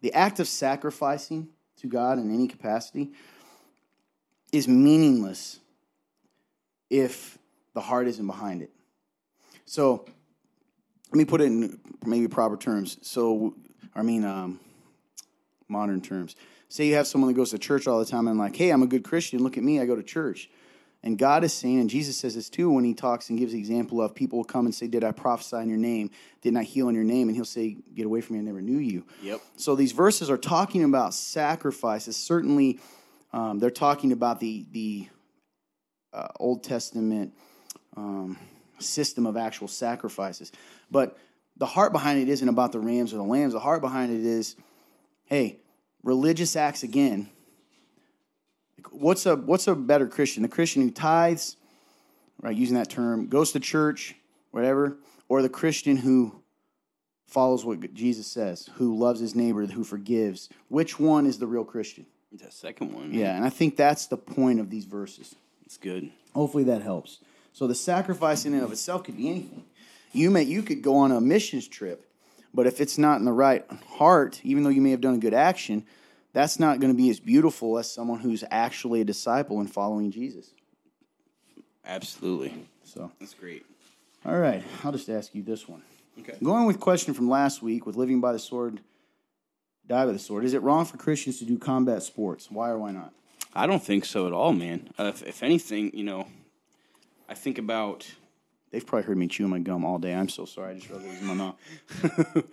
the 0.01 0.13
act 0.13 0.41
of 0.41 0.49
sacrificing 0.49 1.49
to 1.79 1.87
God 1.87 2.19
in 2.19 2.33
any 2.33 2.49
capacity 2.49 3.13
is 4.53 4.69
meaningless 4.69 5.59
if 6.91 7.39
the 7.75 7.81
heart 7.81 8.07
isn't 8.07 8.27
behind 8.27 8.63
it. 8.63 8.71
So 9.65 10.05
let 11.11 11.19
me 11.19 11.25
put 11.25 11.41
it 11.41 11.45
in 11.45 11.81
maybe 12.05 12.29
proper 12.29 12.57
terms. 12.57 12.99
So 13.03 13.55
I 13.95 14.03
mean 14.03 14.25
um, 14.25 14.61
modern 15.69 16.01
terms. 16.01 16.37
Say 16.69 16.89
you 16.89 16.95
have 16.95 17.07
someone 17.07 17.29
that 17.29 17.37
goes 17.37 17.51
to 17.51 17.59
church 17.59 17.87
all 17.87 17.99
the 17.99 18.05
time 18.05 18.27
and 18.27 18.39
like, 18.39 18.57
hey, 18.57 18.71
I'm 18.71 18.83
a 18.83 18.87
good 18.87 19.05
Christian. 19.05 19.43
Look 19.43 19.57
at 19.57 19.63
me, 19.63 19.81
I 19.81 19.87
go 19.87 19.97
to 19.97 20.03
church. 20.03 20.49
And 21.05 21.19
God 21.19 21.45
is 21.45 21.53
saying, 21.53 21.81
and 21.81 21.91
Jesus 21.91 22.17
says 22.17 22.35
this 22.35 22.49
too 22.49 22.71
when 22.71 22.83
he 22.83 22.95
talks 22.95 23.29
and 23.29 23.39
gives 23.39 23.53
the 23.53 23.59
example 23.59 24.01
of 24.01 24.15
people 24.15 24.39
will 24.39 24.45
come 24.45 24.65
and 24.65 24.75
say, 24.75 24.87
Did 24.87 25.05
I 25.05 25.13
prophesy 25.13 25.59
in 25.59 25.69
your 25.69 25.79
name? 25.79 26.11
Didn't 26.41 26.57
I 26.57 26.63
heal 26.63 26.89
in 26.89 26.95
your 26.95 27.05
name? 27.05 27.29
And 27.29 27.37
he'll 27.37 27.45
say, 27.45 27.77
Get 27.95 28.07
away 28.07 28.23
from 28.23 28.37
me, 28.37 28.41
I 28.41 28.43
never 28.43 28.63
knew 28.63 28.79
you. 28.79 29.05
Yep. 29.23 29.43
So 29.57 29.77
these 29.77 29.93
verses 29.93 30.31
are 30.31 30.39
talking 30.39 30.83
about 30.83 31.13
sacrifices. 31.13 32.17
Certainly, 32.17 32.81
um, 33.35 33.59
they're 33.59 33.71
talking 33.71 34.13
about 34.13 34.41
the 34.41 34.65
the 34.73 35.09
uh, 36.15 36.29
Old 36.41 36.65
Testament 36.65 37.35
um, 37.99 38.39
system 38.79 39.27
of 39.27 39.37
actual 39.37 39.69
sacrifices. 39.69 40.53
But 40.91 41.19
the 41.57 41.67
heart 41.67 41.93
behind 41.93 42.21
it 42.21 42.31
isn't 42.31 42.49
about 42.49 42.73
the 42.73 42.81
rams 42.81 43.13
or 43.13 43.17
the 43.17 43.25
lambs. 43.25 43.53
The 43.53 43.61
heart 43.61 43.81
behind 43.81 44.13
it 44.13 44.25
is, 44.25 44.57
hey, 45.27 45.59
religious 46.05 46.55
acts 46.55 46.85
again. 46.85 47.29
What's 48.91 49.27
a 49.27 49.35
what's 49.35 49.67
a 49.67 49.75
better 49.75 50.07
Christian? 50.07 50.43
The 50.43 50.49
Christian 50.49 50.83
who 50.83 50.91
tithes, 50.91 51.57
right? 52.41 52.55
Using 52.55 52.77
that 52.77 52.91
term, 52.91 53.27
goes 53.27 53.51
to 53.53 53.61
church, 53.61 54.15
whatever, 54.53 54.99
or 55.29 55.43
the 55.43 55.49
Christian 55.49 55.97
who 55.97 56.41
follows 57.27 57.65
what 57.65 57.95
Jesus 57.95 58.27
says, 58.27 58.69
who 58.75 58.97
loves 58.97 59.19
his 59.19 59.35
neighbor, 59.35 59.67
who 59.67 59.83
forgives. 59.83 60.49
Which 60.69 61.01
one 61.01 61.27
is 61.27 61.39
the 61.39 61.47
real 61.47 61.65
Christian? 61.65 62.07
The 62.31 62.51
second 62.51 62.93
one. 62.93 63.13
Yeah, 63.13 63.35
and 63.35 63.45
I 63.45 63.51
think 63.51 63.77
that's 63.77 64.07
the 64.07 64.17
point 64.17 64.61
of 64.61 64.71
these 64.71 64.85
verses. 64.85 65.35
It's 65.65 65.77
good. 65.77 66.11
Hopefully 66.35 66.65
that 66.65 66.83
helps. 66.83 67.21
So 67.53 67.67
the 67.67 67.75
sacrifice 67.75 68.45
in 68.45 68.55
and 68.55 68.63
of 68.63 68.73
itself 68.73 69.05
could 69.05 69.17
be 69.17 69.31
anything. 69.31 69.65
You 70.13 70.31
may 70.31 70.43
you 70.43 70.63
could 70.63 70.83
go 70.83 70.97
on 70.97 71.13
a 71.13 71.21
missions 71.21 71.67
trip, 71.67 72.07
but 72.55 72.67
if 72.67 72.81
it's 72.81 72.97
not 72.97 73.19
in 73.19 73.25
the 73.25 73.33
right 73.33 73.65
heart, 73.97 74.41
even 74.45 74.63
though 74.63 74.71
you 74.71 74.81
may 74.81 74.91
have 74.91 75.01
done 75.01 75.15
a 75.15 75.19
good 75.19 75.35
action, 75.35 75.85
that's 76.33 76.59
not 76.59 76.81
going 76.81 76.93
to 76.93 76.97
be 76.97 77.11
as 77.11 77.21
beautiful 77.21 77.79
as 77.79 77.91
someone 77.91 78.21
who's 78.21 78.45
actually 78.51 79.01
a 79.01 79.05
disciple 79.05 79.61
and 79.61 79.71
following 79.71 80.11
Jesus. 80.11 80.51
Absolutely. 81.85 82.55
So, 82.85 83.11
That's 83.21 83.35
great. 83.35 83.67
all 84.25 84.39
right, 84.39 84.63
I'll 84.83 84.93
just 84.93 85.09
ask 85.09 85.35
you 85.35 85.43
this 85.43 85.69
one. 85.69 85.83
Okay. 86.21 86.37
Going 86.43 86.67
with 86.67 86.79
question 86.81 87.13
from 87.13 87.29
last 87.29 87.63
week 87.63 87.87
with 87.87 87.97
living 87.97 88.21
by 88.21 88.33
the 88.33 88.39
sword, 88.39 88.81
die 89.87 90.07
by 90.07 90.13
the 90.13 90.19
sword. 90.19 90.45
Is 90.45 90.55
it 90.55 90.63
wrong 90.63 90.85
for 90.85 90.97
Christians 90.97 91.39
to 91.41 91.45
do 91.45 91.59
combat 91.59 92.03
sports? 92.03 92.51
Why 92.51 92.71
or 92.71 92.79
why 92.79 92.93
not? 92.93 93.13
I 93.55 93.67
don't 93.67 93.83
think 93.83 94.05
so 94.05 94.27
at 94.27 94.33
all, 94.33 94.53
man. 94.53 94.89
Uh, 94.99 95.05
if, 95.05 95.23
if 95.23 95.43
anything, 95.43 95.97
you 95.97 96.05
know, 96.05 96.27
I 97.29 97.35
think 97.35 97.59
about 97.59 98.07
They've 98.75 98.85
probably 98.85 99.07
heard 99.07 99.17
me 99.17 99.29
chew 99.29 99.47
my 99.47 99.61
gum 99.61 99.85
all 99.85 100.01
day. 100.01 100.13
I'm 100.13 100.29
so 100.29 100.47
sorry. 100.47 100.73
I 100.73 100.75
just 100.79 100.91
rubbed 100.91 101.05
it 101.05 101.21
in 101.21 101.27
my 101.27 101.35
mouth. 101.35 101.55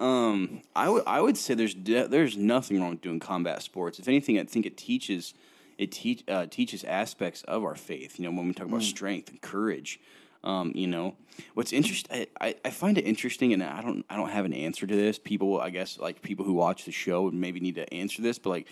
Um, 0.00 0.62
I 0.74 0.88
would 0.88 1.02
I 1.06 1.20
would 1.20 1.36
say 1.36 1.52
there's 1.52 1.74
de- 1.74 2.08
there's 2.08 2.34
nothing 2.34 2.80
wrong 2.80 2.92
with 2.92 3.02
doing 3.02 3.20
combat 3.20 3.62
sports. 3.62 3.98
If 3.98 4.08
anything, 4.08 4.38
I 4.38 4.44
think 4.44 4.64
it 4.64 4.78
teaches 4.78 5.34
it 5.76 5.92
teach 5.92 6.24
uh, 6.26 6.46
teaches 6.46 6.84
aspects 6.84 7.42
of 7.42 7.64
our 7.64 7.74
faith. 7.74 8.18
You 8.18 8.24
know, 8.24 8.34
when 8.34 8.48
we 8.48 8.54
talk 8.54 8.66
about 8.66 8.82
strength 8.82 9.28
and 9.28 9.42
courage. 9.42 10.00
Um, 10.42 10.72
you 10.74 10.86
know, 10.86 11.16
what's 11.52 11.70
interesting, 11.70 12.26
I, 12.40 12.54
I 12.64 12.70
find 12.70 12.96
it 12.96 13.02
interesting, 13.02 13.52
and 13.52 13.62
I 13.62 13.82
don't 13.82 14.06
I 14.08 14.16
don't 14.16 14.30
have 14.30 14.46
an 14.46 14.54
answer 14.54 14.86
to 14.86 14.96
this. 14.96 15.18
People, 15.18 15.60
I 15.60 15.68
guess, 15.68 15.98
like 15.98 16.22
people 16.22 16.46
who 16.46 16.54
watch 16.54 16.86
the 16.86 16.92
show 16.92 17.24
would 17.24 17.34
maybe 17.34 17.60
need 17.60 17.74
to 17.74 17.92
answer 17.92 18.22
this, 18.22 18.38
but 18.38 18.48
like, 18.48 18.68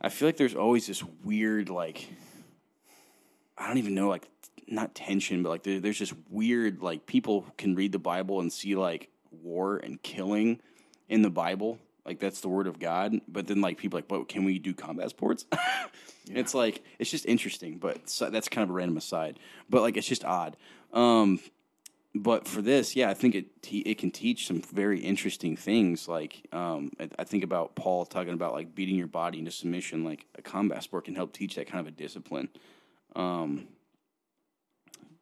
I 0.00 0.08
feel 0.08 0.26
like 0.26 0.36
there's 0.36 0.56
always 0.56 0.88
this 0.88 1.04
weird 1.22 1.70
like 1.70 2.08
I 3.56 3.66
don't 3.66 3.78
even 3.78 3.94
know, 3.94 4.08
like 4.08 4.26
not 4.70 4.94
tension, 4.94 5.42
but 5.42 5.48
like 5.50 5.62
there, 5.62 5.80
there's 5.80 5.98
this 5.98 6.14
weird 6.28 6.82
like 6.82 7.06
people 7.06 7.46
can 7.56 7.74
read 7.74 7.92
the 7.92 7.98
Bible 7.98 8.40
and 8.40 8.52
see 8.52 8.74
like 8.74 9.08
war 9.30 9.76
and 9.76 10.02
killing 10.02 10.60
in 11.08 11.22
the 11.22 11.30
Bible, 11.30 11.78
like 12.04 12.20
that's 12.20 12.40
the 12.40 12.48
word 12.48 12.66
of 12.66 12.78
God. 12.78 13.20
But 13.28 13.46
then 13.46 13.60
like 13.60 13.78
people 13.78 13.98
like, 13.98 14.08
but 14.08 14.28
can 14.28 14.44
we 14.44 14.58
do 14.58 14.74
combat 14.74 15.10
sports? 15.10 15.44
It's 16.30 16.54
like 16.54 16.82
it's 16.98 17.10
just 17.10 17.26
interesting, 17.26 17.78
but 17.78 18.08
so 18.08 18.30
that's 18.30 18.50
kind 18.50 18.62
of 18.62 18.70
a 18.70 18.72
random 18.72 18.96
aside. 18.96 19.38
But 19.70 19.82
like 19.82 19.96
it's 19.96 20.06
just 20.06 20.26
odd. 20.26 20.56
Um, 20.92 21.40
but 22.14 22.46
for 22.48 22.62
this, 22.62 22.96
yeah, 22.96 23.10
I 23.10 23.14
think 23.14 23.34
it 23.34 23.62
te- 23.62 23.80
it 23.80 23.98
can 23.98 24.10
teach 24.10 24.46
some 24.46 24.60
very 24.60 25.00
interesting 25.00 25.56
things. 25.56 26.08
Like 26.08 26.46
um, 26.52 26.92
I, 26.98 27.08
I 27.20 27.24
think 27.24 27.44
about 27.44 27.76
Paul 27.76 28.04
talking 28.04 28.34
about 28.34 28.52
like 28.52 28.74
beating 28.74 28.96
your 28.96 29.06
body 29.06 29.38
into 29.38 29.50
submission. 29.50 30.04
Like 30.04 30.26
a 30.36 30.42
combat 30.42 30.82
sport 30.82 31.04
can 31.04 31.14
help 31.14 31.32
teach 31.32 31.54
that 31.54 31.66
kind 31.66 31.80
of 31.80 31.86
a 31.86 31.96
discipline. 31.96 32.48
Um, 33.16 33.68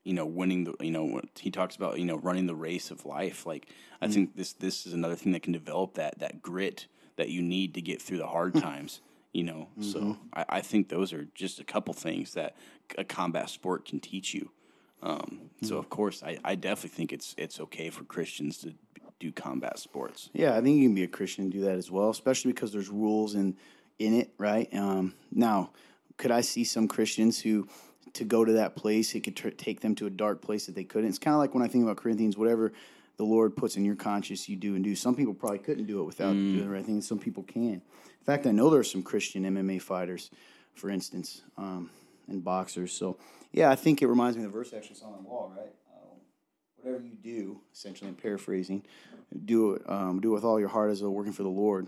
you 0.06 0.12
know, 0.12 0.24
winning 0.24 0.64
the 0.64 0.74
you 0.80 0.92
know 0.92 1.04
what 1.04 1.24
he 1.38 1.50
talks 1.50 1.74
about 1.74 1.98
you 1.98 2.04
know 2.04 2.16
running 2.18 2.46
the 2.46 2.54
race 2.54 2.92
of 2.92 3.04
life. 3.04 3.44
Like 3.44 3.68
I 4.00 4.06
think 4.06 4.36
this 4.36 4.52
this 4.52 4.86
is 4.86 4.92
another 4.92 5.16
thing 5.16 5.32
that 5.32 5.42
can 5.42 5.52
develop 5.52 5.94
that 5.94 6.20
that 6.20 6.40
grit 6.40 6.86
that 7.16 7.28
you 7.28 7.42
need 7.42 7.74
to 7.74 7.82
get 7.82 8.00
through 8.00 8.18
the 8.18 8.26
hard 8.28 8.54
times. 8.54 9.00
You 9.32 9.42
know, 9.42 9.68
so 9.80 10.16
I, 10.32 10.44
I 10.48 10.60
think 10.60 10.88
those 10.88 11.12
are 11.12 11.26
just 11.34 11.60
a 11.60 11.64
couple 11.64 11.92
things 11.92 12.32
that 12.34 12.56
a 12.96 13.04
combat 13.04 13.50
sport 13.50 13.84
can 13.84 14.00
teach 14.00 14.32
you. 14.32 14.50
Um, 15.02 15.50
so 15.60 15.76
of 15.76 15.90
course, 15.90 16.22
I, 16.22 16.38
I 16.42 16.54
definitely 16.54 16.96
think 16.96 17.12
it's 17.12 17.34
it's 17.36 17.60
okay 17.60 17.90
for 17.90 18.04
Christians 18.04 18.58
to 18.58 18.74
do 19.18 19.32
combat 19.32 19.78
sports. 19.78 20.30
Yeah, 20.32 20.56
I 20.56 20.60
think 20.60 20.78
you 20.78 20.88
can 20.88 20.94
be 20.94 21.02
a 21.02 21.08
Christian 21.08 21.44
and 21.44 21.52
do 21.52 21.62
that 21.62 21.74
as 21.74 21.90
well, 21.90 22.10
especially 22.10 22.52
because 22.52 22.72
there's 22.72 22.88
rules 22.88 23.34
in 23.34 23.56
in 23.98 24.14
it, 24.14 24.30
right? 24.38 24.72
Um, 24.72 25.14
now, 25.32 25.72
could 26.16 26.30
I 26.30 26.42
see 26.42 26.64
some 26.64 26.86
Christians 26.86 27.40
who 27.40 27.66
to 28.16 28.24
go 28.24 28.44
to 28.44 28.52
that 28.52 28.76
place, 28.76 29.14
it 29.14 29.20
could 29.20 29.36
tr- 29.36 29.48
take 29.50 29.80
them 29.80 29.94
to 29.96 30.06
a 30.06 30.10
dark 30.10 30.42
place 30.42 30.66
that 30.66 30.74
they 30.74 30.84
couldn't? 30.84 31.08
It's 31.08 31.18
kind 31.18 31.34
of 31.34 31.40
like 31.40 31.54
when 31.54 31.62
I 31.62 31.68
think 31.68 31.84
about 31.84 31.96
Corinthians, 31.96 32.36
whatever 32.36 32.72
the 33.16 33.24
Lord 33.24 33.56
puts 33.56 33.76
in 33.76 33.84
your 33.84 33.96
conscience, 33.96 34.48
you 34.48 34.56
do 34.56 34.74
and 34.74 34.84
do. 34.84 34.94
Some 34.94 35.14
people 35.14 35.34
probably 35.34 35.58
couldn't 35.58 35.86
do 35.86 36.00
it 36.00 36.04
without 36.04 36.32
doing 36.32 36.60
the 36.60 36.68
right 36.68 36.84
thing, 36.84 36.96
and 36.96 37.04
some 37.04 37.18
people 37.18 37.42
can. 37.42 37.62
In 37.64 38.24
fact, 38.24 38.46
I 38.46 38.50
know 38.50 38.68
there 38.70 38.80
are 38.80 38.84
some 38.84 39.02
Christian 39.02 39.44
MMA 39.44 39.80
fighters, 39.80 40.30
for 40.74 40.90
instance, 40.90 41.42
um, 41.56 41.90
and 42.28 42.42
boxers. 42.44 42.92
So, 42.92 43.16
yeah, 43.52 43.70
I 43.70 43.76
think 43.76 44.02
it 44.02 44.08
reminds 44.08 44.36
me 44.36 44.44
of 44.44 44.52
the 44.52 44.58
verse 44.58 44.72
actually 44.74 44.96
saw 44.96 45.06
on 45.06 45.22
the 45.22 45.28
wall, 45.28 45.52
right? 45.56 45.72
Um, 45.94 46.18
whatever 46.82 47.04
you 47.04 47.16
do, 47.22 47.60
essentially, 47.72 48.08
I'm 48.08 48.16
paraphrasing, 48.16 48.82
do 49.44 49.74
it, 49.74 49.82
um, 49.88 50.20
do 50.20 50.32
it 50.32 50.34
with 50.34 50.44
all 50.44 50.60
your 50.60 50.68
heart 50.68 50.90
as 50.90 51.00
though 51.00 51.10
working 51.10 51.32
for 51.32 51.42
the 51.42 51.48
Lord. 51.48 51.86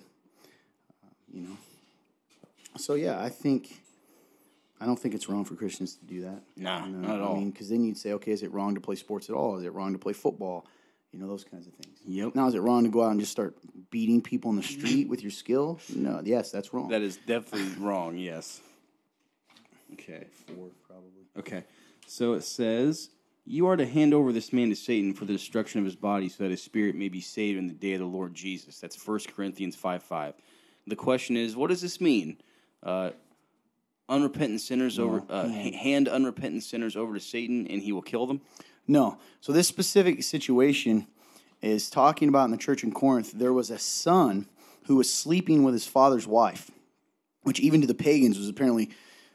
Uh, 1.03 1.09
you 1.33 1.43
know. 1.43 1.57
So 2.77 2.95
yeah, 2.95 3.21
I 3.21 3.29
think 3.29 3.81
I 4.81 4.87
don't 4.87 4.99
think 4.99 5.15
it's 5.15 5.29
wrong 5.29 5.45
for 5.45 5.55
Christians 5.57 5.97
to 5.97 6.05
do 6.05 6.23
that. 6.23 6.43
Nah, 6.57 6.87
You 6.87 6.93
not 6.93 7.17
at 7.17 7.21
all. 7.21 7.37
I 7.37 7.39
mean, 7.39 7.51
because 7.51 7.69
then 7.69 7.83
you'd 7.85 7.99
say, 7.99 8.13
okay, 8.13 8.33
is 8.33 8.43
it 8.43 8.53
wrong 8.53 8.75
to 8.75 8.81
play 8.81 8.95
sports 8.95 9.29
at 9.29 9.35
all? 9.35 9.57
Is 9.57 9.65
it 9.65 9.73
wrong 9.73 9.93
to 9.93 9.99
play 9.99 10.13
football? 10.13 10.67
You 11.13 11.19
know, 11.19 11.27
those 11.27 11.43
kinds 11.45 11.67
of 11.67 11.73
things. 11.75 11.99
Yep. 12.07 12.35
Now, 12.35 12.47
is 12.49 12.55
it 12.55 12.61
wrong 12.61 12.85
to 12.85 12.91
go 12.91 13.03
out 13.03 13.11
and 13.11 13.19
just 13.21 13.33
start 13.33 13.57
beating 13.91 14.21
people 14.21 14.51
in 14.51 14.57
the 14.57 14.63
street 14.63 15.09
with 15.09 15.23
your 15.23 15.31
skill? 15.31 15.81
No. 15.95 16.21
Yes, 16.23 16.51
that's 16.51 16.73
wrong. 16.75 16.89
That 16.89 17.03
is 17.03 17.17
definitely 17.27 17.83
wrong. 17.85 18.19
Yes. 18.19 18.61
Okay. 19.95 20.27
four 20.47 20.69
probably. 20.87 21.25
Okay. 21.39 21.65
So 22.07 22.35
it 22.35 22.45
says, 22.45 23.09
You 23.47 23.67
are 23.69 23.77
to 23.77 23.87
hand 23.87 24.13
over 24.13 24.33
this 24.33 24.53
man 24.53 24.69
to 24.69 24.77
Satan 24.77 25.15
for 25.15 25.25
the 25.25 25.33
destruction 25.33 25.79
of 25.79 25.87
his 25.87 25.97
body, 25.97 26.29
so 26.29 26.45
that 26.45 26.51
his 26.51 26.63
spirit 26.63 26.95
may 26.95 27.09
be 27.09 27.23
saved 27.23 27.59
in 27.59 27.67
the 27.67 27.75
day 27.75 27.95
of 27.95 28.01
the 28.01 28.07
Lord 28.07 28.35
Jesus. 28.35 28.79
That's 28.79 29.07
1 29.07 29.21
Corinthians 29.35 29.77
5 29.77 30.03
5. 30.03 30.35
The 30.87 30.97
question 30.97 31.37
is, 31.37 31.57
what 31.57 31.71
does 31.71 31.81
this 31.81 32.01
mean? 32.01 32.39
Uh, 32.83 33.11
unrepentant 34.09 34.61
sinners 34.61 34.99
over, 34.99 35.23
uh, 35.29 35.49
ha- 35.49 35.73
hand 35.73 36.09
unrepentant 36.09 36.63
sinners 36.63 36.97
over 36.97 37.15
to 37.15 37.21
Satan, 37.21 37.67
and 37.67 37.83
he 37.83 37.93
will 37.93 38.03
kill 38.03 38.27
them? 38.27 38.41
No. 38.87 39.19
So 39.41 39.53
this 39.53 39.69
specific 39.69 40.23
situation 40.23 41.07
is 41.61 41.91
talking 41.91 42.29
about 42.29 42.45
in 42.47 42.51
the 42.51 42.57
church 42.57 42.85
in 42.85 42.93
Corinth. 42.93 43.33
There 43.33 43.53
was 43.53 43.71
a 43.71 43.79
son 43.79 44.49
who 44.85 44.97
was 44.97 45.13
sleeping 45.13 45.63
with 45.63 45.75
his 45.75 45.87
father's 45.87 46.27
wife, 46.27 46.71
which 47.43 47.61
even 47.61 47.81
to 47.83 47.87
the 47.87 47.95
pagans 47.95 48.39
was 48.39 48.49
apparently 48.49 48.91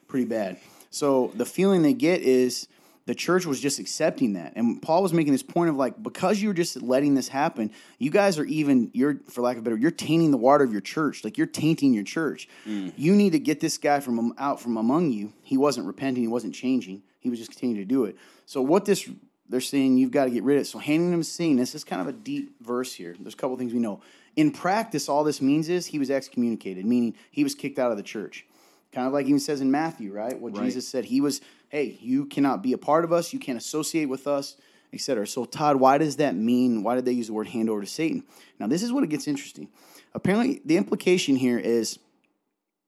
pretty 0.07 0.25
bad. 0.25 0.57
So 0.89 1.31
the 1.35 1.45
feeling 1.45 1.81
they 1.81 1.93
get 1.93 2.21
is 2.21 2.67
the 3.05 3.15
church 3.15 3.45
was 3.45 3.59
just 3.59 3.79
accepting 3.79 4.33
that. 4.33 4.53
And 4.55 4.81
Paul 4.81 5.03
was 5.03 5.11
making 5.11 5.33
this 5.33 5.43
point 5.43 5.69
of 5.69 5.75
like, 5.75 6.01
because 6.01 6.41
you're 6.41 6.53
just 6.53 6.81
letting 6.81 7.15
this 7.15 7.27
happen, 7.27 7.71
you 7.99 8.09
guys 8.09 8.39
are 8.39 8.45
even, 8.45 8.91
you're, 8.93 9.19
for 9.29 9.41
lack 9.41 9.57
of 9.57 9.63
better, 9.63 9.77
you're 9.77 9.91
tainting 9.91 10.31
the 10.31 10.37
water 10.37 10.63
of 10.63 10.71
your 10.71 10.81
church. 10.81 11.23
Like 11.23 11.37
you're 11.37 11.47
tainting 11.47 11.93
your 11.93 12.03
church. 12.03 12.47
Mm. 12.65 12.93
You 12.95 13.15
need 13.15 13.31
to 13.31 13.39
get 13.39 13.59
this 13.59 13.77
guy 13.77 13.99
from 13.99 14.19
um, 14.19 14.33
out 14.37 14.61
from 14.61 14.77
among 14.77 15.11
you. 15.11 15.33
He 15.41 15.57
wasn't 15.57 15.87
repenting, 15.87 16.23
he 16.23 16.29
wasn't 16.29 16.55
changing. 16.55 17.03
He 17.19 17.29
was 17.29 17.39
just 17.39 17.51
continuing 17.51 17.81
to 17.81 17.85
do 17.85 18.05
it. 18.05 18.17
So 18.45 18.61
what 18.61 18.85
this 18.85 19.09
they're 19.49 19.61
saying 19.61 19.97
you've 19.97 20.11
got 20.11 20.25
to 20.25 20.31
get 20.31 20.43
rid 20.43 20.55
of 20.55 20.61
it. 20.61 20.65
So 20.65 20.79
handing 20.79 21.13
him 21.13 21.23
seeing 21.23 21.57
this 21.57 21.75
is 21.75 21.83
kind 21.83 22.01
of 22.01 22.07
a 22.07 22.13
deep 22.13 22.55
verse 22.61 22.93
here. 22.93 23.15
There's 23.19 23.33
a 23.33 23.37
couple 23.37 23.55
things 23.57 23.73
we 23.73 23.79
know. 23.79 24.01
In 24.35 24.51
practice, 24.51 25.09
all 25.09 25.23
this 25.23 25.41
means 25.41 25.69
is 25.69 25.85
he 25.85 25.99
was 25.99 26.09
excommunicated, 26.09 26.85
meaning 26.85 27.15
he 27.29 27.43
was 27.43 27.53
kicked 27.53 27.77
out 27.77 27.91
of 27.91 27.97
the 27.97 28.03
church. 28.03 28.45
Kind 28.91 29.07
of 29.07 29.13
like 29.13 29.25
even 29.25 29.39
says 29.39 29.61
in 29.61 29.69
Matthew, 29.69 30.11
right? 30.11 30.39
What 30.39 30.55
Right. 30.57 30.65
Jesus 30.65 30.87
said, 30.87 31.05
he 31.05 31.21
was, 31.21 31.41
hey, 31.73 31.97
you 32.01 32.27
cannot 32.27 32.61
be 32.61 32.73
a 32.73 32.77
part 32.77 33.03
of 33.03 33.11
us, 33.11 33.33
you 33.33 33.39
can't 33.39 33.57
associate 33.57 34.05
with 34.05 34.27
us, 34.27 34.57
etc. 34.93 35.25
So 35.25 35.43
Todd, 35.43 35.77
why 35.77 35.97
does 35.97 36.17
that 36.17 36.35
mean? 36.35 36.83
Why 36.83 36.93
did 36.93 37.03
they 37.03 37.13
use 37.13 37.27
the 37.27 37.33
word 37.33 37.47
hand 37.47 37.67
over 37.67 37.81
to 37.81 37.87
Satan? 37.87 38.23
Now 38.59 38.67
this 38.67 38.83
is 38.83 38.93
what 38.93 39.03
it 39.03 39.09
gets 39.09 39.27
interesting. 39.27 39.69
Apparently, 40.13 40.61
the 40.63 40.77
implication 40.77 41.35
here 41.35 41.57
is 41.57 41.97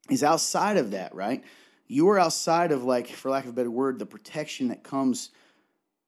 is 0.08 0.22
outside 0.22 0.76
of 0.76 0.92
that, 0.92 1.12
right? 1.16 1.42
You 1.88 2.08
are 2.10 2.18
outside 2.18 2.70
of 2.70 2.84
like, 2.84 3.08
for 3.08 3.28
lack 3.28 3.42
of 3.42 3.50
a 3.50 3.52
better 3.52 3.72
word, 3.72 3.98
the 3.98 4.06
protection 4.06 4.68
that 4.68 4.84
comes 4.84 5.30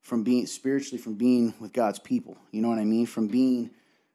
from 0.01 0.22
being 0.22 0.47
spiritually 0.47 1.03
from 1.03 1.14
being 1.14 1.55
with 1.59 1.72
God's 1.72 1.99
people. 1.99 2.39
You 2.53 2.62
know 2.62 2.68
what 2.68 2.79
I 2.79 2.85
mean? 2.85 3.07
From 3.07 3.26
being, 3.26 3.70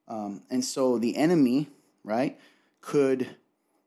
um, 0.07 0.41
and 0.49 0.63
so 0.63 0.97
the 0.97 1.17
enemy, 1.17 1.67
right, 2.05 2.39
could 2.79 3.27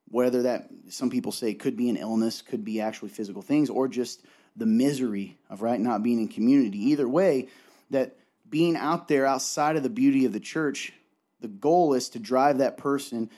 whether 0.08 0.42
that 0.42 0.68
some 0.88 1.08
people 1.08 1.32
say 1.32 1.54
could 1.54 1.78
be 1.78 1.88
an 1.88 1.96
illness, 1.96 2.42
could 2.42 2.62
be 2.62 2.82
actually 2.82 3.08
physical 3.08 3.40
things, 3.40 3.70
or 3.70 3.88
just 3.88 4.20
the 4.56 4.66
misery 4.66 5.38
of 5.50 5.62
right 5.62 5.80
not 5.80 6.02
being 6.02 6.18
in 6.18 6.28
community. 6.28 6.78
Either 6.90 7.08
way, 7.08 7.48
that 7.90 8.16
being 8.48 8.76
out 8.76 9.08
there 9.08 9.26
outside 9.26 9.76
of 9.76 9.82
the 9.82 9.90
beauty 9.90 10.24
of 10.24 10.32
the 10.32 10.40
church, 10.40 10.92
the 11.40 11.48
goal 11.48 11.94
is 11.94 12.08
to 12.10 12.18
drive 12.18 12.58
that 12.58 12.76
person 12.76 13.30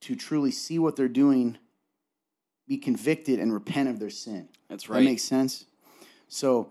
to 0.00 0.14
truly 0.14 0.50
see 0.50 0.78
what 0.78 0.94
they're 0.94 1.08
doing, 1.08 1.58
be 2.68 2.78
convicted, 2.78 3.40
and 3.40 3.52
repent 3.52 3.88
of 3.88 3.98
their 3.98 4.10
sin. 4.10 4.48
That's 4.68 4.88
right. 4.88 5.00
That 5.00 5.04
makes 5.04 5.22
sense. 5.22 5.64
So 6.28 6.70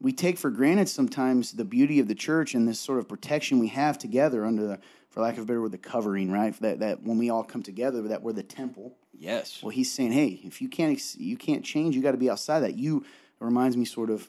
we 0.00 0.12
take 0.12 0.38
for 0.38 0.50
granted 0.50 0.88
sometimes 0.88 1.52
the 1.52 1.64
beauty 1.64 2.00
of 2.00 2.08
the 2.08 2.14
church 2.14 2.54
and 2.54 2.68
this 2.68 2.80
sort 2.80 2.98
of 2.98 3.08
protection 3.08 3.58
we 3.58 3.68
have 3.68 3.96
together 3.96 4.44
under 4.44 4.66
the, 4.66 4.80
for 5.08 5.20
lack 5.20 5.38
of 5.38 5.44
a 5.44 5.46
better 5.46 5.62
word, 5.62 5.72
the 5.72 5.78
covering, 5.78 6.30
right? 6.30 6.58
That 6.60 6.80
that 6.80 7.02
when 7.02 7.18
we 7.18 7.30
all 7.30 7.44
come 7.44 7.62
together, 7.62 8.02
that 8.02 8.22
we're 8.22 8.32
the 8.32 8.42
temple. 8.42 8.96
Yes. 9.18 9.62
Well, 9.62 9.70
he's 9.70 9.92
saying, 9.92 10.12
hey, 10.12 10.40
if 10.44 10.60
you 10.60 10.68
can't 10.68 10.92
ex- 10.92 11.16
you 11.16 11.36
can't 11.36 11.64
change, 11.64 11.94
you 11.96 12.02
got 12.02 12.12
to 12.12 12.18
be 12.18 12.30
outside 12.30 12.60
that. 12.60 12.76
You 12.76 13.04
it 13.40 13.44
reminds 13.44 13.76
me 13.76 13.84
sort 13.84 14.10
of, 14.10 14.28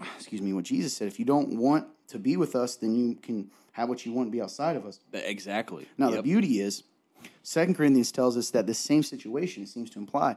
excuse 0.16 0.40
me, 0.40 0.52
what 0.52 0.64
Jesus 0.64 0.96
said. 0.96 1.08
If 1.08 1.18
you 1.18 1.24
don't 1.24 1.56
want 1.56 1.86
to 2.08 2.18
be 2.18 2.36
with 2.36 2.56
us, 2.56 2.76
then 2.76 2.94
you 2.94 3.14
can 3.16 3.50
have 3.72 3.88
what 3.88 4.04
you 4.04 4.12
want 4.12 4.26
and 4.26 4.32
be 4.32 4.42
outside 4.42 4.76
of 4.76 4.86
us. 4.86 5.00
Exactly. 5.12 5.86
Now, 5.96 6.10
the 6.10 6.22
beauty 6.22 6.60
is, 6.60 6.82
Second 7.42 7.76
Corinthians 7.76 8.10
tells 8.10 8.36
us 8.36 8.50
that 8.50 8.66
the 8.66 8.74
same 8.74 9.02
situation, 9.02 9.62
it 9.62 9.68
seems 9.68 9.90
to 9.90 9.98
imply, 9.98 10.36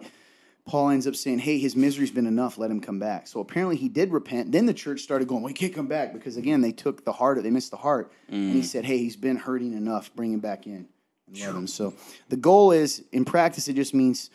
Paul 0.66 0.90
ends 0.90 1.08
up 1.08 1.16
saying, 1.16 1.40
hey, 1.40 1.58
his 1.58 1.76
misery's 1.76 2.12
been 2.12 2.28
enough, 2.28 2.58
let 2.58 2.72
him 2.72 2.80
come 2.80 2.98
back. 2.98 3.28
So 3.28 3.42
apparently 3.42 3.76
he 3.76 3.90
did 3.90 4.14
repent. 4.14 4.52
Then 4.52 4.66
the 4.66 4.74
church 4.74 5.02
started 5.02 5.28
going, 5.28 5.42
well, 5.42 5.50
he 5.50 5.54
can't 5.54 5.74
come 5.74 5.88
back 5.88 6.14
because, 6.14 6.38
again, 6.38 6.62
they 6.62 6.72
took 6.72 7.04
the 7.04 7.12
heart, 7.12 7.42
they 7.44 7.50
missed 7.50 7.72
the 7.72 7.78
heart. 7.78 8.12
And 8.30 8.54
he 8.54 8.62
mm. 8.62 8.66
said, 8.66 8.86
hey, 8.86 8.98
he's 8.98 9.18
been 9.18 9.36
hurting 9.36 9.74
enough, 9.74 10.16
bring 10.16 10.32
him 10.32 10.40
back 10.40 10.66
in 10.66 10.88
love 11.34 11.56
him. 11.56 11.68
So 11.68 11.94
the 12.30 12.38
goal 12.38 12.72
is, 12.72 13.04
in 13.12 13.26
practice, 13.26 13.68
it 13.68 13.74
just 13.74 13.94
means 13.94 14.30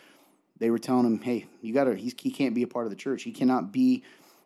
they 0.58 0.70
were 0.70 0.78
telling 0.78 1.06
him, 1.06 1.20
hey, 1.20 1.46
you 1.62 1.72
got 1.72 1.84
to, 1.84 1.94
he 1.94 2.30
can't 2.30 2.54
be 2.54 2.62
a 2.62 2.66
part 2.66 2.84
of 2.86 2.90
the 2.90 2.96
church. 2.96 3.22
He 3.22 3.32
cannot 3.32 3.72
be 3.72 4.02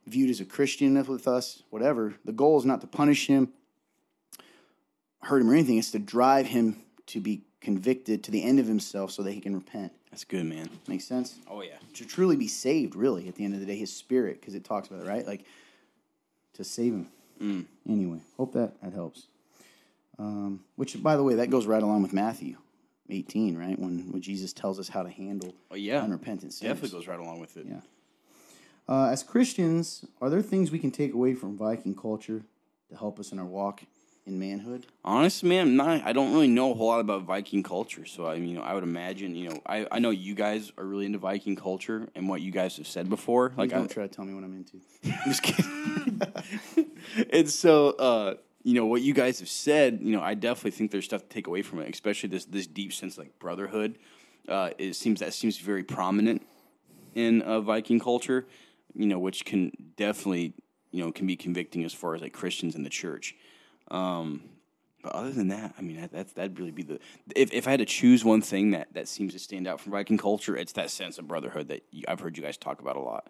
viewed 0.07 0.30
as 0.30 0.40
a 0.40 0.44
Christian 0.44 0.94
with 1.07 1.28
us, 1.28 1.62
whatever. 1.70 2.14
The 2.24 2.32
goal 2.32 2.59
is 2.59 2.64
not 2.64 2.80
to 2.80 2.86
punish 2.86 3.26
him, 3.26 3.53
hurt 5.22 5.40
him 5.40 5.50
or 5.50 5.55
anything. 5.55 5.78
It's 5.78 5.92
to 5.92 5.98
drive 5.98 6.46
him 6.46 6.82
to 7.07 7.20
be 7.20 7.42
convicted 7.61 8.24
to 8.24 8.30
the 8.30 8.42
end 8.42 8.59
of 8.59 8.66
himself 8.66 9.12
so 9.12 9.22
that 9.22 9.32
he 9.32 9.40
can 9.40 9.55
repent. 9.55 9.92
That's 10.11 10.24
good, 10.24 10.44
man. 10.44 10.68
Makes 10.88 11.05
sense? 11.05 11.36
Oh, 11.48 11.62
yeah. 11.62 11.76
To 11.94 12.05
truly 12.05 12.36
be 12.36 12.48
saved, 12.48 12.94
really, 12.96 13.28
at 13.28 13.36
the 13.36 13.44
end 13.44 13.55
of 13.55 13.61
the 13.61 13.66
day, 13.66 13.76
his 13.76 13.94
spirit, 13.94 14.40
because 14.40 14.55
it 14.55 14.64
talks 14.64 14.88
about 14.88 15.07
it, 15.07 15.09
right? 15.09 15.26
Like 15.26 15.46
to 16.55 16.64
save 16.64 16.92
him. 16.92 17.09
Mm. 17.40 17.64
Anyway, 17.88 18.18
hope 18.36 18.53
that 18.53 18.80
that 18.82 18.92
helps. 18.92 19.28
Um, 20.18 20.64
which, 20.76 21.02
by 21.02 21.16
the 21.16 21.22
way, 21.22 21.34
that 21.36 21.50
goes 21.50 21.66
right 21.66 21.82
along 21.82 22.02
with 22.02 22.12
Matthew 22.12 22.56
18, 23.08 23.56
right? 23.56 23.78
When, 23.78 24.12
when 24.12 24.22
Jesus 24.22 24.52
tells 24.52 24.78
us 24.78 24.88
how 24.88 25.02
to 25.02 25.10
handle 25.10 25.54
Oh, 25.70 25.74
yeah. 25.74 26.02
unrepentant 26.02 26.52
sinners. 26.52 26.74
Definitely 26.76 26.98
goes 26.98 27.08
right 27.08 27.18
along 27.20 27.40
with 27.40 27.56
it. 27.56 27.66
Yeah. 27.68 27.80
Uh, 28.88 29.06
as 29.10 29.22
Christians, 29.22 30.04
are 30.20 30.28
there 30.28 30.42
things 30.42 30.70
we 30.70 30.78
can 30.78 30.90
take 30.90 31.14
away 31.14 31.34
from 31.34 31.56
Viking 31.56 31.94
culture 31.94 32.42
to 32.90 32.96
help 32.96 33.18
us 33.18 33.32
in 33.32 33.38
our 33.38 33.44
walk 33.46 33.82
in 34.26 34.38
manhood? 34.38 34.86
Honestly, 35.04 35.48
man, 35.48 35.76
not, 35.76 36.02
I 36.04 36.12
don't 36.12 36.32
really 36.32 36.48
know 36.48 36.72
a 36.72 36.74
whole 36.74 36.88
lot 36.88 37.00
about 37.00 37.22
Viking 37.22 37.62
culture. 37.62 38.05
So 38.05 38.26
I, 38.26 38.34
you 38.34 38.55
know, 38.55 38.62
I 38.62 38.74
would 38.74 38.82
imagine, 38.82 39.34
you 39.34 39.48
know, 39.48 39.60
I, 39.66 39.86
I 39.90 39.98
know 39.98 40.10
you 40.10 40.34
guys 40.34 40.72
are 40.76 40.84
really 40.84 41.06
into 41.06 41.18
Viking 41.18 41.56
culture 41.56 42.09
and 42.14 42.28
what 42.28 42.40
you 42.43 42.51
guys 42.52 42.76
have 42.76 42.86
said 42.86 43.09
before. 43.09 43.48
Like, 43.51 43.56
Like, 43.56 43.70
don't 43.70 43.84
I, 43.90 43.94
try 43.94 44.06
to 44.06 44.14
tell 44.14 44.24
me 44.24 44.34
what 44.34 44.44
I'm 44.44 44.55
into. 44.55 44.80
I'm 45.05 45.32
just 45.32 45.43
kidding. 45.43 46.90
and 47.32 47.48
so, 47.51 47.90
uh, 47.90 48.34
you 48.64 48.74
know, 48.74 48.86
what 48.86 49.02
you 49.02 49.12
guys 49.12 49.40
have 49.40 49.48
said, 49.48 49.98
you 50.02 50.12
know, 50.12 50.22
I 50.22 50.34
definitely 50.34 50.70
think 50.72 50.90
there's 50.90 51.05
stuff 51.05 51.22
to 51.22 51.28
take 51.28 51.47
away 51.47 51.62
from 51.62 51.80
it, 51.80 51.93
especially 51.93 52.28
this 52.28 52.44
this 52.44 52.66
deep 52.66 52.93
sense 52.93 53.14
of, 53.14 53.24
like 53.24 53.39
brotherhood. 53.39 53.98
Uh, 54.48 54.70
it 54.78 54.94
seems 54.94 55.20
that 55.20 55.34
seems 55.34 55.59
very 55.59 55.82
prominent 55.82 56.43
in 57.14 57.43
uh, 57.43 57.60
Viking 57.60 58.01
culture, 58.01 58.47
you 58.94 59.06
know, 59.06 59.18
which 59.18 59.44
can 59.44 59.72
definitely, 59.97 60.55
you 60.90 61.02
know, 61.05 61.12
can 61.12 61.26
be 61.26 61.36
convicting 61.36 61.84
as 61.84 61.93
far 61.93 62.14
as 62.14 62.22
like 62.22 62.32
Christians 62.32 62.74
in 62.74 62.82
the 62.82 62.90
church. 62.90 63.34
Um, 63.90 64.43
but 65.02 65.12
other 65.12 65.32
than 65.32 65.48
that, 65.48 65.74
I 65.76 65.82
mean, 65.82 66.01
that, 66.01 66.12
that's 66.12 66.32
that'd 66.32 66.59
really 66.59 66.70
be 66.70 66.84
the 66.84 67.01
if, 67.34 67.52
if 67.52 67.66
I 67.66 67.72
had 67.72 67.80
to 67.80 67.86
choose 67.86 68.24
one 68.24 68.43
thing 68.43 68.70
that 68.70 68.94
that 68.94 69.09
seems 69.09 69.32
to 69.32 69.39
stand 69.39 69.66
out 69.66 69.80
from 69.80 69.93
Viking 69.93 70.18
culture, 70.18 70.56
it's 70.56 70.72
that 70.72 70.90
sense 70.90 71.18
of 71.18 71.26
brotherhood 71.26 71.68
that 71.68 71.82
you, 71.90 72.05
I've 72.06 72.20
heard 72.20 72.36
you 72.36 72.43
guys 72.43 72.56
talk 72.56 72.80
about 72.80 72.97
a 72.97 73.01
lot. 73.01 73.28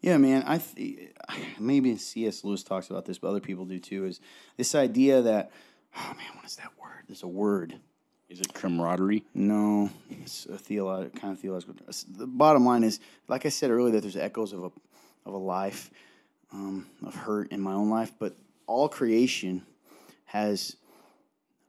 Yeah, 0.00 0.18
man. 0.18 0.44
I 0.46 0.58
th- 0.58 1.10
maybe 1.58 1.96
C.S. 1.96 2.44
Lewis 2.44 2.62
talks 2.62 2.90
about 2.90 3.04
this, 3.04 3.18
but 3.18 3.28
other 3.28 3.40
people 3.40 3.64
do 3.64 3.78
too. 3.78 4.06
Is 4.06 4.20
this 4.56 4.74
idea 4.74 5.22
that 5.22 5.50
oh 5.96 6.14
man, 6.16 6.36
what 6.36 6.44
is 6.44 6.56
that 6.56 6.72
word? 6.80 7.04
There's 7.08 7.22
a 7.22 7.28
word. 7.28 7.78
Is 8.28 8.40
it 8.40 8.52
camaraderie? 8.52 9.24
No, 9.34 9.88
it's 10.10 10.46
a 10.46 10.58
theological 10.58 11.20
kind 11.20 11.32
of 11.32 11.38
theological. 11.38 11.76
The 12.08 12.26
bottom 12.26 12.66
line 12.66 12.82
is, 12.82 12.98
like 13.28 13.46
I 13.46 13.50
said 13.50 13.70
earlier, 13.70 13.92
that 13.92 14.00
there's 14.00 14.16
echoes 14.16 14.52
of 14.52 14.64
a 14.64 14.70
of 15.24 15.34
a 15.34 15.38
life 15.38 15.90
um, 16.52 16.86
of 17.04 17.14
hurt 17.14 17.52
in 17.52 17.60
my 17.60 17.72
own 17.72 17.88
life, 17.88 18.12
but 18.18 18.34
all 18.66 18.88
creation 18.88 19.64
has 20.24 20.76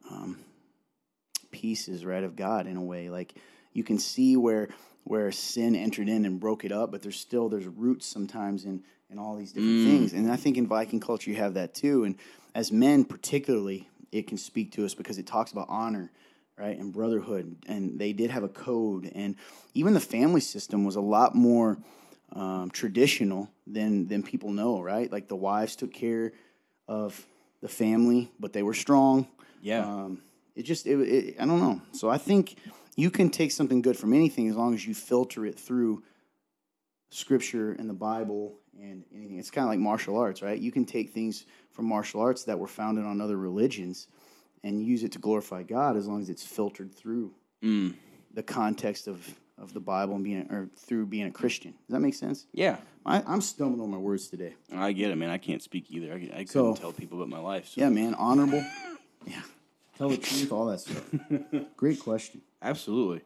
um, 0.10 0.40
pieces, 1.52 2.06
right, 2.06 2.24
of 2.24 2.36
God 2.36 2.68
in 2.68 2.78
a 2.78 2.84
way. 2.84 3.10
Like 3.10 3.36
you 3.74 3.84
can 3.84 3.99
see 3.99 4.36
where 4.36 4.70
where 5.07 5.31
sin 5.31 5.75
entered 5.75 6.09
in 6.09 6.25
and 6.25 6.39
broke 6.39 6.65
it 6.65 6.71
up, 6.71 6.91
but 6.91 7.01
there's 7.01 7.19
still 7.19 7.49
there's 7.49 7.67
roots 7.67 8.05
sometimes 8.05 8.65
in 8.65 8.84
in 9.09 9.17
all 9.17 9.35
these 9.35 9.53
different 9.53 9.88
things. 9.88 10.13
And 10.13 10.31
I 10.31 10.35
think 10.35 10.57
in 10.57 10.67
Viking 10.67 10.99
culture 10.99 11.29
you 11.29 11.38
have 11.38 11.53
that 11.53 11.73
too. 11.73 12.03
And 12.03 12.15
as 12.53 12.71
men 12.71 13.05
particularly, 13.05 13.88
it 14.11 14.27
can 14.27 14.38
speak 14.38 14.73
to 14.73 14.85
us 14.85 14.93
because 14.93 15.17
it 15.17 15.25
talks 15.25 15.51
about 15.51 15.67
honor, 15.69 16.11
right, 16.57 16.77
and 16.77 16.91
brotherhood. 16.91 17.55
And 17.67 17.97
they 17.97 18.11
did 18.13 18.31
have 18.31 18.43
a 18.43 18.49
code, 18.49 19.09
and 19.15 19.35
even 19.73 19.93
the 19.93 19.99
family 19.99 20.41
system 20.41 20.84
was 20.84 20.95
a 20.95 21.01
lot 21.01 21.35
more 21.35 21.77
um, 22.34 22.69
traditional 22.71 23.49
than 23.65 24.07
than 24.07 24.23
people 24.23 24.51
know, 24.51 24.81
right? 24.81 25.11
Like 25.11 25.27
the 25.27 25.35
wives 25.35 25.75
took 25.75 25.93
care 25.93 26.34
of 26.88 27.25
the 27.61 27.67
family, 27.67 28.31
but 28.39 28.53
they 28.53 28.63
were 28.63 28.73
strong. 28.73 29.27
Yeah. 29.61 29.85
Um, 29.85 30.21
it 30.55 30.63
just, 30.63 30.88
it, 30.88 30.99
it, 30.99 31.35
I 31.39 31.45
don't 31.45 31.59
know. 31.59 31.81
So 31.91 32.09
I 32.09 32.17
think 32.17 32.55
you 32.98 33.10
can 33.10 33.30
take 33.30 33.52
something 33.53 33.82
good 33.82 33.95
from 33.98 34.14
anything 34.14 34.49
as 34.49 34.56
long 34.57 34.74
as 34.74 34.86
you 34.86 34.94
filter 34.94 35.45
it 35.45 35.57
through 35.57 36.03
scripture 37.10 37.72
and 37.80 37.90
the 37.90 37.94
Bible 37.94 38.56
and 38.80 39.03
anything. 39.15 39.38
It's 39.40 39.49
kind 39.52 39.64
of 39.65 39.69
like 39.69 39.80
martial 39.80 40.18
arts, 40.18 40.41
right? 40.41 40.60
You 40.60 40.72
can 40.72 40.84
take 40.86 41.11
things 41.11 41.45
from 41.72 41.86
martial 41.86 42.19
arts 42.22 42.44
that 42.45 42.60
were 42.60 42.68
founded 42.68 43.06
on 43.06 43.22
other 43.22 43.38
religions 43.38 44.07
and 44.64 44.84
use 44.84 45.03
it 45.03 45.11
to 45.14 45.19
glorify 45.19 45.64
God 45.64 45.95
as 45.95 46.07
long 46.07 46.22
as 46.22 46.30
it's 46.30 46.45
filtered 46.45 46.94
through 46.94 47.34
Mm. 47.64 47.95
the 48.36 48.44
context 48.44 49.07
of, 49.07 49.28
of 49.57 49.74
the 49.74 49.80
Bible 49.80 50.14
and 50.14 50.24
being 50.24 50.48
or 50.52 50.69
through 50.76 51.07
being 51.07 51.26
a 51.26 51.32
Christian. 51.32 51.72
Does 51.72 51.94
that 51.94 52.02
make 52.02 52.14
sense? 52.14 52.45
Yeah. 52.53 52.78
I, 53.03 53.24
I'm 53.26 53.41
stumbling 53.41 53.82
on 53.82 53.90
my 53.90 53.98
words 53.98 54.28
today. 54.28 54.53
I 54.72 54.91
get 54.91 55.10
it, 55.10 55.15
man. 55.15 55.32
I 55.32 55.40
can't 55.40 55.64
speak 55.64 55.86
either. 55.90 56.11
I, 56.14 56.15
I 56.15 56.19
couldn't 56.44 56.48
So- 56.49 56.76
tell 56.76 56.91
people 56.91 57.18
about 57.18 57.30
my 57.30 57.40
life. 57.40 57.69
So. 57.69 57.82
Yeah, 57.82 57.90
man, 57.90 58.14
honorable. 58.14 58.64
yeah, 59.26 59.41
tell 59.98 60.10
the 60.10 60.18
truth, 60.18 60.52
all 60.52 60.65
that 60.68 60.80
stuff. 60.80 61.03
Great 61.78 61.99
question. 61.99 62.41
Absolutely. 62.61 63.22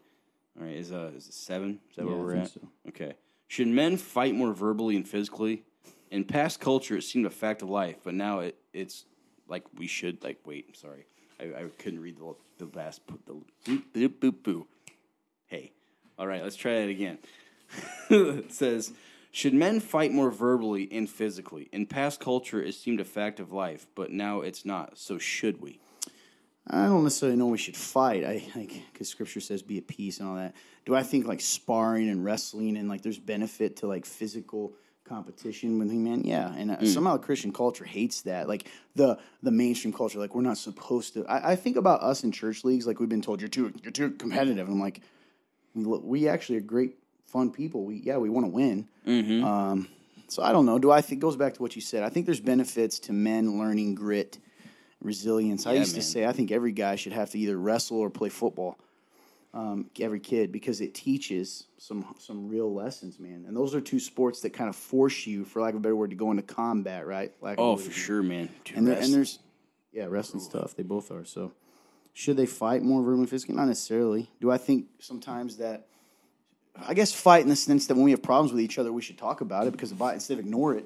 All 0.60 0.66
right. 0.66 0.76
Is 0.76 0.92
uh 0.92 1.12
is 1.16 1.28
it 1.28 1.34
seven? 1.34 1.80
Is 1.90 1.96
that 1.98 2.06
Yeah, 2.06 2.12
where 2.12 2.20
I 2.20 2.24
we're 2.24 2.32
think 2.34 2.46
at? 2.46 2.52
so. 2.52 2.62
Okay. 2.90 3.14
Should 3.48 3.68
men 3.68 3.98
fight 3.98 4.34
more 4.34 4.54
verbally 4.54 4.96
and 4.96 5.08
physically? 5.08 5.64
In 6.10 6.24
past 6.26 6.60
culture, 6.60 6.98
it 6.98 7.04
seemed 7.04 7.26
a 7.26 7.30
fact 7.30 7.62
of 7.62 7.70
life, 7.70 7.98
but 8.04 8.14
now 8.14 8.40
it, 8.40 8.56
it's 8.74 9.06
like 9.48 9.64
we 9.78 9.88
should. 9.88 10.24
Like, 10.24 10.40
wait, 10.46 10.66
I'm 10.68 10.74
sorry, 10.76 11.06
I, 11.40 11.44
I 11.64 11.64
couldn't 11.78 12.02
read 12.02 12.18
the 12.18 12.36
the 12.66 12.78
last 12.78 13.06
p- 13.08 13.16
the 13.26 13.34
boop 13.66 13.84
boop 13.94 14.20
boop 14.20 14.44
boo. 14.44 14.68
Hey, 15.48 15.72
all 16.18 16.28
right, 16.28 16.44
let's 16.44 16.56
try 16.58 16.80
that 16.82 16.90
again. 16.90 17.18
it 18.10 18.52
says, 18.52 18.92
should 19.32 19.54
men 19.54 19.80
fight 19.80 20.12
more 20.12 20.30
verbally 20.32 20.90
and 20.92 21.10
physically? 21.10 21.70
In 21.72 21.86
past 21.86 22.20
culture, 22.20 22.62
it 22.62 22.74
seemed 22.76 23.00
a 23.00 23.06
fact 23.06 23.40
of 23.40 23.52
life, 23.54 23.88
but 23.96 24.12
now 24.12 24.42
it's 24.42 24.66
not. 24.66 24.98
So 24.98 25.18
should 25.18 25.62
we? 25.62 25.80
I 26.68 26.86
don't 26.86 27.04
necessarily 27.04 27.38
know 27.38 27.48
we 27.48 27.58
should 27.58 27.78
fight. 27.78 28.24
I 28.24 28.44
like 28.56 28.74
because 28.92 29.10
Scripture 29.10 29.40
says 29.40 29.62
be 29.62 29.78
at 29.78 29.88
peace 29.88 30.20
and 30.20 30.30
all 30.30 30.36
that. 30.36 30.54
Do 30.86 30.96
I 30.96 31.04
think 31.04 31.28
like 31.28 31.42
sparring 31.42 32.10
and 32.10 32.24
wrestling 32.24 32.78
and 32.78 32.88
like 32.88 33.02
there's 33.02 33.20
benefit 33.20 33.78
to 33.78 33.88
like 33.88 34.06
physical 34.06 34.74
competition 35.04 35.80
with 35.80 35.92
men? 35.92 36.22
Yeah, 36.24 36.54
and 36.56 36.72
uh, 36.72 36.86
somehow 36.86 37.14
the 37.14 37.24
Christian 37.24 37.52
culture 37.52 37.84
hates 37.84 38.22
that. 38.22 38.48
Like 38.48 38.68
the 38.96 39.18
the 39.42 39.52
mainstream 39.52 39.94
culture, 39.94 40.20
like 40.20 40.36
we're 40.36 40.42
not 40.42 40.58
supposed 40.58 41.14
to. 41.16 41.26
I, 41.26 41.52
I 41.52 41.56
think 41.56 41.78
about 41.78 42.02
us 42.02 42.24
in 42.24 42.32
church 42.32 42.64
leagues, 42.64 42.86
like 42.86 43.00
we've 43.00 43.10
been 43.10 43.22
told 43.22 43.42
you're 43.42 43.50
too 43.50 43.74
you're 43.84 43.92
too 43.92 44.12
competitive. 44.12 44.68
And 44.68 44.76
I'm 44.76 44.82
like, 44.82 45.02
look, 45.76 46.04
we 46.04 46.28
actually 46.28 46.58
are 46.58 46.62
great, 46.62 46.96
fun 47.26 47.52
people. 47.52 47.86
We 47.86 47.96
yeah, 47.96 48.18
we 48.18 48.30
want 48.30 48.46
to 48.46 48.52
win. 48.52 48.88
Um, 49.44 49.88
so 50.28 50.44
I 50.44 50.52
don't 50.54 50.66
know. 50.66 50.80
Do 50.80 50.92
I 50.92 51.02
think 51.02 51.22
goes 51.22 51.36
back 51.36 51.56
to 51.56 51.62
what 51.62 51.76
you 51.76 51.82
said? 51.82 52.04
I 52.04 52.10
think 52.10 52.26
there's 52.28 52.40
benefits 52.40 53.00
to 53.00 53.14
men 53.14 53.60
learning 53.60 53.96
grit, 53.96 54.38
resilience. 55.02 55.66
I 55.66 55.74
used 55.74 55.94
man. 55.94 56.02
to 56.02 56.08
say 56.08 56.26
I 56.26 56.32
think 56.32 56.52
every 56.52 56.72
guy 56.72 56.96
should 56.96 57.14
have 57.14 57.32
to 57.32 57.40
either 57.40 57.58
wrestle 57.58 58.00
or 58.00 58.10
play 58.10 58.30
football. 58.30 58.78
Um, 59.54 59.90
every 60.00 60.22
kid 60.22 60.54
because 60.54 60.80
it 60.80 60.94
teaches 60.94 61.66
some 61.78 62.06
some 62.18 62.48
real 62.48 62.74
lessons, 62.74 63.20
man. 63.20 63.44
And 63.46 63.56
those 63.56 63.76
are 63.76 63.82
two 63.82 64.00
sports 64.00 64.40
that 64.42 64.52
kind 64.52 64.70
of 64.70 64.78
force 64.78 65.28
you, 65.28 65.44
for 65.44 65.62
lack 65.62 65.74
of 65.74 65.78
a 65.78 65.80
better 65.82 65.96
word, 65.96 66.12
to 66.12 66.16
go 66.16 66.32
into 66.32 66.44
combat, 66.44 67.06
right? 67.06 67.34
Lack 67.42 67.58
Oh, 67.58 67.76
for 67.76 67.92
sure, 67.92 68.24
man. 68.24 68.48
Dude, 68.64 68.78
And, 68.78 68.88
there, 68.88 68.98
and 68.98 69.14
there's 69.14 69.40
yeah, 69.92 70.06
wrestling's 70.06 70.48
tough. 70.48 70.76
They 70.76 70.84
both 70.84 71.12
are. 71.12 71.26
So 71.26 71.52
should 72.14 72.38
they 72.38 72.46
fight 72.46 72.82
more 72.82 73.02
verbally 73.02 73.22
and 73.22 73.30
physically? 73.30 73.56
Not 73.56 73.66
necessarily. 73.66 74.30
Do 74.40 74.52
I 74.52 74.58
think 74.58 74.86
sometimes 75.00 75.58
that 75.58 75.88
I 76.88 76.94
guess 76.94 77.12
fight 77.12 77.44
in 77.44 77.50
the 77.50 77.56
sense 77.56 77.88
that 77.88 77.96
when 77.96 78.06
we 78.06 78.12
have 78.12 78.24
problems 78.24 78.54
with 78.54 78.62
each 78.62 78.78
other, 78.78 78.94
we 78.94 79.02
should 79.02 79.18
talk 79.18 79.42
about 79.42 79.68
it 79.68 79.72
because 79.72 79.90
the 79.90 79.96
Bible, 79.96 80.14
instead 80.14 80.36
of 80.36 80.40
ignore 80.40 80.76
it, 80.76 80.86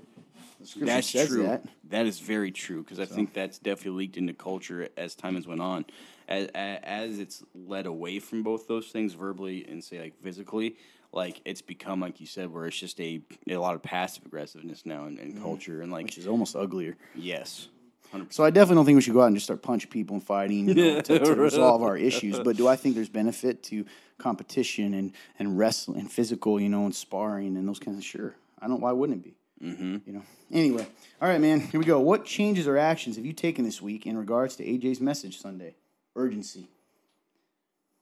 scripture 0.66 0.94
That's 0.94 1.12
true. 1.12 1.44
that. 1.44 1.66
That 1.90 2.06
is 2.06 2.20
very 2.20 2.52
true 2.52 2.84
because 2.84 3.00
I 3.00 3.06
think 3.06 3.34
that's 3.34 3.60
definitely 3.60 4.00
leaked 4.00 4.18
into 4.18 4.34
culture 4.34 4.90
as 4.98 5.16
time 5.16 5.36
has 5.36 5.48
went 5.48 5.62
on. 5.62 5.86
As, 6.28 6.48
as 6.56 7.20
it's 7.20 7.44
led 7.54 7.86
away 7.86 8.20
from 8.20 8.42
both 8.42 8.68
those 8.68 8.88
things, 8.88 9.14
verbally 9.14 9.66
and 9.68 9.84
say 9.84 10.00
like 10.00 10.22
physically, 10.22 10.76
like 11.12 11.42
it's 11.46 11.62
become 11.62 12.00
like 12.00 12.20
you 12.20 12.28
said, 12.28 12.52
where 12.52 12.66
it's 12.66 12.78
just 12.78 13.00
a 13.00 13.22
a 13.48 13.58
lot 13.58 13.76
of 13.76 13.84
passive 13.84 14.26
aggressiveness 14.26 14.86
now 14.86 15.06
in, 15.06 15.18
in 15.18 15.34
mm-hmm. 15.34 15.44
culture 15.44 15.82
and 15.82 15.92
like 15.92 16.06
Which 16.06 16.18
is 16.18 16.28
almost 16.28 16.56
uglier. 16.56 16.98
yes, 17.16 17.70
hundred 18.12 18.26
percent. 18.26 18.34
So 18.34 18.44
I 18.44 18.50
definitely 18.50 18.76
don't 18.76 18.86
think 18.86 18.96
we 18.96 19.02
should 19.02 19.14
go 19.14 19.22
out 19.22 19.28
and 19.28 19.36
just 19.36 19.46
start 19.46 19.62
punching 19.62 19.92
people 19.92 20.16
and 20.16 20.24
fighting 20.24 20.70
you 20.70 20.74
know, 20.76 21.02
to, 21.02 21.20
to 21.20 21.36
resolve 21.36 21.84
our 21.84 21.98
issues. 21.98 22.40
But 22.40 22.58
do 22.58 22.68
I 22.68 22.76
think 22.76 22.96
there's 22.96 23.10
benefit 23.10 23.64
to 23.64 23.86
competition 24.18 24.94
and 24.94 25.14
and 25.40 25.58
wrestling 25.58 26.00
and 26.00 26.12
physical, 26.12 26.60
you 26.60 26.70
know, 26.70 26.86
and 26.86 26.96
sparring 26.96 27.58
and 27.58 27.68
those 27.68 27.80
kinds 27.80 27.98
of 27.98 28.04
sure. 28.04 28.36
I 28.60 28.68
don't. 28.68 28.82
Why 28.82 28.92
wouldn't 28.92 29.20
it 29.20 29.24
be? 29.24 29.36
Mm-hmm. 29.66 29.98
You 30.06 30.14
know. 30.14 30.22
Anyway, 30.52 30.88
all 31.22 31.28
right, 31.28 31.42
man. 31.42 31.60
Here 31.60 31.80
we 31.80 31.86
go. 31.86 32.00
What 32.00 32.26
changes 32.26 32.68
or 32.68 32.78
actions 32.78 33.16
have 33.16 33.26
you 33.26 33.34
taken 33.34 33.66
this 33.66 33.82
week 33.82 34.06
in 34.06 34.18
regards 34.18 34.56
to 34.58 34.64
AJ's 34.66 35.02
message 35.02 35.40
Sunday? 35.40 35.76
Urgency. 36.16 36.68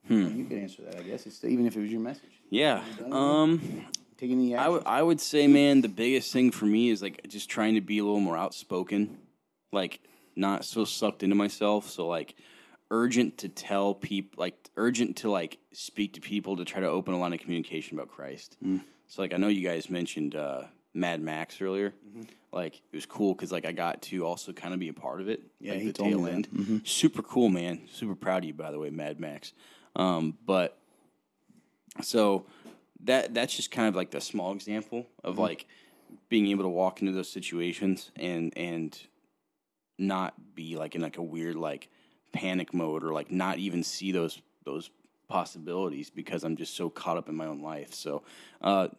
You 0.09 0.45
could 0.45 0.57
answer 0.57 0.81
that, 0.83 0.97
I 0.99 1.03
guess. 1.03 1.25
It's 1.25 1.43
even 1.45 1.65
if 1.65 1.77
it 1.77 1.79
was 1.79 1.89
your 1.89 2.01
message. 2.01 2.29
Yeah. 2.49 2.83
Um, 3.09 3.85
Taking 4.17 4.39
any 4.39 4.55
I 4.55 4.65
action. 4.67 4.83
would 4.83 5.05
would 5.07 5.21
say, 5.21 5.47
man, 5.47 5.81
the 5.81 5.87
biggest 5.87 6.31
thing 6.33 6.51
for 6.51 6.65
me 6.65 6.89
is 6.89 7.01
like 7.01 7.25
just 7.27 7.49
trying 7.49 7.75
to 7.75 7.81
be 7.81 7.99
a 7.99 8.03
little 8.03 8.19
more 8.19 8.37
outspoken, 8.37 9.17
like 9.71 10.01
not 10.35 10.65
so 10.65 10.85
sucked 10.85 11.23
into 11.23 11.35
myself. 11.35 11.89
So 11.89 12.07
like 12.07 12.35
urgent 12.91 13.37
to 13.39 13.49
tell 13.49 13.93
people, 13.95 14.41
like 14.41 14.69
urgent 14.75 15.17
to 15.17 15.31
like 15.31 15.57
speak 15.71 16.13
to 16.13 16.21
people 16.21 16.57
to 16.57 16.65
try 16.65 16.81
to 16.81 16.87
open 16.87 17.13
a 17.13 17.19
line 17.19 17.33
of 17.33 17.39
communication 17.39 17.97
about 17.97 18.09
Christ. 18.09 18.57
So 19.07 19.21
like 19.21 19.33
I 19.33 19.37
know 19.37 19.47
you 19.47 19.67
guys 19.67 19.89
mentioned 19.89 20.35
uh, 20.35 20.63
Mad 20.93 21.21
Max 21.21 21.61
earlier. 21.61 21.93
Like 22.51 22.75
it 22.75 22.95
was 22.95 23.05
cool 23.05 23.33
because 23.33 23.51
like 23.51 23.65
I 23.65 23.71
got 23.71 24.01
to 24.03 24.25
also 24.25 24.53
kind 24.53 24.73
of 24.73 24.79
be 24.79 24.89
a 24.89 24.93
part 24.93 25.21
of 25.21 25.29
it. 25.29 25.41
Yeah, 25.59 25.73
like 25.73 25.81
he 25.81 25.87
the 25.87 25.93
told 25.93 26.09
tail 26.09 26.27
end. 26.27 26.81
Super 26.85 27.23
cool, 27.23 27.49
man. 27.49 27.81
Super 27.91 28.15
proud 28.15 28.43
of 28.43 28.47
you, 28.47 28.53
by 28.53 28.71
the 28.71 28.79
way, 28.79 28.89
Mad 28.89 29.19
Max. 29.19 29.53
Um, 29.95 30.37
but 30.45 30.77
so 32.01 32.45
that 33.05 33.33
that's 33.33 33.55
just 33.55 33.71
kind 33.71 33.87
of 33.87 33.95
like 33.95 34.11
the 34.11 34.21
small 34.21 34.53
example 34.53 35.07
of 35.23 35.37
like 35.37 35.65
being 36.29 36.47
able 36.47 36.63
to 36.63 36.69
walk 36.69 37.01
into 37.01 37.13
those 37.13 37.29
situations 37.29 38.11
and 38.15 38.53
and 38.55 38.99
not 39.97 40.33
be 40.55 40.75
like 40.75 40.95
in 40.95 41.01
like 41.01 41.17
a 41.17 41.23
weird 41.23 41.55
like 41.55 41.89
panic 42.31 42.73
mode 42.73 43.03
or 43.03 43.13
like 43.13 43.31
not 43.31 43.57
even 43.57 43.83
see 43.83 44.11
those 44.11 44.41
those 44.63 44.89
possibilities 45.27 46.09
because 46.09 46.43
I'm 46.43 46.55
just 46.55 46.75
so 46.75 46.89
caught 46.89 47.17
up 47.17 47.29
in 47.29 47.35
my 47.35 47.45
own 47.45 47.61
life. 47.61 47.93
So 47.93 48.23
uh, 48.61 48.89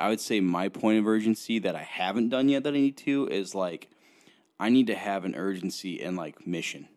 I 0.00 0.08
would 0.08 0.20
say 0.20 0.40
my 0.40 0.68
point 0.68 0.98
of 0.98 1.06
urgency 1.06 1.58
that 1.60 1.76
I 1.76 1.82
haven't 1.82 2.30
done 2.30 2.48
yet 2.48 2.64
that 2.64 2.74
I 2.74 2.78
need 2.78 2.96
to 2.98 3.28
is 3.28 3.54
like 3.54 3.88
I 4.58 4.70
need 4.70 4.88
to 4.88 4.94
have 4.94 5.24
an 5.24 5.34
urgency 5.34 6.02
and 6.02 6.16
like 6.16 6.46
mission. 6.46 6.88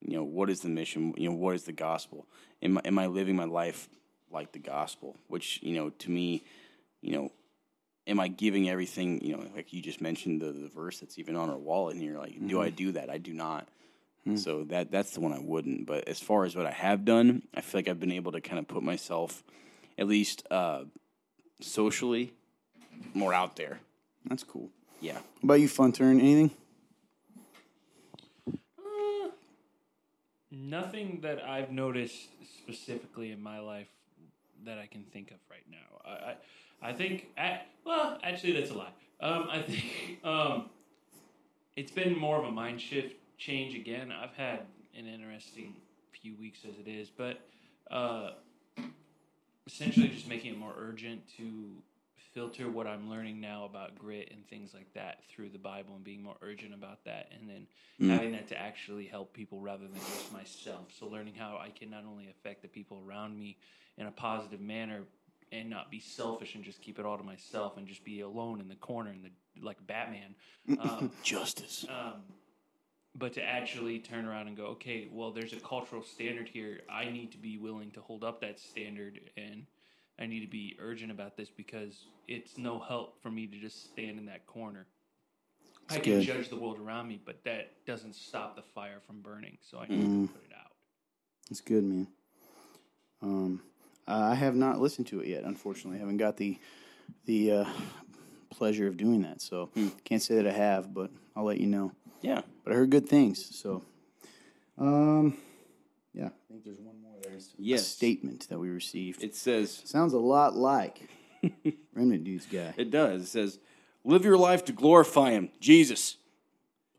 You 0.00 0.18
know, 0.18 0.24
what 0.24 0.50
is 0.50 0.60
the 0.60 0.68
mission? 0.68 1.14
You 1.16 1.30
know, 1.30 1.36
what 1.36 1.54
is 1.54 1.64
the 1.64 1.72
gospel? 1.72 2.26
Am 2.62 2.78
I, 2.78 2.82
am 2.84 2.98
I 2.98 3.06
living 3.06 3.36
my 3.36 3.44
life 3.44 3.88
like 4.30 4.52
the 4.52 4.58
gospel? 4.58 5.16
Which, 5.28 5.60
you 5.62 5.74
know, 5.74 5.90
to 5.90 6.10
me, 6.10 6.44
you 7.00 7.12
know, 7.12 7.32
am 8.06 8.20
I 8.20 8.28
giving 8.28 8.68
everything, 8.68 9.24
you 9.24 9.36
know, 9.36 9.44
like 9.54 9.72
you 9.72 9.80
just 9.82 10.00
mentioned 10.00 10.42
the, 10.42 10.52
the 10.52 10.68
verse 10.68 11.00
that's 11.00 11.18
even 11.18 11.36
on 11.36 11.50
our 11.50 11.56
wall 11.56 11.92
you're 11.94 12.18
like, 12.18 12.46
do 12.46 12.60
I 12.60 12.70
do 12.70 12.92
that? 12.92 13.10
I 13.10 13.18
do 13.18 13.32
not. 13.32 13.68
So 14.36 14.64
that 14.64 14.90
that's 14.90 15.10
the 15.10 15.20
one 15.20 15.32
I 15.32 15.38
wouldn't. 15.38 15.86
But 15.86 16.08
as 16.08 16.18
far 16.18 16.44
as 16.44 16.56
what 16.56 16.66
I 16.66 16.70
have 16.70 17.04
done, 17.04 17.42
I 17.54 17.60
feel 17.60 17.78
like 17.78 17.88
I've 17.88 18.00
been 18.00 18.12
able 18.12 18.32
to 18.32 18.40
kind 18.40 18.58
of 18.58 18.66
put 18.66 18.82
myself, 18.82 19.42
at 19.98 20.06
least 20.06 20.46
uh, 20.50 20.84
socially, 21.60 22.32
more 23.14 23.32
out 23.32 23.56
there. 23.56 23.80
That's 24.26 24.44
cool. 24.44 24.70
Yeah. 25.00 25.14
What 25.14 25.44
about 25.44 25.60
you, 25.60 25.68
Fun 25.68 25.92
Turn? 25.92 26.20
Anything? 26.20 26.50
Nothing 30.50 31.20
that 31.22 31.42
I've 31.42 31.70
noticed 31.70 32.28
specifically 32.58 33.32
in 33.32 33.42
my 33.42 33.58
life 33.58 33.88
that 34.64 34.78
I 34.78 34.86
can 34.86 35.04
think 35.12 35.30
of 35.30 35.36
right 35.50 35.64
now. 35.70 36.00
I, 36.04 36.10
I, 36.86 36.90
I 36.90 36.92
think, 36.92 37.26
I, 37.36 37.60
well, 37.84 38.18
actually, 38.22 38.52
that's 38.52 38.70
a 38.70 38.74
lie. 38.74 38.92
Um, 39.20 39.48
I 39.50 39.62
think 39.62 39.84
um, 40.24 40.70
it's 41.76 41.92
been 41.92 42.16
more 42.16 42.38
of 42.38 42.44
a 42.44 42.50
mind 42.50 42.80
shift 42.80 43.14
change 43.36 43.74
again. 43.74 44.12
I've 44.12 44.34
had 44.34 44.60
an 44.96 45.06
interesting 45.06 45.74
few 46.12 46.34
weeks 46.36 46.60
as 46.68 46.78
it 46.78 46.88
is, 46.88 47.10
but 47.10 47.40
uh, 47.90 48.30
essentially 49.66 50.08
just 50.08 50.28
making 50.28 50.52
it 50.52 50.58
more 50.58 50.74
urgent 50.76 51.22
to 51.36 51.70
filter 52.34 52.68
what 52.68 52.86
I'm 52.86 53.08
learning 53.08 53.40
now 53.40 53.64
about 53.64 53.96
grit 53.96 54.30
and 54.32 54.46
things 54.48 54.74
like 54.74 54.92
that 54.94 55.20
through 55.30 55.50
the 55.50 55.58
Bible 55.58 55.94
and 55.94 56.02
being 56.04 56.22
more 56.22 56.36
urgent 56.42 56.74
about 56.74 57.04
that, 57.04 57.30
and 57.32 57.48
then 57.48 57.66
having 58.10 58.32
that 58.32 58.48
to 58.48 58.60
actually 58.60 59.06
help 59.06 59.32
people 59.32 59.60
rather 59.60 59.84
than 59.84 59.94
just 59.94 60.32
myself. 60.32 60.88
So 60.98 61.06
learning 61.06 61.34
how 61.36 61.60
I 61.62 61.70
can 61.70 61.90
not 61.90 62.04
only 62.10 62.28
affect 62.28 62.62
the 62.62 62.68
people 62.68 63.02
around 63.06 63.38
me 63.38 63.56
in 63.96 64.06
a 64.06 64.10
positive 64.10 64.60
manner 64.60 65.02
and 65.52 65.70
not 65.70 65.90
be 65.90 66.00
selfish 66.00 66.56
and 66.56 66.64
just 66.64 66.82
keep 66.82 66.98
it 66.98 67.06
all 67.06 67.16
to 67.16 67.22
myself 67.22 67.76
and 67.76 67.86
just 67.86 68.04
be 68.04 68.20
alone 68.20 68.60
in 68.60 68.68
the 68.68 68.74
corner 68.74 69.10
and 69.10 69.24
the 69.24 69.30
like 69.62 69.84
Batman. 69.86 70.34
Um, 70.80 71.12
Justice. 71.22 71.84
um, 71.88 72.22
but 73.16 73.32
to 73.34 73.42
actually 73.42 73.98
turn 74.00 74.24
around 74.26 74.48
and 74.48 74.56
go, 74.56 74.66
okay, 74.66 75.08
well, 75.12 75.30
there's 75.30 75.52
a 75.52 75.60
cultural 75.60 76.02
standard 76.02 76.48
here. 76.48 76.80
I 76.90 77.04
need 77.06 77.32
to 77.32 77.38
be 77.38 77.58
willing 77.58 77.90
to 77.92 78.00
hold 78.00 78.24
up 78.24 78.40
that 78.40 78.58
standard, 78.58 79.20
and 79.36 79.66
I 80.18 80.26
need 80.26 80.40
to 80.40 80.50
be 80.50 80.76
urgent 80.80 81.10
about 81.10 81.36
this 81.36 81.48
because 81.48 82.06
it's 82.28 82.58
no 82.58 82.78
help 82.78 83.22
for 83.22 83.30
me 83.30 83.46
to 83.46 83.58
just 83.58 83.90
stand 83.90 84.18
in 84.18 84.26
that 84.26 84.46
corner. 84.46 84.86
I 85.90 85.98
can 85.98 86.14
good. 86.14 86.22
judge 86.22 86.48
the 86.48 86.56
world 86.56 86.78
around 86.78 87.08
me, 87.08 87.20
but 87.24 87.44
that 87.44 87.84
doesn't 87.86 88.14
stop 88.14 88.56
the 88.56 88.62
fire 88.62 89.00
from 89.06 89.20
burning. 89.20 89.58
So 89.60 89.78
I 89.78 89.84
Mm. 89.86 89.90
need 89.90 90.28
to 90.28 90.32
put 90.32 90.44
it 90.44 90.52
out. 90.58 90.72
It's 91.50 91.60
good, 91.60 91.84
man. 91.84 92.06
Um, 93.20 93.62
I 94.06 94.34
have 94.34 94.54
not 94.56 94.80
listened 94.80 95.06
to 95.08 95.20
it 95.20 95.28
yet. 95.28 95.44
Unfortunately, 95.44 95.96
I 95.96 96.00
haven't 96.00 96.16
got 96.18 96.36
the 96.36 96.58
the 97.26 97.50
uh, 97.52 97.64
pleasure 98.50 98.86
of 98.86 98.96
doing 98.96 99.22
that. 99.22 99.40
So 99.40 99.70
can't 100.04 100.22
say 100.22 100.36
that 100.36 100.46
I 100.46 100.52
have, 100.52 100.92
but 100.94 101.10
I'll 101.36 101.44
let 101.44 101.58
you 101.60 101.66
know. 101.66 101.92
Yeah. 102.24 102.40
But 102.64 102.72
I 102.72 102.76
heard 102.76 102.90
good 102.90 103.08
things. 103.08 103.54
So, 103.54 103.82
um, 104.78 105.36
yeah, 106.14 106.26
I 106.28 106.30
think 106.48 106.64
there's 106.64 106.80
one 106.80 107.00
more 107.02 107.12
there. 107.22 107.32
It's 107.34 107.48
a 107.48 107.62
Yes. 107.62 107.86
statement 107.86 108.48
that 108.48 108.58
we 108.58 108.70
received. 108.70 109.22
It 109.22 109.34
says, 109.36 109.82
sounds 109.84 110.14
a 110.14 110.18
lot 110.18 110.56
like 110.56 111.08
Remnant 111.92 112.24
Dudes 112.24 112.46
guy. 112.46 112.72
it 112.78 112.90
does. 112.90 113.22
It 113.22 113.26
says, 113.26 113.58
live 114.04 114.24
your 114.24 114.38
life 114.38 114.64
to 114.66 114.72
glorify 114.72 115.32
Him, 115.32 115.50
Jesus. 115.60 116.16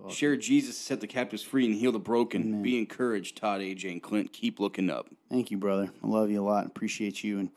Share 0.10 0.36
Jesus, 0.36 0.78
set 0.78 1.02
the 1.02 1.08
captives 1.08 1.42
free, 1.42 1.66
and 1.66 1.74
heal 1.74 1.92
the 1.92 1.98
broken. 1.98 2.62
Be 2.62 2.78
encouraged, 2.78 3.38
Todd, 3.38 3.62
AJ, 3.62 3.92
and 3.92 4.04
Clint. 4.04 4.32
Keep 4.32 4.60
looking 4.60 4.92
up. 4.92 5.08
Thank 5.32 5.50
you, 5.50 5.58
brother. 5.58 5.90
I 6.04 6.08
love 6.08 6.30
you 6.30 6.42
a 6.42 6.46
lot. 6.46 6.68
Appreciate 6.68 7.24
you. 7.24 7.40
And 7.40 7.50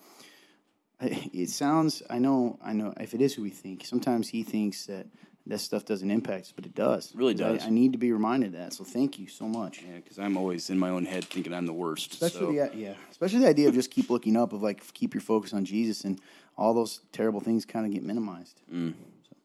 it 1.00 1.50
sounds, 1.50 2.02
I 2.08 2.18
know, 2.18 2.58
I 2.64 2.72
know. 2.72 2.94
If 2.98 3.12
it 3.12 3.20
is 3.20 3.34
who 3.34 3.42
we 3.42 3.50
think, 3.50 3.84
sometimes 3.84 4.28
he 4.30 4.42
thinks 4.44 4.86
that 4.86 5.06
that 5.48 5.58
stuff 5.58 5.84
doesn't 5.84 6.10
impact 6.10 6.42
us, 6.42 6.52
but 6.54 6.66
it 6.66 6.74
does. 6.74 7.14
really 7.14 7.32
'Cause 7.34 7.40
I- 7.42 7.52
does. 7.54 7.66
I, 7.66 7.70
need 7.70 7.92
to 7.92 7.98
be 7.98 8.12
reminded 8.12 8.48
of 8.48 8.60
that. 8.60 8.72
So 8.74 8.84
thank 8.84 9.18
you 9.18 9.26
so 9.28 9.46
much. 9.48 9.82
Yeah, 9.82 9.96
because 9.96 10.18
I'm 10.18 10.36
always 10.36 10.68
in 10.70 10.78
my 10.78 10.90
own 10.90 11.04
head 11.06 11.24
thinking 11.24 11.52
I'm 11.54 11.66
the 11.66 11.72
worst. 11.72 12.12
Especially 12.12 12.56
so. 12.58 12.68
the 12.68 12.76
yeah, 12.76 12.94
especially 13.10 13.40
the 13.40 13.48
idea 13.48 13.68
of 13.68 13.74
just 13.74 13.90
keep 13.90 14.10
looking 14.10 14.36
up, 14.36 14.52
of 14.52 14.62
like 14.62 14.92
keep 14.92 15.14
your 15.14 15.22
focus 15.22 15.52
on 15.54 15.64
Jesus, 15.64 16.04
and 16.04 16.20
all 16.56 16.74
those 16.74 17.00
terrible 17.12 17.40
things 17.40 17.64
kind 17.64 17.86
of 17.86 17.92
get 17.92 18.02
minimized. 18.04 18.60
Mm. 18.72 18.92
So, 19.28 19.36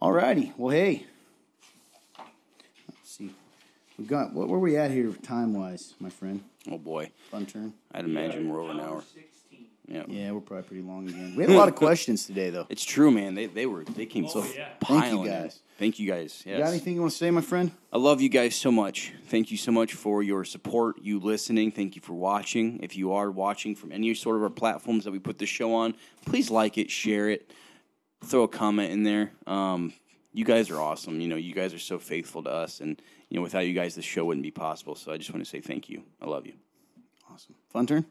alrighty, 0.00 0.52
well, 0.56 0.70
hey, 0.74 1.04
let's 2.88 3.10
see, 3.10 3.30
we've 3.98 4.08
got 4.08 4.32
what 4.32 4.48
were 4.48 4.58
we 4.58 4.76
at 4.76 4.90
here 4.90 5.10
time 5.22 5.52
wise, 5.54 5.94
my 6.00 6.08
friend? 6.10 6.42
Oh 6.70 6.78
boy, 6.78 7.10
Fun 7.30 7.44
turn. 7.44 7.74
I'd 7.92 8.04
imagine 8.06 8.48
we're 8.48 8.62
over 8.62 8.72
an 8.72 8.80
hour. 8.80 9.04
16. 9.86 9.94
Yeah. 9.94 10.04
Yeah, 10.08 10.32
we're 10.32 10.40
probably 10.40 10.64
pretty 10.64 10.82
long 10.82 11.08
again. 11.08 11.34
We 11.36 11.42
had 11.42 11.50
a 11.50 11.56
lot 11.58 11.68
of 11.68 11.74
questions 11.74 12.26
today, 12.26 12.50
though. 12.50 12.66
It's 12.68 12.84
true, 12.84 13.10
man. 13.10 13.34
They 13.34 13.46
they 13.46 13.66
were 13.66 13.84
they 13.84 14.06
came 14.06 14.28
so 14.28 14.40
Oh, 14.40 14.52
yeah. 14.54 14.68
Thank 14.80 15.12
you, 15.12 15.26
guys. 15.26 15.60
Thank 15.78 15.98
you 15.98 16.08
guys. 16.10 16.42
Yes. 16.46 16.58
You 16.58 16.64
got 16.64 16.70
anything 16.70 16.94
you 16.94 17.00
want 17.00 17.12
to 17.12 17.18
say, 17.18 17.30
my 17.30 17.40
friend? 17.40 17.70
I 17.92 17.98
love 17.98 18.20
you 18.20 18.28
guys 18.28 18.54
so 18.54 18.70
much. 18.70 19.12
Thank 19.26 19.50
you 19.50 19.56
so 19.56 19.72
much 19.72 19.92
for 19.94 20.22
your 20.22 20.44
support, 20.44 20.96
you 21.02 21.18
listening. 21.18 21.72
Thank 21.72 21.96
you 21.96 22.02
for 22.02 22.12
watching. 22.14 22.80
If 22.82 22.96
you 22.96 23.12
are 23.12 23.30
watching 23.30 23.74
from 23.74 23.90
any 23.92 24.14
sort 24.14 24.36
of 24.36 24.42
our 24.42 24.50
platforms 24.50 25.04
that 25.04 25.10
we 25.10 25.18
put 25.18 25.38
the 25.38 25.46
show 25.46 25.74
on, 25.74 25.94
please 26.26 26.50
like 26.50 26.78
it, 26.78 26.90
share 26.90 27.28
it, 27.28 27.50
throw 28.24 28.44
a 28.44 28.48
comment 28.48 28.92
in 28.92 29.02
there. 29.02 29.32
Um, 29.46 29.92
you 30.32 30.44
guys 30.44 30.70
are 30.70 30.80
awesome. 30.80 31.20
You 31.20 31.28
know, 31.28 31.36
you 31.36 31.54
guys 31.54 31.74
are 31.74 31.78
so 31.78 31.98
faithful 31.98 32.42
to 32.44 32.50
us, 32.50 32.80
and 32.80 33.00
you 33.28 33.36
know, 33.36 33.42
without 33.42 33.66
you 33.66 33.74
guys, 33.74 33.94
this 33.96 34.04
show 34.04 34.24
wouldn't 34.24 34.44
be 34.44 34.50
possible. 34.52 34.94
So 34.94 35.12
I 35.12 35.16
just 35.16 35.32
want 35.32 35.44
to 35.44 35.50
say 35.50 35.60
thank 35.60 35.88
you. 35.88 36.04
I 36.22 36.26
love 36.26 36.46
you. 36.46 36.54
Awesome. 37.30 37.54
Fun 37.70 37.86
turn. 37.86 38.04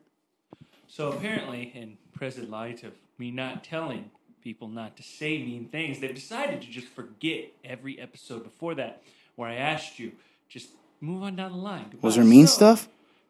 So 0.94 1.12
apparently, 1.12 1.72
in 1.74 1.98
present 2.14 2.52
light 2.52 2.84
of 2.84 2.94
me 3.18 3.32
not 3.32 3.64
telling 3.64 4.12
people 4.44 4.68
not 4.68 4.96
to 4.98 5.02
say 5.02 5.40
mean 5.40 5.68
things, 5.72 6.00
they've 6.00 6.14
decided 6.14 6.62
to 6.62 6.68
just 6.68 6.86
forget 6.86 7.46
every 7.66 8.00
episode 8.00 8.44
before 8.44 8.76
that, 8.76 9.02
where 9.36 9.50
I 9.50 9.56
asked 9.56 9.98
you 9.98 10.12
just 10.48 10.70
move 11.02 11.24
on 11.24 11.36
down 11.36 11.54
the 11.54 11.58
line. 11.58 11.86
Was 12.04 12.14
there 12.14 12.24
mean 12.24 12.46
So, 12.46 12.54
stuff? 12.54 12.90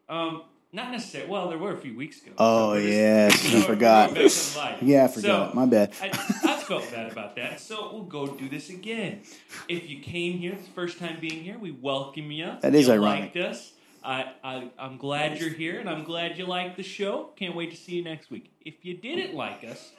Um, 0.10 0.42
not 0.74 0.92
necessarily. 0.92 1.32
Well, 1.32 1.48
there 1.48 1.58
were 1.58 1.72
a 1.72 1.78
few 1.78 1.96
weeks 1.96 2.22
ago. 2.22 2.34
Oh, 2.38 2.72
we're 2.72 2.82
yes, 2.82 3.56
I 3.56 3.62
forgot. 3.62 4.12
Yeah, 4.82 5.06
I 5.06 5.08
forgot. 5.08 5.52
So, 5.52 5.56
My 5.56 5.66
bad. 5.66 5.96
I, 6.02 6.08
I 6.10 6.58
felt 6.68 6.92
bad 6.92 7.14
about 7.14 7.38
that, 7.38 7.62
so 7.62 7.94
we'll 7.94 8.04
go 8.04 8.28
do 8.28 8.50
this 8.50 8.72
again. 8.72 9.22
If 9.70 9.90
you 9.90 10.02
came 10.02 10.38
here, 10.38 10.52
it's 10.52 10.68
first 10.68 11.00
time 11.00 11.18
being 11.22 11.42
here, 11.42 11.58
we 11.58 11.72
welcome 11.72 12.30
you. 12.30 12.58
That 12.60 12.76
is 12.76 12.88
you 12.88 12.94
ironic. 12.96 13.36
liked 13.36 13.38
us. 13.38 13.72
I, 14.04 14.34
I, 14.44 14.72
I'm 14.78 14.98
glad 14.98 15.40
you're 15.40 15.50
here, 15.50 15.80
and 15.80 15.90
I'm 15.90 16.04
glad 16.04 16.38
you 16.38 16.46
like 16.46 16.76
the 16.76 16.84
show. 16.84 17.30
Can't 17.36 17.56
wait 17.56 17.72
to 17.72 17.78
see 17.78 17.94
you 17.96 18.04
next 18.04 18.30
week. 18.30 18.52
If 18.62 18.84
you 18.84 18.96
didn't 18.98 19.34
like 19.36 19.64
us, 19.64 19.92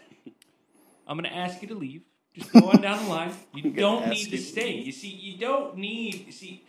I'm 1.06 1.16
going 1.18 1.30
to 1.30 1.36
ask 1.36 1.62
you 1.62 1.68
to 1.68 1.74
leave. 1.74 2.02
Just 2.34 2.52
go 2.52 2.68
on 2.70 2.80
down 2.80 3.04
the 3.04 3.10
line. 3.10 3.32
You 3.54 3.70
don't 3.70 4.08
need 4.08 4.30
to 4.30 4.38
stay. 4.38 4.72
You 4.74 4.92
see, 4.92 5.08
you 5.08 5.38
don't 5.38 5.76
need. 5.76 6.26
You 6.26 6.32
see, 6.32 6.64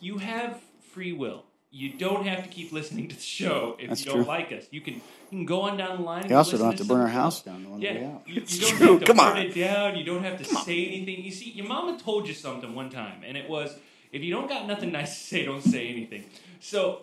you 0.00 0.18
have 0.18 0.60
free 0.92 1.12
will. 1.12 1.44
You 1.70 1.92
don't 1.94 2.26
have 2.26 2.42
to 2.44 2.48
keep 2.48 2.72
listening 2.72 3.08
to 3.08 3.16
the 3.16 3.20
show 3.22 3.76
if 3.78 3.88
That's 3.88 4.00
you 4.04 4.06
don't 4.12 4.22
true. 4.22 4.24
like 4.24 4.52
us. 4.52 4.64
You 4.70 4.80
can 4.80 4.94
you 4.94 5.00
can 5.30 5.44
go 5.46 5.62
on 5.62 5.76
down 5.76 5.96
the 5.98 6.02
line. 6.04 6.22
and 6.22 6.30
We 6.30 6.36
also 6.36 6.56
don't 6.56 6.66
have 6.70 6.76
to 6.76 6.84
burn 6.84 7.00
our 7.00 7.08
house 7.08 7.42
down 7.42 7.64
the 7.64 7.70
Yeah, 7.78 7.94
way 7.94 8.04
out. 8.06 8.22
you, 8.26 8.34
you 8.34 8.40
It's 8.42 8.58
don't 8.58 8.76
true. 8.76 8.86
have 8.92 9.00
to 9.00 9.06
Come 9.06 9.16
burn 9.16 9.36
on. 9.38 9.38
it 9.38 9.54
down. 9.54 9.96
You 9.96 10.04
don't 10.04 10.22
have 10.24 10.38
to 10.38 10.44
say 10.44 10.86
anything. 10.86 11.24
You 11.24 11.30
see, 11.32 11.50
your 11.50 11.66
mama 11.66 11.98
told 11.98 12.28
you 12.28 12.34
something 12.34 12.74
one 12.74 12.88
time, 12.90 13.22
and 13.26 13.36
it 13.36 13.48
was 13.50 13.76
if 14.12 14.22
you 14.22 14.32
don't 14.32 14.48
got 14.48 14.66
nothing 14.66 14.92
nice 14.92 15.14
to 15.18 15.24
say, 15.24 15.44
don't 15.44 15.62
say 15.62 15.88
anything. 15.88 16.24
So 16.60 17.02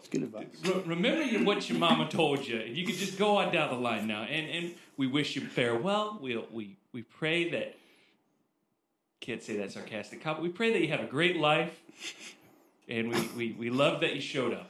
re- 0.64 0.84
remember 0.86 1.24
your- 1.24 1.44
what 1.44 1.70
your 1.70 1.78
mama 1.78 2.08
told 2.10 2.48
you. 2.48 2.60
You 2.60 2.86
could 2.86 2.96
just 2.96 3.18
go 3.18 3.38
on 3.38 3.54
down 3.54 3.70
the 3.70 3.80
line 3.80 4.08
now, 4.08 4.24
and 4.24 4.50
and 4.50 4.76
we 4.98 5.08
wish 5.08 5.36
you 5.36 5.42
farewell. 5.42 6.18
We 6.22 6.38
we 6.52 6.76
we 6.92 7.02
pray 7.04 7.50
that. 7.52 7.76
Can't 9.22 9.42
say 9.42 9.56
that 9.58 9.72
sarcastic 9.72 10.22
comment. 10.22 10.44
We 10.44 10.50
pray 10.50 10.74
that 10.74 10.82
you 10.82 10.90
have 10.90 11.00
a 11.00 11.06
great 11.06 11.38
life, 11.38 11.80
and 12.90 13.10
we, 13.10 13.22
we, 13.38 13.52
we 13.54 13.70
love 13.70 14.02
that 14.02 14.16
you 14.16 14.20
showed 14.22 14.54
up. 14.54 14.70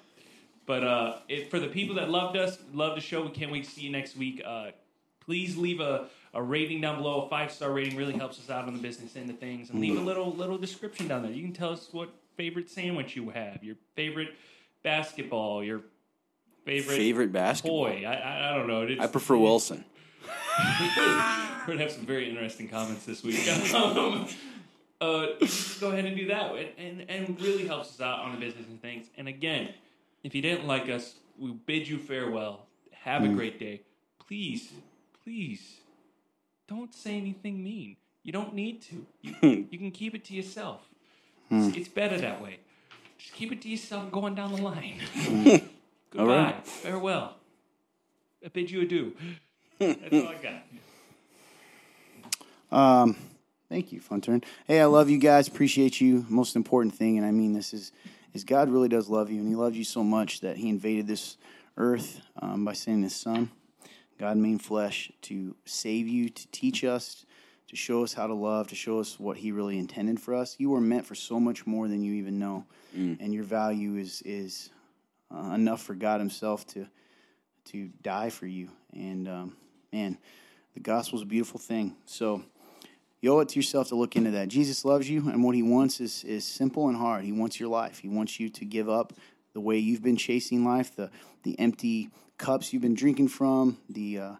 But 0.67 0.83
uh, 0.83 1.17
it, 1.27 1.49
for 1.49 1.59
the 1.59 1.67
people 1.67 1.95
that 1.95 2.09
loved 2.11 2.37
us, 2.37 2.59
loved 2.71 2.97
the 2.97 3.01
show, 3.01 3.23
we 3.23 3.31
can't 3.31 3.51
wait 3.51 3.63
to 3.63 3.69
see 3.71 3.81
you 3.81 3.89
next 3.91 4.15
week. 4.15 4.43
Uh, 4.45 4.67
please 5.25 5.57
leave 5.57 5.79
a, 5.79 6.05
a 6.35 6.41
rating 6.43 6.81
down 6.81 6.97
below. 6.97 7.21
A 7.23 7.29
five 7.29 7.51
star 7.51 7.71
rating 7.71 7.97
really 7.97 8.13
helps 8.13 8.37
us 8.37 8.49
out 8.51 8.65
on 8.67 8.73
the 8.73 8.79
business 8.79 9.15
end 9.15 9.29
of 9.31 9.39
things. 9.39 9.71
And 9.71 9.81
leave 9.81 9.97
a 9.97 10.01
little 10.01 10.31
little 10.31 10.59
description 10.59 11.07
down 11.07 11.23
there. 11.23 11.31
You 11.31 11.41
can 11.43 11.53
tell 11.53 11.71
us 11.71 11.89
what 11.91 12.09
favorite 12.35 12.69
sandwich 12.69 13.15
you 13.15 13.29
have, 13.29 13.63
your 13.63 13.75
favorite 13.95 14.29
basketball, 14.83 15.63
your 15.63 15.81
favorite, 16.65 16.95
Favorite 16.95 17.31
basketball? 17.31 17.85
toy. 17.85 18.03
I, 18.05 18.51
I, 18.51 18.57
don't 18.57 18.67
know. 18.67 18.81
It's, 18.81 19.01
I 19.01 19.07
prefer 19.07 19.37
Wilson. 19.37 19.83
We're 20.59 21.67
gonna 21.67 21.79
have 21.79 21.91
some 21.91 22.05
very 22.05 22.29
interesting 22.29 22.67
comments 22.67 23.05
this 23.05 23.23
week. 23.23 23.47
um, 23.73 24.27
uh, 25.01 25.27
go 25.79 25.91
ahead 25.91 26.05
and 26.05 26.15
do 26.15 26.27
that, 26.27 26.51
and, 26.55 26.69
and 26.77 27.09
and 27.09 27.41
really 27.41 27.67
helps 27.67 27.89
us 27.89 28.01
out 28.01 28.19
on 28.19 28.33
the 28.33 28.39
business 28.39 28.67
and 28.67 28.81
things. 28.81 29.07
And 29.17 29.27
again, 29.27 29.73
if 30.23 30.35
you 30.35 30.41
didn't 30.41 30.67
like 30.67 30.89
us, 30.89 31.15
we 31.37 31.51
bid 31.51 31.87
you 31.87 31.97
farewell. 31.97 32.67
Have 32.91 33.23
a 33.25 33.27
great 33.27 33.59
day. 33.59 33.81
Please, 34.25 34.71
please, 35.23 35.81
don't 36.67 36.93
say 36.93 37.17
anything 37.17 37.61
mean. 37.61 37.97
You 38.23 38.31
don't 38.31 38.53
need 38.53 38.81
to. 38.83 39.05
You, 39.21 39.35
you 39.71 39.77
can 39.77 39.91
keep 39.91 40.15
it 40.15 40.23
to 40.25 40.33
yourself. 40.33 40.81
It's, 41.53 41.77
it's 41.77 41.87
better 41.89 42.17
that 42.19 42.41
way. 42.41 42.59
Just 43.17 43.33
keep 43.33 43.51
it 43.51 43.61
to 43.61 43.69
yourself 43.69 44.11
going 44.11 44.35
down 44.35 44.53
the 44.53 44.61
line. 44.61 44.99
Goodbye. 46.09 46.19
All 46.19 46.27
right. 46.27 46.67
Farewell. 46.67 47.35
I 48.43 48.49
bid 48.49 48.69
you 48.69 48.81
adieu. 48.81 49.13
That's 49.79 50.13
all 50.13 50.27
I 50.27 50.35
got. 50.41 50.63
Um, 52.71 53.15
thank 53.69 53.91
you, 53.91 53.99
Fun 53.99 54.21
Turn. 54.21 54.43
Hey, 54.67 54.81
I 54.81 54.85
love 54.85 55.09
you 55.09 55.17
guys. 55.17 55.47
Appreciate 55.47 56.01
you. 56.01 56.25
Most 56.27 56.55
important 56.55 56.93
thing, 56.95 57.17
and 57.17 57.25
I 57.25 57.31
mean 57.31 57.53
this 57.53 57.73
is, 57.73 57.91
is 58.33 58.43
God 58.43 58.69
really 58.69 58.89
does 58.89 59.09
love 59.09 59.29
you, 59.29 59.39
and 59.39 59.47
He 59.47 59.55
loves 59.55 59.77
you 59.77 59.83
so 59.83 60.03
much 60.03 60.41
that 60.41 60.57
He 60.57 60.69
invaded 60.69 61.07
this 61.07 61.37
earth 61.77 62.21
um, 62.41 62.65
by 62.65 62.73
sending 62.73 63.03
His 63.03 63.15
Son, 63.15 63.49
God 64.19 64.37
made 64.37 64.61
flesh, 64.61 65.11
to 65.23 65.55
save 65.65 66.07
you, 66.07 66.29
to 66.29 66.47
teach 66.47 66.83
us, 66.83 67.25
to 67.73 67.77
show 67.77 68.03
us 68.03 68.13
how 68.13 68.27
to 68.27 68.35
love, 68.35 68.67
to 68.67 68.75
show 68.75 68.99
us 68.99 69.19
what 69.19 69.35
He 69.35 69.51
really 69.51 69.79
intended 69.79 70.19
for 70.19 70.35
us. 70.35 70.55
You 70.59 70.69
were 70.69 70.79
meant 70.79 71.07
for 71.07 71.15
so 71.15 71.39
much 71.39 71.65
more 71.65 71.87
than 71.87 72.03
you 72.03 72.13
even 72.13 72.37
know, 72.37 72.65
and 73.19 73.33
your 73.33 73.43
value 73.43 73.95
is 73.95 74.21
is 74.21 74.69
uh, 75.33 75.53
enough 75.53 75.81
for 75.81 75.95
God 75.95 76.19
Himself 76.19 76.67
to 76.67 76.85
to 77.71 77.89
die 78.03 78.29
for 78.29 78.45
you. 78.45 78.69
And 78.93 79.27
um, 79.27 79.57
man, 79.91 80.19
the 80.75 80.81
gospel 80.81 81.17
is 81.17 81.23
a 81.23 81.25
beautiful 81.25 81.59
thing. 81.59 81.95
So 82.05 82.43
you 83.21 83.33
owe 83.33 83.39
it 83.39 83.49
to 83.49 83.55
yourself 83.55 83.87
to 83.87 83.95
look 83.95 84.15
into 84.15 84.31
that. 84.31 84.49
Jesus 84.49 84.85
loves 84.85 85.09
you, 85.09 85.27
and 85.29 85.43
what 85.43 85.55
he 85.55 85.63
wants 85.63 85.99
is, 85.99 86.23
is 86.25 86.45
simple 86.45 86.89
and 86.89 86.97
hard. 86.97 87.23
He 87.23 87.31
wants 87.31 87.59
your 87.59 87.69
life. 87.69 87.99
He 87.99 88.07
wants 88.07 88.39
you 88.39 88.49
to 88.49 88.65
give 88.65 88.87
up 88.87 89.13
the 89.53 89.61
way 89.61 89.77
you've 89.77 90.03
been 90.03 90.17
chasing 90.17 90.65
life, 90.65 90.95
the, 90.95 91.09
the 91.43 91.57
empty 91.57 92.09
cups 92.37 92.73
you've 92.73 92.81
been 92.81 92.95
drinking 92.95 93.29
from, 93.29 93.77
the, 93.89 94.19
uh, 94.19 94.31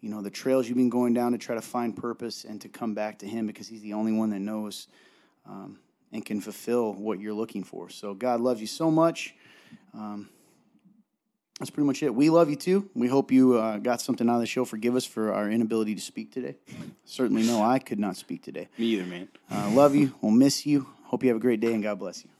you 0.00 0.10
know, 0.10 0.22
the 0.22 0.30
trails 0.30 0.68
you've 0.68 0.76
been 0.76 0.90
going 0.90 1.14
down 1.14 1.32
to 1.32 1.38
try 1.38 1.54
to 1.54 1.62
find 1.62 1.96
purpose 1.96 2.44
and 2.44 2.60
to 2.60 2.68
come 2.68 2.94
back 2.94 3.18
to 3.20 3.26
Him 3.26 3.46
because 3.46 3.68
He's 3.68 3.82
the 3.82 3.94
only 3.94 4.12
one 4.12 4.30
that 4.30 4.40
knows 4.40 4.86
um, 5.46 5.78
and 6.12 6.24
can 6.24 6.40
fulfill 6.40 6.92
what 6.94 7.20
you're 7.20 7.34
looking 7.34 7.64
for. 7.64 7.88
So 7.90 8.14
God 8.14 8.40
loves 8.40 8.60
you 8.60 8.66
so 8.66 8.90
much. 8.90 9.34
Um, 9.94 10.28
that's 11.58 11.70
pretty 11.70 11.86
much 11.86 12.02
it. 12.04 12.14
We 12.14 12.30
love 12.30 12.48
you 12.48 12.56
too. 12.56 12.88
We 12.94 13.08
hope 13.08 13.32
you 13.32 13.58
uh, 13.58 13.78
got 13.78 14.00
something 14.00 14.28
out 14.28 14.34
of 14.34 14.40
the 14.40 14.46
show. 14.46 14.64
Forgive 14.64 14.94
us 14.94 15.04
for 15.04 15.34
our 15.34 15.50
inability 15.50 15.96
to 15.96 16.00
speak 16.00 16.32
today. 16.32 16.54
Certainly, 17.04 17.42
no, 17.44 17.62
I 17.62 17.80
could 17.80 17.98
not 17.98 18.16
speak 18.16 18.44
today. 18.44 18.68
Me 18.78 18.86
either, 18.86 19.06
man. 19.06 19.28
Uh, 19.50 19.70
love 19.70 19.96
you. 19.96 20.14
We'll 20.20 20.30
miss 20.30 20.64
you. 20.66 20.86
Hope 21.04 21.24
you 21.24 21.30
have 21.30 21.36
a 21.38 21.40
great 21.40 21.60
day 21.60 21.74
and 21.74 21.82
God 21.82 21.98
bless 21.98 22.24
you. 22.24 22.30